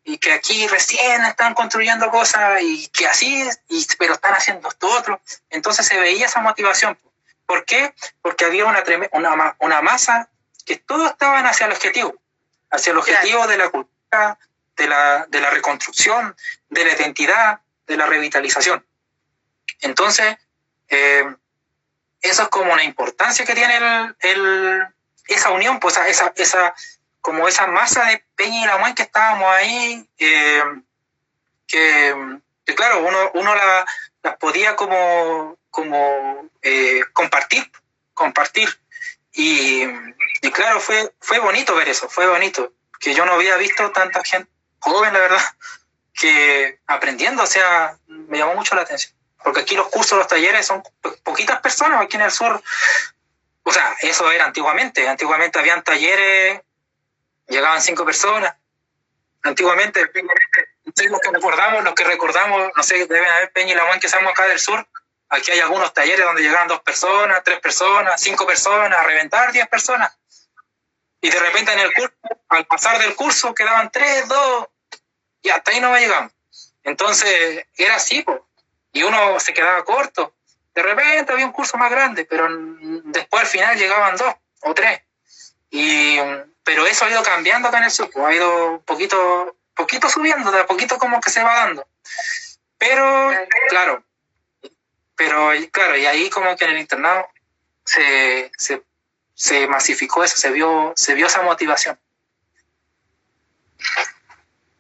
y 0.05 0.19
que 0.19 0.33
aquí 0.33 0.67
recién 0.69 1.25
están 1.25 1.55
construyendo 1.55 2.11
cosas 2.11 2.61
y 2.63 2.89
que 2.89 3.07
así, 3.07 3.49
y, 3.69 3.87
pero 3.99 4.15
están 4.15 4.35
haciendo 4.35 4.69
esto 4.69 4.87
otro. 4.89 5.21
Entonces 5.51 5.87
se 5.87 5.99
veía 5.99 6.27
esa 6.27 6.41
motivación. 6.41 6.99
¿Por 7.47 7.65
qué? 7.65 7.95
Porque 8.23 8.45
había 8.45 8.67
una, 8.67 8.83
una, 9.13 9.57
una 9.59 9.83
masa 9.83 10.29
que 10.65 10.77
todos 10.77 11.11
estaban 11.11 11.47
hacia 11.47 11.67
el 11.67 11.73
objetivo, 11.73 12.15
hacia 12.71 12.93
el 12.93 12.99
objetivo 12.99 13.47
de 13.47 13.57
la 13.57 13.71
cultura, 13.71 14.39
de 14.77 14.89
la, 14.89 15.27
de 15.29 15.41
la 15.41 15.51
reconstrucción, 15.51 16.37
de 16.69 16.85
la 16.85 16.93
identidad, 16.93 17.61
de 17.87 17.97
la 17.97 18.07
revitalización. 18.07 18.85
Entonces, 19.81 20.37
eh, 20.89 21.25
eso 22.21 22.43
es 22.43 22.49
como 22.49 22.73
una 22.73 22.85
importancia 22.85 23.45
que 23.45 23.55
tiene 23.55 23.77
el, 23.77 24.17
el, 24.21 24.87
esa 25.29 25.51
unión, 25.51 25.81
pues 25.81 25.97
esa, 25.97 26.33
esa, 26.37 26.75
como 27.25 27.49
esa 27.49 27.67
masa 27.67 28.05
de 28.05 28.23
Peña 28.37 28.65
y 28.65 28.67
la 28.67 28.95
que 28.95 29.03
estábamos 29.03 29.51
ahí, 29.51 30.07
que, 30.19 30.63
claro, 32.77 32.99
uno, 33.01 33.31
uno 33.33 33.55
las 33.55 33.87
la 34.23 34.37
podía 34.37 34.77
como, 34.77 35.57
como 35.71 36.51
eh, 36.61 37.01
compartir, 37.15 37.73
compartir. 38.13 38.69
Y, 39.33 39.85
y, 40.43 40.51
claro, 40.53 40.81
fue, 40.81 41.15
fue 41.19 41.39
bonito 41.39 41.75
ver 41.75 41.89
eso, 41.89 42.11
fue 42.11 42.27
bonito, 42.29 42.75
que 43.01 43.15
yo 43.15 43.25
no 43.25 43.33
había 43.33 43.57
visto 43.57 43.91
tanta 43.91 44.23
gente 44.23 44.51
joven, 44.81 45.15
la 45.15 45.21
verdad, 45.21 45.43
que 46.13 46.79
aprendiendo, 46.87 47.45
o 47.45 47.47
sea, 47.47 47.97
me 48.07 48.37
llamó 48.37 48.55
mucho 48.55 48.75
la 48.75 48.83
atención. 48.83 49.15
Porque 49.43 49.61
aquí 49.61 49.77
los 49.77 49.89
cursos, 49.89 50.19
los 50.19 50.29
talleres 50.29 50.67
son 50.67 50.83
poquitas 51.23 51.61
personas 51.63 52.03
aquí 52.03 52.17
en 52.17 52.23
el 52.25 52.31
sur. 52.31 52.63
O 53.63 53.73
sea, 53.73 53.97
eso 54.03 54.31
era 54.31 54.45
antiguamente. 54.45 55.09
Antiguamente 55.09 55.59
habían 55.59 55.83
talleres 55.83 56.61
llegaban 57.49 57.83
cinco 57.83 58.05
personas. 58.05 58.55
Antiguamente, 59.43 60.01
los 60.01 61.21
que 61.21 61.31
recordamos, 61.31 61.85
los 61.85 61.95
que 61.95 62.05
recordamos, 62.05 62.71
no 62.75 62.83
sé, 62.83 63.07
deben 63.07 63.29
haber 63.29 63.53
Peña 63.53 63.73
y 63.73 63.75
la 63.75 63.99
que 64.01 64.07
estamos 64.07 64.31
acá 64.33 64.47
del 64.47 64.59
sur. 64.59 64.87
Aquí 65.29 65.51
hay 65.51 65.61
algunos 65.61 65.93
talleres 65.93 66.25
donde 66.25 66.43
llegaban 66.43 66.69
dos 66.69 66.81
personas, 66.81 67.43
tres 67.45 67.61
personas, 67.61 68.21
cinco 68.21 68.47
personas, 68.47 68.99
a 68.99 69.05
reventar 69.05 69.53
diez 69.53 69.67
personas. 69.69 70.17
Y 71.21 71.31
de 71.31 71.41
repente 71.41 71.73
en 71.73 71.79
el 71.79 71.93
curso, 71.93 72.15
al 72.49 72.67
pasar 72.67 72.99
del 72.99 73.15
curso, 73.17 73.55
quedaban 73.55 73.91
tres, 73.91 74.29
dos, 74.29 74.69
y 75.43 75.51
hasta 75.51 75.71
ahí 75.71 75.81
no 75.81 75.91
me 75.91 76.01
llegamos. 76.01 76.33
Entonces, 76.83 77.67
era 77.77 77.97
así, 77.97 78.25
y 78.93 79.03
uno 79.03 79.41
se 79.41 79.55
quedaba 79.55 79.85
corto. 79.85 80.35
De 80.75 80.83
repente 80.83 81.33
había 81.33 81.47
un 81.47 81.53
curso 81.53 81.77
más 81.77 81.91
grande, 81.91 82.25
pero 82.25 82.47
después 82.51 83.43
al 83.43 83.49
final 83.49 83.79
llegaban 83.79 84.17
dos 84.17 84.35
o 84.63 84.75
tres. 84.75 85.01
Y 85.71 86.19
pero 86.65 86.87
eso 86.87 87.05
ha 87.05 87.11
ido 87.11 87.23
cambiando 87.23 87.69
acá 87.69 87.79
en 87.79 87.85
el 87.85 87.91
sur, 87.91 88.11
pues, 88.11 88.27
ha 88.27 88.35
ido 88.35 88.81
poquito, 88.87 89.57
poquito 89.75 90.09
subiendo, 90.09 90.51
de 90.51 90.61
a 90.61 90.67
poquito 90.67 90.99
como 90.99 91.21
que 91.21 91.31
se 91.31 91.43
va 91.43 91.55
dando. 91.55 91.87
Pero, 92.79 93.31
claro, 93.69 94.05
pero 95.15 95.51
claro, 95.71 95.97
y 95.97 96.07
ahí 96.07 96.31
como 96.31 96.57
que 96.57 96.65
en 96.65 96.73
el 96.73 96.81
internado 96.81 97.29
se, 97.85 98.51
se, 99.35 99.67
masificó 99.69 100.25
eso, 100.25 100.37
se 100.37 100.51
vio, 100.51 100.93
se 100.97 101.15
vio 101.15 101.27
esa 101.27 101.43
motivación. 101.43 101.99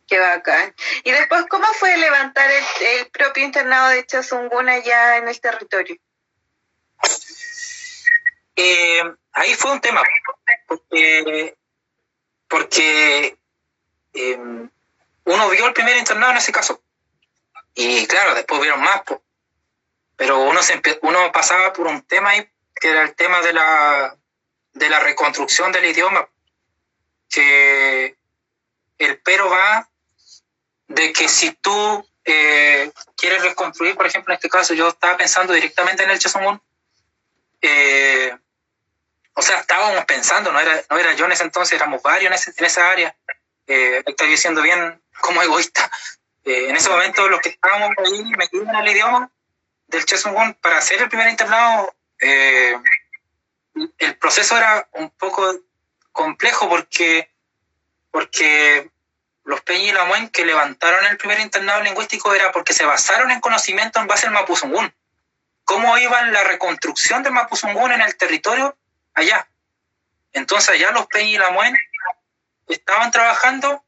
Qué 0.06 0.18
bacán. 0.18 0.74
Y 1.02 1.10
después, 1.12 1.44
¿cómo 1.48 1.66
fue 1.74 1.96
levantar 1.96 2.50
el, 2.50 3.06
propio 3.10 3.44
internado 3.44 3.88
de 3.88 4.06
Chazunguna 4.06 4.78
ya 4.78 5.18
en 5.18 5.28
el 5.28 5.40
territorio? 5.40 5.96
Eh, 8.56 9.02
ahí 9.32 9.54
fue 9.54 9.72
un 9.72 9.80
tema, 9.80 10.02
porque 10.66 11.56
porque 12.48 13.36
em, 14.12 14.70
uno 15.24 15.48
vio 15.50 15.66
el 15.66 15.72
primer 15.72 15.96
internado 15.96 16.32
en 16.32 16.38
ese 16.38 16.52
caso. 16.52 16.82
Y 17.74 18.06
claro, 18.06 18.34
después 18.34 18.60
vieron 18.60 18.80
más. 18.80 19.02
pero 20.16 20.40
uno, 20.40 20.62
se 20.62 20.80
uno 21.02 21.32
pasaba 21.32 21.72
por 21.72 21.86
un 21.86 22.02
tema 22.02 22.30
ahí, 22.30 22.48
que 22.74 22.90
era 22.90 23.02
el 23.02 23.14
tema 23.14 23.40
de 23.40 23.52
la, 23.52 24.16
de 24.72 24.88
la 24.88 25.00
reconstrucción 25.00 25.72
del 25.72 25.86
idioma, 25.86 26.28
que 27.28 28.16
el 28.98 29.18
pero 29.20 29.50
va 29.50 29.88
de 30.86 31.12
que 31.12 31.28
si 31.28 31.52
tú 31.52 32.06
eh, 32.24 32.92
quieres 33.16 33.42
reconstruir, 33.42 33.96
por 33.96 34.06
ejemplo, 34.06 34.32
en 34.32 34.36
este 34.36 34.48
caso, 34.48 34.74
yo 34.74 34.88
estaba 34.88 35.16
pensando 35.16 35.52
directamente 35.52 36.04
en 36.04 36.10
el 36.10 36.18
Chesumún, 36.18 36.60
eh, 37.60 38.36
o 39.34 39.42
sea, 39.42 39.60
estábamos 39.60 40.04
pensando, 40.04 40.52
no 40.52 40.60
era, 40.60 40.82
no 40.88 40.98
era 40.98 41.12
yo 41.14 41.26
en 41.26 41.32
ese 41.32 41.44
entonces, 41.44 41.74
éramos 41.74 42.02
varios 42.02 42.48
en, 42.48 42.64
esa 42.64 42.90
área, 42.90 43.14
eh, 43.66 44.02
estoy 44.06 44.28
diciendo 44.28 44.62
bien 44.62 45.02
como 45.20 45.42
egoísta, 45.42 45.90
eh, 46.44 46.68
en 46.68 46.76
ese 46.76 46.88
momento 46.88 47.28
los 47.28 47.40
que 47.40 47.50
estábamos 47.50 47.90
ahí 47.98 48.24
metidos 48.36 48.68
en 48.68 48.76
el 48.76 48.88
idioma 48.88 49.30
del 49.88 50.04
Chesumún, 50.04 50.54
para 50.54 50.78
hacer 50.78 51.02
el 51.02 51.08
primer 51.08 51.28
internado, 51.28 51.94
el 52.18 54.16
proceso 54.18 54.56
era 54.56 54.88
un 54.92 55.10
poco 55.10 55.60
complejo 56.12 56.68
porque, 56.68 57.30
porque 58.10 58.90
los 59.44 59.60
Peña 59.60 59.84
y 59.84 59.92
Lamuen 59.92 60.28
que 60.30 60.46
levantaron 60.46 61.04
el 61.06 61.18
primer 61.18 61.40
internado 61.40 61.82
lingüístico 61.82 62.34
era 62.34 62.50
porque 62.52 62.72
se 62.72 62.86
basaron 62.86 63.30
en 63.30 63.40
conocimiento 63.40 64.00
en 64.00 64.06
base 64.06 64.26
al 64.26 64.32
Mapuzungún. 64.32 64.94
¿Cómo 65.64 65.96
iba 65.98 66.22
la 66.26 66.44
reconstrucción 66.44 67.22
del 67.22 67.32
Mapuzungún 67.32 67.92
en 67.92 68.00
el 68.00 68.16
territorio 68.16 68.76
allá? 69.14 69.48
Entonces 70.32 70.70
allá 70.70 70.90
los 70.90 71.06
Peña 71.06 71.30
y 71.30 71.38
Lamuen 71.38 71.76
estaban 72.68 73.10
trabajando, 73.10 73.84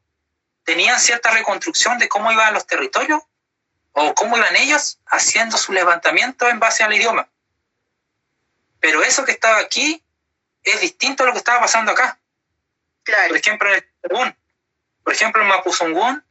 tenían 0.63 0.99
cierta 0.99 1.31
reconstrucción 1.31 1.97
de 1.97 2.07
cómo 2.07 2.31
iban 2.31 2.53
los 2.53 2.65
territorios 2.65 3.21
o 3.91 4.13
cómo 4.13 4.37
iban 4.37 4.55
ellos 4.55 4.99
haciendo 5.07 5.57
su 5.57 5.73
levantamiento 5.73 6.49
en 6.49 6.59
base 6.59 6.83
al 6.83 6.93
idioma. 6.93 7.27
Pero 8.79 9.01
eso 9.03 9.25
que 9.25 9.31
estaba 9.31 9.59
aquí 9.59 10.03
es 10.63 10.81
distinto 10.81 11.23
a 11.23 11.25
lo 11.27 11.31
que 11.31 11.39
estaba 11.39 11.61
pasando 11.61 11.91
acá. 11.91 12.19
Por 13.27 13.37
ejemplo, 13.37 13.69
en 13.69 13.75
el 13.75 14.35
por 15.03 15.13
ejemplo, 15.13 15.41
el 15.41 15.47
Mapuzungún 15.47 16.23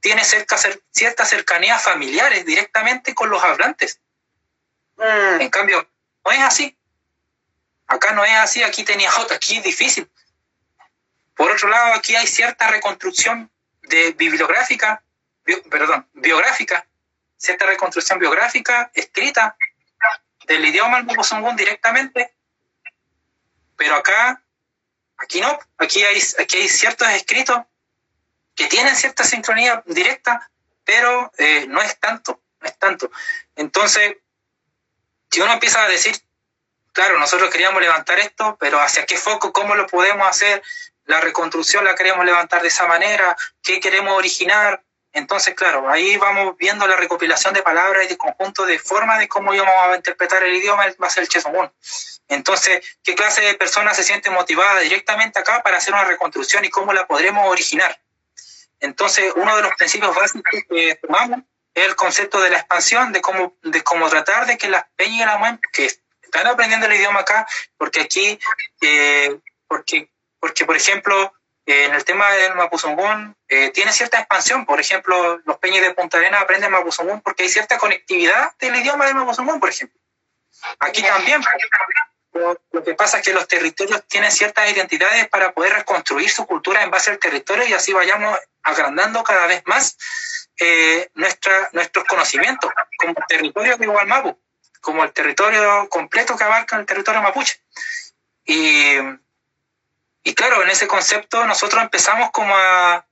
tiene 0.00 0.24
cerca, 0.24 0.56
ciertas 0.90 1.28
cercanías 1.28 1.82
familiares 1.82 2.44
directamente 2.44 3.14
con 3.14 3.30
los 3.30 3.42
hablantes. 3.42 4.00
Mm. 4.96 5.40
En 5.40 5.50
cambio, 5.50 5.88
no 6.24 6.32
es 6.32 6.40
así. 6.40 6.77
Acá 7.88 8.12
no 8.12 8.24
es 8.24 8.32
así, 8.32 8.62
aquí 8.62 8.84
tenía 8.84 9.10
otra, 9.18 9.36
aquí 9.36 9.56
es 9.56 9.64
difícil. 9.64 10.08
Por 11.34 11.50
otro 11.50 11.68
lado, 11.68 11.94
aquí 11.94 12.14
hay 12.14 12.26
cierta 12.26 12.68
reconstrucción 12.68 13.50
de 13.82 14.12
bibliográfica, 14.12 15.02
perdón, 15.70 16.06
biográfica, 16.12 16.86
cierta 17.38 17.64
reconstrucción 17.66 18.18
biográfica 18.18 18.90
escrita 18.94 19.56
del 20.46 20.66
idioma 20.66 20.98
al 20.98 21.56
directamente, 21.56 22.34
pero 23.76 23.94
acá, 23.94 24.42
aquí 25.16 25.40
no, 25.40 25.58
aquí 25.78 26.02
hay, 26.02 26.20
aquí 26.40 26.56
hay 26.56 26.68
ciertos 26.68 27.08
escritos 27.10 27.58
que 28.54 28.66
tienen 28.66 28.96
cierta 28.96 29.24
sincronía 29.24 29.82
directa, 29.86 30.50
pero 30.84 31.30
eh, 31.38 31.66
no 31.68 31.80
es 31.80 31.98
tanto, 32.00 32.42
no 32.60 32.66
es 32.66 32.76
tanto. 32.78 33.10
Entonces, 33.54 34.16
si 35.30 35.40
uno 35.40 35.52
empieza 35.52 35.84
a 35.84 35.88
decir, 35.88 36.20
claro, 36.92 37.18
nosotros 37.18 37.50
queríamos 37.50 37.80
levantar 37.80 38.18
esto, 38.20 38.56
pero 38.58 38.80
¿hacia 38.80 39.06
qué 39.06 39.16
foco? 39.16 39.52
¿Cómo 39.52 39.74
lo 39.74 39.86
podemos 39.86 40.28
hacer? 40.28 40.62
La 41.04 41.20
reconstrucción 41.20 41.84
la 41.84 41.94
queremos 41.94 42.24
levantar 42.24 42.62
de 42.62 42.68
esa 42.68 42.86
manera, 42.86 43.36
¿qué 43.62 43.80
queremos 43.80 44.14
originar? 44.14 44.82
Entonces, 45.12 45.54
claro, 45.54 45.88
ahí 45.88 46.16
vamos 46.16 46.56
viendo 46.58 46.86
la 46.86 46.96
recopilación 46.96 47.54
de 47.54 47.62
palabras 47.62 48.04
y 48.04 48.08
de 48.08 48.18
conjunto 48.18 48.66
de 48.66 48.78
formas 48.78 49.18
de 49.18 49.26
cómo 49.26 49.54
íbamos 49.54 49.74
a 49.74 49.96
interpretar 49.96 50.42
el 50.42 50.54
idioma, 50.54 50.86
va 51.02 51.06
a 51.06 51.10
ser 51.10 51.22
el 51.22 51.28
Chesomún. 51.28 51.72
Entonces, 52.28 52.98
¿qué 53.02 53.14
clase 53.14 53.40
de 53.40 53.54
personas 53.54 53.96
se 53.96 54.04
siente 54.04 54.30
motivada 54.30 54.80
directamente 54.80 55.38
acá 55.38 55.62
para 55.62 55.78
hacer 55.78 55.94
una 55.94 56.04
reconstrucción 56.04 56.64
y 56.64 56.68
cómo 56.68 56.92
la 56.92 57.06
podremos 57.06 57.48
originar? 57.48 57.98
Entonces, 58.80 59.32
uno 59.34 59.56
de 59.56 59.62
los 59.62 59.72
principios 59.76 60.14
básicos 60.14 60.62
que 60.68 60.96
tomamos 60.96 61.40
es 61.74 61.86
el 61.86 61.96
concepto 61.96 62.40
de 62.40 62.50
la 62.50 62.58
expansión, 62.58 63.12
de 63.12 63.20
cómo, 63.20 63.56
de 63.62 63.82
cómo 63.82 64.08
tratar 64.08 64.46
de 64.46 64.58
que 64.58 64.68
las 64.68 64.84
peñas 64.94 65.22
y 65.22 65.24
las 65.24 65.38
mujeres 65.38 65.60
que 65.72 65.90
están 66.28 66.46
aprendiendo 66.46 66.86
el 66.86 66.92
idioma 66.92 67.20
acá, 67.20 67.46
porque 67.76 68.00
aquí, 68.00 68.38
eh, 68.82 69.38
porque, 69.66 70.10
porque, 70.38 70.66
por 70.66 70.76
ejemplo, 70.76 71.32
eh, 71.66 71.86
en 71.86 71.94
el 71.94 72.04
tema 72.04 72.30
del 72.32 72.54
Mapuzungún, 72.54 73.34
eh, 73.48 73.70
tiene 73.70 73.92
cierta 73.92 74.18
expansión. 74.18 74.66
Por 74.66 74.78
ejemplo, 74.80 75.40
los 75.44 75.58
peñas 75.58 75.82
de 75.82 75.94
Punta 75.94 76.18
Arena 76.18 76.40
aprenden 76.40 76.70
Mapuzungún 76.70 77.20
porque 77.22 77.44
hay 77.44 77.48
cierta 77.48 77.78
conectividad 77.78 78.52
del 78.58 78.76
idioma 78.76 79.06
del 79.06 79.14
Mapuzungún, 79.14 79.58
por 79.58 79.70
ejemplo. 79.70 79.98
Aquí 80.80 81.02
también, 81.02 81.40
lo 82.72 82.84
que 82.84 82.94
pasa 82.94 83.18
es 83.18 83.24
que 83.24 83.32
los 83.32 83.48
territorios 83.48 84.06
tienen 84.06 84.30
ciertas 84.30 84.70
identidades 84.70 85.28
para 85.28 85.52
poder 85.52 85.72
reconstruir 85.72 86.28
su 86.30 86.46
cultura 86.46 86.82
en 86.82 86.90
base 86.90 87.10
al 87.10 87.18
territorio 87.18 87.66
y 87.66 87.72
así 87.72 87.92
vayamos 87.92 88.38
agrandando 88.62 89.22
cada 89.22 89.46
vez 89.46 89.62
más 89.66 89.96
nuestra, 91.14 91.70
nuestros 91.72 92.04
conocimientos 92.06 92.70
como 92.98 93.14
territorio 93.28 93.76
de 93.76 93.86
Mapu, 93.86 94.36
como 94.88 95.04
el 95.04 95.12
territorio 95.12 95.86
completo 95.90 96.34
que 96.34 96.44
abarca 96.44 96.78
el 96.78 96.86
territorio 96.86 97.20
mapuche. 97.20 97.60
Y, 98.46 98.96
y 100.22 100.34
claro, 100.34 100.62
en 100.62 100.70
ese 100.70 100.86
concepto 100.88 101.44
nosotros 101.44 101.82
empezamos 101.82 102.30
como 102.30 102.56
a, 102.56 103.04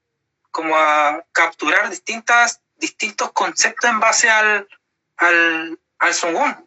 como 0.51 0.75
a 0.75 1.23
capturar 1.33 1.91
distintas, 1.91 2.63
distintos 2.77 3.31
conceptos 3.33 3.91
en 3.91 4.01
base 4.01 4.31
al, 4.31 4.67
al, 5.19 5.79
al 5.99 6.15
Zungún. 6.15 6.67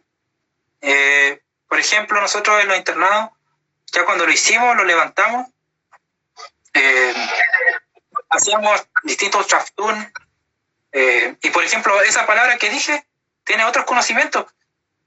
Eh, 0.80 1.42
por 1.66 1.80
ejemplo, 1.80 2.20
nosotros 2.20 2.62
en 2.62 2.68
los 2.68 2.76
internados, 2.76 3.30
ya 3.86 4.04
cuando 4.04 4.26
lo 4.26 4.32
hicimos, 4.32 4.76
lo 4.76 4.84
levantamos, 4.84 5.48
eh, 6.72 7.14
hacíamos 8.28 8.86
distintos 9.02 9.48
chaftún, 9.48 10.12
eh, 10.92 11.34
y 11.42 11.50
por 11.50 11.64
ejemplo, 11.64 12.00
esa 12.02 12.26
palabra 12.26 12.58
que 12.58 12.70
dije 12.70 13.04
tiene 13.42 13.64
otros 13.64 13.86
conocimientos. 13.86 14.46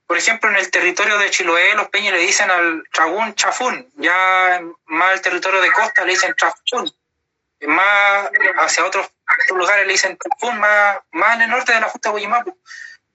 Por 0.05 0.17
ejemplo, 0.17 0.49
en 0.49 0.57
el 0.57 0.69
territorio 0.69 1.17
de 1.17 1.29
Chiloé, 1.29 1.75
los 1.75 1.89
peñas 1.89 2.13
le 2.13 2.19
dicen 2.19 2.51
al 2.51 2.83
tragún 2.91 3.33
chafún, 3.35 3.91
ya 3.95 4.61
más 4.85 5.13
el 5.13 5.21
territorio 5.21 5.61
de 5.61 5.71
costa 5.71 6.03
le 6.03 6.11
dicen 6.11 6.35
chafún, 6.35 6.91
más 7.61 8.29
hacia 8.57 8.85
otros, 8.85 9.09
lugares 9.49 9.87
le 9.87 9.93
dicen 9.93 10.17
chafún, 10.17 10.59
más, 10.59 10.97
más 11.11 11.35
en 11.35 11.43
el 11.43 11.49
norte 11.49 11.73
de 11.73 11.79
la 11.79 11.89
Justa 11.89 12.11
de 12.11 12.53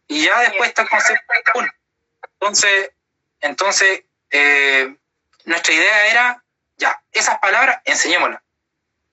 Y 0.09 0.24
ya 0.24 0.40
después 0.40 0.70
está 0.70 0.82
el 0.82 0.89
concepto 0.89 1.32
de 1.32 1.43
chafún. 1.44 1.70
Entonces, 2.40 2.90
entonces, 3.40 4.02
eh, 4.31 4.97
nuestra 5.44 5.74
idea 5.74 6.06
era, 6.09 6.44
ya, 6.77 7.02
esas 7.12 7.39
palabras, 7.39 7.81
enseñémoslas. 7.85 8.40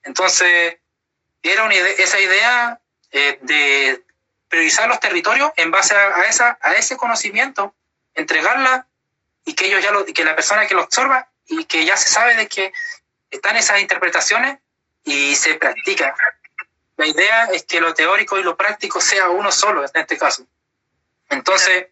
Entonces, 0.02 0.78
era 1.42 1.64
una 1.64 1.74
esa 1.74 2.18
idea 2.18 2.80
eh, 3.10 3.38
de 3.42 4.04
priorizar 4.48 4.88
los 4.88 5.00
territorios 5.00 5.50
en 5.56 5.70
base 5.70 5.94
a, 5.94 6.22
esa, 6.24 6.58
a 6.60 6.74
ese 6.74 6.96
conocimiento, 6.96 7.74
entregarla 8.14 8.86
y 9.44 9.54
que 9.54 9.66
ellos 9.66 9.82
ya 9.82 9.92
lo, 9.92 10.04
que 10.04 10.24
la 10.24 10.34
persona 10.34 10.66
que 10.66 10.74
lo 10.74 10.82
absorba 10.82 11.28
y 11.46 11.64
que 11.64 11.84
ya 11.84 11.96
se 11.96 12.08
sabe 12.08 12.34
de 12.34 12.48
que 12.48 12.72
están 13.30 13.56
esas 13.56 13.80
interpretaciones 13.80 14.58
y 15.04 15.34
se 15.36 15.54
practica. 15.54 16.14
La 16.96 17.06
idea 17.06 17.44
es 17.46 17.64
que 17.64 17.80
lo 17.80 17.94
teórico 17.94 18.38
y 18.38 18.42
lo 18.42 18.56
práctico 18.56 19.00
sea 19.00 19.28
uno 19.28 19.52
solo 19.52 19.84
en 19.84 19.90
este 19.94 20.18
caso. 20.18 20.46
Entonces, 21.28 21.88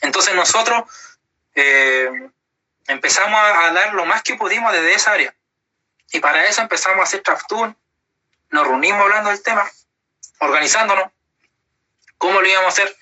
entonces 0.00 0.34
nosotros 0.34 0.84
eh, 1.54 2.30
empezamos 2.86 3.38
a, 3.38 3.72
dar 3.72 3.94
lo 3.94 4.04
más 4.06 4.22
que 4.22 4.34
pudimos 4.34 4.72
desde 4.72 4.94
esa 4.94 5.12
área. 5.12 5.34
Y 6.12 6.20
para 6.20 6.46
eso 6.46 6.62
empezamos 6.62 7.00
a 7.00 7.02
hacer 7.02 7.22
draft 7.22 7.50
nos 8.50 8.66
reunimos 8.66 9.02
hablando 9.02 9.30
del 9.30 9.42
tema, 9.42 9.68
organizándonos, 10.38 11.10
cómo 12.18 12.40
lo 12.40 12.48
íbamos 12.48 12.66
a 12.66 12.82
hacer, 12.82 12.96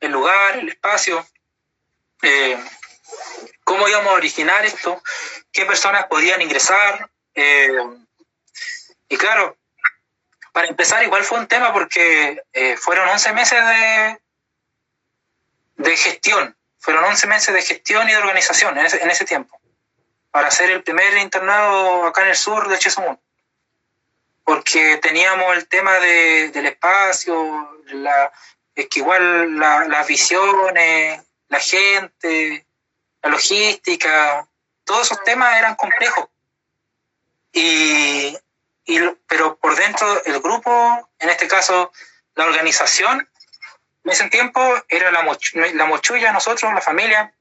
el 0.00 0.12
lugar, 0.12 0.58
el 0.58 0.68
espacio, 0.68 1.26
eh, 2.22 2.58
cómo 3.64 3.88
íbamos 3.88 4.12
a 4.12 4.16
originar 4.16 4.64
esto, 4.64 5.02
qué 5.52 5.64
personas 5.64 6.06
podían 6.06 6.42
ingresar. 6.42 7.10
Eh, 7.34 7.78
y 9.08 9.16
claro, 9.16 9.56
para 10.52 10.68
empezar 10.68 11.02
igual 11.02 11.24
fue 11.24 11.38
un 11.38 11.46
tema 11.46 11.72
porque 11.72 12.42
fueron 12.78 13.08
11 13.08 13.32
meses 13.32 13.66
de, 13.66 14.18
de 15.76 15.96
gestión, 15.96 16.56
fueron 16.78 17.04
11 17.04 17.26
meses 17.26 17.54
de 17.54 17.62
gestión 17.62 18.08
y 18.08 18.12
de 18.12 18.18
organización 18.18 18.76
en 18.78 18.86
ese, 18.86 19.24
tiempo, 19.24 19.60
para 20.30 20.48
hacer 20.48 20.70
el 20.70 20.82
primer 20.82 21.16
internado 21.18 22.06
acá 22.06 22.22
en 22.22 22.28
el 22.28 22.36
sur 22.36 22.68
de 22.68 22.78
Chesumún. 22.78 23.20
Porque 24.44 24.98
teníamos 24.98 25.56
el 25.56 25.66
tema 25.66 25.94
del 25.98 26.66
espacio, 26.66 27.82
la, 27.86 28.32
es 28.76 28.88
que 28.88 29.00
igual 29.00 29.58
las 29.58 30.06
visiones, 30.06 31.22
la 31.48 31.58
gente, 31.58 32.66
la 33.22 33.30
logística, 33.30 34.46
todos 34.84 35.06
esos 35.06 35.24
temas 35.24 35.56
eran 35.56 35.74
complejos. 35.76 36.28
Y, 37.52 38.36
y, 38.84 39.00
pero 39.26 39.56
por 39.56 39.74
dentro 39.74 40.22
el 40.26 40.40
grupo, 40.40 41.08
en 41.18 41.30
este 41.30 41.48
caso 41.48 41.90
la 42.34 42.44
organización, 42.44 43.26
en 44.04 44.12
ese 44.12 44.28
tiempo 44.28 44.60
era 44.88 45.10
la, 45.10 45.24
la 45.74 45.86
mochulla, 45.86 46.32
nosotros, 46.32 46.72
la 46.74 46.82
familia, 46.82 47.32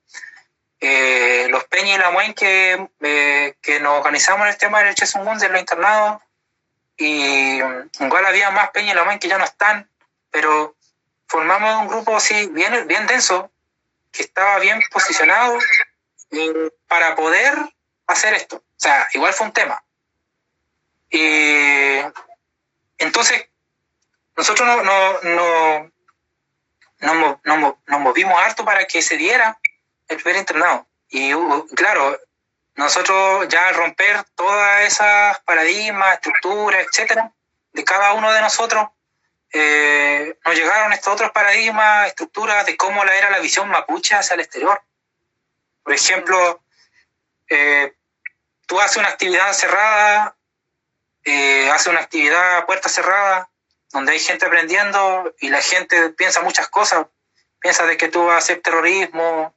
eh, 0.80 1.48
los 1.50 1.66
Peña 1.66 1.96
y 1.96 1.98
la 1.98 2.12
Muen 2.12 2.34
que, 2.34 2.90
eh, 3.02 3.56
que 3.62 3.80
nos 3.82 3.98
organizamos 4.00 4.48
en 4.48 4.54
el 4.54 4.58
tema 4.58 4.82
del 4.82 4.96
Chesungun 4.96 5.38
de 5.38 5.50
los 5.50 5.60
internados, 5.60 6.22
y 6.98 7.60
igual 8.00 8.26
había 8.26 8.52
más 8.52 8.70
Peña 8.70 8.94
y 8.94 8.96
la 8.96 9.04
Muen 9.04 9.20
que 9.20 9.28
ya 9.28 9.38
no 9.38 9.44
están, 9.44 9.90
pero 10.32 10.75
formamos 11.28 11.82
un 11.82 11.88
grupo 11.88 12.16
así 12.16 12.48
bien, 12.48 12.88
bien 12.88 13.08
denso, 13.08 13.52
que 14.12 14.24
estaba 14.24 14.60
bien 14.60 14.80
posicionado 14.92 15.58
eh, 16.32 16.72
para 16.88 17.16
poder 17.16 17.54
hacer 18.08 18.34
esto. 18.34 18.58
O 18.58 18.80
sea, 18.80 19.08
igual 19.14 19.34
fue 19.34 19.48
un 19.48 19.54
tema. 19.54 19.84
Y 21.10 22.00
entonces, 22.98 23.48
nosotros 24.36 24.68
no, 24.68 24.84
no, 24.84 25.92
no, 27.00 27.40
no, 27.44 27.80
nos 27.86 28.00
movimos 28.00 28.38
harto 28.40 28.66
para 28.66 28.86
que 28.86 29.02
se 29.02 29.18
diera 29.18 29.60
el 30.08 30.18
primer 30.18 30.38
internado. 30.38 30.88
Y 31.10 31.32
claro, 31.76 32.20
nosotros 32.76 33.48
ya 33.48 33.68
al 33.68 33.76
romper 33.76 34.24
todas 34.36 34.82
esas 34.82 35.40
paradigmas, 35.42 36.16
estructuras, 36.16 36.86
etcétera, 36.86 37.32
de 37.72 37.84
cada 37.84 38.14
uno 38.14 38.32
de 38.32 38.42
nosotros, 38.42 38.90
eh, 39.58 40.38
nos 40.44 40.54
llegaron 40.54 40.92
estos 40.92 41.14
otros 41.14 41.32
paradigmas, 41.32 42.08
estructuras 42.08 42.66
de 42.66 42.76
cómo 42.76 43.02
era 43.06 43.30
la 43.30 43.40
visión 43.40 43.70
mapuche 43.70 44.14
hacia 44.14 44.34
el 44.34 44.42
exterior. 44.42 44.82
Por 45.82 45.94
ejemplo, 45.94 46.62
eh, 47.48 47.96
tú 48.66 48.82
haces 48.82 48.98
una 48.98 49.08
actividad 49.08 49.54
cerrada, 49.54 50.36
eh, 51.24 51.70
haces 51.72 51.88
una 51.88 52.02
actividad 52.02 52.66
puerta 52.66 52.90
cerrada, 52.90 53.50
donde 53.94 54.12
hay 54.12 54.20
gente 54.20 54.46
aprendiendo 54.46 55.34
y 55.40 55.48
la 55.48 55.62
gente 55.62 56.10
piensa 56.10 56.42
muchas 56.42 56.68
cosas. 56.68 57.08
Piensa 57.62 57.86
de 57.86 57.96
que 57.96 58.10
tú 58.10 58.26
vas 58.26 58.36
a 58.36 58.40
hacer 58.40 58.62
terrorismo, 58.62 59.56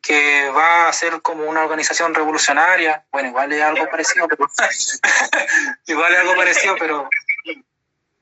que 0.00 0.48
va 0.56 0.88
a 0.88 0.92
ser 0.94 1.20
como 1.20 1.44
una 1.44 1.64
organización 1.64 2.14
revolucionaria. 2.14 3.04
Bueno, 3.12 3.28
igual 3.28 3.52
es 3.52 3.60
algo 3.60 3.90
parecido, 3.90 4.26
pero 4.26 4.50
igual 5.86 6.14
es 6.14 6.20
algo 6.20 6.34
parecido, 6.34 6.76
pero 6.78 7.10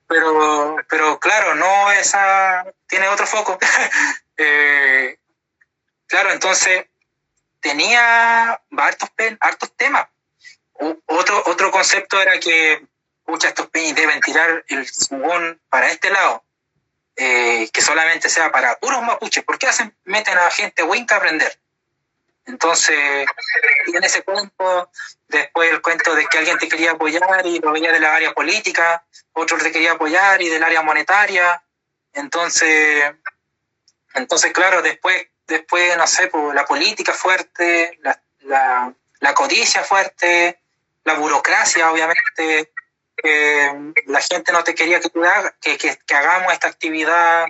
pero 0.07 0.77
pero 0.89 1.19
claro, 1.19 1.55
no 1.55 1.91
esa 1.93 2.65
tiene 2.87 3.09
otro 3.09 3.27
foco. 3.27 3.59
Eh, 4.45 5.19
claro, 6.07 6.33
entonces 6.33 6.87
tenía 7.61 8.61
hartos, 8.77 9.11
hartos 9.39 9.77
temas. 9.77 10.09
otro, 11.07 11.43
otro 11.47 11.71
concepto 11.71 12.21
era 12.21 12.41
que 12.41 12.85
muchas 13.27 13.51
estos 13.51 13.69
peñas 13.69 13.95
deben 13.95 14.21
tirar 14.21 14.65
el 14.69 14.89
zugón 14.89 15.61
para 15.69 15.91
este 15.91 16.11
lado, 16.11 16.45
eh, 17.17 17.71
que 17.73 17.81
solamente 17.81 18.29
sea 18.29 18.51
para 18.51 18.77
puros 18.79 19.03
mapuches. 19.03 19.45
¿Por 19.45 19.59
qué 19.59 19.69
hacen, 19.69 19.97
meten 20.05 20.37
a 20.37 20.51
gente 20.51 20.83
winca 20.83 21.15
a 21.15 21.19
aprender? 21.19 21.62
Entonces, 22.47 23.27
en 23.87 24.05
ese 24.05 24.23
cuento, 24.23 24.91
después 25.29 25.71
el 25.71 25.81
cuento 25.81 26.15
de 26.15 26.27
que 26.27 26.39
alguien 26.39 26.59
te 26.59 26.69
quería 26.69 26.93
apoyar 26.93 27.47
y 27.47 27.61
lo 27.61 27.73
veía 27.73 27.93
de 27.93 28.01
la 28.01 28.15
área 28.15 28.33
política, 28.33 29.05
otro 29.33 29.59
te 29.59 29.71
quería 29.71 29.93
apoyar 29.93 30.43
y 30.43 30.49
del 30.49 30.63
área 30.63 30.83
monetaria. 30.83 31.63
Entonces, 32.13 33.13
entonces 34.15 34.53
claro, 34.53 34.83
después, 34.83 35.29
después 35.47 35.97
no 35.97 36.07
sé, 36.07 36.27
pues, 36.29 36.55
la 36.55 36.65
política 36.65 37.13
fuerte, 37.13 37.99
la, 38.03 38.21
la, 38.41 38.93
la 39.21 39.35
codicia 39.35 39.85
fuerte, 39.85 40.61
la 41.05 41.15
burocracia, 41.15 41.91
obviamente, 41.91 42.73
la 44.07 44.21
gente 44.21 44.53
no 44.53 44.65
te 44.65 44.75
quería 44.75 45.01
que, 45.01 45.11
que, 45.61 45.79
que, 45.79 45.99
que, 46.07 46.15
hagamos 46.15 46.53
esta 46.53 46.69
actividad. 46.69 47.47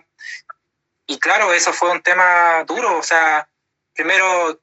Y 1.06 1.19
claro, 1.19 1.52
eso 1.52 1.73
fue 1.73 1.90
un 1.90 2.02
tema 2.02 2.64
duro. 2.64 2.98
O 2.98 3.02
sea, 3.02 3.48
primero 3.94 4.60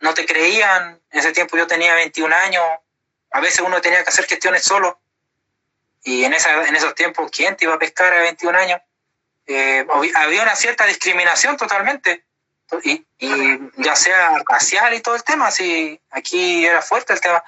no 0.00 0.14
te 0.14 0.26
creían. 0.26 1.00
En 1.10 1.18
ese 1.18 1.32
tiempo 1.32 1.56
yo 1.56 1.66
tenía 1.66 1.94
21 1.94 2.34
años. 2.34 2.64
A 3.30 3.40
veces 3.40 3.60
uno 3.60 3.80
tenía 3.80 4.02
que 4.02 4.10
hacer 4.10 4.26
gestiones 4.26 4.62
solo. 4.62 5.00
Y 6.02 6.24
en, 6.24 6.34
esa, 6.34 6.66
en 6.66 6.76
esos 6.76 6.94
tiempos, 6.94 7.30
¿quién 7.30 7.56
te 7.56 7.64
iba 7.64 7.74
a 7.74 7.78
pescar 7.78 8.12
a 8.12 8.20
21 8.20 8.58
años? 8.58 8.80
Eh, 9.46 9.86
había 10.14 10.42
una 10.42 10.56
cierta 10.56 10.86
discriminación 10.86 11.56
totalmente. 11.56 12.24
Y, 12.82 13.06
y, 13.18 13.58
ya 13.76 13.94
sea 13.94 14.42
racial 14.48 14.94
y 14.94 15.00
todo 15.00 15.14
el 15.14 15.22
tema, 15.22 15.48
aquí 16.10 16.66
era 16.66 16.82
fuerte 16.82 17.12
el 17.12 17.20
tema. 17.20 17.42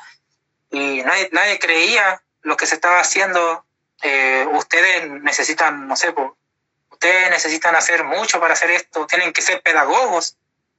Y 0.70 1.02
nadie, 1.02 1.28
nadie 1.32 1.59
creía 1.59 2.23
lo 2.43 2.56
que 2.56 2.66
se 2.66 2.77
estaba 2.77 3.01
haciendo, 3.01 3.64
eh, 4.02 4.47
ustedes 4.52 5.10
necesitan, 5.10 5.89
no 5.89 5.97
sé, 5.97 6.14
ustedes 6.90 7.31
necesitan 7.31 7.74
hacer 7.74 8.05
mucho 8.05 8.39
para 8.39 8.55
hacer 8.55 8.70
esto, 8.70 9.06
tienen 9.06 9.32
que 9.32 9.43
ser 9.43 9.62
pedagogos, 9.62 10.36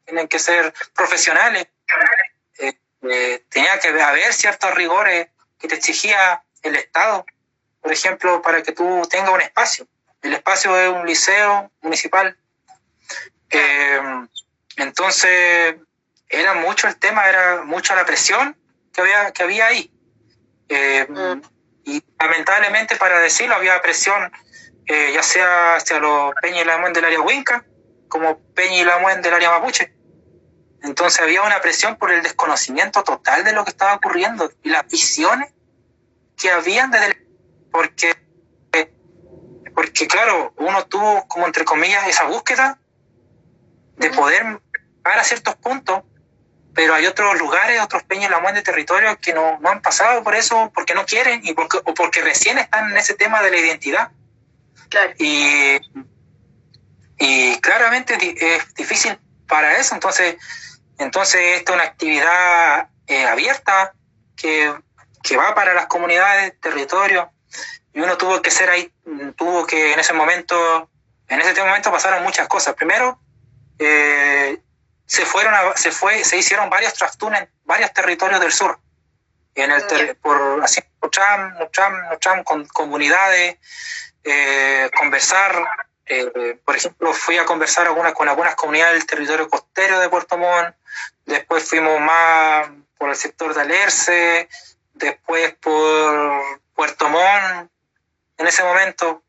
tienen 0.07 0.27
que 0.27 0.39
ser 0.39 0.73
profesionales. 0.95 1.67
Eh, 2.59 2.73
eh, 3.03 3.45
tenía 3.49 3.77
que 3.79 3.89
haber 3.89 4.33
ciertos 4.33 4.73
rigores 4.73 5.27
que 5.59 5.67
te 5.67 5.75
exigía 5.75 6.41
el 6.63 6.75
Estado, 6.75 7.25
por 7.81 7.91
ejemplo, 7.91 8.41
para 8.41 8.63
que 8.63 8.71
tú 8.71 9.07
tengas 9.09 9.31
un 9.31 9.41
espacio. 9.41 9.87
El 10.21 10.33
espacio 10.33 10.79
es 10.79 10.89
un 10.89 11.05
liceo 11.05 11.71
municipal. 11.81 12.35
entonces, 14.77 15.75
era 16.29 16.53
mucho 16.55 16.87
el 16.87 16.97
tema, 16.97 17.27
era 17.27 17.63
mucha 17.63 17.95
la 17.95 18.05
presión 18.05 18.57
que 18.93 19.01
había, 19.01 19.31
que 19.31 19.43
había 19.43 19.67
ahí. 19.67 19.91
Y 21.87 22.03
lamentablemente, 22.19 22.97
para 22.97 23.19
decirlo, 23.19 23.55
había 23.55 23.81
presión, 23.81 24.29
eh, 24.87 25.11
ya 25.13 25.23
sea 25.23 25.75
hacia 25.75 25.99
los 25.99 26.33
Peña 26.41 26.61
y 26.61 26.65
Lamuen 26.65 26.91
del 26.91 27.05
área 27.05 27.21
Huinca, 27.21 27.63
como 28.09 28.39
Peña 28.53 28.75
y 28.75 28.83
Lamuen 28.83 29.21
del 29.21 29.33
área 29.33 29.51
Mapuche. 29.51 29.93
Entonces 30.87 31.19
había 31.21 31.41
una 31.41 31.61
presión 31.61 31.97
por 31.97 32.11
el 32.11 32.23
desconocimiento 32.23 33.03
total 33.03 33.43
de 33.43 33.53
lo 33.53 33.63
que 33.63 33.71
estaba 33.71 33.95
ocurriendo 33.95 34.51
y 34.63 34.69
las 34.69 34.87
visiones 34.87 35.51
que 36.37 36.49
habían 36.49 36.91
desde 36.91 37.07
el... 37.07 37.27
Porque, 37.71 38.15
porque 39.75 40.07
claro, 40.07 40.53
uno 40.57 40.85
tuvo 40.85 41.27
como 41.27 41.45
entre 41.45 41.65
comillas 41.65 42.07
esa 42.07 42.25
búsqueda 42.25 42.79
de 43.97 44.09
poder 44.11 44.59
llegar 45.03 45.19
a 45.19 45.23
ciertos 45.23 45.55
puntos 45.55 46.03
pero 46.77 46.93
hay 46.93 47.07
otros 47.07 47.39
lugares, 47.39 47.81
otros 47.81 48.03
peñas 48.03 48.29
la 48.29 48.51
de 48.51 48.61
territorio 48.61 49.17
que 49.19 49.33
no, 49.33 49.57
no, 49.61 49.69
han 49.69 49.81
pasado 49.81 50.23
por 50.23 50.35
eso, 50.35 50.71
porque 50.75 50.93
no 50.93 51.07
quieren 51.07 51.41
y 51.43 51.55
porque, 51.55 51.79
o 51.83 51.93
porque 51.95 52.21
recién 52.21 52.59
están 52.59 52.91
en 52.91 52.97
ese 52.97 53.15
tema 53.15 53.41
de 53.41 53.49
la 53.49 53.57
identidad. 53.57 54.11
Claro. 54.87 55.11
Y, 55.17 55.79
y 57.17 57.59
claramente 57.61 58.15
es 58.21 58.75
difícil 58.75 59.17
para 59.47 59.77
eso, 59.77 59.95
entonces, 59.95 60.35
entonces 60.97 61.57
esta 61.57 61.71
es 61.71 61.75
una 61.75 61.83
actividad 61.83 62.89
eh, 63.07 63.25
abierta 63.25 63.93
que, 64.35 64.73
que 65.23 65.37
va 65.37 65.55
para 65.55 65.73
las 65.73 65.87
comunidades, 65.87 66.59
territorio, 66.59 67.31
y 67.93 68.01
uno 68.01 68.17
tuvo 68.17 68.41
que 68.41 68.51
ser 68.51 68.69
ahí, 68.69 68.91
tuvo 69.35 69.65
que 69.65 69.93
en 69.93 69.99
ese 69.99 70.13
momento, 70.13 70.89
en 71.29 71.41
ese 71.41 71.63
momento 71.63 71.91
pasaron 71.91 72.23
muchas 72.23 72.47
cosas. 72.47 72.75
Primero, 72.75 73.19
eh, 73.79 74.61
se 75.07 75.25
fueron 75.25 75.53
se 75.75 75.91
fue 75.91 76.23
se 76.23 76.37
hicieron 76.37 76.69
varios 76.69 76.93
traftunes 76.93 77.41
en 77.41 77.49
varios 77.63 77.93
territorios 77.93 78.41
del 78.41 78.51
sur 78.51 78.77
en 79.55 79.71
el 79.71 80.15
por 80.17 80.63
así 80.63 80.81
con 82.43 82.65
comunidades 82.67 83.57
eh, 84.23 84.89
conversar 84.95 85.65
eh, 86.07 86.59
por 86.63 86.75
ejemplo 86.75 87.13
fui 87.13 87.37
a 87.37 87.45
conversar 87.45 87.87
algunas 87.87 88.13
con 88.13 88.27
algunas 88.27 88.55
comunidades 88.55 88.93
del 88.93 89.05
territorio 89.05 89.49
costero 89.49 89.99
de 89.99 90.09
Puerto 90.09 90.37
Montt. 90.37 90.75
Después 91.25 91.67
fuimos 91.67 91.99
más 91.99 92.69
por 92.97 93.09
el 93.09 93.15
sector 93.15 93.53
de 93.53 93.61
Alerce. 93.61 94.49
Después 94.93 95.53
por 95.55 96.61
Puerto 96.73 97.09
Montt 97.09 97.71
en 98.37 98.47
ese 98.47 98.63
momento. 98.63 99.23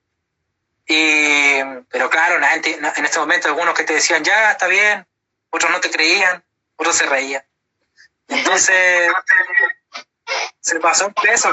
Y 0.86 1.62
pero 1.90 2.08
claro 2.08 2.42
en 2.42 3.04
este 3.04 3.18
momento 3.18 3.48
algunos 3.48 3.74
que 3.74 3.84
te 3.84 3.92
decían 3.92 4.24
ya 4.24 4.52
está 4.52 4.66
bien 4.68 5.06
otros 5.50 5.70
no 5.70 5.80
te 5.80 5.90
creían, 5.90 6.44
otros 6.76 6.96
se 6.96 7.06
reían. 7.06 7.42
Entonces, 8.28 9.10
se 10.60 10.80
pasó 10.80 11.10
por 11.10 11.28
eso. 11.28 11.52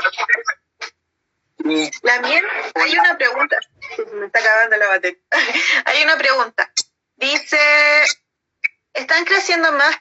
También 2.04 2.46
hay 2.76 2.98
una 2.98 3.18
pregunta, 3.18 3.58
me 4.14 4.26
está 4.28 4.40
acabando 4.40 4.78
la 4.78 4.88
batería. 4.88 5.20
hay 5.86 6.04
una 6.04 6.18
pregunta. 6.18 6.72
Dice, 7.18 7.60
¿están 8.94 9.26
creciendo 9.26 9.72
más 9.74 9.98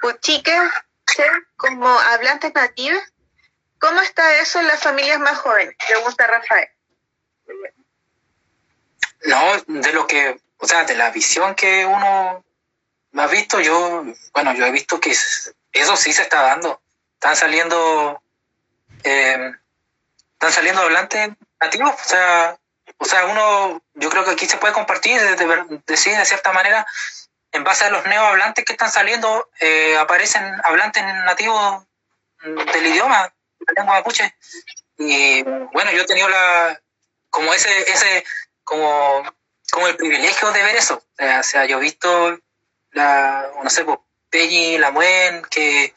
puchiques 0.00 0.62
como 1.56 1.88
hablantes 1.88 2.52
nativos? 2.54 3.02
¿Cómo 3.78 4.00
está 4.00 4.38
eso 4.40 4.60
en 4.60 4.66
las 4.66 4.80
familias 4.80 5.18
más 5.18 5.38
jóvenes? 5.38 5.74
Pregunta 5.86 6.26
Rafael. 6.26 6.68
No, 9.24 9.80
de 9.80 9.92
lo 9.92 10.06
que, 10.06 10.40
o 10.58 10.66
sea, 10.66 10.84
de 10.84 10.96
la 10.96 11.10
visión 11.10 11.54
que 11.54 11.86
uno 11.86 12.44
¿Me 13.14 13.22
has 13.22 13.30
visto? 13.30 13.60
Yo, 13.60 14.04
bueno, 14.32 14.54
yo 14.54 14.66
he 14.66 14.72
visto 14.72 14.98
que 14.98 15.12
eso 15.12 15.96
sí 15.96 16.12
se 16.12 16.22
está 16.22 16.42
dando. 16.42 16.82
Están 17.12 17.36
saliendo, 17.36 18.20
eh, 19.04 19.52
están 20.32 20.52
saliendo 20.52 20.82
hablantes 20.82 21.30
nativos, 21.60 21.94
o 21.94 22.08
sea, 22.08 22.58
o 22.98 23.04
sea, 23.04 23.26
uno, 23.26 23.82
yo 23.94 24.10
creo 24.10 24.24
que 24.24 24.32
aquí 24.32 24.46
se 24.46 24.56
puede 24.56 24.72
compartir, 24.72 25.20
decir 25.86 26.16
de 26.16 26.24
cierta 26.24 26.52
manera, 26.52 26.86
en 27.52 27.64
base 27.64 27.84
a 27.84 27.90
los 27.90 28.04
neohablantes 28.06 28.64
que 28.64 28.72
están 28.72 28.90
saliendo, 28.90 29.48
eh, 29.60 29.96
aparecen 29.96 30.42
hablantes 30.64 31.04
nativos 31.04 31.84
del 32.42 32.86
idioma, 32.86 33.32
de 33.58 33.66
la 33.66 33.72
lengua 33.76 33.94
mapuche. 33.96 34.34
Y 34.98 35.42
bueno, 35.42 35.92
yo 35.92 36.02
he 36.02 36.06
tenido 36.06 36.28
la, 36.28 36.80
como 37.30 37.52
ese, 37.54 37.90
ese, 37.90 38.24
como, 38.64 39.24
como 39.70 39.88
el 39.88 39.96
privilegio 39.96 40.50
de 40.52 40.62
ver 40.62 40.76
eso. 40.76 41.02
O 41.18 41.42
sea, 41.42 41.64
yo 41.64 41.78
he 41.78 41.80
visto 41.80 42.38
la, 42.92 43.50
no 43.62 43.70
sé, 43.70 43.84
pues, 43.84 43.98
Peñi, 44.30 44.78
Lamuen, 44.78 45.42
que 45.50 45.94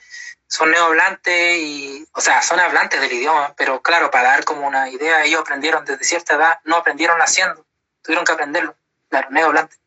son 0.47 0.71
neohablantes 0.71 1.57
y, 1.57 2.07
o 2.13 2.21
sea, 2.21 2.41
son 2.41 2.59
hablantes 2.59 3.01
del 3.01 3.11
idioma, 3.11 3.53
pero 3.57 3.81
claro, 3.81 4.09
para 4.09 4.29
dar 4.29 4.45
como 4.45 4.65
una 4.65 4.89
idea, 4.89 5.23
ellos 5.25 5.41
aprendieron 5.41 5.83
desde 5.85 6.05
cierta 6.05 6.35
edad, 6.35 6.59
no 6.63 6.77
aprendieron 6.77 7.17
naciendo, 7.19 7.65
tuvieron 8.01 8.25
que 8.25 8.31
aprenderlo, 8.31 8.75
claro, 9.09 9.29
neohablantes. 9.29 9.77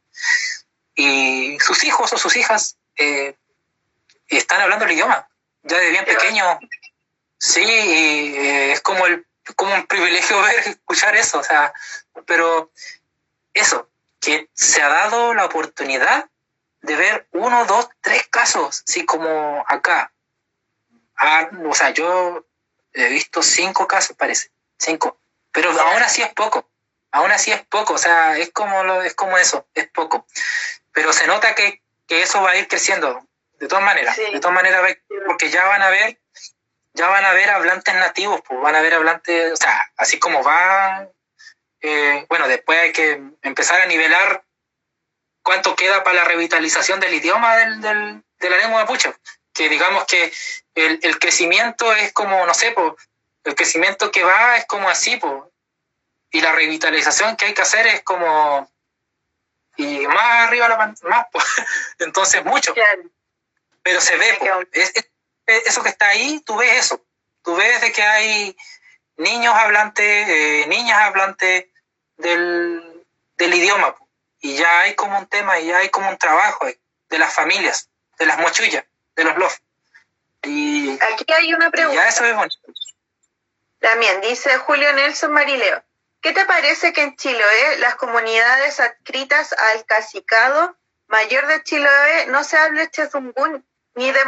Y 0.95 1.59
sus 1.61 1.83
hijos 1.85 2.13
o 2.13 2.19
sus 2.19 2.37
hijas 2.37 2.77
eh, 2.97 3.37
están 4.29 4.61
hablando 4.61 4.85
el 4.85 4.93
idioma, 4.93 5.29
ya 5.63 5.79
de 5.79 5.91
bien 5.91 6.05
pequeño. 6.05 6.61
Sí, 7.39 7.63
y, 7.63 8.37
eh, 8.37 8.73
es 8.73 8.83
como, 8.83 9.07
el, 9.07 9.27
como 9.57 9.75
un 9.75 9.87
privilegio 9.87 10.41
ver, 10.43 10.59
escuchar 10.69 11.17
eso, 11.17 11.39
o 11.39 11.45
sea, 11.45 11.73
pero 12.27 12.71
eso, 13.55 13.89
que 14.21 14.51
se 14.55 14.83
ha 14.83 14.89
dado 14.89 15.33
la 15.33 15.47
oportunidad 15.47 16.29
de 16.83 16.97
ver 16.97 17.29
uno, 17.33 17.65
dos, 17.65 17.89
tres 18.03 18.27
casos, 18.29 18.83
sí, 18.85 19.07
como 19.07 19.65
acá, 19.67 20.13
Ah, 21.23 21.51
o 21.67 21.75
sea, 21.75 21.91
yo 21.91 22.47
he 22.95 23.09
visto 23.11 23.43
cinco 23.43 23.87
casos, 23.87 24.17
parece, 24.17 24.51
cinco, 24.79 25.21
pero 25.53 25.71
aún 25.71 26.03
así 26.03 26.23
es 26.23 26.33
poco, 26.33 26.67
aún 27.13 27.31
así 27.31 27.53
es 27.53 27.61
poco, 27.67 27.93
o 27.93 27.99
sea, 27.99 28.39
es 28.39 28.51
como, 28.53 28.83
lo, 28.85 29.03
es 29.03 29.15
como 29.15 29.37
eso, 29.37 29.69
es 29.75 29.87
poco, 29.91 30.27
pero 30.93 31.13
se 31.13 31.27
nota 31.27 31.55
que, 31.55 31.83
que 32.09 32.23
eso 32.23 32.41
va 32.41 32.53
a 32.53 32.57
ir 32.57 32.69
creciendo, 32.69 33.23
de 33.59 33.69
todas 33.69 33.85
maneras, 33.85 34.17
de 34.17 34.41
todas 34.41 34.55
maneras, 34.55 34.97
porque 35.27 35.51
ya 35.51 35.67
van 35.67 35.83
a 35.83 35.91
ver, 35.91 36.19
ya 36.95 37.09
van 37.09 37.27
a 37.27 37.33
ver 37.33 37.51
hablantes 37.51 37.95
nativos, 37.97 38.41
pues 38.49 38.59
van 38.59 38.75
a 38.75 38.81
ver 38.81 38.95
hablantes, 38.95 39.53
o 39.53 39.57
sea, 39.57 39.93
así 39.99 40.19
como 40.19 40.43
va, 40.43 41.07
eh, 41.83 42.25
bueno, 42.31 42.49
después 42.49 42.79
hay 42.79 42.93
que 42.93 43.23
empezar 43.43 43.83
a 43.83 43.87
nivelar 43.87 44.43
cuánto 45.43 45.77
queda 45.77 46.03
para 46.03 46.17
la 46.17 46.25
revitalización 46.25 46.99
del 46.99 47.13
idioma 47.13 47.59
del, 47.59 47.81
del, 47.83 48.25
de 48.39 48.51
la 48.51 48.57
lengua 48.57 48.81
mapuche 48.81 49.15
que 49.53 49.69
digamos 49.69 50.05
que 50.05 50.33
el, 50.75 51.01
el 51.03 51.19
crecimiento 51.19 51.93
es 51.93 52.13
como, 52.13 52.47
no 52.47 52.55
sé, 52.55 52.73
po, 52.73 52.97
el 53.45 53.55
crecimiento 53.55 54.11
que 54.11 54.25
va 54.25 54.57
es 54.57 54.67
como 54.67 54.89
así, 54.89 55.17
po, 55.17 55.51
y 56.31 56.41
la 56.41 56.53
revitalización 56.53 57.37
que 57.37 57.47
hay 57.47 57.55
que 57.55 57.63
hacer 57.63 57.87
es 57.87 58.03
como, 58.03 58.71
y 59.77 60.07
más 60.07 60.49
arriba 60.49 60.69
la 60.69 60.77
más, 60.77 61.27
po, 61.33 61.39
entonces 61.99 62.45
mucho. 62.45 62.75
Pero 63.83 64.01
se 64.01 64.17
ve, 64.17 64.39
es, 64.73 64.93
eso 65.47 65.83
que 65.83 65.89
está 65.89 66.09
ahí, 66.09 66.41
tú 66.41 66.57
ves 66.57 66.85
eso, 66.85 67.05
tú 67.43 67.57
ves 67.57 67.81
de 67.81 67.93
que 67.93 68.03
hay 68.03 68.57
niños 69.17 69.55
hablantes, 69.55 70.29
eh, 70.29 70.65
niñas 70.69 71.01
hablantes 71.01 71.67
del, 72.17 73.07
del 73.37 73.55
idioma, 73.55 73.97
y 74.41 74.57
ya 74.57 74.81
hay 74.81 74.95
como 74.95 75.19
un 75.19 75.27
tema, 75.27 75.59
y 75.59 75.67
ya 75.67 75.79
hay 75.79 75.89
como 75.89 76.09
un 76.09 76.19
trabajo 76.19 76.67
de 76.67 77.19
las 77.19 77.35
familias, 77.35 77.89
de 78.19 78.27
las 78.27 78.39
mochullas 78.39 78.85
de 79.17 79.25
los 79.25 79.37
LOF. 79.37 79.59
Y, 80.43 80.91
Aquí 80.93 81.25
hay 81.33 81.53
una 81.53 81.71
pregunta. 81.71 82.03
Ya 82.03 82.09
eso 82.09 82.25
es 82.25 82.35
bonito. 82.35 82.73
También 83.81 84.21
dice 84.21 84.57
Julio 84.59 84.93
Nelson 84.93 85.33
Marileo. 85.33 85.83
¿Qué 86.21 86.33
te 86.33 86.45
parece 86.45 86.93
que 86.93 87.03
en 87.03 87.17
Chiloé 87.17 87.79
las 87.79 87.95
comunidades 87.95 88.79
adscritas 88.79 89.55
al 89.55 89.85
cacicado 89.87 90.77
mayor 91.07 91.47
de 91.47 91.63
Chiloé 91.63 92.27
no 92.27 92.45
se 92.45 92.59
hable 92.59 92.91
chezungún 92.91 93.67
ni 93.95 94.13
de 94.13 94.21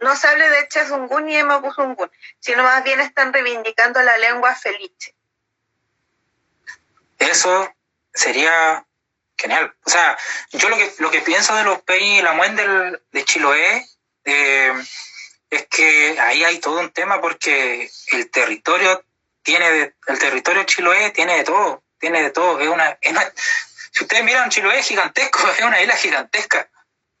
no 0.00 0.16
se 0.16 0.28
hable 0.28 0.48
de 0.48 0.68
chezungún 0.68 1.26
ni 1.26 1.36
de 1.36 1.44
mapuzungún, 1.44 2.10
sino 2.40 2.62
más 2.62 2.82
bien 2.84 3.00
están 3.00 3.32
reivindicando 3.32 4.00
la 4.02 4.16
lengua 4.18 4.54
felice? 4.54 5.14
Eso 7.18 7.72
sería 8.14 8.86
genial. 9.36 9.74
O 9.84 9.90
sea, 9.90 10.16
yo 10.52 10.68
lo 10.68 10.76
que, 10.76 10.94
lo 10.98 11.10
que 11.10 11.20
pienso 11.20 11.54
de 11.56 11.64
los 11.64 11.82
Pei 11.82 12.18
y 12.18 12.22
la 12.22 12.32
Muen 12.32 12.56
de 12.56 13.24
Chiloé 13.24 13.86
eh, 14.24 14.72
es 15.52 15.66
que 15.66 16.18
ahí 16.18 16.42
hay 16.44 16.58
todo 16.60 16.80
un 16.80 16.90
tema 16.92 17.20
porque 17.20 17.90
el 18.12 18.30
territorio 18.30 19.04
tiene, 19.42 19.94
el 20.06 20.18
territorio 20.18 20.64
Chiloé 20.64 21.10
tiene 21.10 21.36
de 21.36 21.44
todo, 21.44 21.82
tiene 21.98 22.22
de 22.22 22.30
todo. 22.30 22.58
Es 22.58 22.68
una, 22.68 22.98
si 23.90 24.04
ustedes 24.04 24.24
miran 24.24 24.48
Chiloé 24.48 24.78
es 24.78 24.86
gigantesco, 24.86 25.38
es 25.58 25.62
una 25.62 25.82
isla 25.82 25.94
gigantesca, 25.96 26.70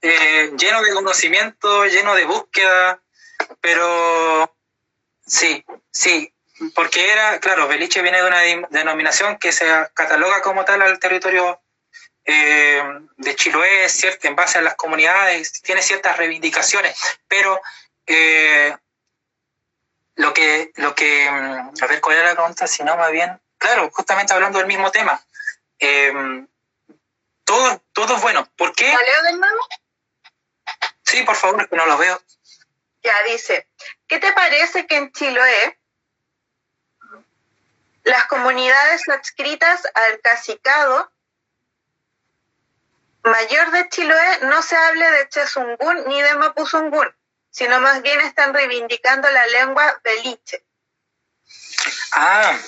eh, 0.00 0.50
lleno 0.56 0.80
de 0.80 0.94
conocimiento, 0.94 1.84
lleno 1.84 2.14
de 2.14 2.24
búsqueda, 2.24 3.02
pero 3.60 4.56
sí, 5.26 5.62
sí, 5.90 6.32
porque 6.74 7.12
era, 7.12 7.38
claro, 7.38 7.68
Beliche 7.68 8.00
viene 8.00 8.22
de 8.22 8.26
una 8.26 8.68
denominación 8.70 9.36
que 9.36 9.52
se 9.52 9.66
cataloga 9.92 10.40
como 10.40 10.64
tal 10.64 10.80
al 10.80 10.98
territorio 10.98 11.60
eh, 12.24 12.82
de 13.18 13.36
Chiloé, 13.36 13.90
¿cierto? 13.90 14.26
en 14.26 14.36
base 14.36 14.56
a 14.56 14.62
las 14.62 14.76
comunidades, 14.76 15.60
tiene 15.60 15.82
ciertas 15.82 16.16
reivindicaciones, 16.16 16.96
pero 17.28 17.60
eh, 18.06 18.76
lo 20.16 20.34
que, 20.34 20.72
lo 20.76 20.94
que, 20.94 21.30
mm, 21.30 21.82
a 21.82 21.86
ver 21.86 22.00
cuál 22.00 22.16
era 22.16 22.28
la 22.28 22.34
pregunta, 22.34 22.66
si 22.66 22.82
no, 22.82 22.96
más 22.96 23.10
bien, 23.10 23.40
claro, 23.58 23.90
justamente 23.92 24.32
hablando 24.32 24.58
del 24.58 24.66
mismo 24.66 24.90
tema. 24.90 25.22
Eh, 25.78 26.46
todo, 27.44 27.82
todo 27.92 28.16
es 28.16 28.22
bueno. 28.22 28.48
¿Por 28.56 28.74
qué? 28.74 28.92
¿Lo 28.92 29.00
leo 29.00 29.22
de 29.24 29.32
nuevo? 29.38 29.66
Sí, 31.04 31.22
por 31.22 31.36
favor, 31.36 31.68
que 31.68 31.76
no 31.76 31.86
lo 31.86 31.98
veo. 31.98 32.20
Ya 33.02 33.22
dice, 33.24 33.68
¿qué 34.06 34.18
te 34.18 34.32
parece 34.32 34.86
que 34.86 34.96
en 34.96 35.12
Chiloé 35.12 35.78
las 38.04 38.26
comunidades 38.26 39.08
adscritas 39.08 39.82
al 39.94 40.20
cacicado 40.20 41.10
mayor 43.24 43.70
de 43.70 43.88
Chiloé 43.88 44.40
no 44.42 44.62
se 44.62 44.76
hable 44.76 45.10
de 45.10 45.28
Chesungún 45.28 46.04
ni 46.06 46.20
de 46.22 46.34
Mapuzungún, 46.36 47.14
sino 47.52 47.80
más 47.80 48.02
bien 48.02 48.20
están 48.22 48.52
reivindicando 48.52 49.30
la 49.30 49.46
lengua 49.46 50.00
beliche. 50.02 50.64
Ah, 52.12 52.58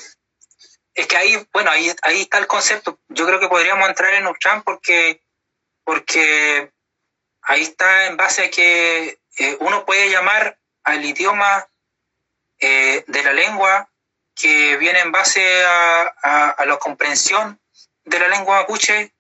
es 0.95 1.07
que 1.07 1.17
ahí, 1.17 1.49
bueno, 1.53 1.71
ahí, 1.71 1.93
ahí 2.03 2.21
está 2.21 2.39
el 2.39 2.47
concepto. 2.47 3.01
Yo 3.09 3.27
creo 3.27 3.41
que 3.41 3.49
podríamos 3.49 3.89
entrar 3.89 4.13
en 4.15 4.27
Uchan 4.27 4.63
porque, 4.63 5.23
porque 5.83 6.71
ahí 7.43 7.63
está 7.63 8.07
en 8.07 8.17
base 8.17 8.45
a 8.45 8.51
que 8.51 9.19
eh, 9.39 9.57
uno 9.61 9.87
puede 9.87 10.11
llamar 10.11 10.59
al 10.85 11.05
idioma 11.05 11.67
eh, 12.59 13.05
de 13.07 13.23
la 13.23 13.33
lengua 13.33 13.91
que 14.35 14.77
viene 14.77 15.01
en 15.01 15.13
base 15.13 15.65
a, 15.65 16.57
la 16.67 16.79
comprensión 16.79 17.59
de 18.05 18.19
la 18.19 18.29
lengua 18.29 18.61
mapuche 18.61 19.15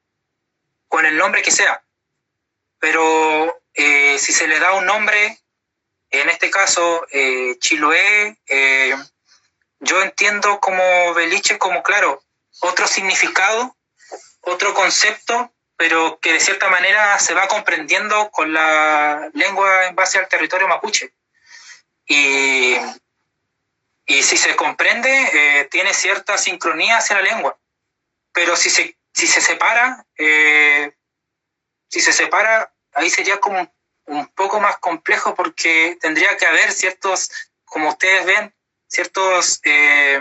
con 0.88 1.06
el 1.06 1.16
nombre 1.16 1.42
que 1.42 1.50
sea. 1.50 1.82
Pero 2.78 3.62
eh, 3.72 4.18
si 4.18 4.32
se 4.32 4.46
le 4.46 4.58
da 4.58 4.72
un 4.72 4.84
nombre, 4.84 5.43
en 6.20 6.28
este 6.28 6.50
caso 6.50 7.06
eh, 7.10 7.56
Chiloé, 7.58 8.36
eh, 8.46 8.94
yo 9.80 10.02
entiendo 10.02 10.60
como 10.60 11.14
beliche 11.14 11.58
como, 11.58 11.82
claro, 11.82 12.22
otro 12.60 12.86
significado, 12.86 13.76
otro 14.40 14.74
concepto, 14.74 15.52
pero 15.76 16.18
que 16.20 16.32
de 16.32 16.40
cierta 16.40 16.68
manera 16.68 17.18
se 17.18 17.34
va 17.34 17.48
comprendiendo 17.48 18.30
con 18.30 18.52
la 18.52 19.30
lengua 19.34 19.86
en 19.86 19.94
base 19.94 20.18
al 20.18 20.28
territorio 20.28 20.68
mapuche. 20.68 21.12
Y, 22.06 22.76
y 24.06 24.22
si 24.22 24.36
se 24.36 24.54
comprende, 24.56 25.68
tiene 25.70 25.92
cierta 25.94 26.38
sincronía 26.38 26.98
hacia 26.98 27.16
la 27.16 27.22
lengua. 27.22 27.58
Pero 28.32 28.56
si 28.56 28.70
se 28.70 28.96
si 29.14 29.26
se 29.28 29.40
separa, 29.40 30.04
eh, 30.18 30.92
si 31.88 32.00
se 32.00 32.12
separa, 32.12 32.72
ahí 32.92 33.08
sería 33.08 33.38
como 33.38 33.60
un 33.60 33.70
poco 34.34 34.60
más 34.60 34.78
complejo 34.78 35.34
porque 35.34 35.96
tendría 36.00 36.36
que 36.36 36.46
haber 36.46 36.72
ciertos, 36.72 37.30
como 37.64 37.90
ustedes 37.90 38.26
ven, 38.26 38.54
ciertos, 38.86 39.60
eh, 39.64 40.20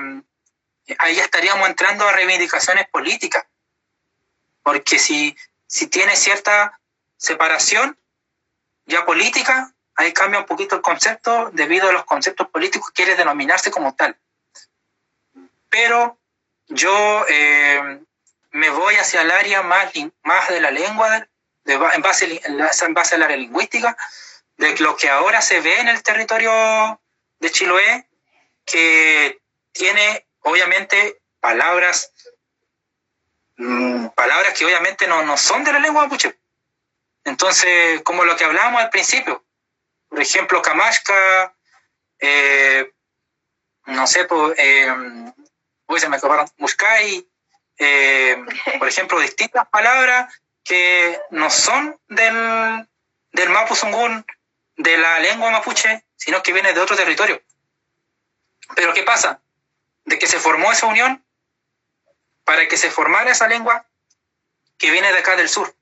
ahí 0.97 1.19
estaríamos 1.19 1.67
entrando 1.67 2.07
a 2.07 2.11
reivindicaciones 2.11 2.87
políticas, 2.89 3.45
porque 4.63 4.99
si, 4.99 5.35
si 5.67 5.87
tiene 5.87 6.15
cierta 6.15 6.79
separación 7.17 7.97
ya 8.85 9.05
política, 9.05 9.73
ahí 9.95 10.13
cambia 10.13 10.39
un 10.39 10.45
poquito 10.45 10.75
el 10.75 10.81
concepto 10.81 11.49
debido 11.53 11.89
a 11.89 11.93
los 11.93 12.05
conceptos 12.05 12.47
políticos 12.49 12.91
quiere 12.91 13.15
denominarse 13.15 13.71
como 13.71 13.95
tal. 13.95 14.17
Pero 15.69 16.19
yo 16.67 17.25
eh, 17.29 18.01
me 18.51 18.69
voy 18.69 18.95
hacia 18.95 19.21
el 19.21 19.31
área 19.31 19.61
más, 19.61 19.91
más 20.23 20.49
de 20.49 20.61
la 20.61 20.71
lengua, 20.71 21.27
de, 21.65 21.73
en, 21.73 22.01
base, 22.01 22.41
en 22.45 22.93
base 22.93 23.15
al 23.15 23.23
área 23.23 23.37
lingüística, 23.37 23.95
de 24.57 24.77
lo 24.77 24.95
que 24.95 25.09
ahora 25.09 25.41
se 25.41 25.61
ve 25.61 25.79
en 25.79 25.87
el 25.87 26.03
territorio 26.03 27.01
de 27.39 27.51
Chiloé, 27.51 28.07
que 28.65 29.41
tiene 29.71 30.27
obviamente 30.41 31.21
palabras 31.39 32.11
mm, 33.57 34.07
palabras 34.09 34.53
que 34.53 34.65
obviamente 34.65 35.07
no, 35.07 35.23
no 35.23 35.37
son 35.37 35.63
de 35.63 35.73
la 35.73 35.79
lengua 35.79 36.03
mapuche. 36.03 36.39
Entonces, 37.25 38.01
como 38.03 38.23
lo 38.23 38.35
que 38.35 38.43
hablábamos 38.43 38.81
al 38.81 38.89
principio, 38.89 39.43
por 40.09 40.21
ejemplo, 40.21 40.61
Kamashka, 40.61 41.55
eh, 42.19 42.91
no 43.85 44.07
sé, 44.07 44.25
pues, 44.25 44.57
eh, 44.57 44.93
uy, 45.87 45.99
se 45.99 46.09
me 46.09 46.17
acabaron, 46.17 46.47
Muskai, 46.57 47.27
eh, 47.77 48.45
por 48.79 48.87
ejemplo, 48.87 49.19
distintas 49.19 49.67
palabras 49.69 50.33
que 50.63 51.21
no 51.31 51.49
son 51.49 51.99
del, 52.07 52.87
del 53.31 53.49
Mapu 53.49 53.75
de 54.75 54.97
la 54.97 55.19
lengua 55.19 55.51
mapuche, 55.51 56.03
sino 56.15 56.41
que 56.41 56.53
viene 56.53 56.73
de 56.73 56.79
otro 56.79 56.95
territorio. 56.95 57.41
Pero 58.75 58.93
¿qué 58.93 59.03
pasa? 59.03 59.41
De 60.05 60.17
que 60.17 60.27
se 60.27 60.39
formó 60.39 60.71
esa 60.71 60.87
unión 60.87 61.23
para 62.43 62.67
que 62.67 62.77
se 62.77 62.89
formara 62.89 63.31
esa 63.31 63.47
lengua 63.47 63.85
que 64.77 64.91
viene 64.91 65.11
de 65.11 65.19
acá 65.19 65.35
del 65.35 65.49
sur. 65.49 65.75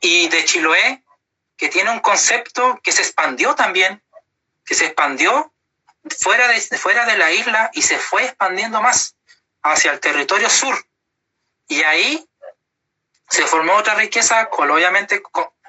Y 0.00 0.28
de 0.28 0.44
Chiloé, 0.44 1.02
que 1.56 1.68
tiene 1.68 1.90
un 1.90 2.00
concepto 2.00 2.80
que 2.82 2.92
se 2.92 3.02
expandió 3.02 3.54
también, 3.54 4.02
que 4.66 4.74
se 4.74 4.86
expandió 4.86 5.52
fuera 6.18 6.48
de, 6.48 6.60
fuera 6.60 7.06
de 7.06 7.16
la 7.16 7.32
isla 7.32 7.70
y 7.72 7.82
se 7.82 7.98
fue 7.98 8.24
expandiendo 8.24 8.82
más 8.82 9.16
hacia 9.62 9.92
el 9.92 10.00
territorio 10.00 10.50
sur. 10.50 10.76
Y 11.68 11.82
ahí 11.82 12.28
se 13.28 13.46
formó 13.46 13.74
otra 13.74 13.94
riqueza, 13.94 14.46
con, 14.50 14.70
obviamente, 14.70 15.22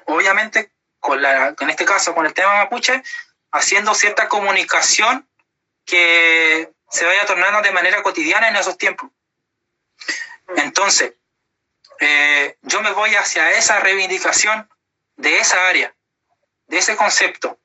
obviamente 0.06 0.72
con 1.00 1.22
la, 1.22 1.54
en 1.58 1.70
este 1.70 1.84
caso 1.84 2.14
con 2.14 2.26
el 2.26 2.34
tema 2.34 2.54
mapuche, 2.54 3.02
haciendo 3.52 3.94
cierta 3.94 4.28
comunicación 4.28 5.28
que 5.84 6.72
se 6.90 7.04
vaya 7.04 7.26
tornando 7.26 7.62
de 7.62 7.72
manera 7.72 8.02
cotidiana 8.02 8.48
en 8.48 8.56
esos 8.56 8.76
tiempos. 8.76 9.10
Entonces, 10.56 11.14
eh, 12.00 12.56
yo 12.62 12.82
me 12.82 12.92
voy 12.92 13.14
hacia 13.14 13.52
esa 13.52 13.80
reivindicación 13.80 14.68
de 15.16 15.38
esa 15.38 15.68
área, 15.68 15.94
de 16.66 16.78
ese 16.78 16.96
concepto, 16.96 17.58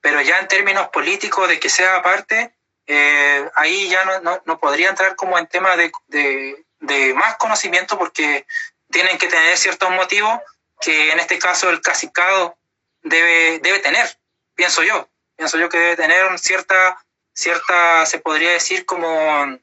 pero 0.00 0.20
ya 0.20 0.38
en 0.38 0.48
términos 0.48 0.88
políticos 0.88 1.48
de 1.48 1.58
que 1.58 1.68
sea 1.68 2.02
parte, 2.02 2.54
eh, 2.86 3.48
ahí 3.54 3.88
ya 3.88 4.04
no, 4.04 4.42
no, 4.44 4.58
podría 4.58 4.90
entrar 4.90 5.16
como 5.16 5.38
en 5.38 5.46
tema 5.46 5.76
de, 5.76 5.92
de, 6.08 6.64
de, 6.80 7.14
más 7.14 7.36
conocimiento 7.36 7.98
porque 7.98 8.46
tienen 8.92 9.18
que 9.18 9.26
tener 9.26 9.56
ciertos 9.58 9.90
motivos 9.90 10.40
que 10.80 11.10
en 11.12 11.18
este 11.18 11.38
caso 11.38 11.70
el 11.70 11.80
casicado 11.80 12.56
debe, 13.02 13.58
debe 13.60 13.80
tener, 13.80 14.18
pienso 14.54 14.82
yo. 14.82 15.08
Pienso 15.36 15.58
yo 15.58 15.68
que 15.68 15.78
debe 15.78 15.96
tener 15.96 16.38
cierta, 16.38 17.04
cierta 17.32 18.06
se 18.06 18.18
podría 18.18 18.50
decir 18.50 18.84
como, 18.86 19.58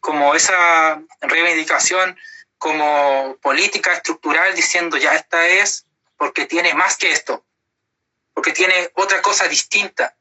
como 0.00 0.34
esa 0.34 1.02
reivindicación 1.20 2.18
como 2.58 3.36
política 3.42 3.92
estructural 3.92 4.54
diciendo 4.54 4.96
ya 4.96 5.14
esta 5.14 5.46
es 5.46 5.84
porque 6.16 6.46
tiene 6.46 6.72
más 6.74 6.96
que 6.96 7.10
esto, 7.10 7.44
porque 8.32 8.52
tiene 8.52 8.90
otra 8.94 9.20
cosa 9.20 9.46
distinta, 9.48 10.16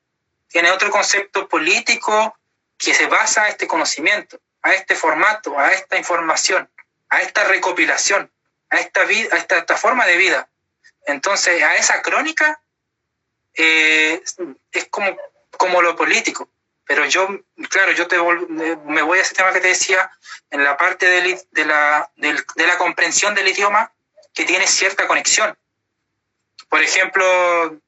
tiene 0.49 0.71
otro 0.71 0.89
concepto 0.89 1.47
político 1.47 2.37
que 2.77 2.93
se 2.93 3.05
basa 3.07 3.43
a 3.43 3.49
este 3.49 3.67
conocimiento, 3.67 4.37
a 4.61 4.73
este 4.73 4.95
formato, 4.95 5.57
a 5.57 5.71
esta 5.71 5.97
información, 5.97 6.69
a 7.09 7.21
esta 7.21 7.43
recopilación, 7.45 8.31
a 8.69 8.79
esta, 8.79 9.03
vida, 9.05 9.29
a 9.33 9.37
esta, 9.37 9.77
forma 9.77 10.05
de 10.05 10.17
vida. 10.17 10.49
Entonces, 11.05 11.61
a 11.63 11.75
esa 11.75 12.01
crónica 12.01 12.61
eh, 13.53 14.21
es 14.71 14.85
como, 14.89 15.15
como 15.51 15.81
lo 15.81 15.95
político. 15.95 16.49
Pero 16.87 17.05
yo, 17.05 17.27
claro, 17.69 17.91
yo 17.93 18.07
te 18.07 18.17
me 18.17 19.01
voy 19.01 19.19
a 19.19 19.21
ese 19.21 19.33
tema 19.33 19.51
que 19.51 19.59
te 19.59 19.69
decía, 19.69 20.11
en 20.51 20.63
la 20.63 20.77
parte 20.77 21.07
de, 21.07 21.65
la, 21.65 22.11
de, 22.15 22.67
la 22.67 22.77
comprensión 22.77 23.33
del 23.33 23.47
idioma, 23.47 23.91
que 24.33 24.45
tiene 24.45 24.67
cierta 24.67 25.07
conexión. 25.07 25.57
Por 26.69 26.83
ejemplo, 26.83 27.79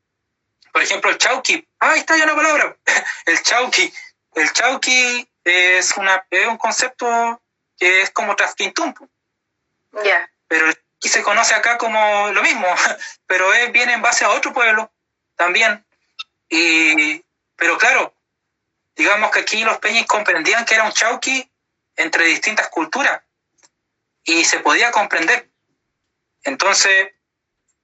por 0.72 0.82
ejemplo, 0.82 1.12
el 1.12 1.18
chauqui. 1.18 1.68
Ah, 1.80 1.92
ahí 1.92 2.00
está 2.00 2.18
ya 2.18 2.24
una 2.24 2.36
palabra. 2.36 2.78
El 3.26 3.42
chauqui. 3.42 3.92
El 4.36 4.52
chauqui 4.54 5.28
es, 5.44 5.98
una, 5.98 6.26
es 6.30 6.48
un 6.48 6.58
concepto 6.58 7.42
que 7.78 8.02
es 8.02 8.12
como 8.12 8.36
trasquintumpo. 8.36 9.10
Ya. 10.04 10.30
Pero 10.48 10.68
aquí 10.68 11.10
se 11.10 11.24
conoce 11.24 11.54
acá 11.54 11.78
como 11.78 12.32
lo 12.32 12.42
mismo, 12.42 12.68
pero 13.28 13.54
es, 13.54 13.72
viene 13.72 13.94
en 13.94 14.02
base 14.02 14.26
a 14.26 14.32
otro 14.32 14.54
pueblo 14.54 14.92
también. 15.36 15.86
Y, 16.50 17.24
pero 17.56 17.78
claro, 17.78 18.14
digamos 18.96 19.32
que 19.32 19.40
aquí 19.40 19.64
los 19.64 19.78
peñis 19.80 20.06
comprendían 20.08 20.66
que 20.66 20.76
era 20.76 20.84
un 20.84 20.92
chauqui 20.92 21.50
entre 21.96 22.26
distintas 22.26 22.70
culturas 22.70 23.22
y 24.24 24.44
se 24.46 24.60
podía 24.60 24.92
comprender. 24.92 25.50
Entonces, 26.44 27.10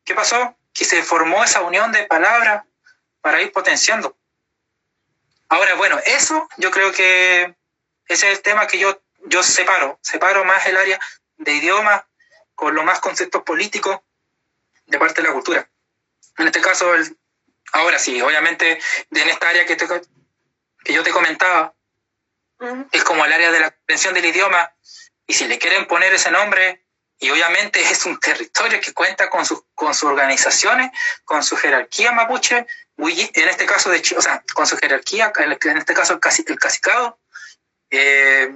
¿qué 0.04 0.16
pasó? 0.16 0.56
Que 0.74 0.86
se 0.86 1.04
formó 1.04 1.44
esa 1.44 1.62
unión 1.62 1.92
de 1.92 2.04
palabras 2.04 2.66
para 3.22 3.42
ir 3.42 3.52
potenciando. 3.52 4.18
Ahora, 5.50 5.76
bueno, 5.76 6.00
eso 6.06 6.48
yo 6.58 6.72
creo 6.72 6.92
que 6.92 7.56
ese 8.08 8.32
es 8.32 8.38
el 8.38 8.42
tema 8.42 8.68
que 8.68 8.80
yo, 8.80 9.02
yo 9.24 9.44
separo, 9.44 10.00
separo 10.02 10.44
más 10.46 10.66
el 10.66 10.78
área 10.78 11.00
de 11.38 11.54
idioma 11.54 12.08
con 12.56 12.76
lo 12.76 12.84
más 12.84 13.00
conceptos 13.00 13.44
políticos 13.44 14.00
de 14.86 15.00
parte 15.00 15.22
de 15.22 15.28
la 15.28 15.34
cultura. 15.34 15.70
En 16.38 16.48
este 16.48 16.62
caso, 16.62 16.94
el, 16.94 17.18
ahora 17.74 18.00
sí, 18.00 18.22
obviamente, 18.22 18.80
en 19.12 19.30
esta 19.30 19.50
área 19.50 19.66
que, 19.66 19.78
que 19.78 20.94
yo 20.94 21.04
te 21.04 21.12
comentaba, 21.12 21.74
es 22.92 23.04
como 23.04 23.26
el 23.26 23.34
área 23.34 23.52
de 23.52 23.60
la 23.60 23.72
comprensión 23.72 24.14
del 24.14 24.26
idioma, 24.26 24.74
y 25.28 25.34
si 25.34 25.48
le 25.48 25.60
quieren 25.60 25.88
poner 25.88 26.14
ese 26.14 26.32
nombre, 26.32 26.86
y 27.20 27.30
obviamente 27.30 27.82
es 27.82 28.06
un 28.06 28.20
territorio 28.20 28.82
que 28.82 28.94
cuenta 28.94 29.30
con, 29.30 29.46
sus 29.46 29.64
con 29.74 29.94
sus 29.94 30.10
organizaciones, 30.10 30.92
con 31.24 31.44
su 31.44 31.56
jerarquía 31.56 32.12
mapuche, 32.12 32.66
en 32.98 33.50
este 33.50 33.66
caso 33.66 33.90
de 33.90 34.04
o 34.18 34.22
sea, 34.22 34.44
con 34.54 34.68
su 34.68 34.78
jerarquía, 34.78 35.32
en 35.36 35.78
este 35.78 35.94
caso 35.94 36.14
el, 36.14 36.20
el 36.48 36.60
cacicado, 36.60 37.20
eh, 37.90 38.56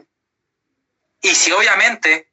y 1.22 1.35
si 1.35 1.52
obviamente 1.52 2.30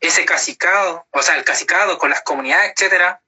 ese 0.00 0.24
cacicado, 0.24 1.06
o 1.10 1.22
sea, 1.22 1.36
el 1.36 1.44
cacicado 1.44 1.98
con 1.98 2.10
las 2.10 2.22
comunidades, 2.22 2.72
etcétera, 2.72 3.20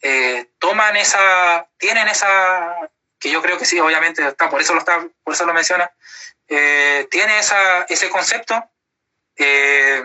eh, 0.00 0.50
toman 0.58 0.96
esa, 0.96 1.66
tienen 1.78 2.08
esa, 2.08 2.90
que 3.18 3.30
yo 3.30 3.42
creo 3.42 3.58
que 3.58 3.64
sí, 3.64 3.80
obviamente 3.80 4.26
está, 4.26 4.50
por 4.50 4.60
eso 4.60 4.74
lo 4.74 4.80
está, 4.80 5.06
por 5.24 5.34
eso 5.34 5.46
lo 5.46 5.54
menciona, 5.54 5.90
eh, 6.48 7.08
tiene 7.10 7.38
esa, 7.38 7.82
ese 7.82 8.08
concepto, 8.10 8.62
eh, 9.36 10.02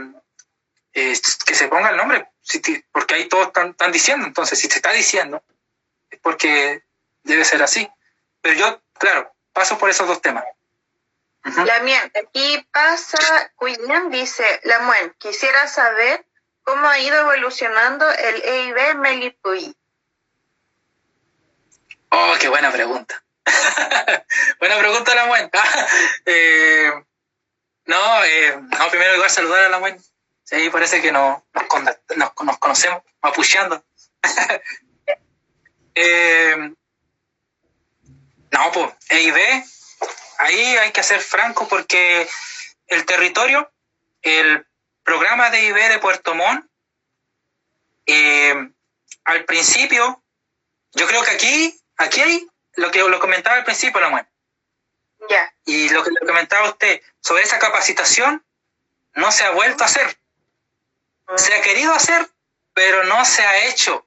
que 0.94 1.16
se 1.56 1.68
ponga 1.68 1.90
el 1.90 1.98
nombre, 1.98 2.28
porque 2.92 3.16
ahí 3.16 3.28
todos 3.28 3.48
están, 3.48 3.92
diciendo, 3.92 4.28
entonces 4.28 4.60
si 4.60 4.68
se 4.68 4.76
está 4.76 4.92
diciendo, 4.92 5.44
es 6.10 6.20
porque 6.20 6.84
debe 7.24 7.46
ser 7.46 7.64
así. 7.64 7.90
Pero 8.42 8.56
yo, 8.56 8.82
claro, 9.00 9.34
paso 9.54 9.78
por 9.78 9.90
esos 9.90 10.08
dos 10.08 10.22
temas. 10.22 10.44
La 11.44 11.82
mía, 11.82 12.10
aquí 12.16 12.66
pasa, 12.72 13.18
William 13.60 14.10
dice, 14.10 14.62
la 14.64 14.80
muen, 14.80 15.14
quisiera 15.20 15.68
saber 15.68 16.26
cómo 16.64 16.88
ha 16.88 17.00
ido 17.00 17.20
evolucionando 17.20 18.10
el 18.10 18.42
EIB 18.42 18.96
Melipuy. 18.96 19.76
Oh, 22.10 22.36
qué 22.40 22.48
buena 22.48 22.72
pregunta. 22.72 23.22
buena 24.60 24.78
pregunta, 24.78 25.16
la 25.16 25.26
muen. 25.26 25.52
eh, 26.26 26.92
no, 27.86 28.24
eh, 28.24 28.62
no, 28.62 28.90
primero 28.90 29.16
lugar 29.16 29.30
saludar 29.30 29.66
a 29.66 29.70
la 29.70 29.80
muen. 29.80 30.02
Sí, 30.44 30.70
parece 30.70 31.02
que 31.02 31.12
no, 31.12 31.46
nos, 31.54 32.34
nos, 32.44 32.58
conocemos, 32.60 33.04
mapucheando. 33.22 33.84
eh, 35.96 36.74
no, 38.52 38.72
pues, 38.72 38.94
EIB 39.10 39.66
ahí 40.38 40.78
hay 40.78 40.92
que 40.92 41.04
ser 41.04 41.22
franco 41.22 41.68
porque 41.68 42.28
el 42.88 43.06
territorio, 43.06 43.72
el 44.22 44.66
programa 45.04 45.50
de 45.50 45.64
IB 45.66 45.76
de 45.90 46.00
Puerto 46.00 46.36
Montt, 46.36 46.66
eh, 48.06 48.54
al 49.26 49.46
principio, 49.46 50.22
yo 50.94 51.08
creo 51.08 51.24
que 51.24 51.32
aquí, 51.32 51.82
aquí 51.98 52.22
hay 52.22 52.48
lo 52.76 52.92
que 52.92 53.00
lo 53.00 53.20
comentaba 53.20 53.58
al 53.58 53.64
principio, 53.64 54.02
la 54.02 54.10
muerte. 54.10 54.32
Ya. 55.30 55.54
Y 55.66 55.90
lo 55.90 56.04
que 56.04 56.12
le 56.12 56.28
comentaba 56.28 56.70
usted 56.70 57.02
sobre 57.22 57.44
esa 57.44 57.60
capacitación, 57.60 58.44
no 59.14 59.32
se 59.32 59.44
ha 59.46 59.52
vuelto 59.52 59.84
a 59.84 59.88
hacer. 59.88 60.18
Se 61.38 61.54
ha 61.54 61.62
querido 61.62 61.94
hacer, 61.94 62.30
pero 62.74 63.04
no 63.06 63.24
se 63.24 63.44
ha 63.44 63.66
hecho. 63.68 64.06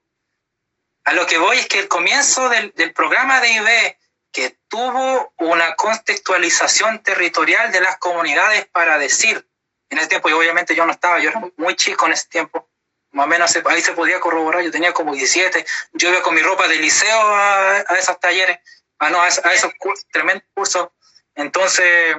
A 1.04 1.12
lo 1.12 1.26
que 1.26 1.38
voy 1.38 1.58
es 1.58 1.68
que 1.68 1.78
el 1.78 1.88
comienzo 1.88 2.48
del, 2.48 2.72
del 2.74 2.92
programa 2.92 3.40
de 3.40 3.52
IB 3.52 3.96
que 4.36 4.58
tuvo 4.68 5.32
una 5.38 5.76
contextualización 5.76 7.02
territorial 7.02 7.72
de 7.72 7.80
las 7.80 7.96
comunidades 7.96 8.66
para 8.66 8.98
decir, 8.98 9.48
en 9.88 9.96
ese 9.96 10.08
tiempo, 10.08 10.28
y 10.28 10.34
obviamente 10.34 10.74
yo 10.74 10.84
no 10.84 10.92
estaba, 10.92 11.18
yo 11.20 11.30
era 11.30 11.40
muy 11.56 11.74
chico 11.74 12.04
en 12.04 12.12
ese 12.12 12.28
tiempo, 12.28 12.68
más 13.12 13.24
o 13.24 13.28
menos 13.28 13.58
ahí 13.64 13.80
se 13.80 13.94
podía 13.94 14.20
corroborar, 14.20 14.62
yo 14.62 14.70
tenía 14.70 14.92
como 14.92 15.14
17, 15.14 15.64
yo 15.94 16.10
iba 16.10 16.20
con 16.20 16.34
mi 16.34 16.42
ropa 16.42 16.68
de 16.68 16.76
liceo 16.76 17.18
a, 17.18 17.80
esos 17.98 18.20
talleres, 18.20 18.58
a, 18.98 19.08
no, 19.08 19.22
a, 19.22 19.28
esos 19.28 19.72
tremendos 20.12 20.44
cursos, 20.52 20.90
entonces 21.34 22.18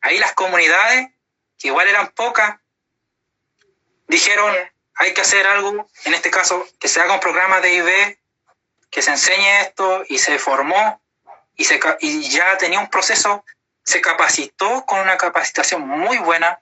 ahí 0.00 0.18
las 0.18 0.32
comunidades, 0.32 1.06
que 1.56 1.68
igual 1.68 1.86
eran 1.86 2.08
pocas, 2.08 2.56
dijeron, 4.08 4.56
hay 4.96 5.14
que 5.14 5.20
hacer 5.20 5.46
algo, 5.46 5.88
en 6.04 6.14
este 6.14 6.32
caso, 6.32 6.66
que 6.80 6.88
se 6.88 7.00
haga 7.00 7.14
un 7.14 7.20
programa 7.20 7.60
de 7.60 7.74
IB, 7.74 8.18
que 8.90 9.02
se 9.02 9.12
enseñe 9.12 9.60
esto, 9.60 10.02
y 10.08 10.18
se 10.18 10.40
formó, 10.40 11.03
y, 11.56 12.28
ya 12.28 12.58
tenía 12.58 12.80
un 12.80 12.90
proceso, 12.90 13.44
se 13.84 14.00
capacitó 14.00 14.84
con 14.86 15.00
una 15.00 15.16
capacitación 15.16 15.86
muy 15.86 16.18
buena, 16.18 16.60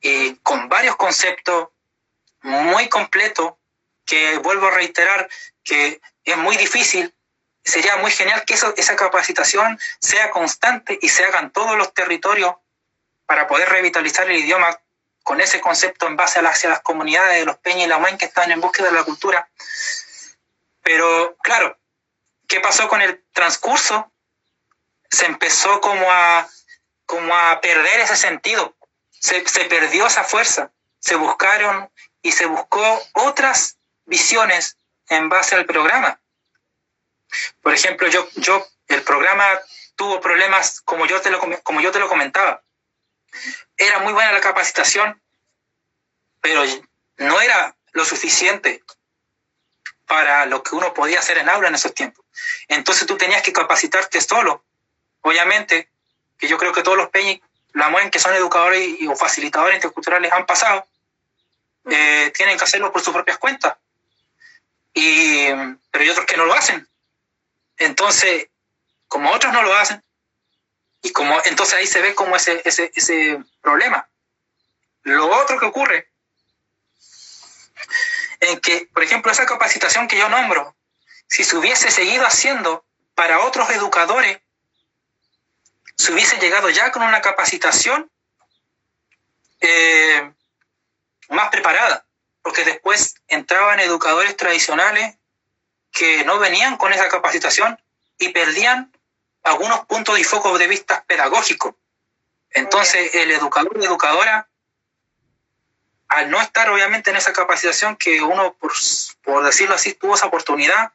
y 0.00 0.34
con 0.36 0.68
varios 0.68 0.96
conceptos 0.96 1.68
muy 2.42 2.88
completos, 2.88 3.54
que 4.04 4.38
vuelvo 4.38 4.66
a 4.66 4.72
reiterar 4.72 5.28
que 5.62 6.00
es 6.24 6.36
muy 6.36 6.56
difícil, 6.56 7.14
sería 7.64 7.96
muy 7.96 8.10
genial 8.10 8.44
que 8.44 8.54
eso, 8.54 8.74
esa 8.76 8.96
capacitación 8.96 9.78
sea 10.00 10.30
constante 10.30 10.98
y 11.00 11.08
se 11.08 11.24
haga 11.24 11.38
en 11.38 11.50
todos 11.50 11.76
los 11.76 11.94
territorios 11.94 12.56
para 13.26 13.46
poder 13.46 13.68
revitalizar 13.68 14.28
el 14.28 14.38
idioma 14.38 14.76
con 15.22 15.40
ese 15.40 15.60
concepto 15.60 16.08
en 16.08 16.16
base 16.16 16.40
a 16.40 16.42
las, 16.42 16.64
las 16.64 16.80
comunidades 16.80 17.38
de 17.38 17.44
los 17.46 17.56
Peña 17.58 17.84
y 17.84 17.88
la 17.88 17.98
Muen 17.98 18.18
que 18.18 18.24
están 18.24 18.50
en 18.50 18.60
búsqueda 18.60 18.88
de 18.88 18.94
la 18.94 19.04
cultura. 19.04 19.48
Pero 20.82 21.36
claro, 21.42 21.78
¿qué 22.52 22.60
pasó 22.60 22.86
con 22.86 23.00
el 23.00 23.24
transcurso? 23.32 24.12
Se 25.10 25.24
empezó 25.24 25.80
como 25.80 26.12
a, 26.12 26.46
como 27.06 27.34
a 27.34 27.58
perder 27.62 28.00
ese 28.00 28.14
sentido, 28.14 28.76
se, 29.10 29.40
perdió 29.70 30.06
esa 30.06 30.22
fuerza, 30.22 30.70
se 30.98 31.14
buscaron 31.14 31.90
y 32.20 32.30
se 32.32 32.44
buscó 32.44 33.02
otras 33.14 33.78
visiones 34.04 34.76
en 35.08 35.30
base 35.30 35.54
al 35.54 35.64
programa. 35.64 36.20
Por 37.62 37.72
ejemplo, 37.72 38.06
yo, 38.08 38.28
yo, 38.34 38.66
el 38.88 39.02
programa 39.02 39.46
tuvo 39.96 40.20
problemas, 40.20 40.82
como 40.82 41.06
yo, 41.06 41.22
te 41.22 41.30
lo, 41.30 41.40
como 41.62 41.80
yo 41.80 41.90
te 41.90 42.00
lo 42.00 42.08
comentaba. 42.08 42.62
Era 43.78 44.00
muy 44.00 44.12
buena 44.12 44.30
la 44.30 44.40
capacitación, 44.42 45.22
pero 46.42 46.64
no 47.16 47.40
era 47.40 47.74
lo 47.92 48.04
suficiente 48.04 48.84
para 50.06 50.44
lo 50.44 50.62
que 50.62 50.74
uno 50.74 50.92
podía 50.92 51.20
hacer 51.20 51.38
en 51.38 51.48
aula 51.48 51.68
en 51.68 51.76
esos 51.76 51.94
tiempos. 51.94 52.21
Entonces 52.68 53.06
tú 53.06 53.16
tenías 53.16 53.42
que 53.42 53.52
capacitarte 53.52 54.20
solo. 54.20 54.64
Obviamente, 55.22 55.88
que 56.38 56.48
yo 56.48 56.58
creo 56.58 56.72
que 56.72 56.82
todos 56.82 56.96
los 56.96 57.10
peñis, 57.10 57.40
la 57.72 57.88
MUEN, 57.88 58.10
que 58.10 58.18
son 58.18 58.34
educadores 58.34 59.00
y, 59.00 59.06
o 59.06 59.16
facilitadores 59.16 59.76
interculturales, 59.76 60.32
han 60.32 60.46
pasado, 60.46 60.86
eh, 61.90 62.32
tienen 62.34 62.58
que 62.58 62.64
hacerlo 62.64 62.92
por 62.92 63.02
sus 63.02 63.14
propias 63.14 63.38
cuentas. 63.38 63.76
Y, 64.94 65.46
pero 65.90 66.04
hay 66.04 66.10
otros 66.10 66.26
que 66.26 66.36
no 66.36 66.44
lo 66.44 66.54
hacen. 66.54 66.86
Entonces, 67.78 68.48
como 69.08 69.30
otros 69.30 69.52
no 69.52 69.62
lo 69.62 69.74
hacen, 69.74 70.02
y 71.02 71.12
como 71.12 71.36
entonces 71.44 71.74
ahí 71.74 71.86
se 71.86 72.00
ve 72.00 72.14
como 72.14 72.36
ese, 72.36 72.62
ese, 72.64 72.92
ese 72.94 73.42
problema. 73.60 74.08
Lo 75.02 75.26
otro 75.36 75.58
que 75.58 75.66
ocurre 75.66 76.08
en 78.40 78.60
que, 78.60 78.88
por 78.92 79.02
ejemplo, 79.02 79.30
esa 79.30 79.46
capacitación 79.46 80.08
que 80.08 80.18
yo 80.18 80.28
nombro, 80.28 80.76
si 81.32 81.44
se 81.44 81.56
hubiese 81.56 81.90
seguido 81.90 82.26
haciendo 82.26 82.84
para 83.14 83.40
otros 83.40 83.70
educadores, 83.70 84.38
se 85.96 86.12
hubiese 86.12 86.36
llegado 86.36 86.68
ya 86.68 86.92
con 86.92 87.02
una 87.02 87.22
capacitación 87.22 88.10
eh, 89.58 90.30
más 91.30 91.48
preparada, 91.48 92.04
porque 92.42 92.66
después 92.66 93.14
entraban 93.28 93.80
educadores 93.80 94.36
tradicionales 94.36 95.16
que 95.90 96.22
no 96.26 96.38
venían 96.38 96.76
con 96.76 96.92
esa 96.92 97.08
capacitación 97.08 97.82
y 98.18 98.28
perdían 98.28 98.94
algunos 99.42 99.86
puntos 99.86 100.18
y 100.18 100.24
focos 100.24 100.58
de 100.58 100.68
vista 100.68 101.02
pedagógicos. 101.04 101.74
Entonces, 102.50 103.14
el 103.14 103.30
educador 103.30 103.78
o 103.78 103.82
educadora, 103.82 104.50
al 106.08 106.28
no 106.28 106.42
estar 106.42 106.68
obviamente 106.68 107.08
en 107.08 107.16
esa 107.16 107.32
capacitación 107.32 107.96
que 107.96 108.20
uno, 108.20 108.52
por, 108.52 108.72
por 109.22 109.42
decirlo 109.46 109.76
así, 109.76 109.94
tuvo 109.94 110.14
esa 110.14 110.26
oportunidad, 110.26 110.92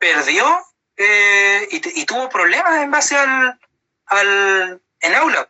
perdió 0.00 0.66
eh, 0.96 1.68
y, 1.70 2.04
tuvo 2.06 2.28
problemas 2.28 2.82
en 2.82 2.90
base 2.90 3.16
al, 3.16 3.60
al 4.06 4.82
en 5.00 5.14
aula, 5.14 5.48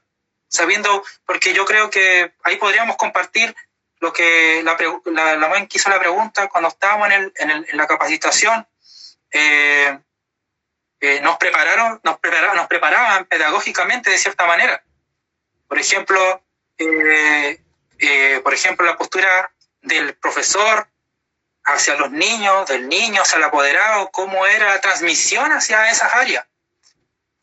sabiendo, 0.49 1.03
porque 1.25 1.55
yo 1.55 1.65
creo 1.65 1.89
que 1.89 2.35
ahí 2.43 2.57
podríamos 2.57 2.97
compartir 2.97 3.55
lo 4.01 4.13
que 4.13 4.63
la, 4.63 4.77
la, 5.07 5.37
la 5.37 5.67
quiso 5.67 5.89
la 5.89 5.99
pregunta 5.99 6.49
cuando 6.49 6.69
estábamos 6.69 7.07
en, 7.09 7.13
el, 7.13 7.33
en, 7.37 7.51
el, 7.51 7.67
en 7.69 7.77
la 7.77 7.87
capacitación, 7.87 8.67
eh, 9.31 9.99
eh, 11.01 11.21
nos 11.23 11.37
prepararon, 11.39 12.01
nos 12.03 12.19
preparaban, 12.19 12.57
nos 12.57 12.67
preparaban 12.67 13.25
pedagógicamente 13.27 14.11
de 14.11 14.19
cierta 14.19 14.47
manera. 14.47 14.83
Por 15.69 15.79
ejemplo, 15.79 16.43
por 18.43 18.55
ejemplo, 18.55 18.87
la 18.87 18.97
postura 18.97 19.53
del 19.83 20.15
profesor 20.15 20.90
hacia 21.73 21.95
los 21.95 22.11
niños, 22.11 22.69
del 22.69 22.89
niño 22.89 23.23
hacia 23.23 23.39
el 23.39 23.45
apoderado, 23.45 24.11
cómo 24.11 24.47
era 24.47 24.69
la 24.69 24.81
transmisión 24.81 25.53
hacia 25.53 25.91
esas 25.91 26.15
áreas. 26.15 26.47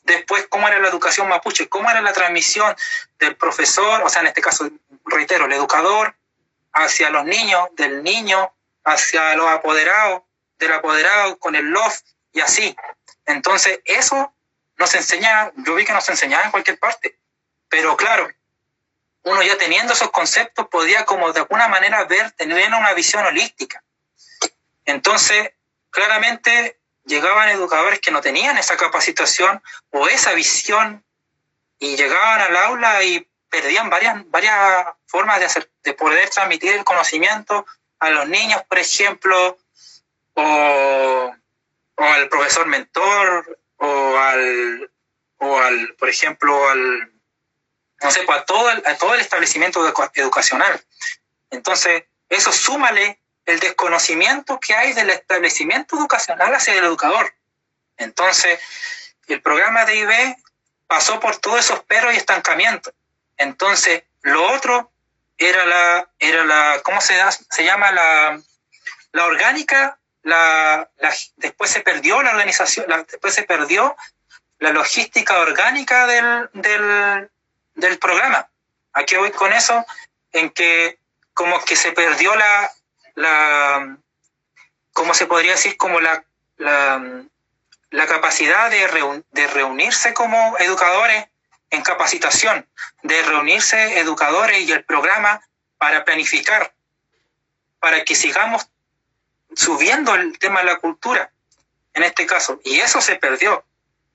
Después, 0.04 0.48
cómo 0.48 0.68
era 0.68 0.80
la 0.80 0.88
educación 0.88 1.28
mapuche, 1.28 1.68
cómo 1.68 1.90
era 1.90 2.02
la 2.02 2.14
transmisión 2.14 2.76
del 3.20 3.36
profesor, 3.36 4.02
o 4.04 4.10
sea, 4.10 4.22
en 4.22 4.28
este 4.28 4.42
caso, 4.42 4.70
reitero, 5.06 5.46
el 5.46 5.54
educador 5.54 6.16
hacia 6.74 7.10
los 7.10 7.26
niños, 7.26 7.68
del 7.74 8.04
niño 8.04 8.54
hacia 8.84 9.36
los 9.36 9.50
apoderados, 9.50 10.22
del 10.60 10.72
apoderado 10.74 11.38
con 11.40 11.56
el 11.56 11.66
love 11.66 12.02
y 12.32 12.40
así. 12.40 12.76
Entonces, 13.26 13.82
eso 13.84 14.34
nos 14.78 14.94
enseña, 14.94 15.52
yo 15.58 15.76
vi 15.76 15.86
que 15.86 15.94
nos 15.94 16.08
enseñaba 16.08 16.46
en 16.46 16.52
cualquier 16.52 16.80
parte, 16.80 17.20
pero 17.68 17.98
claro, 17.98 18.30
uno 19.24 19.44
ya 19.44 19.58
teniendo 19.58 19.94
esos 19.94 20.12
conceptos 20.12 20.68
podía 20.70 21.06
como 21.06 21.34
de 21.34 21.42
alguna 21.42 21.68
manera 21.68 22.06
ver, 22.06 22.32
tener 22.32 22.74
una 22.74 22.94
visión 22.94 23.26
holística. 23.26 23.84
Entonces, 24.88 25.52
claramente 25.92 26.80
llegaban 27.06 27.50
educadores 27.50 28.00
que 28.00 28.10
no 28.10 28.22
tenían 28.22 28.58
esa 28.58 28.78
capacitación 28.78 29.62
o 29.92 30.08
esa 30.08 30.34
visión 30.34 31.04
y 31.78 31.96
llegaban 31.96 32.42
al 32.42 32.58
aula 32.58 33.04
y 33.04 33.28
perdían 33.50 33.90
varias, 33.90 34.30
varias 34.30 34.88
formas 35.06 35.40
de, 35.84 35.94
poder 35.94 36.30
transmitir 36.30 36.74
el 36.74 36.86
conocimiento 36.86 37.66
a 38.00 38.10
los 38.10 38.28
niños, 38.30 38.64
por 38.68 38.80
ejemplo, 38.80 39.58
o, 40.34 41.36
o 41.96 42.04
al 42.04 42.30
profesor 42.30 42.66
mentor, 42.66 43.60
o 43.78 44.18
al, 44.18 44.92
o 45.38 45.60
al, 45.60 45.96
por 45.96 46.10
ejemplo, 46.10 46.70
al, 46.70 47.12
no 48.02 48.12
sé, 48.12 48.26
a 48.28 48.46
todo 48.46 48.72
el, 48.72 48.84
a 48.86 48.98
todo 48.98 49.16
el 49.16 49.20
establecimiento 49.20 49.86
educacional. 50.14 50.82
Entonces, 51.50 52.06
eso 52.30 52.52
súmale 52.54 53.20
el 53.48 53.60
desconocimiento 53.62 54.60
que 54.60 54.76
hay 54.76 54.94
del 54.94 55.10
establecimiento 55.10 55.98
educacional 55.98 56.54
hacia 56.54 56.76
el 56.76 56.84
educador. 56.84 57.34
Entonces, 57.96 58.60
el 59.28 59.42
programa 59.42 59.86
de 59.86 59.96
IB 59.96 60.36
pasó 60.86 61.20
por 61.20 61.38
todos 61.38 61.62
esos 61.62 61.80
perros 61.86 62.14
y 62.14 62.18
estancamientos. 62.18 62.94
Entonces, 63.38 64.04
lo 64.22 64.52
otro 64.52 64.92
era 65.38 65.66
la, 65.66 66.10
era 66.20 66.44
la 66.44 66.82
¿cómo 66.84 67.00
se, 67.00 67.16
da, 67.16 67.32
se 67.32 67.64
llama? 67.64 67.92
La, 67.92 68.42
la 69.14 69.26
orgánica, 69.26 69.98
la, 70.24 70.90
después 71.38 71.72
se 71.72 71.80
perdió 71.80 72.22
la 72.22 72.32
organización, 72.32 72.86
después 73.10 73.34
se 73.34 73.44
perdió 73.44 73.96
la 74.60 74.72
logística 74.72 75.40
orgánica 75.40 76.06
del, 76.06 76.50
del, 76.52 77.30
del 77.76 77.98
programa. 77.98 78.50
Aquí 78.92 79.16
voy 79.16 79.32
con 79.32 79.54
eso, 79.54 79.86
en 80.34 80.50
que 80.50 81.00
como 81.34 81.64
que 81.64 81.78
se 81.78 81.94
perdió 81.94 82.36
la, 82.36 82.70
la 83.18 83.98
¿cómo 84.94 85.14
se 85.14 85.28
podría 85.28 85.52
decir? 85.52 85.78
Como 85.78 86.00
la, 86.00 86.24
la, 86.58 88.08
capacidad 88.08 88.72
de, 88.72 89.24
de 89.32 89.48
reunirse 89.48 90.12
como 90.16 90.58
educadores 90.58 91.28
en 91.70 91.84
capacitación, 91.84 92.68
de 93.04 93.22
reunirse 93.22 94.00
educadores 94.00 94.62
y 94.62 94.72
el 94.72 94.84
programa 94.84 95.40
para 95.78 96.04
planificar, 96.04 96.74
para 97.80 98.04
que 98.04 98.16
sigamos 98.16 98.70
subiendo 99.56 100.16
el 100.16 100.40
tema 100.40 100.62
de 100.62 100.66
la 100.66 100.78
cultura, 100.78 101.32
en 101.94 102.02
este 102.02 102.26
caso. 102.26 102.60
Y 102.64 102.80
eso 102.80 103.00
se 103.00 103.18
perdió, 103.18 103.64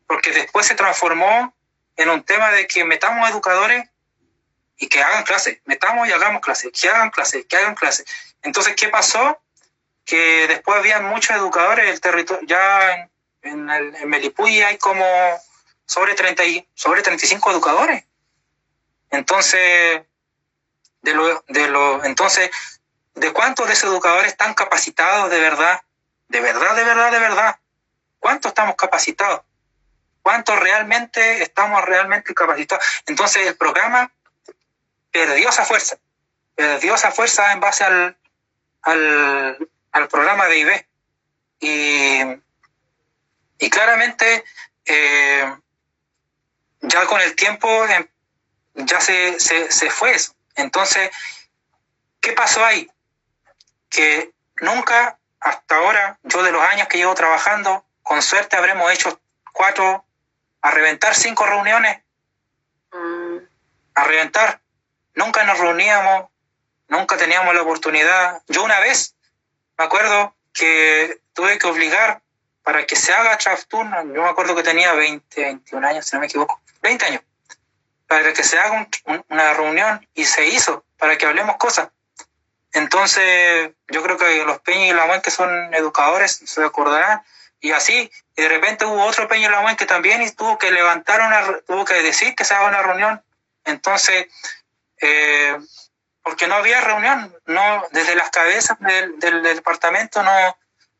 porque 0.09 0.33
después 0.33 0.67
se 0.67 0.75
transformó 0.75 1.55
en 1.97 2.09
un 2.09 2.25
tema 2.25 2.51
de 2.51 2.67
que 2.67 2.85
metamos 2.85 3.31
educadores 3.31 3.89
y 4.83 4.89
que 4.89 5.01
hagan 5.01 5.23
clases, 5.23 5.59
metamos 5.65 6.09
y 6.09 6.13
hagamos 6.13 6.41
clases, 6.41 6.73
que 6.73 6.89
hagan 6.89 7.11
clases, 7.11 7.47
que 7.47 7.57
hagan 7.57 7.77
clases. 7.77 8.05
Entonces, 8.43 8.75
¿qué 8.75 8.89
pasó? 8.89 9.41
Que 10.05 10.49
después 10.49 10.77
había 10.77 10.99
muchos 10.99 11.37
educadores, 11.37 11.89
el 11.89 12.01
territorio, 12.01 12.45
ya 12.49 12.95
en, 12.95 13.11
en, 13.43 13.71
el, 13.71 13.95
en 13.95 14.09
Melipuy 14.09 14.61
hay 14.61 14.79
como 14.79 15.07
sobre, 15.87 16.15
30 16.15 16.45
y, 16.47 16.69
sobre 16.75 17.03
35 17.03 17.53
educadores. 17.53 18.05
Entonces, 19.13 20.03
de 21.03 21.15
lo, 21.15 21.45
de 21.47 21.69
lo, 21.69 22.03
entonces, 22.03 22.51
¿de 23.15 23.33
cuántos 23.33 23.69
de 23.69 23.75
esos 23.75 23.89
educadores 23.89 24.33
están 24.33 24.55
capacitados 24.55 25.31
de 25.31 25.39
verdad? 25.39 25.81
De 26.27 26.41
verdad, 26.41 26.75
de 26.75 26.83
verdad, 26.83 27.13
de 27.13 27.19
verdad. 27.21 27.61
¿Cuántos 28.19 28.51
estamos 28.51 28.75
capacitados? 28.75 29.43
¿Cuántos 30.23 30.59
realmente 30.59 31.41
estamos 31.41 31.85
realmente 31.85 32.35
capacitados? 32.35 32.85
Entonces 33.07 33.47
el 33.47 33.57
programa 33.57 34.11
perdió 35.13 35.51
esa 35.51 35.65
fuerza. 35.65 35.99
perdió 36.55 36.95
esa 36.95 37.13
fuerza 37.13 37.53
en 37.53 37.61
base 37.61 37.85
al, 37.85 38.17
al, 38.83 40.09
programa 40.09 40.47
de 40.47 40.59
IB. 40.59 40.87
Y, 41.61 42.21
y 43.65 43.71
claramente, 43.71 44.45
eh, 44.85 45.57
ya 46.81 47.07
con 47.07 47.21
el 47.21 47.37
tiempo, 47.37 47.87
em, 47.87 48.07
ya 48.75 49.01
se, 49.01 49.39
se, 49.39 49.71
se 49.71 49.91
fue 49.91 50.15
eso. 50.15 50.35
Entonces, 50.57 51.11
¿qué 52.21 52.33
pasó 52.33 52.65
ahí? 52.65 52.91
Que 53.89 54.33
nunca 54.57 55.19
hasta 55.43 55.77
ahora, 55.77 56.19
yo 56.23 56.43
de 56.43 56.53
los 56.53 56.63
años 56.63 56.89
que 56.89 56.99
llevo 56.99 57.15
trabajando, 57.15 57.85
con 58.03 58.23
suerte 58.23 58.57
habremos 58.57 58.91
hecho 58.93 59.21
cuatro, 59.53 60.05
a 60.63 60.71
reventar 60.71 61.15
cinco 61.15 61.45
reuniones, 61.47 62.01
mm. 62.93 63.37
a 63.95 64.05
reventar. 64.05 64.62
Nunca 65.15 65.45
nos 65.45 65.59
reuníamos, 65.59 66.29
nunca 66.89 67.17
teníamos 67.17 67.55
la 67.55 67.63
oportunidad. 67.63 68.43
Yo 68.49 68.65
una 68.65 68.81
vez, 68.81 69.15
me 69.79 69.85
acuerdo 69.85 70.35
que 70.53 71.21
tuve 71.33 71.59
que 71.59 71.67
obligar 71.67 72.21
para 72.63 72.87
que 72.87 72.97
se 72.97 73.13
haga 73.13 73.39
Chafturno, 73.39 74.03
yo 74.15 74.23
me 74.23 74.29
acuerdo 74.29 74.55
que 74.55 74.63
tenía 74.63 74.93
20, 74.93 75.41
21 75.41 75.89
años, 75.89 76.07
si 76.07 76.15
no 76.15 76.21
me 76.21 76.27
equivoco, 76.27 76.61
20 76.83 77.07
años, 77.07 77.23
para 78.07 78.33
que 78.33 78.45
se 78.45 78.59
haga 78.59 78.87
una 79.29 79.55
reunión 79.55 80.07
y 80.15 80.25
se 80.25 80.47
hizo, 80.47 80.85
para 80.97 81.19
que 81.19 81.27
hablemos 81.27 81.57
cosas. 81.57 81.89
Entonces, 82.73 83.71
yo 83.89 84.03
creo 84.03 84.17
que 84.17 84.45
los 84.45 84.61
Peña 84.61 84.87
y 84.87 84.93
la 84.93 85.21
que 85.21 85.31
son 85.31 85.75
educadores, 85.75 86.41
se 86.45 86.65
acordarán, 86.65 87.23
y 87.61 87.73
así, 87.73 88.11
de 88.37 88.49
repente 88.49 88.85
hubo 88.85 89.05
otro 89.05 89.29
Peña 89.29 89.49
y 89.49 89.51
la 89.51 89.77
que 89.77 89.87
también 89.87 90.23
y 90.23 90.31
tuvo 90.31 90.59
que 90.59 90.71
levantar 90.71 91.21
una, 91.21 91.61
tuvo 91.67 91.85
que 91.85 91.95
decir 92.03 92.35
que 92.35 92.45
se 92.45 92.55
haga 92.55 92.69
una 92.69 92.83
reunión. 92.83 93.23
Entonces, 93.65 94.27
eh, 95.03 95.59
porque 96.23 96.47
no 96.47 96.55
había 96.55 96.81
reunión, 96.81 97.37
no, 97.47 97.85
desde 97.91 98.15
las 98.15 98.31
cabezas 98.31 98.79
del, 98.79 99.43
departamento 99.43 100.23
no, 100.23 100.59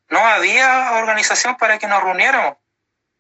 no 0.09 0.19
había 0.27 0.95
organización 0.95 1.57
para 1.57 1.79
que 1.79 1.87
nos 1.87 2.03
reuniéramos, 2.03 2.57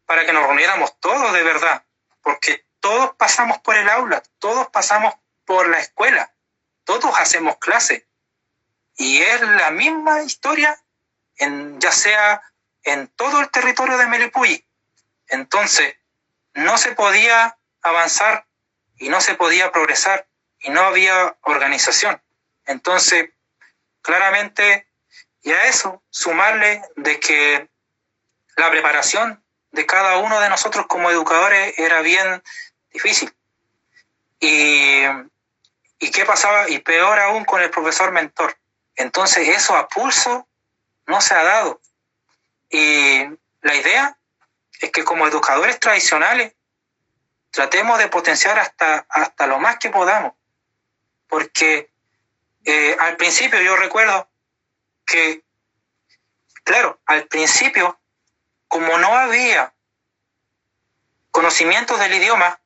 para 0.04 0.26
que 0.26 0.32
nos 0.32 0.44
reuniéramos 0.44 0.98
todos 0.98 1.32
de 1.32 1.44
verdad, 1.44 1.84
porque 2.20 2.66
todos 2.80 3.14
pasamos 3.14 3.58
por 3.58 3.76
el 3.76 3.88
aula, 3.88 4.24
todos 4.40 4.68
pasamos 4.70 5.14
por 5.44 5.68
la 5.68 5.78
escuela, 5.78 6.34
todos 6.84 7.16
hacemos 7.16 7.58
clase. 7.58 8.08
Y 8.96 9.22
es 9.22 9.40
la 9.40 9.70
misma 9.70 10.22
historia, 10.22 10.76
en, 11.36 11.80
ya 11.80 11.92
sea 11.92 12.42
en 12.82 13.06
todo 13.06 13.40
el 13.40 13.50
territorio 13.50 13.96
de 13.98 14.06
Melipuy. 14.08 14.66
Entonces, 15.28 15.94
no 16.54 16.76
se 16.76 16.92
podía 16.92 17.56
avanzar 17.82 18.46
y 18.96 19.08
no 19.08 19.20
se 19.20 19.34
podía 19.34 19.70
progresar 19.70 20.26
y 20.62 20.70
no 20.70 20.80
había 20.80 21.36
organización. 21.42 22.20
Entonces, 22.66 23.30
claramente, 24.00 24.86
y 25.42 25.52
a 25.52 25.66
eso 25.66 26.02
sumarle 26.10 26.82
de 26.96 27.18
que 27.20 27.68
la 28.56 28.70
preparación 28.70 29.42
de 29.70 29.86
cada 29.86 30.18
uno 30.18 30.40
de 30.40 30.48
nosotros 30.48 30.86
como 30.86 31.10
educadores 31.10 31.78
era 31.78 32.00
bien 32.00 32.42
difícil. 32.90 33.34
Y, 34.38 35.04
y 35.98 36.10
qué 36.10 36.24
pasaba, 36.24 36.68
y 36.68 36.78
peor 36.78 37.18
aún 37.18 37.44
con 37.44 37.62
el 37.62 37.70
profesor 37.70 38.12
mentor. 38.12 38.56
Entonces 38.96 39.48
eso 39.48 39.74
a 39.76 39.88
pulso 39.88 40.46
no 41.06 41.20
se 41.20 41.34
ha 41.34 41.42
dado. 41.42 41.80
Y 42.70 43.24
la 43.62 43.74
idea 43.74 44.18
es 44.80 44.90
que 44.90 45.04
como 45.04 45.26
educadores 45.26 45.78
tradicionales 45.78 46.54
tratemos 47.50 47.98
de 47.98 48.08
potenciar 48.08 48.58
hasta, 48.58 49.06
hasta 49.08 49.46
lo 49.46 49.58
más 49.58 49.78
que 49.78 49.90
podamos. 49.90 50.32
Porque 51.32 51.90
eh, 52.62 52.94
al 53.00 53.16
principio 53.16 53.58
yo 53.62 53.74
recuerdo 53.74 54.28
que, 55.06 55.42
claro, 56.62 57.00
al 57.06 57.26
principio, 57.26 57.98
como 58.68 58.98
no 58.98 59.16
había 59.16 59.72
conocimientos 61.30 61.98
del 61.98 62.12
idioma, 62.12 62.60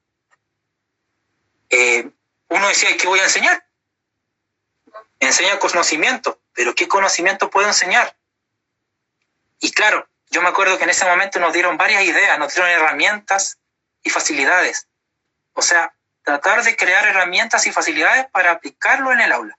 eh, 1.70 2.10
uno 2.48 2.66
decía, 2.66 2.96
¿qué 2.96 3.06
voy 3.06 3.20
a 3.20 3.24
enseñar? 3.26 3.64
enseña 5.20 5.60
conocimiento, 5.60 6.40
pero 6.52 6.74
¿qué 6.74 6.88
conocimiento 6.88 7.50
puedo 7.50 7.68
enseñar? 7.68 8.16
Y 9.60 9.70
claro, 9.70 10.08
yo 10.30 10.42
me 10.42 10.48
acuerdo 10.48 10.76
que 10.76 10.84
en 10.84 10.90
ese 10.90 11.04
momento 11.04 11.38
nos 11.38 11.52
dieron 11.52 11.76
varias 11.76 12.02
ideas, 12.02 12.36
nos 12.40 12.52
dieron 12.52 12.72
herramientas 12.72 13.58
y 14.02 14.10
facilidades. 14.10 14.88
O 15.52 15.62
sea, 15.62 15.95
tratar 16.26 16.64
de 16.64 16.74
crear 16.74 17.06
herramientas 17.06 17.68
y 17.68 17.72
facilidades 17.72 18.26
para 18.32 18.50
aplicarlo 18.50 19.12
en 19.12 19.20
el 19.20 19.30
aula. 19.30 19.56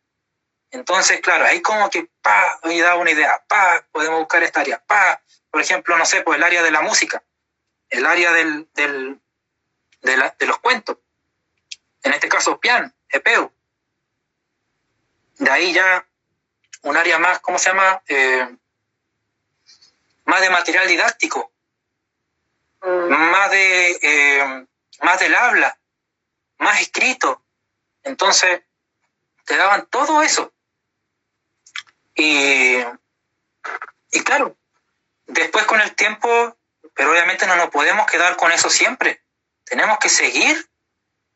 Entonces, 0.70 1.22
claro, 1.22 1.46
ahí 1.46 1.62
como 1.62 1.90
que, 1.90 2.10
pa, 2.22 2.60
me 2.66 2.78
da 2.82 2.96
una 2.96 3.10
idea, 3.10 3.42
pa, 3.48 3.86
podemos 3.90 4.20
buscar 4.20 4.44
esta 4.44 4.60
área, 4.60 4.78
pa, 4.86 5.22
por 5.50 5.62
ejemplo, 5.62 5.98
no 5.98 6.06
sé, 6.06 6.24
pues 6.24 6.38
el 6.38 6.44
área 6.44 6.62
de 6.62 6.72
la 6.72 6.82
música, 6.82 7.24
el 7.90 8.06
área 8.06 8.34
del, 8.34 8.68
del 8.74 9.18
de, 10.02 10.32
de, 10.38 10.46
los 10.46 10.60
cuentos, 10.60 10.98
en 12.04 12.12
este 12.12 12.28
caso 12.28 12.60
piano, 12.60 12.92
EPEU, 13.12 13.50
de 15.38 15.50
ahí 15.50 15.72
ya 15.72 16.06
un 16.82 16.98
área 16.98 17.18
más, 17.18 17.40
¿cómo 17.40 17.60
se 17.60 17.70
llama? 17.70 18.04
Eh, 18.10 18.58
más 20.26 20.42
de 20.42 20.50
material 20.50 20.86
didáctico, 20.86 21.50
mm. 22.82 23.08
más, 23.08 23.52
de, 23.52 23.92
eh, 24.02 24.66
más 25.02 25.18
del 25.22 25.34
habla, 25.34 25.80
más 26.60 26.82
escrito. 26.82 27.44
Entonces, 28.04 28.62
te 29.46 29.58
daban 29.58 29.86
todo 29.88 30.22
eso. 30.22 30.54
Y, 32.16 32.78
y 34.12 34.24
claro, 34.24 34.58
después 35.26 35.66
con 35.66 35.80
el 35.82 35.94
tiempo, 35.96 36.58
pero 36.94 37.12
obviamente 37.12 37.48
no 37.48 37.56
nos 37.56 37.70
podemos 37.70 38.06
quedar 38.08 38.36
con 38.38 38.52
eso 38.52 38.70
siempre. 38.70 39.24
Tenemos 39.64 40.00
que 40.00 40.10
seguir 40.10 40.70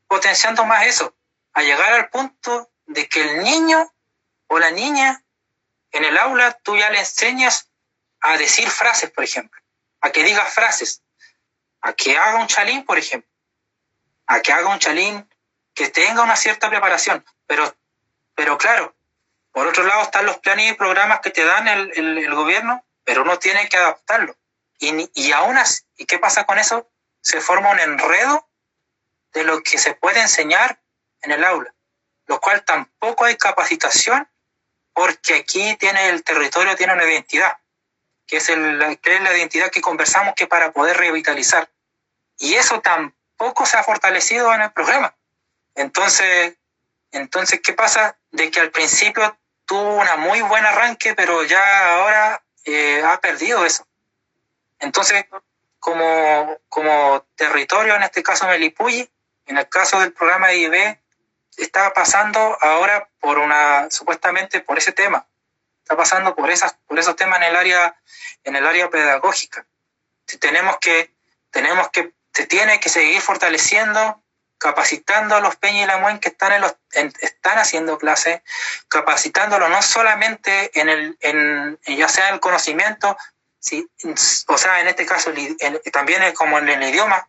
potenciando 0.07 0.65
más 0.65 0.85
eso, 0.85 1.15
a 1.53 1.61
llegar 1.61 1.93
al 1.93 2.09
punto 2.09 2.69
de 2.85 3.07
que 3.07 3.21
el 3.21 3.43
niño 3.43 3.93
o 4.47 4.59
la 4.59 4.71
niña 4.71 5.23
en 5.91 6.03
el 6.03 6.17
aula 6.17 6.59
tú 6.63 6.75
ya 6.75 6.89
le 6.89 6.99
enseñas 6.99 7.69
a 8.19 8.37
decir 8.37 8.69
frases, 8.69 9.09
por 9.11 9.23
ejemplo, 9.23 9.61
a 10.01 10.11
que 10.11 10.23
diga 10.23 10.45
frases, 10.45 11.01
a 11.81 11.93
que 11.93 12.17
haga 12.17 12.39
un 12.39 12.47
chalín, 12.47 12.85
por 12.85 12.97
ejemplo, 12.97 13.30
a 14.31 14.41
que 14.41 14.51
haga 14.51 14.69
un 14.69 14.79
chalín 14.79 15.27
que 15.73 15.89
tenga 15.89 16.23
una 16.23 16.35
cierta 16.35 16.69
preparación, 16.69 17.25
pero, 17.47 17.73
pero 18.35 18.57
claro, 18.57 18.93
por 19.51 19.67
otro 19.67 19.83
lado 19.83 20.03
están 20.03 20.25
los 20.25 20.37
planes 20.39 20.71
y 20.71 20.75
programas 20.75 21.21
que 21.21 21.29
te 21.29 21.43
dan 21.43 21.67
el, 21.67 22.33
gobierno, 22.33 22.83
pero 23.03 23.21
uno 23.23 23.39
tiene 23.39 23.67
que 23.69 23.77
adaptarlo. 23.77 24.35
Y, 24.79 25.09
y 25.13 25.31
aún 25.31 25.57
así, 25.57 25.83
¿y 25.97 26.05
qué 26.05 26.19
pasa 26.19 26.45
con 26.45 26.59
eso? 26.59 26.89
Se 27.21 27.39
forma 27.41 27.71
un 27.71 27.79
enredo 27.79 28.47
de 29.33 29.43
lo 29.43 29.61
que 29.63 29.77
se 29.77 29.93
puede 29.93 30.21
enseñar 30.21 30.79
en 31.21 31.31
el 31.31 31.43
aula 31.43 31.73
lo 32.31 32.39
cual 32.39 32.63
tampoco 32.63 33.25
hay 33.25 33.35
capacitación 33.35 34.25
porque 34.93 35.35
aquí 35.35 35.75
tiene 35.75 36.09
el 36.09 36.23
territorio 36.23 36.77
tiene 36.77 36.93
una 36.93 37.03
identidad, 37.03 37.57
que 38.25 38.37
es, 38.37 38.47
el, 38.47 38.99
que 39.01 39.15
es 39.15 39.21
la 39.21 39.35
identidad 39.35 39.69
que 39.69 39.81
conversamos 39.81 40.33
que 40.35 40.47
para 40.47 40.71
poder 40.71 40.95
revitalizar. 40.95 41.69
Y 42.37 42.55
eso 42.55 42.79
tampoco 42.79 43.20
se 43.65 43.77
ha 43.77 43.83
fortalecido 43.83 44.53
en 44.53 44.61
el 44.61 44.71
programa. 44.71 45.15
Entonces, 45.75 46.55
entonces 47.11 47.61
¿qué 47.61 47.73
pasa? 47.73 48.17
De 48.31 48.49
que 48.51 48.59
al 48.59 48.71
principio 48.71 49.37
tuvo 49.65 49.95
una 49.95 50.15
muy 50.17 50.41
buen 50.41 50.65
arranque, 50.65 51.13
pero 51.15 51.43
ya 51.43 51.95
ahora 51.95 52.43
eh, 52.65 53.01
ha 53.03 53.19
perdido 53.19 53.65
eso. 53.65 53.85
Entonces, 54.79 55.25
como, 55.79 56.57
como 56.69 57.25
territorio, 57.35 57.95
en 57.95 58.03
este 58.03 58.23
caso 58.23 58.47
Melipulli, 58.47 59.09
en 59.45 59.57
el 59.57 59.67
caso 59.69 59.99
del 59.99 60.13
programa 60.13 60.53
IB, 60.53 60.99
está 61.57 61.93
pasando 61.93 62.57
ahora 62.61 63.09
por 63.19 63.39
una, 63.39 63.89
supuestamente 63.89 64.61
por 64.61 64.77
ese 64.77 64.91
tema, 64.91 65.27
está 65.79 65.95
pasando 65.95 66.35
por 66.35 66.49
esas, 66.49 66.75
por 66.87 66.99
esos 66.99 67.15
temas 67.15 67.39
en 67.39 67.45
el 67.45 67.55
área, 67.55 67.95
en 68.43 68.55
el 68.55 68.65
área 68.65 68.89
pedagógica. 68.89 69.65
Tenemos 70.39 70.77
que, 70.79 71.13
tenemos 71.49 71.89
que, 71.89 72.13
se 72.33 72.45
tiene 72.47 72.79
que 72.79 72.89
seguir 72.89 73.21
fortaleciendo, 73.21 74.21
capacitando 74.57 75.35
a 75.35 75.41
los 75.41 75.55
Peña 75.55 75.85
y 76.13 76.19
que 76.19 76.29
están 76.29 76.53
en 76.53 76.61
los, 76.61 76.75
están 77.21 77.57
haciendo 77.57 77.97
clases, 77.97 78.41
capacitándolos 78.87 79.69
no 79.69 79.81
solamente 79.81 80.79
en 80.79 80.89
el, 80.89 81.17
en, 81.19 81.79
ya 81.85 82.07
sea 82.07 82.29
el 82.29 82.39
conocimiento, 82.39 83.17
sí, 83.59 83.89
o 84.47 84.57
sea, 84.57 84.81
en 84.81 84.87
este 84.87 85.05
caso 85.05 85.31
también 85.91 86.33
como 86.33 86.59
en 86.59 86.69
el 86.69 86.83
idioma, 86.83 87.27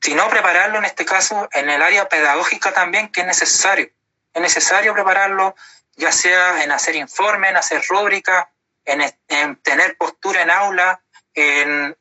sino 0.00 0.28
prepararlo 0.28 0.78
en 0.78 0.84
este 0.84 1.04
caso 1.04 1.48
en 1.52 1.70
el 1.70 1.82
área 1.82 2.08
pedagógica 2.08 2.72
también, 2.72 3.10
que 3.10 3.22
es 3.22 3.26
necesario. 3.26 3.90
Es 4.34 4.42
necesario 4.42 4.92
prepararlo 4.92 5.56
ya 5.96 6.12
sea 6.12 6.62
en 6.62 6.70
hacer 6.70 6.94
informes, 6.94 7.50
en 7.50 7.56
hacer 7.56 7.82
rúbrica, 7.88 8.50
en, 8.84 9.56
tener 9.62 9.96
postura 9.96 10.42
en 10.42 10.50
aula, 10.50 11.00
en, 11.36 11.96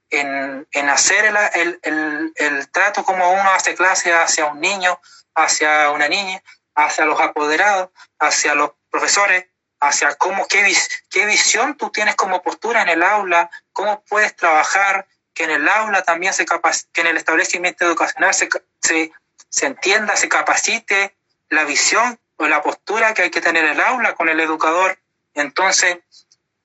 en 0.71 0.89
hacer 0.89 1.25
el, 1.25 1.79
el, 1.83 2.33
el, 2.35 2.71
trato 2.71 3.03
como 3.03 3.29
uno 3.31 3.51
hace 3.51 3.75
clase 3.75 4.13
hacia 4.13 4.45
un 4.45 4.61
niño, 4.61 4.99
hacia 5.35 5.91
una 5.91 6.07
niña, 6.07 6.41
hacia 6.73 7.05
los 7.05 7.19
apoderados, 7.19 7.89
hacia 8.17 8.55
los 8.55 8.71
profesores, 8.89 9.47
hacia 9.81 10.15
cómo, 10.15 10.47
qué, 10.47 10.73
qué 11.09 11.25
visión 11.25 11.75
tú 11.75 11.89
tienes 11.89 12.15
como 12.15 12.41
postura 12.41 12.81
en 12.81 12.89
el 12.89 13.03
aula, 13.03 13.49
cómo 13.73 14.03
puedes 14.05 14.35
trabajar, 14.35 15.05
que 15.33 15.43
en 15.43 15.51
el 15.51 15.67
aula 15.67 16.01
también 16.03 16.33
se 16.33 16.45
que 16.45 17.01
en 17.01 17.07
el 17.07 17.17
establecimiento 17.17 17.85
educacional 17.85 18.33
se, 18.33 18.47
se, 18.81 19.11
se, 19.49 19.65
entienda, 19.65 20.15
se 20.15 20.29
capacite 20.29 21.13
la 21.49 21.65
visión 21.65 22.17
o 22.37 22.47
la 22.47 22.61
postura 22.61 23.13
que 23.13 23.23
hay 23.23 23.31
que 23.31 23.41
tener 23.41 23.65
en 23.65 23.71
el 23.71 23.81
aula 23.81 24.15
con 24.15 24.29
el 24.29 24.39
educador. 24.39 24.97
Entonces, 25.33 25.97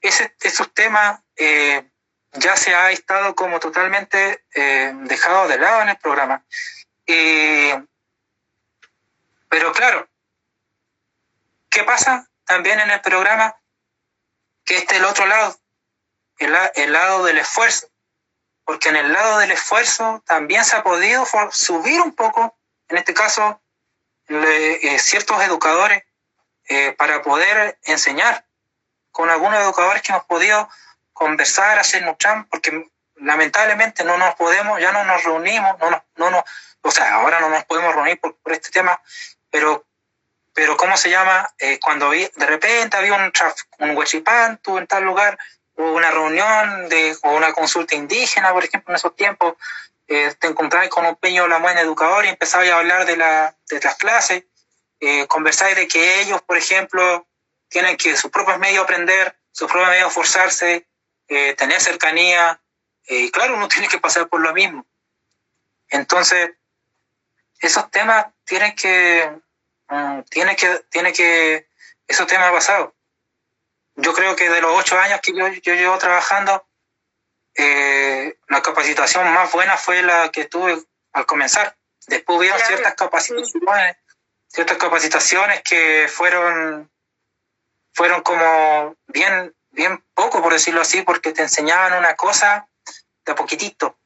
ese, 0.00 0.34
esos 0.40 0.72
temas 0.72 1.20
eh, 1.36 1.89
ya 2.32 2.56
se 2.56 2.74
ha 2.74 2.90
estado 2.90 3.34
como 3.34 3.60
totalmente 3.60 4.44
eh, 4.54 4.92
dejado 5.02 5.48
de 5.48 5.58
lado 5.58 5.82
en 5.82 5.88
el 5.90 5.98
programa. 5.98 6.44
pero 9.48 9.72
claro, 9.72 10.08
¿qué 11.68 11.82
pasa 11.84 12.28
también 12.44 12.80
en 12.80 12.90
el 12.90 13.00
programa? 13.00 13.56
Que 14.64 14.76
este 14.76 14.94
es 14.94 15.00
el 15.00 15.06
otro 15.06 15.26
lado, 15.26 15.58
el, 16.38 16.56
el 16.76 16.92
lado 16.92 17.24
del 17.24 17.38
esfuerzo 17.38 17.90
porque 18.70 18.88
en 18.88 18.94
el 18.94 19.12
lado 19.12 19.38
del 19.38 19.50
esfuerzo 19.50 20.22
también 20.28 20.64
se 20.64 20.76
ha 20.76 20.84
podido 20.84 21.26
subir 21.50 22.00
un 22.00 22.14
poco, 22.14 22.56
en 22.88 22.98
este 22.98 23.12
caso, 23.12 23.60
eh, 24.28 24.96
ciertos 25.00 25.42
educadores 25.42 26.04
eh, 26.68 26.92
para 26.92 27.20
poder 27.20 27.80
enseñar 27.82 28.46
con 29.10 29.28
algunos 29.28 29.58
educadores 29.58 30.02
que 30.02 30.12
hemos 30.12 30.24
podido 30.26 30.68
conversar, 31.20 31.78
hacer 31.78 32.02
muchas, 32.02 32.46
porque 32.50 32.86
lamentablemente 33.16 34.04
no 34.04 34.16
nos 34.16 34.34
podemos, 34.36 34.80
ya 34.80 34.90
no 34.90 35.04
nos 35.04 35.22
reunimos, 35.22 35.78
no 35.78 35.90
nos, 35.90 36.00
no 36.16 36.30
nos, 36.30 36.44
o 36.80 36.90
sea, 36.90 37.16
ahora 37.16 37.40
no 37.40 37.50
nos 37.50 37.62
podemos 37.66 37.94
reunir 37.94 38.18
por, 38.18 38.34
este 38.46 38.70
tema, 38.70 38.98
pero, 39.50 39.84
pero 40.54 40.78
¿cómo 40.78 40.96
se 40.96 41.10
llama? 41.10 41.52
Eh, 41.58 41.78
cuando 41.78 42.10
de 42.10 42.46
repente 42.46 42.96
había 42.96 43.12
un, 43.12 43.30
un 43.80 43.96
huachipán, 43.98 44.56
tú 44.62 44.78
en 44.78 44.86
tal 44.86 45.04
lugar, 45.04 45.38
una 45.76 46.10
reunión 46.10 46.88
de, 46.88 47.14
o 47.22 47.32
una 47.32 47.52
consulta 47.52 47.94
indígena, 47.94 48.54
por 48.54 48.64
ejemplo, 48.64 48.90
en 48.90 48.96
esos 48.96 49.14
tiempos, 49.14 49.56
eh, 50.08 50.34
te 50.38 50.46
encontrabas 50.46 50.88
con 50.88 51.04
un 51.04 51.16
peño 51.16 51.46
la 51.48 51.58
buen 51.58 51.76
educador 51.76 52.24
y 52.24 52.28
empezabas 52.28 52.70
a 52.70 52.78
hablar 52.78 53.04
de, 53.04 53.18
la, 53.18 53.54
de 53.68 53.78
las 53.78 53.96
clases, 53.96 54.44
eh, 55.00 55.26
conversáis 55.26 55.76
de 55.76 55.86
que 55.86 56.22
ellos, 56.22 56.40
por 56.40 56.56
ejemplo, 56.56 57.26
tienen 57.68 57.98
que 57.98 58.16
sus 58.16 58.30
propios 58.30 58.58
medios 58.58 58.84
aprender, 58.84 59.36
sus 59.52 59.68
propios 59.68 59.90
medios 59.90 60.12
forzarse, 60.14 60.86
eh, 61.30 61.54
tener 61.54 61.80
cercanía, 61.80 62.60
y 63.04 63.30
claro, 63.30 63.54
uno 63.54 63.68
tiene 63.74 63.88
que 63.88 63.98
pasar 63.98 64.28
por 64.28 64.40
lo 64.40 64.52
mismo. 64.52 64.86
Entonces, 65.88 66.50
esos 67.60 67.90
temas 67.90 68.26
tienen 68.44 68.74
que, 68.76 69.32
mm, 69.88 70.20
tienen 70.30 70.56
que, 70.56 70.84
tienen 70.90 71.14
que, 71.14 71.66
esos 72.06 72.26
temas 72.26 72.52
pasados 72.52 72.92
yo 74.00 74.12
creo 74.12 74.36
que 74.36 74.48
de 74.48 74.60
los 74.60 74.78
ocho 74.78 74.98
años 74.98 75.20
que 75.20 75.34
yo, 75.34 75.48
yo 75.48 75.74
llevo 75.74 75.98
trabajando, 75.98 76.66
eh, 77.54 78.38
la 78.48 78.62
capacitación 78.62 79.32
más 79.32 79.52
buena 79.52 79.76
fue 79.76 80.02
la 80.02 80.30
que 80.30 80.46
tuve 80.46 80.82
al 81.12 81.26
comenzar. 81.26 81.76
Después 82.06 82.38
hubieron 82.38 82.60
ciertas 82.60 82.94
capacitaciones, 82.94 83.96
ciertas 84.48 84.78
capacitaciones 84.78 85.62
que 85.62 86.08
fueron, 86.08 86.90
fueron 87.92 88.22
como 88.22 88.96
bien, 89.08 89.54
bien 89.70 90.04
poco, 90.14 90.42
por 90.42 90.52
decirlo 90.52 90.80
así, 90.80 91.02
porque 91.02 91.32
te 91.32 91.42
enseñaban 91.42 91.94
una 91.94 92.16
cosa 92.16 92.68
de 93.24 93.32
a 93.32 93.34
poquitito 93.34 93.96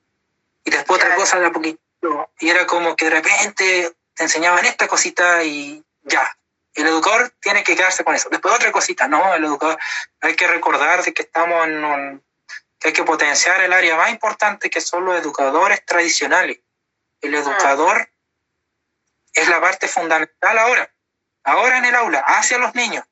y 0.64 0.70
después 0.70 1.02
otra 1.02 1.14
cosa 1.14 1.38
de 1.38 1.46
a 1.46 1.52
poquitito. 1.52 2.30
Y 2.40 2.48
era 2.48 2.66
como 2.66 2.96
que 2.96 3.06
de 3.06 3.10
repente 3.10 3.96
te 4.14 4.22
enseñaban 4.22 4.64
esta 4.66 4.86
cosita 4.88 5.42
y 5.42 5.84
ya, 6.02 6.36
el 6.74 6.86
educador 6.86 7.32
tiene 7.40 7.62
que 7.62 7.76
quedarse 7.76 8.04
con 8.04 8.14
eso. 8.14 8.28
Después 8.30 8.54
otra 8.54 8.72
cosita, 8.72 9.08
no, 9.08 9.34
el 9.34 9.44
educador 9.44 9.78
hay 10.20 10.34
que 10.36 10.46
recordar 10.46 11.02
de 11.02 11.14
que 11.14 11.22
estamos 11.22 11.66
en 11.66 11.84
un, 11.84 12.24
que 12.78 12.88
hay 12.88 12.94
que 12.94 13.04
potenciar 13.04 13.60
el 13.62 13.72
área 13.72 13.96
más 13.96 14.10
importante 14.10 14.70
que 14.70 14.80
son 14.80 15.04
los 15.04 15.18
educadores 15.18 15.84
tradicionales. 15.86 16.60
El 17.20 17.34
educador 17.34 18.10
es 19.32 19.48
la 19.48 19.60
parte 19.60 19.88
fundamental 19.88 20.58
ahora, 20.58 20.92
ahora 21.44 21.78
en 21.78 21.86
el 21.86 21.94
aula, 21.94 22.20
hacia 22.20 22.58
los 22.58 22.74
niños. 22.74 23.04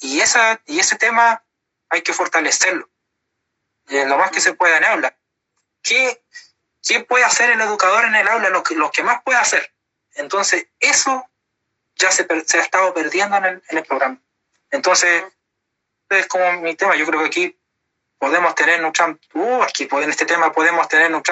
Y, 0.00 0.20
esa, 0.20 0.60
y 0.66 0.80
ese 0.80 0.96
tema 0.96 1.42
hay 1.90 2.02
que 2.02 2.12
fortalecerlo, 2.12 2.88
lo 3.88 4.16
más 4.16 4.30
que 4.30 4.40
se 4.40 4.54
pueda 4.54 4.78
en 4.78 4.84
aula. 4.84 5.16
¿Qué, 5.82 6.22
¿Qué 6.82 7.00
puede 7.00 7.24
hacer 7.24 7.50
el 7.50 7.60
educador 7.60 8.04
en 8.04 8.14
el 8.14 8.28
aula? 8.28 8.50
Lo 8.50 8.62
que, 8.62 8.74
lo 8.74 8.90
que 8.90 9.02
más 9.02 9.22
puede 9.22 9.38
hacer. 9.38 9.74
Entonces, 10.14 10.68
eso 10.78 11.28
ya 11.96 12.10
se, 12.10 12.26
ha 12.30 12.60
estado 12.60 12.94
perdiendo 12.94 13.36
en 13.36 13.44
el, 13.44 13.62
en 13.68 13.82
programa. 13.84 14.20
Entonces, 14.70 15.24
es 16.08 16.26
como 16.26 16.52
mi 16.60 16.74
tema. 16.74 16.96
Yo 16.96 17.06
creo 17.06 17.20
que 17.20 17.26
aquí 17.26 17.60
podemos 18.18 18.54
tener 18.54 18.84
un 18.84 18.92
uh, 19.34 19.62
aquí 19.62 19.88
en 19.90 20.10
este 20.10 20.26
tema 20.26 20.52
podemos 20.52 20.86
tener 20.88 21.12
un 21.12 21.22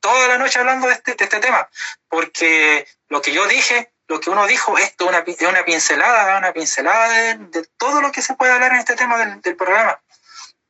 toda 0.00 0.28
la 0.28 0.38
noche 0.38 0.58
hablando 0.58 0.90
este, 0.90 1.14
de 1.14 1.24
este 1.24 1.40
tema, 1.40 1.68
porque 2.08 2.86
lo 3.08 3.22
que 3.22 3.32
yo 3.32 3.46
dije, 3.46 3.92
lo 4.08 4.20
que 4.20 4.30
uno 4.30 4.46
dijo, 4.46 4.76
esto 4.78 5.04
es 5.04 5.10
una, 5.10 5.50
una 5.50 5.64
pincelada, 5.64 6.38
una 6.38 6.52
pincelada 6.52 7.34
de, 7.34 7.68
todo 7.76 8.00
lo 8.00 8.10
que 8.10 8.22
se 8.22 8.34
puede 8.34 8.52
hablar 8.52 8.72
en 8.72 8.78
este 8.78 8.96
tema 8.96 9.18
del, 9.18 9.40
del, 9.42 9.54
programa. 9.54 10.00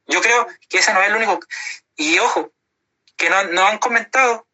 Yo 0.06 0.20
creo 0.20 0.46
que 0.68 0.78
ese 0.78 0.92
no 0.92 1.00
es 1.00 1.08
el 1.08 1.16
único. 1.16 1.38
Y 1.96 2.18
ojo, 2.18 2.52
que 3.16 3.30
no, 3.30 3.44
no 3.44 3.66
han 3.66 3.78
comentado 3.78 4.46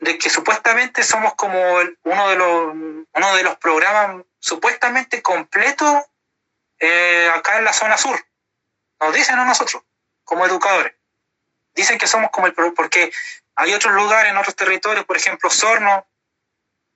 de 0.00 0.18
que 0.18 0.30
supuestamente 0.30 1.02
somos 1.02 1.34
como 1.34 1.58
uno, 2.04 2.28
de 2.28 2.36
los, 2.36 2.74
uno 3.12 3.36
de 3.36 3.42
los 3.42 3.56
programas 3.56 4.24
supuestamente 4.38 5.22
completos 5.22 6.04
eh, 6.78 7.30
acá 7.34 7.58
en 7.58 7.64
la 7.64 7.72
zona 7.72 7.96
sur. 7.96 8.18
Nos 9.00 9.14
dicen 9.14 9.38
a 9.38 9.44
nosotros, 9.44 9.82
como 10.24 10.44
educadores. 10.44 10.94
Dicen 11.74 11.98
que 11.98 12.06
somos 12.06 12.30
como 12.30 12.46
el 12.46 12.54
porque 12.74 13.12
hay 13.54 13.72
otros 13.72 13.94
lugares 13.94 14.30
en 14.30 14.36
otros 14.36 14.54
territorios, 14.54 15.04
por 15.04 15.16
ejemplo, 15.16 15.50
Sorno, 15.50 16.06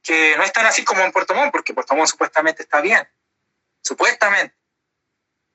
que 0.03 0.37
no 0.37 0.43
están 0.43 0.67
así 0.67 0.85
como 0.85 1.03
en 1.03 1.13
Puerto 1.13 1.35
Montt, 1.35 1.53
porque 1.53 1.75
Puerto 1.75 1.95
Montt 1.95 2.09
supuestamente 2.09 2.63
está 2.63 2.81
bien, 2.81 3.09
supuestamente. 3.81 4.55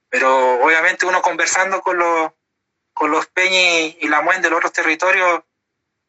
Pero 0.10 0.61
obviamente 0.64 1.06
uno 1.06 1.22
conversando 1.22 1.82
con 1.82 1.98
los, 1.98 2.32
con 2.94 3.11
los 3.11 3.28
Peñi 3.28 3.98
y 3.99 4.07
la 4.07 4.22
Muen 4.22 4.41
de 4.41 4.49
los 4.49 4.57
otros 4.57 4.74
territorios, 4.74 5.44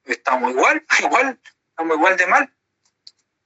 estamos 0.05 0.53
igual, 0.53 0.87
igual, 1.01 1.41
estamos 1.69 1.97
igual 1.97 2.17
de 2.17 2.27
mal. 2.27 2.55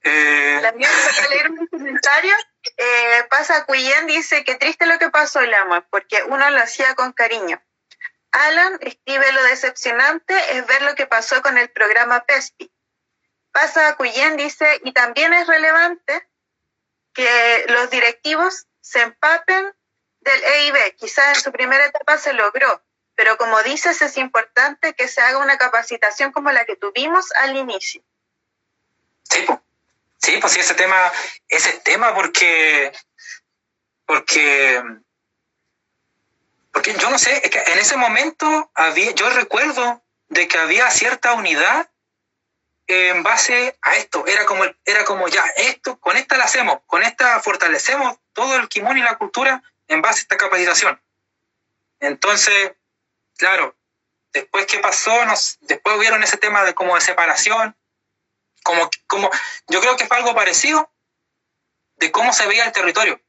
Eh... 0.03 0.59
También 0.61 0.91
a 0.91 1.27
leer 1.29 1.51
un 1.51 1.67
comentario. 1.67 2.33
Eh, 2.77 3.25
pasa 3.29 3.65
Cuyen 3.65 4.07
dice 4.07 4.43
que 4.43 4.55
triste 4.55 4.85
lo 4.85 4.99
que 4.99 5.09
pasó, 5.09 5.41
Lama, 5.41 5.85
porque 5.89 6.23
uno 6.23 6.49
lo 6.49 6.59
hacía 6.59 6.93
con 6.95 7.13
cariño. 7.13 7.61
Alan 8.31 8.77
escribe 8.81 9.31
lo 9.31 9.43
decepcionante 9.43 10.33
es 10.57 10.65
ver 10.65 10.81
lo 10.81 10.95
que 10.95 11.05
pasó 11.05 11.41
con 11.41 11.57
el 11.57 11.69
programa 11.69 12.21
PESPI. 12.25 12.72
Pasa 13.53 13.95
Cuyen 13.95 14.35
dice, 14.35 14.81
y 14.83 14.91
también 14.93 15.31
es 15.31 15.45
relevante 15.45 16.27
que 17.13 17.65
los 17.69 17.89
directivos 17.91 18.65
se 18.81 19.01
empapen 19.01 19.73
del 20.21 20.43
EIB. 20.43 20.95
Quizás 20.95 21.37
en 21.37 21.43
su 21.43 21.51
primera 21.51 21.85
etapa 21.85 22.17
se 22.17 22.33
logró, 22.33 22.83
pero 23.13 23.37
como 23.37 23.61
dices, 23.61 24.01
es 24.01 24.17
importante 24.17 24.95
que 24.95 25.07
se 25.07 25.21
haga 25.21 25.37
una 25.37 25.59
capacitación 25.59 26.31
como 26.31 26.51
la 26.51 26.65
que 26.65 26.77
tuvimos 26.77 27.31
al 27.33 27.55
inicio. 27.55 28.01
Sí, 29.29 29.45
sí, 30.17 30.37
pues 30.41 30.53
sí, 30.53 30.59
ese 30.59 30.73
tema, 30.73 31.11
ese 31.47 31.73
tema 31.73 32.15
porque, 32.15 32.91
porque, 34.07 34.83
porque 36.71 36.95
yo 36.95 37.11
no 37.11 37.19
sé, 37.19 37.39
en 37.71 37.77
ese 37.77 37.97
momento 37.97 38.71
había, 38.73 39.11
yo 39.11 39.29
recuerdo 39.29 40.03
de 40.29 40.47
que 40.47 40.57
había 40.57 40.89
cierta 40.89 41.33
unidad 41.33 41.87
en 43.09 43.23
base 43.23 43.77
a 43.81 43.95
esto. 43.95 44.25
Era 44.27 44.45
como, 44.45 44.63
era 44.85 45.05
como 45.05 45.27
ya, 45.27 45.43
esto, 45.57 45.99
con 45.99 46.17
esta 46.17 46.37
la 46.37 46.45
hacemos, 46.45 46.79
con 46.85 47.03
esta 47.03 47.39
fortalecemos 47.41 48.17
todo 48.33 48.55
el 48.55 48.67
kimono 48.67 48.99
y 48.99 49.03
la 49.03 49.17
cultura 49.17 49.63
en 49.87 50.01
base 50.01 50.19
a 50.19 50.21
esta 50.21 50.37
capacitación. 50.37 51.01
Entonces, 51.99 52.73
claro, 53.37 53.75
después 54.33 54.65
qué 54.65 54.79
pasó, 54.79 55.25
nos, 55.25 55.57
después 55.61 55.97
hubieron 55.97 56.23
ese 56.23 56.37
tema 56.37 56.63
de 56.63 56.73
como 56.73 56.95
de 56.95 57.01
separación, 57.01 57.75
como, 58.63 58.89
como, 59.07 59.29
yo 59.67 59.81
creo 59.81 59.95
que 59.97 60.07
fue 60.07 60.17
algo 60.17 60.33
parecido 60.33 60.89
de 61.97 62.11
cómo 62.11 62.33
se 62.33 62.47
veía 62.47 62.65
el 62.65 62.71
territorio. 62.71 63.21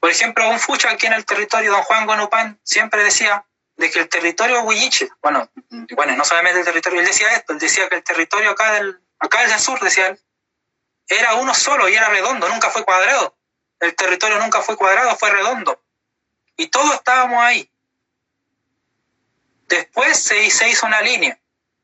Por 0.00 0.10
ejemplo, 0.10 0.48
un 0.48 0.60
fucha 0.60 0.90
aquí 0.90 1.06
en 1.06 1.12
el 1.12 1.24
territorio, 1.24 1.72
don 1.72 1.82
Juan 1.82 2.06
Guanupán, 2.06 2.60
siempre 2.62 3.02
decía 3.02 3.44
de 3.76 3.90
que 3.90 4.00
el 4.00 4.08
territorio 4.08 4.62
Huilliche, 4.62 5.10
bueno, 5.20 5.50
bueno, 5.96 6.16
no 6.16 6.24
solamente 6.24 6.60
el 6.60 6.64
territorio, 6.64 7.00
él 7.00 7.06
decía 7.06 7.32
esto, 7.34 7.52
él 7.52 7.58
decía 7.58 7.88
que 7.88 7.96
el 7.96 8.04
territorio 8.04 8.50
acá 8.50 8.72
del, 8.74 9.00
acá 9.18 9.46
del 9.46 9.58
sur, 9.58 9.80
decía 9.80 10.08
él, 10.08 10.20
era 11.08 11.34
uno 11.34 11.54
solo 11.54 11.88
y 11.88 11.94
era 11.94 12.08
redondo, 12.08 12.48
nunca 12.48 12.70
fue 12.70 12.84
cuadrado. 12.84 13.36
El 13.80 13.94
territorio 13.94 14.38
nunca 14.38 14.62
fue 14.62 14.76
cuadrado, 14.76 15.14
fue 15.16 15.30
redondo. 15.30 15.82
Y 16.56 16.68
todos 16.68 16.94
estábamos 16.94 17.42
ahí. 17.42 17.70
Después 19.66 20.18
se, 20.22 20.44
hizo 20.44 20.86
una 20.86 21.00
línea 21.00 21.38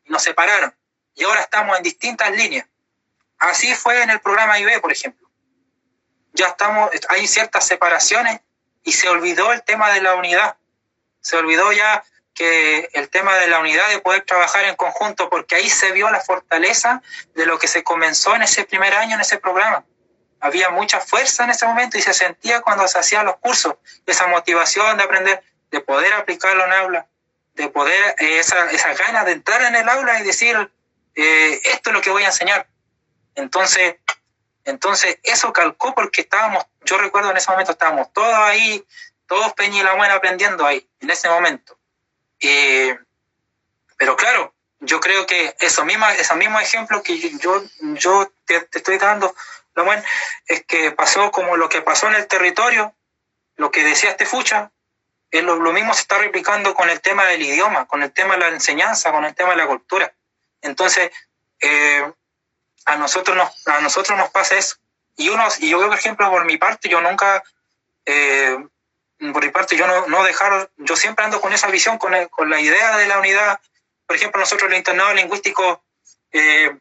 y 0.04 0.10
nos 0.10 0.22
separaron. 0.22 0.74
Y 1.14 1.24
ahora 1.24 1.42
estamos 1.42 1.76
en 1.76 1.82
distintas 1.82 2.30
líneas. 2.30 2.66
Así 3.38 3.74
fue 3.74 4.02
en 4.02 4.10
el 4.10 4.20
programa 4.20 4.58
IB, 4.58 4.80
por 4.80 4.92
ejemplo. 4.92 5.28
ya 6.32 6.48
estamos, 6.48 6.90
hay 7.08 7.26
ciertas 7.26 7.66
separaciones 7.66 8.40
y 8.84 8.92
se 8.92 9.08
olvidó 9.08 9.52
el 9.52 9.62
tema 9.64 9.90
de 9.92 10.02
la 10.02 10.14
unidad. 10.14 10.56
Se 11.20 11.36
olvidó 11.36 11.72
ya 11.72 12.02
que 12.34 12.88
el 12.94 13.10
tema 13.10 13.36
de 13.36 13.48
la 13.48 13.58
unidad, 13.58 13.88
de 13.90 13.98
poder 13.98 14.22
trabajar 14.22 14.64
en 14.64 14.76
conjunto, 14.76 15.28
porque 15.28 15.56
ahí 15.56 15.68
se 15.68 15.92
vio 15.92 16.10
la 16.10 16.20
fortaleza 16.20 17.02
de 17.34 17.46
lo 17.46 17.58
que 17.58 17.68
se 17.68 17.82
comenzó 17.82 18.34
en 18.34 18.42
ese 18.42 18.64
primer 18.64 18.94
año 18.94 19.16
en 19.16 19.20
ese 19.20 19.38
programa. 19.38 19.84
Había 20.40 20.70
mucha 20.70 21.00
fuerza 21.00 21.44
en 21.44 21.50
ese 21.50 21.66
momento 21.66 21.98
y 21.98 22.02
se 22.02 22.14
sentía 22.14 22.62
cuando 22.62 22.88
se 22.88 22.98
hacían 22.98 23.26
los 23.26 23.36
cursos, 23.36 23.74
esa 24.06 24.26
motivación 24.28 24.96
de 24.96 25.02
aprender, 25.02 25.42
de 25.70 25.80
poder 25.80 26.14
aplicarlo 26.14 26.64
en 26.64 26.72
aula, 26.72 27.06
de 27.54 27.68
poder, 27.68 28.14
eh, 28.18 28.38
esa, 28.38 28.70
esa 28.70 28.94
ganas 28.94 29.26
de 29.26 29.32
entrar 29.32 29.60
en 29.62 29.74
el 29.74 29.88
aula 29.88 30.18
y 30.20 30.22
decir, 30.22 30.70
eh, 31.14 31.60
esto 31.64 31.90
es 31.90 31.94
lo 31.94 32.00
que 32.00 32.10
voy 32.10 32.22
a 32.22 32.28
enseñar. 32.28 32.66
Entonces, 33.34 33.96
entonces 34.64 35.18
eso 35.22 35.52
calcó 35.52 35.94
porque 35.94 36.22
estábamos, 36.22 36.64
yo 36.84 36.96
recuerdo 36.96 37.30
en 37.30 37.36
ese 37.36 37.50
momento 37.50 37.72
estábamos 37.72 38.12
todos 38.12 38.34
ahí, 38.34 38.82
todos 39.30 39.52
Peña 39.52 39.78
y 39.78 39.84
la 39.84 39.94
Buena 39.94 40.14
aprendiendo 40.14 40.66
ahí, 40.66 40.84
en 40.98 41.08
ese 41.08 41.28
momento. 41.28 41.78
Pero 42.40 44.16
claro, 44.16 44.52
yo 44.80 44.98
creo 44.98 45.24
que 45.24 45.54
eso 45.60 45.84
mismo, 45.84 46.04
esos 46.08 46.36
mismos 46.36 46.62
ejemplos 46.62 47.02
que 47.02 47.16
yo, 47.38 47.62
yo 47.80 48.32
te, 48.44 48.66
estoy 48.72 48.98
dando, 48.98 49.32
la 49.76 50.04
es 50.46 50.64
que 50.64 50.90
pasó 50.90 51.30
como 51.30 51.56
lo 51.56 51.68
que 51.68 51.80
pasó 51.80 52.08
en 52.08 52.16
el 52.16 52.26
territorio, 52.26 52.92
lo 53.54 53.70
que 53.70 53.84
decía 53.84 54.10
este 54.10 54.26
Fucha, 54.26 54.72
es 55.30 55.44
lo, 55.44 55.58
mismo 55.72 55.94
se 55.94 56.00
está 56.00 56.18
replicando 56.18 56.74
con 56.74 56.90
el 56.90 57.00
tema 57.00 57.24
del 57.26 57.42
idioma, 57.42 57.86
con 57.86 58.02
el 58.02 58.12
tema 58.12 58.34
de 58.34 58.40
la 58.40 58.48
enseñanza, 58.48 59.12
con 59.12 59.24
el 59.24 59.34
tema 59.36 59.50
de 59.50 59.58
la 59.58 59.68
cultura. 59.68 60.12
Entonces, 60.60 61.12
eh, 61.60 62.12
a, 62.84 62.96
nosotros 62.96 63.36
nos, 63.36 63.68
a 63.68 63.80
nosotros 63.80 64.18
nos 64.18 64.30
pasa 64.30 64.56
eso. 64.56 64.74
Y, 65.16 65.28
unos, 65.28 65.60
y 65.60 65.70
yo, 65.70 65.86
por 65.86 65.96
ejemplo, 65.96 66.28
por 66.30 66.46
mi 66.46 66.56
parte, 66.56 66.88
yo 66.88 67.00
nunca, 67.00 67.44
eh, 68.06 68.58
por 69.32 69.44
mi 69.44 69.50
parte, 69.50 69.76
yo 69.76 69.86
no, 69.86 70.06
no 70.06 70.24
dejaron, 70.24 70.68
yo 70.78 70.96
siempre 70.96 71.24
ando 71.24 71.40
con 71.40 71.52
esa 71.52 71.68
visión, 71.68 71.98
con, 71.98 72.12
con 72.28 72.50
la 72.50 72.60
idea 72.60 72.96
de 72.96 73.06
la 73.06 73.18
unidad. 73.18 73.60
Por 74.06 74.16
ejemplo, 74.16 74.40
nosotros 74.40 74.70
el 74.70 74.78
internado 74.78 75.14
lingüístico, 75.14 75.84
eh, 76.32 76.74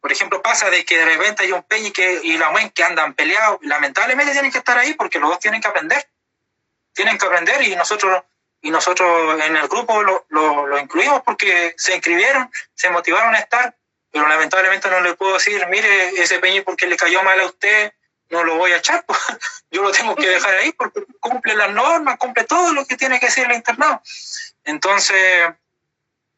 por 0.00 0.12
ejemplo, 0.12 0.42
pasa 0.42 0.68
de 0.70 0.84
que 0.84 0.98
de 0.98 1.04
repente 1.04 1.44
hay 1.44 1.52
un 1.52 1.62
peñi 1.62 1.90
que, 1.90 2.20
y 2.22 2.36
la 2.38 2.50
UEN 2.50 2.70
que 2.70 2.84
andan 2.84 3.14
peleados. 3.14 3.58
Lamentablemente 3.62 4.32
tienen 4.32 4.50
que 4.50 4.58
estar 4.58 4.76
ahí 4.78 4.94
porque 4.94 5.18
los 5.18 5.30
dos 5.30 5.38
tienen 5.38 5.60
que 5.60 5.68
aprender 5.68 6.06
tienen 6.92 7.18
que 7.18 7.26
aprender 7.26 7.62
y 7.62 7.74
nosotros 7.76 8.22
y 8.62 8.70
nosotros 8.70 9.40
en 9.42 9.56
el 9.56 9.68
grupo 9.68 10.02
lo, 10.02 10.26
lo, 10.28 10.78
incluimos 10.78 11.22
porque 11.22 11.74
se 11.78 11.94
inscribieron, 11.94 12.50
se 12.74 12.90
motivaron 12.90 13.34
a 13.34 13.38
estar, 13.38 13.74
pero 14.10 14.28
lamentablemente 14.28 14.90
no 14.90 15.00
le 15.00 15.14
puedo 15.14 15.34
decir, 15.34 15.66
mire, 15.68 16.10
ese 16.20 16.40
peñi 16.40 16.60
porque 16.60 16.86
le 16.86 16.98
cayó 16.98 17.22
mal 17.22 17.40
a 17.40 17.46
usted, 17.46 17.94
no 18.30 18.44
lo 18.44 18.56
voy 18.56 18.72
a 18.72 18.78
echar, 18.78 19.04
pues, 19.04 19.18
yo 19.70 19.82
lo 19.82 19.92
tengo 19.92 20.16
que 20.16 20.28
dejar 20.28 20.54
ahí 20.54 20.72
porque 20.72 21.04
cumple 21.20 21.54
las 21.54 21.70
normas, 21.70 22.18
cumple 22.18 22.44
todo 22.44 22.72
lo 22.72 22.84
que 22.86 22.96
tiene 22.96 23.20
que 23.20 23.26
decir 23.26 23.44
el 23.44 23.56
internado. 23.56 24.02
Entonces, 24.64 25.48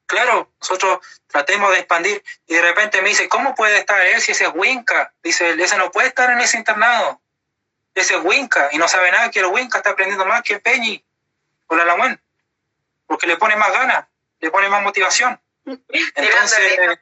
claro, 0.06 0.50
nosotros 0.60 1.00
tratemos 1.26 1.70
de 1.72 1.78
expandir 1.78 2.22
y 2.46 2.54
de 2.54 2.62
repente 2.62 3.02
me 3.02 3.10
dice, 3.10 3.28
¿cómo 3.28 3.54
puede 3.54 3.78
estar 3.78 4.00
él 4.00 4.20
si 4.20 4.32
ese 4.32 4.44
es 4.44 4.52
Winca? 4.54 5.12
Dice, 5.22 5.52
ese 5.52 5.76
no 5.76 5.90
puede 5.90 6.08
estar 6.08 6.30
en 6.30 6.40
ese 6.40 6.58
internado 6.58 7.22
ese 7.94 8.16
Winca 8.16 8.70
y 8.72 8.78
no 8.78 8.88
sabe 8.88 9.10
nada 9.10 9.30
que 9.30 9.40
el 9.40 9.46
Winca 9.46 9.78
está 9.78 9.90
aprendiendo 9.90 10.24
más 10.24 10.42
que 10.42 10.54
el 10.54 10.60
Peñi 10.60 11.04
o 11.66 11.76
la 11.76 11.84
Lamuén, 11.84 12.20
porque 13.06 13.26
le 13.26 13.36
pone 13.36 13.56
más 13.56 13.72
ganas, 13.72 14.06
le 14.40 14.50
pone 14.50 14.68
más 14.68 14.82
motivación. 14.82 15.40
Entonces, 15.64 16.98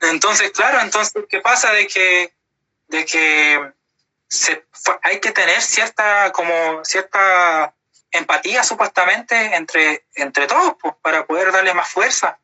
entonces 0.00 0.52
claro, 0.52 0.80
entonces, 0.80 1.24
¿qué 1.28 1.40
pasa? 1.40 1.72
De 1.72 1.88
que, 1.88 2.32
de 2.88 3.04
que 3.04 3.72
se, 4.28 4.64
hay 5.02 5.20
que 5.20 5.30
tener 5.32 5.60
cierta, 5.62 6.32
como 6.32 6.84
cierta 6.84 7.74
empatía 8.10 8.62
supuestamente 8.62 9.56
entre, 9.56 10.06
entre 10.14 10.46
todos, 10.46 10.74
pues, 10.80 10.94
para 11.02 11.26
poder 11.26 11.52
darle 11.52 11.74
más 11.74 11.88
fuerza. 11.88 12.38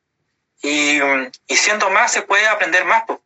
Y, 0.62 0.98
y 1.46 1.56
siendo 1.56 1.90
más 1.90 2.12
se 2.12 2.22
puede 2.22 2.46
aprender 2.46 2.84
más, 2.84 3.04
pues. 3.06 3.18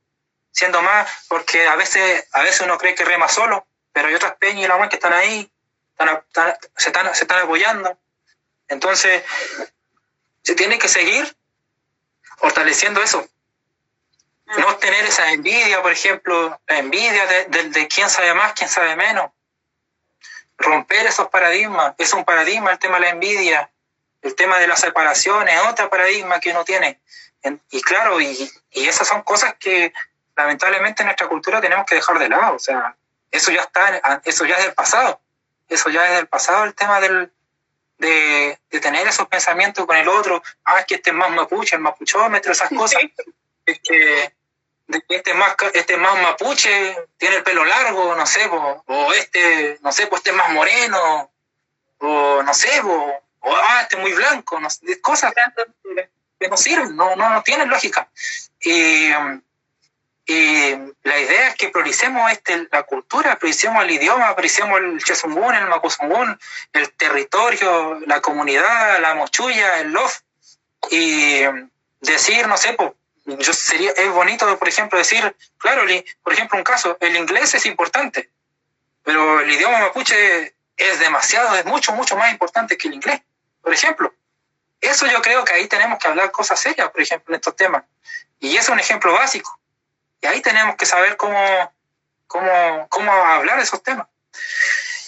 siendo 0.50 0.82
más, 0.82 1.08
porque 1.28 1.68
a 1.68 1.76
veces, 1.76 2.26
a 2.32 2.42
veces 2.42 2.62
uno 2.62 2.78
cree 2.78 2.94
que 2.94 3.04
rema 3.04 3.28
solo, 3.28 3.66
pero 3.92 4.08
hay 4.08 4.14
otras 4.14 4.34
peñas 4.36 4.64
y 4.64 4.68
la 4.68 4.88
que 4.88 4.96
están 4.96 5.12
ahí, 5.12 5.50
se, 6.76 6.86
están, 6.86 7.14
se 7.14 7.24
están 7.24 7.42
apoyando. 7.42 7.96
Entonces, 8.68 9.22
se 10.42 10.54
tiene 10.54 10.78
que 10.78 10.88
seguir 10.88 11.36
fortaleciendo 12.36 13.02
eso. 13.02 13.26
No 14.56 14.76
tener 14.76 15.04
esa 15.04 15.30
envidia, 15.32 15.82
por 15.82 15.92
ejemplo, 15.92 16.58
la 16.66 16.78
envidia 16.78 17.26
de, 17.26 17.68
de, 17.68 17.88
quién 17.88 18.08
sabe 18.08 18.32
más, 18.34 18.54
quién 18.54 18.68
sabe 18.68 18.96
menos. 18.96 19.30
Romper 20.56 21.06
esos 21.06 21.28
paradigmas. 21.28 21.94
Es 21.98 22.14
un 22.14 22.24
paradigma 22.24 22.72
el 22.72 22.78
tema 22.78 22.94
de 22.94 23.00
la 23.02 23.10
envidia. 23.10 23.70
El 24.22 24.34
tema 24.34 24.58
de 24.58 24.66
la 24.66 24.76
separación 24.76 25.48
es 25.48 25.60
otro 25.68 25.90
paradigma 25.90 26.40
que 26.40 26.50
uno 26.50 26.64
tiene. 26.64 26.98
Y 27.70 27.82
claro, 27.82 28.20
y, 28.20 28.50
y 28.70 28.88
esas 28.88 29.06
son 29.06 29.22
cosas 29.22 29.54
que 29.58 29.92
lamentablemente 30.34 31.02
en 31.02 31.06
nuestra 31.06 31.28
cultura 31.28 31.60
tenemos 31.60 31.84
que 31.84 31.96
dejar 31.96 32.18
de 32.18 32.28
lado. 32.28 32.56
O 32.56 32.58
sea, 32.58 32.96
eso 33.30 33.50
ya 33.50 33.60
está, 33.60 34.20
eso 34.24 34.46
ya 34.46 34.56
es 34.56 34.64
del 34.64 34.74
pasado. 34.74 35.20
Eso 35.68 35.90
ya 35.90 36.06
es 36.06 36.16
del 36.16 36.26
pasado 36.26 36.64
el 36.64 36.74
tema 36.74 37.00
del, 37.00 37.30
de, 37.98 38.58
de 38.70 38.80
tener 38.80 39.06
esos 39.06 39.28
pensamientos 39.28 39.84
con 39.84 39.96
el 39.96 40.08
otro. 40.08 40.42
Ah, 40.64 40.80
es 40.80 40.86
que 40.86 40.94
este 40.94 41.10
es 41.10 41.16
más 41.16 41.30
mapuche, 41.30 41.76
el 41.76 41.82
mapuchómetro, 41.82 42.52
esas 42.52 42.70
cosas. 42.70 43.02
Este, 43.66 44.34
este 45.08 45.34
más, 45.34 45.54
este 45.74 45.96
más 45.96 46.20
mapuche, 46.22 46.96
tiene 47.16 47.36
el 47.36 47.42
pelo 47.42 47.64
largo, 47.64 48.14
no 48.14 48.26
sé, 48.26 48.48
o 48.48 49.12
este, 49.12 49.78
no 49.82 49.92
sé, 49.92 50.06
pues 50.06 50.20
este 50.20 50.30
es 50.30 50.36
más 50.36 50.50
moreno, 50.50 51.30
o 51.98 52.42
no 52.42 52.54
sé, 52.54 52.80
o 52.80 53.22
ah, 53.42 53.80
este 53.82 53.96
es 53.96 54.02
muy 54.02 54.12
blanco, 54.12 54.60
no 54.60 54.68
cosas 55.02 55.32
que 56.38 56.48
no 56.48 56.56
sirven, 56.56 56.96
no, 56.96 57.16
no, 57.16 57.30
no 57.30 57.42
tienen 57.42 57.68
lógica. 57.68 58.08
Y, 58.60 59.10
y 60.26 60.70
la 61.02 61.18
idea 61.18 61.48
es 61.48 61.54
que 61.56 61.68
prioricemos 61.70 62.30
este, 62.30 62.68
la 62.70 62.82
cultura, 62.84 63.38
prioricemos 63.38 63.82
el 63.82 63.90
idioma, 63.90 64.34
prioricemos 64.34 64.78
el 64.78 65.02
chesungun, 65.02 65.54
el 65.54 65.66
mapuzungún, 65.66 66.38
el 66.72 66.92
territorio, 66.92 67.98
la 68.06 68.20
comunidad, 68.20 69.00
la 69.00 69.14
mochuya, 69.14 69.80
el 69.80 69.90
lof. 69.90 70.20
Y 70.90 71.40
decir, 72.00 72.46
no 72.46 72.56
sé, 72.56 72.74
pues, 72.74 72.92
yo 73.36 73.52
sería, 73.52 73.90
es 73.90 74.10
bonito, 74.10 74.58
por 74.58 74.68
ejemplo, 74.68 74.98
decir, 74.98 75.36
claro, 75.58 75.82
por 76.22 76.32
ejemplo, 76.32 76.56
un 76.56 76.64
caso, 76.64 76.96
el 77.00 77.16
inglés 77.16 77.54
es 77.54 77.66
importante, 77.66 78.30
pero 79.02 79.40
el 79.40 79.50
idioma 79.50 79.80
mapuche 79.80 80.54
es 80.76 81.00
demasiado, 81.00 81.54
es 81.56 81.64
mucho, 81.66 81.92
mucho 81.92 82.16
más 82.16 82.32
importante 82.32 82.78
que 82.78 82.88
el 82.88 82.94
inglés, 82.94 83.20
por 83.60 83.74
ejemplo. 83.74 84.14
Eso 84.80 85.06
yo 85.06 85.20
creo 85.20 85.44
que 85.44 85.52
ahí 85.52 85.66
tenemos 85.66 85.98
que 85.98 86.08
hablar 86.08 86.30
cosas 86.30 86.60
serias, 86.60 86.90
por 86.90 87.00
ejemplo, 87.00 87.34
en 87.34 87.40
estos 87.40 87.56
temas. 87.56 87.82
Y 88.38 88.56
es 88.56 88.68
un 88.68 88.78
ejemplo 88.78 89.12
básico. 89.12 89.58
Y 90.20 90.26
ahí 90.26 90.40
tenemos 90.40 90.76
que 90.76 90.86
saber 90.86 91.16
cómo, 91.16 91.74
cómo, 92.26 92.86
cómo 92.88 93.12
hablar 93.12 93.58
esos 93.58 93.82
temas. 93.82 94.06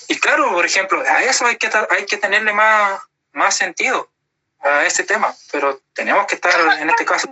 Y 0.09 0.18
claro, 0.18 0.51
por 0.51 0.66
ejemplo, 0.66 1.01
a 1.09 1.22
eso 1.22 1.47
hay 1.47 1.56
que, 1.56 1.70
hay 1.90 2.05
que 2.05 2.16
tenerle 2.16 2.52
más, 2.52 3.01
más 3.32 3.56
sentido 3.56 4.10
a 4.59 4.84
ese 4.84 5.05
tema, 5.05 5.34
pero 5.52 5.80
tenemos 5.94 6.26
que 6.26 6.34
estar 6.34 6.80
en 6.80 6.90
este 6.90 7.05
caso. 7.05 7.28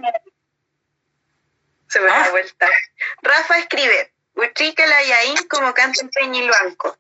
Se 1.88 2.00
me 2.00 2.06
da 2.06 2.24
¿Ah? 2.24 2.30
vuelta. 2.30 2.68
Rafa 3.22 3.58
escribe, 3.58 4.12
Utrica 4.34 4.86
la 4.86 5.02
Yaín 5.02 5.36
como 5.48 5.74
canta 5.74 6.00
en 6.02 6.10
Peñilbanco. 6.10 6.96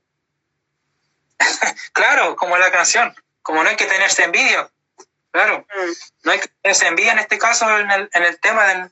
claro, 1.92 2.36
como 2.36 2.56
la 2.58 2.70
canción, 2.70 3.14
como 3.42 3.62
no 3.62 3.68
hay 3.70 3.76
que 3.76 3.86
tenerse 3.86 4.24
envidia, 4.24 4.68
claro, 5.30 5.60
mm. 5.60 5.92
no 6.24 6.32
hay 6.32 6.40
que 6.40 6.48
tenerse 6.62 6.86
envidia 6.86 7.12
en 7.12 7.18
este 7.20 7.38
caso 7.38 7.78
en 7.78 7.90
el, 7.90 8.10
en 8.12 8.22
el 8.24 8.40
tema 8.40 8.66
del, 8.66 8.90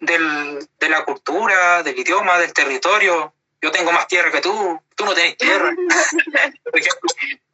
del, 0.00 0.68
de 0.78 0.88
la 0.88 1.04
cultura, 1.04 1.82
del 1.82 1.98
idioma, 1.98 2.38
del 2.38 2.52
territorio. 2.52 3.32
Yo 3.62 3.70
tengo 3.70 3.92
más 3.92 4.06
tierra 4.08 4.30
que 4.30 4.42
tú, 4.42 4.82
tú 4.94 5.06
no 5.06 5.14
tenés 5.14 5.38
tierra. 5.38 5.70
ejemplo, 6.74 7.10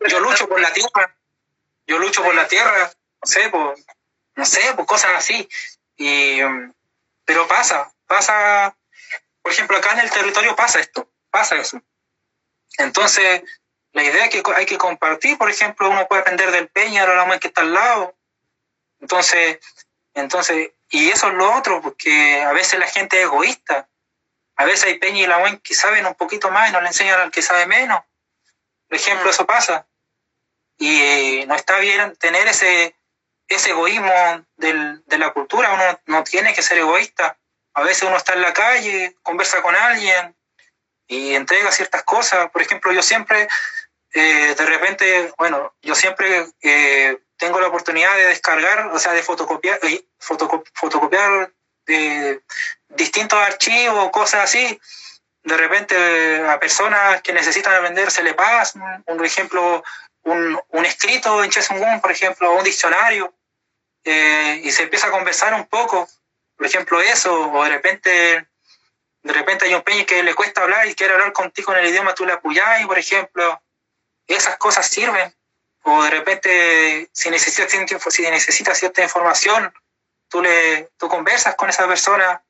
yo 0.09 0.19
lucho 0.19 0.49
por 0.49 0.61
la 0.61 0.73
tierra, 0.73 1.15
yo 1.87 1.99
lucho 1.99 2.23
por 2.25 2.35
la 2.35 2.49
tierra, 2.49 2.91
no 3.23 3.27
sé, 3.27 3.49
por, 3.49 3.77
no 4.35 4.45
sé, 4.45 4.75
por 4.75 4.87
cosas 4.87 5.13
así. 5.15 5.49
Y, 5.97 6.41
pero 7.31 7.47
pasa, 7.47 7.89
pasa, 8.09 8.77
por 9.41 9.53
ejemplo, 9.53 9.77
acá 9.77 9.93
en 9.93 10.01
el 10.01 10.11
territorio 10.11 10.57
pasa 10.57 10.81
esto, 10.81 11.09
pasa 11.31 11.55
eso. 11.55 11.81
Entonces, 12.77 13.43
la 13.93 14.03
idea 14.03 14.25
es 14.25 14.31
que 14.31 14.43
hay 14.57 14.67
que 14.67 14.77
compartir, 14.77 15.39
por 15.39 15.49
ejemplo, 15.49 15.89
uno 15.89 16.09
puede 16.09 16.23
aprender 16.23 16.51
del 16.51 16.67
peña, 16.67 17.07
la 17.07 17.25
más 17.27 17.39
que 17.39 17.47
está 17.47 17.61
al 17.61 17.73
lado. 17.73 18.17
Entonces, 18.99 19.61
entonces, 20.15 20.73
y 20.89 21.09
eso 21.11 21.29
es 21.29 21.35
lo 21.35 21.57
otro, 21.57 21.81
porque 21.81 22.43
a 22.43 22.53
veces 22.53 22.81
la 22.81 22.89
gente 22.89 23.19
es 23.19 23.27
egoísta. 23.27 23.89
A 24.57 24.65
veces 24.65 24.87
hay 24.87 24.99
peña 24.99 25.21
y 25.21 25.27
la 25.29 25.39
buen 25.39 25.59
que 25.59 25.77
saben 25.77 26.07
un 26.07 26.17
poquito 26.17 26.51
más 26.51 26.69
y 26.69 26.73
no 26.73 26.81
le 26.81 26.89
enseñan 26.89 27.21
al 27.21 27.31
que 27.31 27.43
sabe 27.43 27.65
menos. 27.69 28.03
Por 28.89 28.97
ejemplo, 28.97 29.27
mm. 29.27 29.31
eso 29.31 29.47
pasa. 29.47 29.87
Y 30.79 31.45
no 31.47 31.55
está 31.55 31.79
bien 31.79 32.17
tener 32.17 32.49
ese, 32.49 32.97
ese 33.51 33.71
egoísmo 33.71 34.13
de 34.57 35.19
la 35.19 35.31
cultura. 35.33 35.73
Uno 35.73 36.01
no 36.07 36.25
tiene 36.25 36.55
que 36.55 36.63
ser 36.63 36.79
egoísta. 36.79 37.37
A 37.75 37.83
veces 37.83 38.05
uno 38.05 38.17
está 38.17 38.35
en 38.35 38.43
la 38.43 38.53
calle, 38.53 39.17
conversa 39.23 39.61
con 39.61 39.75
alguien 39.75 40.35
y 41.09 41.35
entrega 41.35 41.73
ciertas 41.73 42.05
cosas. 42.05 42.51
Por 42.51 42.63
ejemplo, 42.63 42.93
yo 42.93 43.03
siempre, 43.03 43.49
eh, 44.15 44.55
de 44.57 44.67
repente, 44.67 45.33
bueno, 45.37 45.75
yo 45.83 45.95
siempre 45.97 46.47
eh, 46.63 47.19
tengo 47.37 47.61
la 47.61 47.67
oportunidad 47.67 48.15
de 48.17 48.27
descargar, 48.27 48.87
o 48.87 48.99
sea, 48.99 49.13
de 49.13 49.23
fotocopiar, 49.23 49.81
eh, 49.83 50.05
fotocopiar 50.19 51.53
distintos 52.89 53.39
archivos, 53.41 54.11
cosas 54.11 54.45
así. 54.45 54.81
De 55.43 55.57
repente 55.57 56.45
a 56.47 56.61
personas 56.61 57.21
que 57.23 57.33
necesitan 57.33 57.83
vender 57.83 58.13
se 58.13 58.23
le 58.23 58.35
pasa, 58.35 59.03
un 59.07 59.25
ejemplo, 59.25 59.83
un, 60.23 60.61
un 60.69 60.85
escrito 60.85 61.43
en 61.43 61.51
Chesungun, 61.51 62.01
por 62.01 62.13
ejemplo, 62.13 62.53
un 62.53 62.63
diccionario, 62.63 63.35
y 64.05 64.71
se 64.71 64.85
empieza 64.85 65.09
a 65.09 65.11
conversar 65.11 65.55
un 65.55 65.67
poco, 65.67 66.09
por 66.57 66.67
ejemplo, 66.67 67.01
eso, 67.01 67.51
o 67.53 67.65
de 67.65 67.71
repente 67.71 68.51
de 69.23 69.33
repente 69.33 69.67
hay 69.67 69.75
un 69.75 69.83
peña 69.83 70.05
que 70.05 70.23
le 70.23 70.35
cuesta 70.35 70.63
hablar 70.63 70.87
y 70.87 70.95
quiere 70.95 71.13
hablar 71.13 71.33
contigo 71.33 71.73
en 71.73 71.81
el 71.81 71.91
idioma, 71.91 72.15
apoyás, 72.33 72.87
por 72.87 72.99
ejemplo. 72.99 73.63
Esas 74.27 74.57
cosas 74.57 74.87
sirven. 74.87 75.35
O 75.83 76.03
de 76.05 76.11
repente, 76.11 77.11
si 77.13 77.31
necesitas, 77.31 77.71
si 78.11 78.23
necesitas 78.23 78.79
cierta 78.79 79.03
información, 79.03 79.73
tú, 80.29 80.43
le, 80.43 80.91
tú 80.99 81.09
conversas 81.09 81.55
con 81.55 81.69
esa 81.69 81.87
persona. 81.87 82.43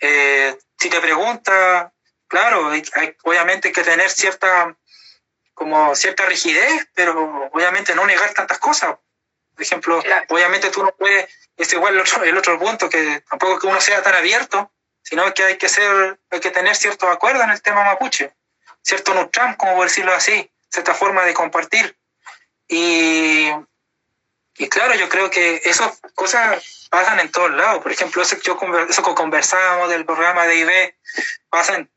Eh, 0.00 0.56
si 0.78 0.88
te 0.88 1.00
pregunta, 1.00 1.92
claro, 2.26 2.70
hay, 2.70 3.16
obviamente 3.24 3.68
hay 3.68 3.74
que 3.74 3.82
tener 3.82 4.10
cierta, 4.10 4.76
como 5.54 5.94
cierta 5.94 6.26
rigidez, 6.26 6.88
pero 6.94 7.48
obviamente 7.52 7.94
no 7.94 8.06
negar 8.06 8.32
tantas 8.34 8.58
cosas. 8.58 8.96
Por 9.58 9.64
ejemplo, 9.64 10.00
obviamente 10.28 10.70
tú 10.70 10.84
no 10.84 10.94
puedes, 10.94 11.28
es 11.56 11.72
igual 11.72 11.94
el 11.94 12.00
otro, 12.02 12.22
el 12.22 12.38
otro 12.38 12.60
punto, 12.60 12.88
que 12.88 13.24
tampoco 13.28 13.58
que 13.58 13.66
uno 13.66 13.80
sea 13.80 14.00
tan 14.04 14.14
abierto, 14.14 14.70
sino 15.02 15.34
que 15.34 15.42
hay 15.42 15.58
que 15.58 15.68
ser, 15.68 16.16
hay 16.30 16.38
que 16.38 16.52
tener 16.52 16.76
cierto 16.76 17.08
acuerdo 17.08 17.42
en 17.42 17.50
el 17.50 17.60
tema 17.60 17.82
mapuche, 17.82 18.32
cierto 18.82 19.14
nutram, 19.14 19.56
como 19.56 19.74
por 19.74 19.88
decirlo 19.88 20.14
así, 20.14 20.48
cierta 20.70 20.94
forma 20.94 21.24
de 21.24 21.34
compartir. 21.34 21.98
Y, 22.68 23.50
y 24.58 24.68
claro, 24.68 24.94
yo 24.94 25.08
creo 25.08 25.28
que 25.28 25.60
esas 25.64 26.00
cosas 26.14 26.86
pasan 26.88 27.18
en 27.18 27.32
todos 27.32 27.50
lados. 27.50 27.82
Por 27.82 27.90
ejemplo, 27.90 28.22
eso, 28.22 28.36
yo, 28.36 28.56
eso 28.88 29.02
que 29.02 29.14
conversábamos 29.14 29.90
del 29.90 30.06
programa 30.06 30.46
de 30.46 30.54
IB 30.54 30.94
pasa 31.50 31.74
en, 31.74 31.90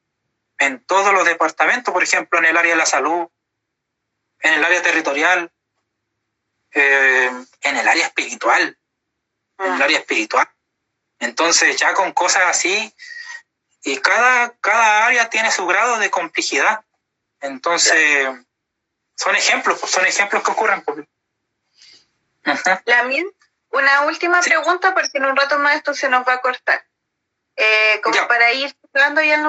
en 0.58 0.84
todos 0.86 1.14
los 1.14 1.26
departamentos, 1.26 1.94
por 1.94 2.02
ejemplo, 2.02 2.40
en 2.40 2.46
el 2.46 2.58
área 2.58 2.72
de 2.72 2.78
la 2.78 2.88
salud, 2.88 3.28
en 4.40 4.56
el 4.56 4.66
área 4.66 4.82
territorial, 4.82 5.52
eh, 6.74 7.32
en 7.62 7.78
el 7.78 7.88
área 7.88 8.08
espiritual, 8.08 8.78
en 9.60 9.74
el 9.74 9.82
ah. 9.82 9.86
área 9.86 10.00
espiritual. 10.00 10.48
Entonces, 11.20 11.78
ya 11.78 11.94
con 11.94 12.14
cosas 12.14 12.44
así, 12.48 12.94
y 13.84 13.98
cada, 13.98 14.56
cada 14.60 15.06
área 15.06 15.30
tiene 15.30 15.52
su 15.52 15.66
grado 15.66 15.98
de 15.98 16.10
complejidad. 16.10 16.84
Entonces, 17.40 18.28
son 19.16 19.36
ejemplos, 19.36 19.80
pues, 19.80 19.92
son 19.92 20.06
ejemplos 20.06 20.44
que 20.44 20.52
ocurren. 20.52 20.82
Pues. 20.84 21.06
La 22.86 23.08
una 23.72 24.02
última 24.02 24.42
pregunta, 24.42 24.94
porque 24.94 25.18
en 25.18 25.26
un 25.26 25.36
rato 25.36 25.58
más 25.60 25.76
esto 25.78 25.94
se 25.94 26.10
nos 26.10 26.28
va 26.28 26.34
a 26.34 26.42
cortar. 26.42 26.86
Eh, 27.56 28.02
como 28.02 28.28
para 28.28 28.52
ir 28.54 28.76
hablando 28.94 29.22
ya 29.22 29.36
el 29.36 29.44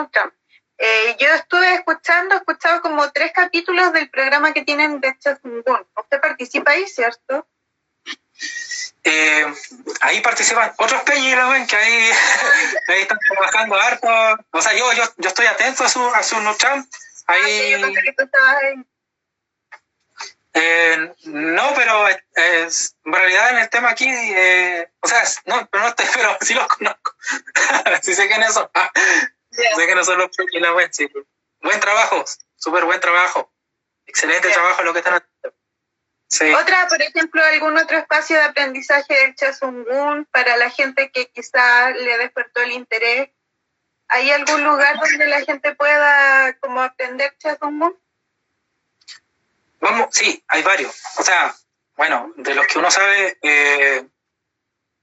Eh, 0.84 1.16
yo 1.20 1.28
estuve 1.28 1.74
escuchando, 1.74 2.34
he 2.34 2.38
escuchado 2.38 2.82
como 2.82 3.12
tres 3.12 3.30
capítulos 3.32 3.92
del 3.92 4.10
programa 4.10 4.52
que 4.52 4.64
tienen 4.64 5.00
de 5.00 5.16
Chazungun. 5.16 5.86
Usted 5.96 6.20
participa 6.20 6.72
ahí, 6.72 6.88
¿cierto? 6.88 7.46
Eh, 9.04 9.46
ahí 10.00 10.20
participan 10.22 10.74
otros 10.76 11.02
peñas 11.02 11.68
que 11.68 11.76
ahí, 11.76 12.10
ahí 12.88 13.00
están 13.02 13.18
trabajando 13.28 13.76
harto. 13.76 14.08
O 14.50 14.60
sea, 14.60 14.72
yo, 14.74 14.92
yo, 14.94 15.04
yo 15.18 15.28
estoy 15.28 15.46
atento 15.46 15.84
a 15.84 15.88
su, 15.88 16.04
a 16.04 16.22
su 16.24 16.40
Nucham. 16.40 16.84
Ahí, 17.28 17.74
eh, 20.54 21.14
no, 21.24 21.74
pero 21.76 22.08
es, 22.08 22.96
en 23.04 23.12
realidad 23.12 23.50
en 23.50 23.58
el 23.58 23.70
tema 23.70 23.90
aquí, 23.90 24.08
eh, 24.08 24.90
o 25.00 25.06
sea, 25.06 25.22
no, 25.46 25.66
pero 25.70 25.84
no 25.84 25.90
estoy, 25.90 26.06
pero 26.14 26.36
sí 26.40 26.54
los 26.54 26.66
conozco. 26.66 27.14
sí 28.02 28.14
sé 28.14 28.26
quiénes 28.26 28.52
son. 28.52 28.68
Sé 29.52 29.86
que 29.86 29.94
no 29.94 30.04
sí. 30.90 31.08
Buen 31.60 31.80
trabajo, 31.80 32.24
súper 32.56 32.84
buen 32.84 33.00
trabajo. 33.00 33.52
Excelente 34.06 34.48
trabajo 34.50 34.82
lo 34.82 34.92
que 34.92 34.98
están 34.98 35.14
haciendo. 35.14 35.58
Otra, 36.58 36.88
por 36.88 37.00
ejemplo, 37.02 37.44
algún 37.44 37.76
otro 37.76 37.98
espacio 37.98 38.36
de 38.36 38.44
aprendizaje 38.44 39.14
del 39.14 39.34
Chasungun 39.34 40.24
para 40.30 40.56
la 40.56 40.70
gente 40.70 41.10
que 41.10 41.30
quizá 41.30 41.90
le 41.90 42.18
despertó 42.18 42.62
el 42.62 42.72
interés. 42.72 43.30
¿Hay 44.08 44.30
algún 44.30 44.64
lugar 44.64 44.98
donde 44.98 45.26
la 45.26 45.42
gente 45.42 45.74
pueda 45.74 46.54
como 46.58 46.80
aprender 46.80 47.36
Chasungun? 47.38 47.98
Vamos, 49.80 50.08
sí, 50.12 50.42
hay 50.48 50.62
varios. 50.62 50.98
O 51.18 51.22
sea, 51.22 51.54
bueno, 51.96 52.32
de 52.36 52.54
los 52.54 52.66
que 52.66 52.78
uno 52.78 52.90
sabe, 52.90 53.38
eh, 53.42 54.06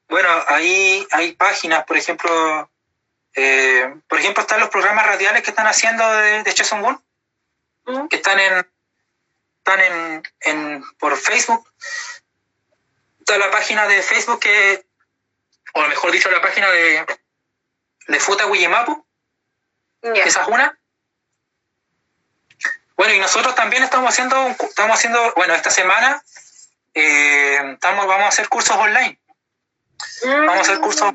bueno, 0.07 0.29
ahí 0.47 1.05
hay 1.11 1.33
páginas, 1.33 1.85
por 1.85 1.97
ejemplo, 1.97 2.71
eh, 3.35 3.93
por 4.07 4.19
ejemplo, 4.19 4.41
están 4.41 4.59
los 4.59 4.69
programas 4.69 5.05
radiales 5.05 5.43
que 5.43 5.51
están 5.51 5.67
haciendo 5.67 6.09
de, 6.11 6.43
de 6.43 6.53
¿Mm? 7.85 8.07
que 8.07 8.15
están 8.15 8.39
en 8.39 8.65
están 9.59 9.79
en, 9.81 10.23
en, 10.41 10.83
por 10.97 11.15
Facebook. 11.17 11.67
Está 13.19 13.37
la 13.37 13.51
página 13.51 13.87
de 13.87 14.01
Facebook 14.01 14.39
que, 14.39 14.85
o 15.73 15.81
mejor 15.87 16.11
dicho, 16.11 16.31
la 16.31 16.41
página 16.41 16.69
de, 16.71 17.05
de 18.07 18.19
Futa 18.19 18.45
Guillemapu. 18.45 19.05
Esa 20.01 20.41
es 20.41 20.47
una. 20.47 20.79
Bueno, 22.95 23.13
y 23.13 23.19
nosotros 23.19 23.55
también 23.55 23.83
estamos 23.83 24.09
haciendo, 24.09 24.47
estamos 24.47 24.97
haciendo, 24.97 25.33
bueno, 25.35 25.53
esta 25.53 25.69
semana 25.69 26.23
eh, 26.93 27.73
estamos, 27.73 28.07
vamos 28.07 28.25
a 28.25 28.29
hacer 28.29 28.49
cursos 28.49 28.75
online. 28.75 29.19
Vamos 30.25 30.57
a 30.57 30.61
hacer 30.61 30.79
cursos 30.79 31.13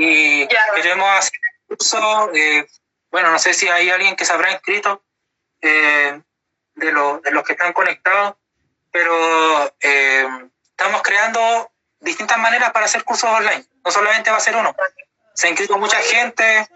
y 0.00 0.46
queremos 0.46 1.08
hacer 1.10 1.40
cursos, 1.66 2.30
eh, 2.32 2.64
bueno, 3.10 3.32
no 3.32 3.38
sé 3.38 3.52
si 3.52 3.68
hay 3.68 3.90
alguien 3.90 4.14
que 4.14 4.24
se 4.24 4.32
habrá 4.32 4.52
inscrito, 4.52 5.02
eh, 5.60 6.20
de, 6.76 6.86
de 6.86 7.30
los 7.32 7.44
que 7.44 7.52
están 7.52 7.72
conectados, 7.72 8.36
pero 8.92 9.74
eh, 9.80 10.28
estamos 10.70 11.02
creando 11.02 11.72
distintas 11.98 12.38
maneras 12.38 12.70
para 12.70 12.86
hacer 12.86 13.02
cursos 13.02 13.28
online. 13.28 13.64
No 13.84 13.90
solamente 13.90 14.30
va 14.30 14.36
a 14.36 14.40
ser 14.40 14.54
uno. 14.54 14.74
Se 15.34 15.48
ha 15.48 15.50
inscrito 15.50 15.76
mucha 15.78 15.98
gente, 15.98 16.68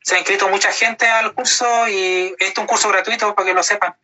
se 0.00 0.14
ha 0.14 0.18
inscrito 0.18 0.48
mucha 0.48 0.70
gente 0.70 1.08
al 1.08 1.34
curso 1.34 1.88
y 1.88 2.36
este 2.38 2.52
es 2.52 2.58
un 2.58 2.66
curso 2.66 2.88
gratuito 2.88 3.34
para 3.34 3.46
que 3.46 3.54
lo 3.54 3.64
sepan. 3.64 3.96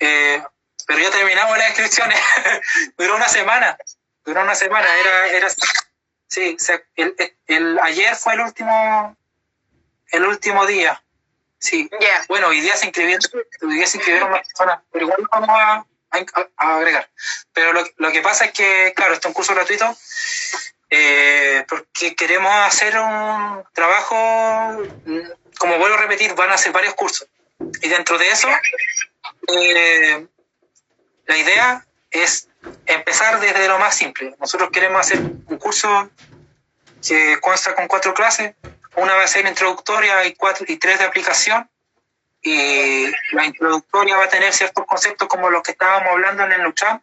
Eh, 0.00 0.42
pero 0.88 0.98
ya 0.98 1.10
terminamos 1.10 1.56
las 1.56 1.68
inscripciones. 1.68 2.20
duró 2.98 3.14
una 3.14 3.28
semana. 3.28 3.78
Duró 4.24 4.42
una 4.42 4.56
semana. 4.56 4.88
Era, 4.98 5.26
era, 5.28 5.48
sí, 6.28 6.56
el, 6.96 7.14
el, 7.46 7.78
ayer 7.80 8.14
fue 8.16 8.34
el 8.34 8.40
último, 8.40 9.16
el 10.12 10.24
último 10.24 10.66
día. 10.66 11.02
Sí. 11.58 11.90
Bueno, 12.28 12.48
hoy 12.48 12.60
día 12.60 12.76
se 12.76 12.86
inscribieron, 12.86 13.20
hoy 13.62 13.74
día 13.74 13.86
se 13.86 13.96
inscribieron 13.96 14.30
más 14.30 14.46
personas, 14.46 14.80
pero 14.92 15.06
igual 15.06 15.26
vamos 15.32 15.50
a, 15.50 15.86
agregar. 16.56 17.10
Pero 17.52 17.72
lo, 17.72 17.84
lo, 17.96 18.12
que 18.12 18.22
pasa 18.22 18.46
es 18.46 18.52
que, 18.52 18.92
claro, 18.94 19.14
este 19.14 19.26
es 19.26 19.30
un 19.30 19.34
curso 19.34 19.54
gratuito 19.54 19.96
eh, 20.88 21.64
porque 21.68 22.14
queremos 22.14 22.52
hacer 22.52 22.96
un 22.98 23.64
trabajo, 23.72 24.16
como 25.58 25.78
vuelvo 25.78 25.96
a 25.96 26.02
repetir, 26.02 26.34
van 26.34 26.50
a 26.50 26.58
ser 26.58 26.72
varios 26.72 26.94
cursos. 26.94 27.28
Y 27.82 27.88
dentro 27.88 28.18
de 28.18 28.28
eso, 28.28 28.48
eh, 29.48 30.26
la 31.26 31.36
idea 31.36 31.85
es 32.10 32.48
empezar 32.86 33.40
desde 33.40 33.68
lo 33.68 33.78
más 33.78 33.96
simple. 33.96 34.34
Nosotros 34.38 34.70
queremos 34.70 35.00
hacer 35.00 35.20
un 35.20 35.58
curso 35.58 36.10
que 37.06 37.38
consta 37.40 37.74
con 37.74 37.86
cuatro 37.86 38.14
clases, 38.14 38.54
una 38.96 39.14
va 39.14 39.24
a 39.24 39.28
ser 39.28 39.46
introductoria 39.46 40.24
y, 40.24 40.34
cuatro, 40.34 40.64
y 40.68 40.76
tres 40.76 40.98
de 40.98 41.04
aplicación. 41.04 41.68
Y 42.42 43.06
la 43.32 43.44
introductoria 43.44 44.16
va 44.16 44.24
a 44.24 44.28
tener 44.28 44.52
ciertos 44.52 44.86
conceptos 44.86 45.28
como 45.28 45.50
los 45.50 45.62
que 45.62 45.72
estábamos 45.72 46.10
hablando 46.10 46.44
en 46.44 46.52
el 46.52 46.62
Lucham. 46.62 47.00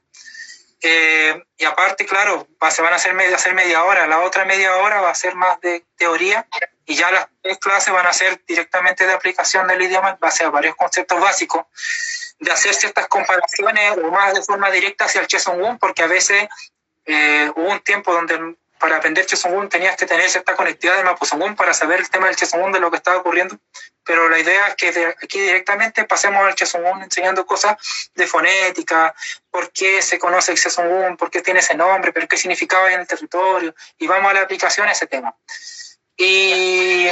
Eh, 0.81 1.43
y 1.57 1.65
aparte, 1.65 2.05
claro, 2.05 2.47
va, 2.61 2.71
se 2.71 2.81
van 2.81 2.93
a 2.93 2.95
hacer 2.95 3.13
media, 3.13 3.35
hacer 3.35 3.53
media 3.53 3.83
hora. 3.83 4.07
La 4.07 4.21
otra 4.21 4.45
media 4.45 4.75
hora 4.77 5.01
va 5.01 5.09
a 5.09 5.15
ser 5.15 5.35
más 5.35 5.59
de 5.61 5.85
teoría 5.97 6.47
y 6.85 6.95
ya 6.95 7.11
las 7.11 7.27
tres 7.41 7.57
clases 7.59 7.93
van 7.93 8.05
a 8.05 8.13
ser 8.13 8.41
directamente 8.47 9.05
de 9.05 9.13
aplicación 9.13 9.67
del 9.67 9.81
idioma 9.81 10.11
en 10.11 10.19
base 10.19 10.43
a 10.43 10.49
varios 10.49 10.75
conceptos 10.75 11.19
básicos, 11.19 11.65
de 12.39 12.51
hacer 12.51 12.73
ciertas 12.73 13.07
comparaciones 13.07 13.97
o 13.97 14.11
más 14.11 14.33
de 14.33 14.41
forma 14.41 14.69
directa 14.69 15.05
hacia 15.05 15.21
el 15.21 15.27
Cheson 15.27 15.77
porque 15.79 16.03
a 16.03 16.07
veces 16.07 16.47
eh, 17.05 17.51
hubo 17.55 17.69
un 17.69 17.79
tiempo 17.81 18.13
donde 18.13 18.55
para 18.83 18.97
aprender 18.97 19.25
Chesungun 19.25 19.69
tenías 19.69 19.95
que 19.95 20.05
tener 20.05 20.29
cierta 20.29 20.57
conectividad 20.57 20.97
de 20.97 21.05
Mapuzungun 21.05 21.55
para 21.55 21.73
saber 21.73 22.01
el 22.01 22.09
tema 22.09 22.27
del 22.27 22.35
Chesungun 22.35 22.73
de 22.73 22.81
lo 22.81 22.91
que 22.91 22.97
estaba 22.97 23.15
ocurriendo, 23.15 23.57
pero 24.03 24.27
la 24.27 24.37
idea 24.37 24.67
es 24.67 24.75
que 24.75 24.91
de 24.91 25.05
aquí 25.05 25.39
directamente 25.39 26.03
pasemos 26.03 26.45
al 26.45 26.53
Chesungun 26.53 27.01
enseñando 27.01 27.45
cosas 27.45 27.77
de 28.13 28.27
fonética, 28.27 29.15
por 29.49 29.71
qué 29.71 30.01
se 30.01 30.19
conoce 30.19 30.51
el 30.51 30.57
Chesungun, 30.57 31.15
por 31.15 31.31
qué 31.31 31.41
tiene 31.41 31.61
ese 31.61 31.75
nombre, 31.75 32.11
pero 32.11 32.27
qué 32.27 32.35
significaba 32.35 32.91
en 32.91 32.99
el 32.99 33.07
territorio, 33.07 33.73
y 33.99 34.05
vamos 34.05 34.29
a 34.31 34.33
la 34.33 34.41
aplicación 34.41 34.85
a 34.89 34.91
ese 34.91 35.07
tema. 35.07 35.33
Y 36.15 37.07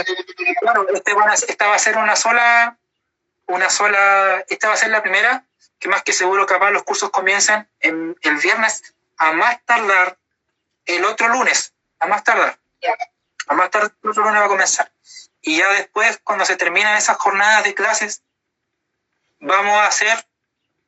bueno, 0.61 0.85
este 0.93 1.13
esta 1.47 1.67
va 1.67 1.75
a 1.75 1.79
ser 1.79 1.97
una 1.97 2.15
sola, 2.15 2.77
una 3.47 3.69
sola, 3.69 4.45
esta 4.47 4.67
va 4.67 4.73
a 4.75 4.77
ser 4.77 4.89
la 4.89 5.01
primera, 5.01 5.45
que 5.79 5.89
más 5.89 6.03
que 6.03 6.13
seguro 6.13 6.45
capaz 6.45 6.71
los 6.71 6.83
cursos 6.83 7.09
comienzan 7.09 7.69
en, 7.79 8.15
el 8.21 8.37
viernes 8.37 8.93
a 9.17 9.33
más 9.33 9.63
tardar 9.65 10.17
el 10.85 11.03
otro 11.05 11.29
lunes, 11.29 11.73
a 11.99 12.07
más 12.07 12.23
tardar. 12.23 12.59
A 13.47 13.55
más 13.55 13.71
tardar 13.71 13.91
el 14.03 14.09
otro 14.09 14.23
lunes 14.23 14.41
va 14.41 14.45
a 14.45 14.49
comenzar. 14.49 14.91
Y 15.41 15.57
ya 15.57 15.69
después, 15.73 16.19
cuando 16.23 16.45
se 16.45 16.55
terminan 16.55 16.97
esas 16.97 17.17
jornadas 17.17 17.63
de 17.63 17.73
clases, 17.73 18.21
vamos 19.39 19.73
a 19.73 19.87
hacer 19.87 20.27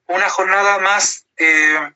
una 0.08 0.30
jornada 0.30 0.78
más, 0.78 1.26
eh, 1.38 1.94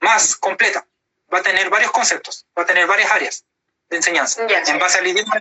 más 0.00 0.36
completa. 0.36 0.86
Va 1.32 1.38
a 1.38 1.42
tener 1.42 1.68
varios 1.68 1.92
conceptos, 1.92 2.46
va 2.58 2.62
a 2.62 2.66
tener 2.66 2.86
varias 2.86 3.10
áreas 3.10 3.44
de 3.92 3.98
enseñanza 3.98 4.42
en 4.48 4.78
base 4.78 4.98
al 4.98 5.06
idioma. 5.06 5.40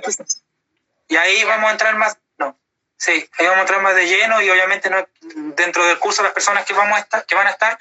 Y 1.07 1.15
ahí 1.15 1.44
vamos 1.45 1.69
a 1.69 1.72
entrar 1.72 1.95
más, 1.95 2.18
no, 2.38 2.57
sí, 2.98 3.11
ahí 3.38 3.45
vamos 3.45 3.60
a 3.60 3.61
entrar 3.61 3.82
más 3.82 3.95
de 3.95 4.06
lleno 4.06 4.41
y 4.41 4.49
obviamente 4.49 4.90
no, 4.90 5.07
dentro 5.56 5.86
del 5.86 5.99
curso 5.99 6.22
las 6.22 6.34
personas 6.34 6.65
que, 6.65 6.73
vamos 6.73 6.98
a 6.98 7.02
estar, 7.02 7.26
que 7.26 7.36
van 7.36 7.48
a 7.48 7.52
estar, 7.52 7.80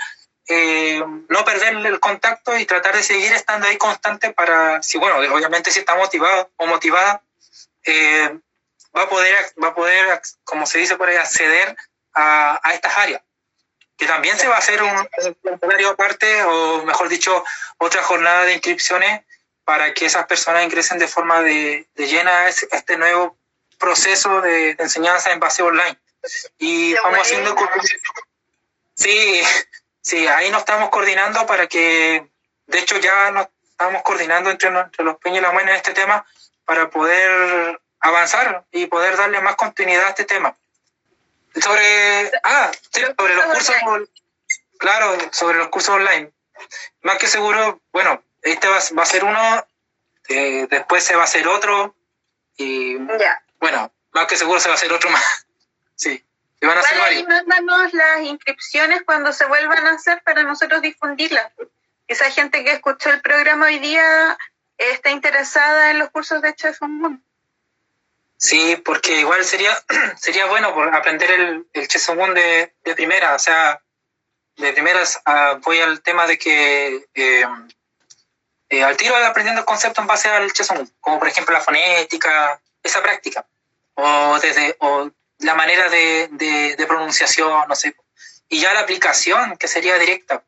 eh, 0.49 1.05
no 1.29 1.45
perder 1.45 1.75
el 1.75 2.01
contacto 2.01 2.57
y 2.57 2.67
tratar 2.67 2.97
de 2.97 3.03
seguir 3.03 3.33
estando 3.33 3.67
ahí 3.67 3.77
constante 3.77 4.33
para, 4.33 4.83
si 4.83 4.99
bueno, 4.99 5.17
obviamente 5.35 5.71
si 5.71 5.81
está 5.81 5.97
motivado 5.97 6.51
o 6.57 6.67
motivada, 6.67 7.23
eh, 7.85 8.39
va 8.97 9.03
a 9.03 9.09
poder, 9.09 9.37
va 9.63 9.69
a 9.69 9.75
poder, 9.75 10.23
como 10.45 10.67
se 10.67 10.79
dice 10.79 10.97
por 10.97 11.09
ahí, 11.09 11.17
acceder 11.17 11.77
a, 12.15 12.61
a 12.63 12.75
estas 12.75 12.97
áreas 12.97 13.23
que 13.97 14.07
también 14.07 14.39
se 14.39 14.49
va 14.49 14.55
a 14.55 14.61
hacer 14.61 14.83
un 14.83 15.09
formulario 15.43 15.91
aparte, 15.91 16.43
o 16.45 16.83
mejor 16.85 17.11
dicho, 17.11 17.45
otra 17.77 18.03
jornada 18.03 18.47
de 18.47 18.55
inscripciones 18.55 19.21
para 19.71 19.95
que 19.95 20.07
esas 20.07 20.27
personas 20.27 20.65
ingresen 20.65 20.99
de 20.99 21.07
forma 21.07 21.43
de, 21.43 21.87
llena 21.95 22.41
a 22.41 22.49
este 22.49 22.97
nuevo 22.97 23.39
proceso 23.79 24.41
de, 24.41 24.71
enseñanza 24.71 25.31
en 25.31 25.39
base 25.39 25.63
online. 25.63 25.97
Y 26.59 26.95
vamos 26.95 27.21
haciendo... 27.21 27.55
Sí, 28.95 29.41
sí, 30.03 30.27
ahí 30.27 30.51
nos 30.51 30.63
estamos 30.63 30.89
coordinando 30.89 31.47
para 31.47 31.69
que, 31.69 32.29
de 32.67 32.79
hecho 32.81 32.99
ya 32.99 33.31
nos 33.31 33.47
estamos 33.71 34.03
coordinando 34.03 34.51
entre, 34.51 34.73
los 34.73 35.17
Peña 35.19 35.39
y 35.39 35.41
la 35.41 35.53
Muena 35.53 35.71
en 35.71 35.77
este 35.77 35.95
tema 35.95 36.27
para 36.65 36.91
poder 36.91 37.81
avanzar 38.01 38.67
y 38.73 38.87
poder 38.87 39.17
darle 39.17 39.41
más 39.41 39.55
continuidad 39.55 40.07
a 40.07 40.09
este 40.09 40.25
tema. 40.25 40.57
Sobre, 41.55 42.33
ah, 42.43 42.73
sobre 43.15 43.37
los 43.37 43.45
cursos, 43.45 43.77
claro, 44.79 45.17
sobre 45.31 45.59
los 45.59 45.69
cursos 45.69 45.95
online. 45.95 46.33
Más 47.03 47.19
que 47.19 47.29
seguro, 47.29 47.81
bueno, 47.93 48.21
este 48.43 48.69
va, 48.69 48.79
a 48.79 49.07
ser 49.07 49.25
uno, 49.25 49.67
eh, 50.29 50.67
después 50.71 51.05
se 51.05 51.15
va 51.15 51.23
a 51.23 51.25
hacer 51.25 51.47
otro, 51.49 51.95
y 52.57 52.97
bueno, 53.59 53.93
más 54.12 54.27
que 54.27 54.37
seguro 54.37 54.61
se 54.61 54.69
va 54.69 54.75
a 54.75 54.77
hacer 54.77 54.93
otro 54.93 55.11
más. 55.11 55.47
sí, 55.95 56.25
y 56.61 56.67
van 56.67 56.79
a 56.79 56.81
hacer 56.81 56.99
varios. 56.99 57.27
Mándanos 57.27 57.93
las 57.93 58.23
inscripciones 58.23 59.03
cuando 59.05 59.33
se 59.33 59.47
vuelvan 59.47 59.87
a 59.87 59.93
hacer 59.93 60.23
para 60.25 60.43
nosotros 60.43 60.83
difundirlas. 60.83 61.53
Esa 62.07 62.31
gente 62.31 62.65
que 62.65 62.73
escuchó 62.73 63.11
el 63.11 63.21
programa 63.21 63.67
hoy 63.67 63.79
día 63.79 64.37
está 64.77 65.11
interesada 65.11 65.91
en 65.91 65.99
los 65.99 66.11
cursos 66.11 66.43
de 66.43 66.55
Chef. 66.55 66.79
Sí, 68.37 68.77
porque 68.85 69.21
igual 69.21 69.45
sería, 69.45 69.71
sería 70.19 70.47
bueno 70.47 70.69
aprender 70.93 71.31
el, 71.31 71.67
el 71.73 72.35
de, 72.35 72.75
de 72.85 72.95
primera, 72.95 73.35
o 73.35 73.39
sea, 73.39 73.81
de 74.57 74.73
primeras 74.73 75.21
uh, 75.27 75.59
voy 75.61 75.81
al 75.81 76.03
tema 76.03 76.27
de 76.27 76.39
que 76.39 77.07
eh, 77.15 77.45
eh, 78.71 78.85
al 78.85 78.97
tiro 78.97 79.17
aprendiendo 79.17 79.61
el 79.61 79.67
concepto 79.67 80.01
en 80.01 80.07
base 80.07 80.29
al 80.29 80.53
Chesongun, 80.53 80.91
como 81.01 81.19
por 81.19 81.29
ejemplo 81.29 81.53
la 81.53 81.61
fonética, 81.61 82.61
esa 82.83 83.03
práctica, 83.03 83.45
o 83.95 84.39
desde 84.41 84.77
o 84.79 85.11
la 85.39 85.55
manera 85.55 85.89
de, 85.89 86.29
de, 86.31 86.87
pronunciación, 86.87 87.69
no 87.69 87.75
sé, 87.75 87.97
y 88.49 88.61
ya 88.61 88.73
la 88.73 88.81
aplicación, 88.81 89.57
que 89.57 89.69
sería 89.69 89.99
directa. 89.99 90.45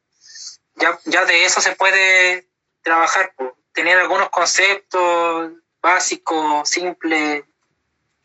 Ya, 0.76 0.98
ya 1.04 1.24
de 1.24 1.44
eso 1.44 1.60
se 1.60 1.74
puede 1.74 2.46
trabajar, 2.82 3.32
tener 3.72 3.98
algunos 3.98 4.30
conceptos 4.30 5.52
básicos, 5.80 6.68
simples, 6.68 7.44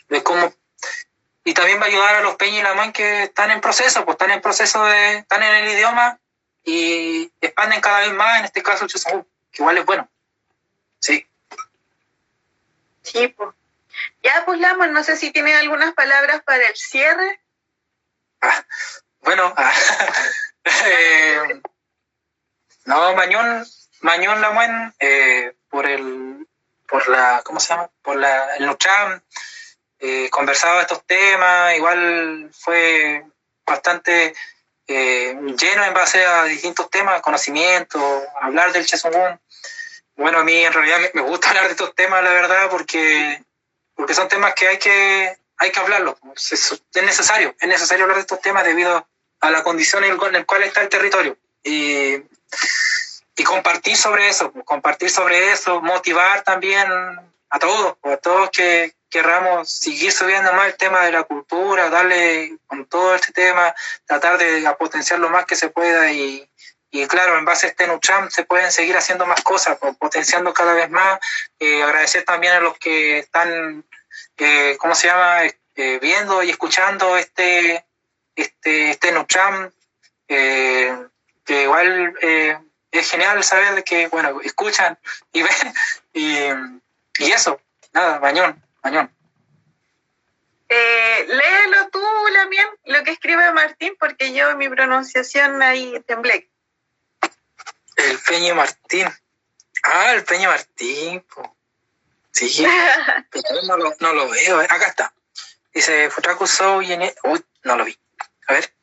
de 0.09 0.23
cómo 0.23 0.53
y 1.43 1.53
también 1.53 1.79
va 1.79 1.85
a 1.85 1.87
ayudar 1.87 2.15
a 2.15 2.21
los 2.21 2.35
peñas 2.35 2.59
y 2.59 2.63
la 2.63 2.73
man 2.73 2.91
que 2.91 3.23
están 3.23 3.51
en 3.51 3.61
proceso, 3.61 4.03
pues 4.03 4.15
están 4.15 4.31
en 4.31 4.41
proceso 4.41 4.83
de, 4.83 5.19
están 5.19 5.41
en 5.41 5.55
el 5.55 5.71
idioma 5.71 6.19
y 6.61 7.31
expanden 7.39 7.79
cada 7.79 8.01
vez 8.01 8.13
más, 8.13 8.39
en 8.39 8.45
este 8.45 8.61
caso 8.61 8.83
el 8.83 8.89
que 9.51 9.61
igual 9.61 9.77
es 9.77 9.85
bueno. 9.85 10.09
Sí. 10.99 11.27
Sí, 13.03 13.27
pues. 13.29 13.55
Ya, 14.23 14.43
pues 14.45 14.59
Lama, 14.59 14.87
no 14.87 15.03
sé 15.03 15.17
si 15.17 15.31
tiene 15.31 15.55
algunas 15.55 15.93
palabras 15.93 16.43
para 16.43 16.67
el 16.67 16.75
cierre. 16.75 17.41
Ah, 18.41 18.65
bueno, 19.21 19.53
ah, 19.57 19.73
eh, 20.85 21.61
no, 22.85 23.13
Mañón, 23.15 23.65
Mañón 24.01 24.41
Lamuen, 24.41 24.93
eh, 24.99 25.55
por 25.69 25.87
el, 25.87 26.47
por 26.87 27.07
la, 27.07 27.41
¿cómo 27.43 27.59
se 27.59 27.69
llama? 27.69 27.89
Por 28.01 28.17
la, 28.17 28.55
el 28.55 28.65
Nucham, 28.65 29.21
eh, 29.99 30.29
conversado 30.29 30.81
estos 30.81 31.05
temas, 31.05 31.75
igual 31.75 32.49
fue 32.53 33.25
bastante 33.65 34.35
eh, 34.87 35.37
lleno 35.59 35.83
en 35.83 35.93
base 35.93 36.25
a 36.25 36.45
distintos 36.45 36.89
temas, 36.89 37.21
conocimiento, 37.21 37.99
hablar 38.41 38.71
del 38.71 38.85
Chesungun. 38.85 39.39
Bueno, 40.15 40.39
a 40.39 40.43
mí 40.43 40.55
en 40.55 40.73
realidad 40.73 40.99
me, 41.13 41.21
gusta 41.21 41.49
hablar 41.49 41.65
de 41.65 41.71
estos 41.71 41.93
temas, 41.93 42.23
la 42.23 42.31
verdad, 42.31 42.69
porque, 42.69 43.43
porque 43.95 44.13
son 44.13 44.27
temas 44.27 44.53
que 44.53 44.67
hay 44.67 44.77
que, 44.77 45.37
hay 45.57 45.71
que 45.71 45.79
hablarlos. 45.79 46.15
Es, 46.35 46.81
necesario, 47.03 47.55
es 47.59 47.67
necesario 47.67 48.05
hablar 48.05 48.17
de 48.17 48.21
estos 48.21 48.41
temas 48.41 48.63
debido 48.63 49.07
a 49.41 49.51
la 49.51 49.63
condición 49.63 50.03
en, 50.03 50.17
la 50.17 50.43
cual 50.45 50.63
está 50.63 50.81
el 50.81 50.89
territorio. 50.89 51.37
Y, 51.63 52.15
y 53.35 53.43
compartir 53.43 53.97
sobre 53.97 54.29
eso, 54.29 54.51
compartir 54.63 55.09
sobre 55.09 55.51
eso, 55.51 55.81
motivar 55.81 56.43
también 56.43 56.87
a 57.49 57.59
todos, 57.59 57.97
a 58.03 58.17
todos 58.17 58.49
que, 58.51 58.96
querramos 59.09 59.69
seguir 59.69 60.11
subiendo 60.11 60.53
más 60.53 60.67
el 60.67 60.75
tema 60.75 61.05
de 61.05 61.11
la 61.11 61.23
cultura, 61.23 61.89
darle 61.89 62.57
con 62.67 62.85
todo 62.85 63.15
este 63.15 63.31
tema, 63.31 63.73
tratar 64.05 64.37
de 64.37 64.69
potenciar 64.77 65.19
lo 65.19 65.29
más 65.29 65.45
que 65.45 65.55
se 65.55 65.69
pueda 65.69 66.11
y, 66.11 66.49
y 66.89 67.05
claro, 67.07 67.37
en 67.37 67.45
base 67.45 67.67
a 67.67 67.69
este 67.69 67.87
Nucham 67.87 68.29
se 68.29 68.43
pueden 68.43 68.71
seguir 68.71 68.95
haciendo 68.95 69.25
más 69.25 69.41
cosas, 69.41 69.77
potenciando 69.99 70.53
cada 70.53 70.73
vez 70.73 70.89
más. 70.89 71.19
Eh, 71.59 71.83
agradecer 71.83 72.23
también 72.23 72.53
a 72.53 72.59
los 72.59 72.77
que 72.77 73.19
están, 73.19 73.85
eh, 74.37 74.77
¿cómo 74.79 74.95
se 74.95 75.07
llama?, 75.07 75.43
eh, 75.43 75.99
viendo 76.01 76.41
y 76.41 76.49
escuchando 76.49 77.17
este, 77.17 77.85
este, 78.35 78.91
este 78.91 79.11
Nucham, 79.11 79.71
que 80.27 81.63
igual 81.63 82.15
es 82.91 83.11
genial 83.11 83.43
saber 83.43 83.83
que, 83.83 84.07
bueno, 84.07 84.41
escuchan 84.43 84.97
y 85.31 85.41
ven, 85.43 85.73
y, 86.13 87.23
y 87.23 87.31
eso, 87.31 87.61
nada, 87.93 88.17
bañón. 88.19 88.66
Eh, 90.69 91.25
léelo 91.27 91.89
tú, 91.91 92.01
Lamien, 92.31 92.67
lo 92.85 93.03
que 93.03 93.11
escribe 93.11 93.51
Martín, 93.53 93.95
porque 93.99 94.33
yo 94.33 94.55
mi 94.57 94.67
pronunciación 94.69 95.61
ahí 95.61 96.01
temblé. 96.05 96.49
El 97.95 98.19
Peña 98.19 98.53
Martín. 98.53 99.07
Ah, 99.83 100.13
el 100.13 100.23
Peña 100.23 100.49
Martín. 100.49 101.25
Sí, 102.31 102.65
pero 103.31 103.63
no 103.63 103.77
lo, 103.77 103.95
no 103.99 104.13
lo 104.13 104.29
veo. 104.29 104.61
Eh. 104.61 104.67
Acá 104.69 104.87
está. 104.87 105.13
Dice, 105.73 106.09
Futaku 106.09 106.45
y 106.81 106.93
Uy, 107.23 107.45
no 107.63 107.75
lo 107.75 107.85
vi. 107.85 107.97
A 108.47 108.53
ver. 108.53 108.73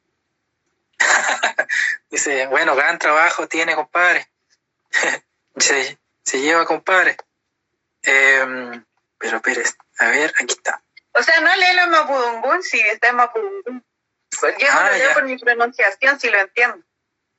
Dice, 2.10 2.46
bueno, 2.46 2.74
gran 2.74 2.98
trabajo 2.98 3.46
tiene, 3.46 3.74
compadre. 3.74 4.28
se, 5.56 5.98
se 6.22 6.40
lleva, 6.40 6.64
compadre. 6.64 7.16
Eh, 8.02 8.82
pero 9.18 9.40
Pérez, 9.40 9.76
a 9.98 10.08
ver, 10.08 10.32
aquí 10.40 10.54
está. 10.54 10.82
O 11.12 11.22
sea, 11.22 11.40
no 11.40 11.54
lee 11.54 11.74
la 11.74 11.86
Mapudungún, 11.86 12.62
sí, 12.62 12.80
está 12.80 13.08
en 13.08 13.16
Mapudungún. 13.16 13.84
Pues 14.40 14.56
yo 14.58 14.66
ah, 14.70 14.90
lo 14.90 14.96
leo 14.98 15.14
por 15.14 15.24
mi 15.24 15.38
pronunciación, 15.38 16.18
si 16.18 16.28
lo 16.28 16.38
entiendo. 16.38 16.84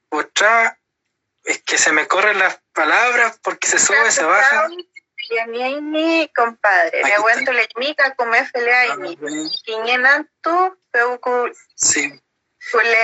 Otra, 0.10 0.80
es 1.44 1.62
que 1.64 1.78
se 1.78 1.92
me 1.92 2.08
corren 2.08 2.40
las 2.40 2.60
palabras 2.74 3.40
porque 3.44 3.68
se 3.68 3.80
sube, 3.80 4.12
se 4.12 4.24
baja. 4.24 4.68
mi 5.82 6.32
compadre, 6.34 7.04
le 7.04 7.14
aguanto 7.14 7.52
le 7.52 7.68
mica 7.76 8.16
como 8.16 8.34
FLA 8.34 8.98
Quiñenan 9.64 10.30
tú, 10.42 10.78
peucu. 10.92 11.52
Sí. 11.76 12.22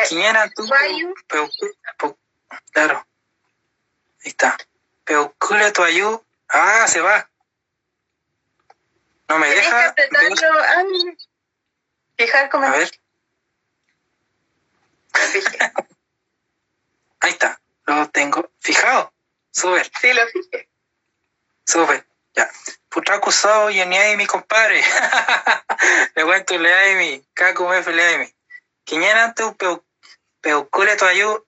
Quiñenan 0.07 0.51
tú, 0.53 0.67
peucu. 1.27 2.17
Claro. 2.71 3.05
Ahí 4.23 4.29
está. 4.29 4.57
Peucule 5.03 5.71
tu 5.71 5.83
ayú. 5.83 6.23
Ah, 6.47 6.87
se 6.87 7.01
va. 7.01 7.30
No 9.31 9.39
me 9.39 9.49
deja. 9.49 9.95
Fijar 12.17 12.49
como. 12.49 12.67
A 12.67 12.71
ver. 12.71 12.91
Ahí 17.21 17.31
está. 17.31 17.61
Lo 17.85 18.09
tengo 18.09 18.51
fijado. 18.59 19.13
Sube. 19.51 19.89
Sí, 20.01 20.11
lo 20.11 20.27
fijé. 20.27 20.67
Sube. 21.65 22.05
Ya. 22.33 22.51
acusado 23.13 23.69
y 23.69 23.81
mi 24.17 24.25
compadre. 24.25 24.83
Le 26.15 26.25
cuento 26.25 26.57
le 26.57 26.73
hay 26.73 26.95
mi, 26.95 27.25
caco 27.33 27.69
me 27.69 27.81
le 27.81 28.03
hay 28.03 28.17
mi. 28.17 28.35
Quiñena 28.83 29.33
tu 29.33 29.55
peu, 29.55 29.81
peucule 30.41 30.97
tu 30.97 31.05
ayu, 31.05 31.47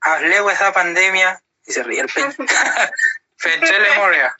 hablé 0.00 0.38
esa 0.50 0.72
pandemia 0.72 1.42
y 1.66 1.72
se 1.72 1.82
ríe 1.82 2.00
el 2.00 2.08
peña. 2.08 2.34
Fentrele 3.36 3.94
Moria. 3.96 4.34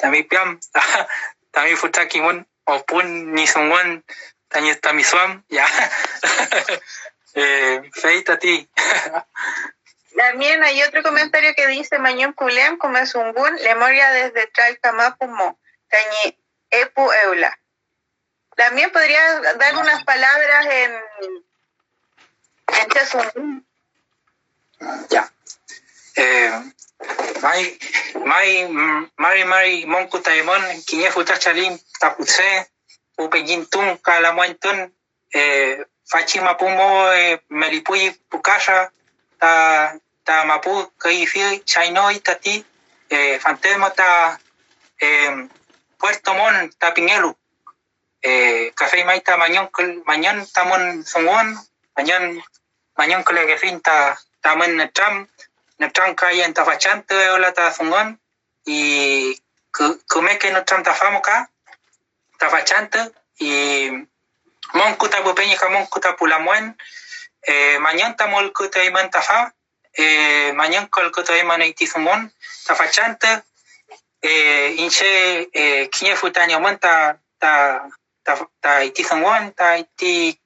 Salir 0.00 0.24
piam, 0.24 0.58
o 2.64 2.84
pun 2.84 3.34
ni 3.34 3.46
suam, 3.46 4.02
ya. 5.48 5.66
feita 7.92 8.38
ti. 8.38 8.68
También 10.16 10.62
hay 10.64 10.82
otro 10.82 11.02
comentario 11.02 11.54
que 11.54 11.66
dice 11.68 11.98
Mañón 11.98 12.32
Culem, 12.32 12.78
como 12.78 12.98
es 12.98 13.14
un 13.14 13.32
gun, 13.32 13.56
lemoria 13.56 14.10
desde 14.10 14.48
Tralcamapumo, 14.48 15.58
Tañi 15.88 16.38
Epu 16.70 17.12
Eula. 17.12 17.58
También 18.56 18.90
podría 18.90 19.40
dar 19.56 19.76
unas 19.76 20.04
palabras 20.04 20.66
en, 20.66 20.92
en. 22.68 23.69
Ya. 25.10 25.28
Eh, 26.16 26.50
mai, 27.42 27.78
mai, 28.24 28.48
mari, 29.18 29.44
mari, 29.44 29.86
monku 29.86 30.18
taimon, 30.18 30.62
kiñe 30.86 31.10
futa 31.10 31.38
chalin, 31.38 31.78
tapuse, 32.00 32.66
upejin 33.18 33.66
tun, 33.70 33.98
kalamuentun, 33.98 34.92
eh, 35.34 35.84
fachima 36.10 36.54
pumo, 36.56 37.12
eh, 37.12 37.38
melipuyi 37.50 38.10
ta, 39.38 39.92
ta 40.24 40.44
mapu 40.44 40.72
kai 40.98 41.26
fi 41.26 41.62
chaino 41.64 42.10
itati 42.10 42.64
eh, 43.10 43.38
ta 43.96 44.38
eh, 45.00 45.48
Puerto 45.98 46.34
Montt 46.34 46.78
ta 46.78 46.92
Piñelu 46.92 47.34
eh, 48.22 48.72
café 48.74 49.04
mai 49.04 49.20
ta 49.20 49.36
mañon 49.36 49.68
mañon 50.06 50.46
tamon 50.54 51.04
songon 51.04 51.56
mañon 51.96 52.42
mañon 52.96 53.24
kole 53.24 53.46
que 53.46 53.56
fin 54.40 54.42
ta 54.42 54.50
tamon 54.50 54.76
netram 54.76 55.26
netram 55.78 56.14
kai 56.14 56.40
en 56.40 56.54
ta 56.54 56.64
fachante 56.64 57.30
ola 57.30 57.52
ta 57.52 57.70
songon 57.72 58.18
y 58.66 59.36
come 60.06 60.38
que 60.38 60.50
no 60.50 60.64
tram 60.64 60.82
ta 60.82 60.94
famo 60.94 61.20
ta 62.38 63.12
y 63.38 63.90
mon 64.74 64.94
kuta 64.96 65.20
bupeña 65.22 65.56
ka 65.56 65.68
mon 65.68 65.86
kuta 65.86 66.16
pulamuen 66.16 66.76
eh, 67.42 67.78
eh, 69.94 70.52
mañana 70.54 70.88
kol 70.88 71.10
kuta 71.10 71.36
iman 71.36 71.62
iti 71.62 71.86
sumon 71.86 72.32
tafachante 72.66 73.42
eh, 74.22 74.74
inche 74.76 75.48
eh, 75.52 75.88
kinye 75.88 76.16
futanya 76.16 76.58
mon 76.60 76.78
ta 76.78 77.18
ta 77.38 77.88
ta 78.22 78.48
ta 78.60 78.82
iti 78.84 79.02
sumon 79.04 79.52
ta 79.54 79.76
iti 79.76 80.38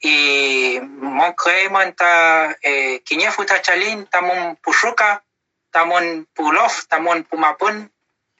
y 0.00 0.78
mon 0.80 1.32
kreiman 1.34 1.94
ta 1.94 2.56
eh, 2.62 3.02
futa 3.30 3.60
chalin 3.62 4.06
tamon 4.06 4.56
pushuka 4.56 5.24
tamon 5.72 6.26
pulof 6.34 6.86
tamon 6.88 7.24
pumapun 7.24 7.90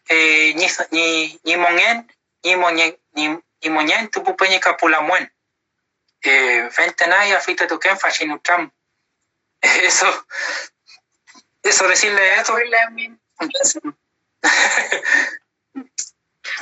eh, 0.09 0.55
ni 0.55 0.66
ni 0.93 1.40
ni 1.44 1.56
mongen 1.56 2.06
ni 2.44 2.56
monyen 2.56 2.97
ni 3.14 3.28
ni 3.62 3.70
monyen 3.70 4.09
tu 4.10 4.22
pupenye 4.22 4.60
kapulamuen 4.60 5.30
eh, 6.22 6.68
Fentenay, 6.70 7.32
Afita 7.32 7.66
Tuken, 7.66 7.98
Fashinutram. 7.98 8.72
Eso, 9.62 10.26
eso 11.62 11.89
decirle 11.89 12.36
eso. 12.36 12.56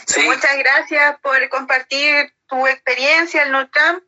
sí. 0.07 0.23
Muchas 0.23 0.57
gracias 0.57 1.21
por 1.21 1.49
compartir 1.51 2.35
tu 2.47 2.67
experiencia 2.67 3.43
el 3.43 3.53
Nutram. 3.53 4.03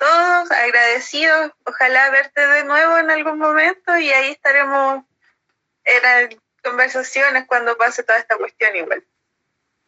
Todos 0.00 0.50
agradecidos. 0.50 1.52
Ojalá 1.66 2.08
verte 2.08 2.46
de 2.46 2.64
nuevo 2.64 2.96
en 2.96 3.10
algún 3.10 3.38
momento 3.38 3.98
y 3.98 4.10
ahí 4.10 4.30
estaremos 4.30 5.04
en 5.84 6.40
conversaciones 6.64 7.44
cuando 7.46 7.76
pase 7.76 8.02
toda 8.02 8.18
esta 8.18 8.38
cuestión 8.38 8.74
igual. 8.76 9.04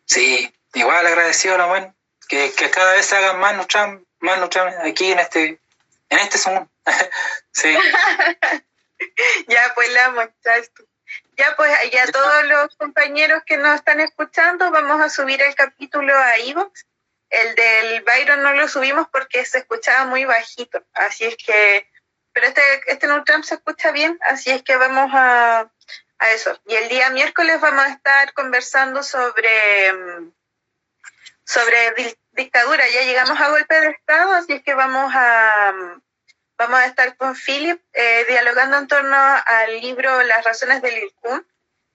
Sí, 0.04 0.54
igual 0.74 1.06
agradecido, 1.06 1.56
¿no? 1.56 1.94
que, 2.28 2.52
que 2.52 2.70
cada 2.70 2.92
vez 2.92 3.06
se 3.06 3.16
hagan 3.16 3.40
más 3.40 3.56
Nutram 3.56 4.04
más 4.20 4.38
aquí 4.84 5.12
en 5.12 5.18
este, 5.18 5.58
en 6.10 6.18
este 6.18 6.36
Zoom. 6.36 6.68
sí. 7.52 7.74
ya, 9.48 9.72
pues 9.74 9.90
la 9.92 10.10
muchacho. 10.10 10.70
Ya, 11.38 11.56
pues 11.56 11.72
ya 11.90 12.06
todos 12.12 12.44
los 12.44 12.76
compañeros 12.76 13.42
que 13.46 13.56
nos 13.56 13.76
están 13.76 14.00
escuchando, 14.00 14.70
vamos 14.70 15.00
a 15.00 15.08
subir 15.08 15.40
el 15.40 15.54
capítulo 15.54 16.14
a 16.14 16.36
Evox. 16.36 16.84
El 17.32 17.54
del 17.54 18.02
Byron 18.02 18.42
no 18.42 18.52
lo 18.52 18.68
subimos 18.68 19.08
porque 19.10 19.46
se 19.46 19.58
escuchaba 19.58 20.04
muy 20.04 20.26
bajito, 20.26 20.84
así 20.92 21.24
es 21.24 21.36
que, 21.38 21.90
pero 22.34 22.46
este, 22.46 22.60
este 22.88 23.06
Neutram 23.06 23.42
se 23.42 23.54
escucha 23.54 23.90
bien, 23.90 24.18
así 24.20 24.50
es 24.50 24.62
que 24.62 24.76
vamos 24.76 25.10
a, 25.14 25.72
a 26.18 26.30
eso. 26.32 26.60
Y 26.66 26.74
el 26.74 26.90
día 26.90 27.08
miércoles 27.08 27.58
vamos 27.58 27.86
a 27.86 27.88
estar 27.88 28.34
conversando 28.34 29.02
sobre, 29.02 29.92
sobre 31.42 32.18
dictadura, 32.32 32.86
ya 32.90 33.00
llegamos 33.00 33.40
a 33.40 33.48
golpe 33.48 33.80
de 33.80 33.88
Estado, 33.88 34.34
así 34.34 34.52
es 34.52 34.62
que 34.62 34.74
vamos 34.74 35.10
a, 35.14 35.72
vamos 36.58 36.80
a 36.80 36.84
estar 36.84 37.16
con 37.16 37.34
Philip 37.34 37.80
eh, 37.94 38.26
dialogando 38.28 38.76
en 38.76 38.88
torno 38.88 39.16
al 39.16 39.80
libro 39.80 40.22
Las 40.24 40.44
razones 40.44 40.82
del 40.82 40.98
IRCUM, 40.98 41.38
eh, 41.38 41.44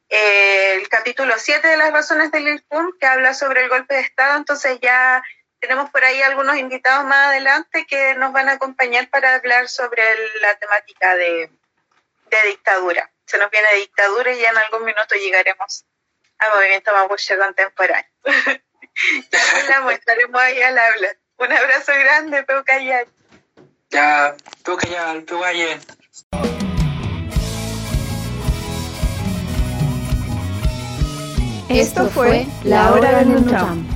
el 0.10 0.88
capítulo 0.90 1.34
7 1.38 1.68
de 1.68 1.78
las 1.78 1.92
razones 1.92 2.32
del 2.32 2.48
IRCUM, 2.48 2.98
que 3.00 3.06
habla 3.06 3.34
sobre 3.34 3.64
el 3.64 3.70
golpe 3.70 3.96
de 3.96 4.02
Estado, 4.02 4.38
entonces 4.38 4.80
ya 4.82 5.22
tenemos 5.60 5.90
por 5.90 6.04
ahí 6.04 6.22
algunos 6.22 6.56
invitados 6.58 7.06
más 7.06 7.28
adelante 7.28 7.86
que 7.88 8.16
nos 8.16 8.32
van 8.32 8.50
a 8.50 8.54
acompañar 8.54 9.10
para 9.10 9.36
hablar 9.36 9.68
sobre 9.68 10.04
la 10.42 10.56
temática 10.56 11.16
de, 11.16 11.50
de 12.30 12.48
dictadura. 12.48 13.12
Se 13.26 13.38
nos 13.38 13.50
viene 13.52 13.74
dictadura 13.76 14.34
y 14.34 14.40
ya 14.40 14.50
en 14.50 14.58
algún 14.58 14.86
minuto 14.86 15.16
llegaremos 15.16 15.86
al 16.38 16.54
movimiento 16.54 16.94
mapuche 16.94 17.38
contemporáneo. 17.38 18.12
ya 19.32 19.40
hablamos, 19.62 19.94
estaremos 19.94 20.42
ahí 20.42 20.62
al 20.62 20.78
habla. 20.78 21.16
Un 21.38 21.52
abrazo 21.52 21.92
grande, 21.94 22.44
Peucayal. 22.44 23.08
Ya, 23.90 24.36
Peucayal, 24.64 25.24
Peucayal. 25.24 25.82
Esto 31.70 32.08
fue 32.10 32.48
La 32.64 32.94
Hora 32.94 33.20
del 33.20 33.30
Neutram. 33.30 33.87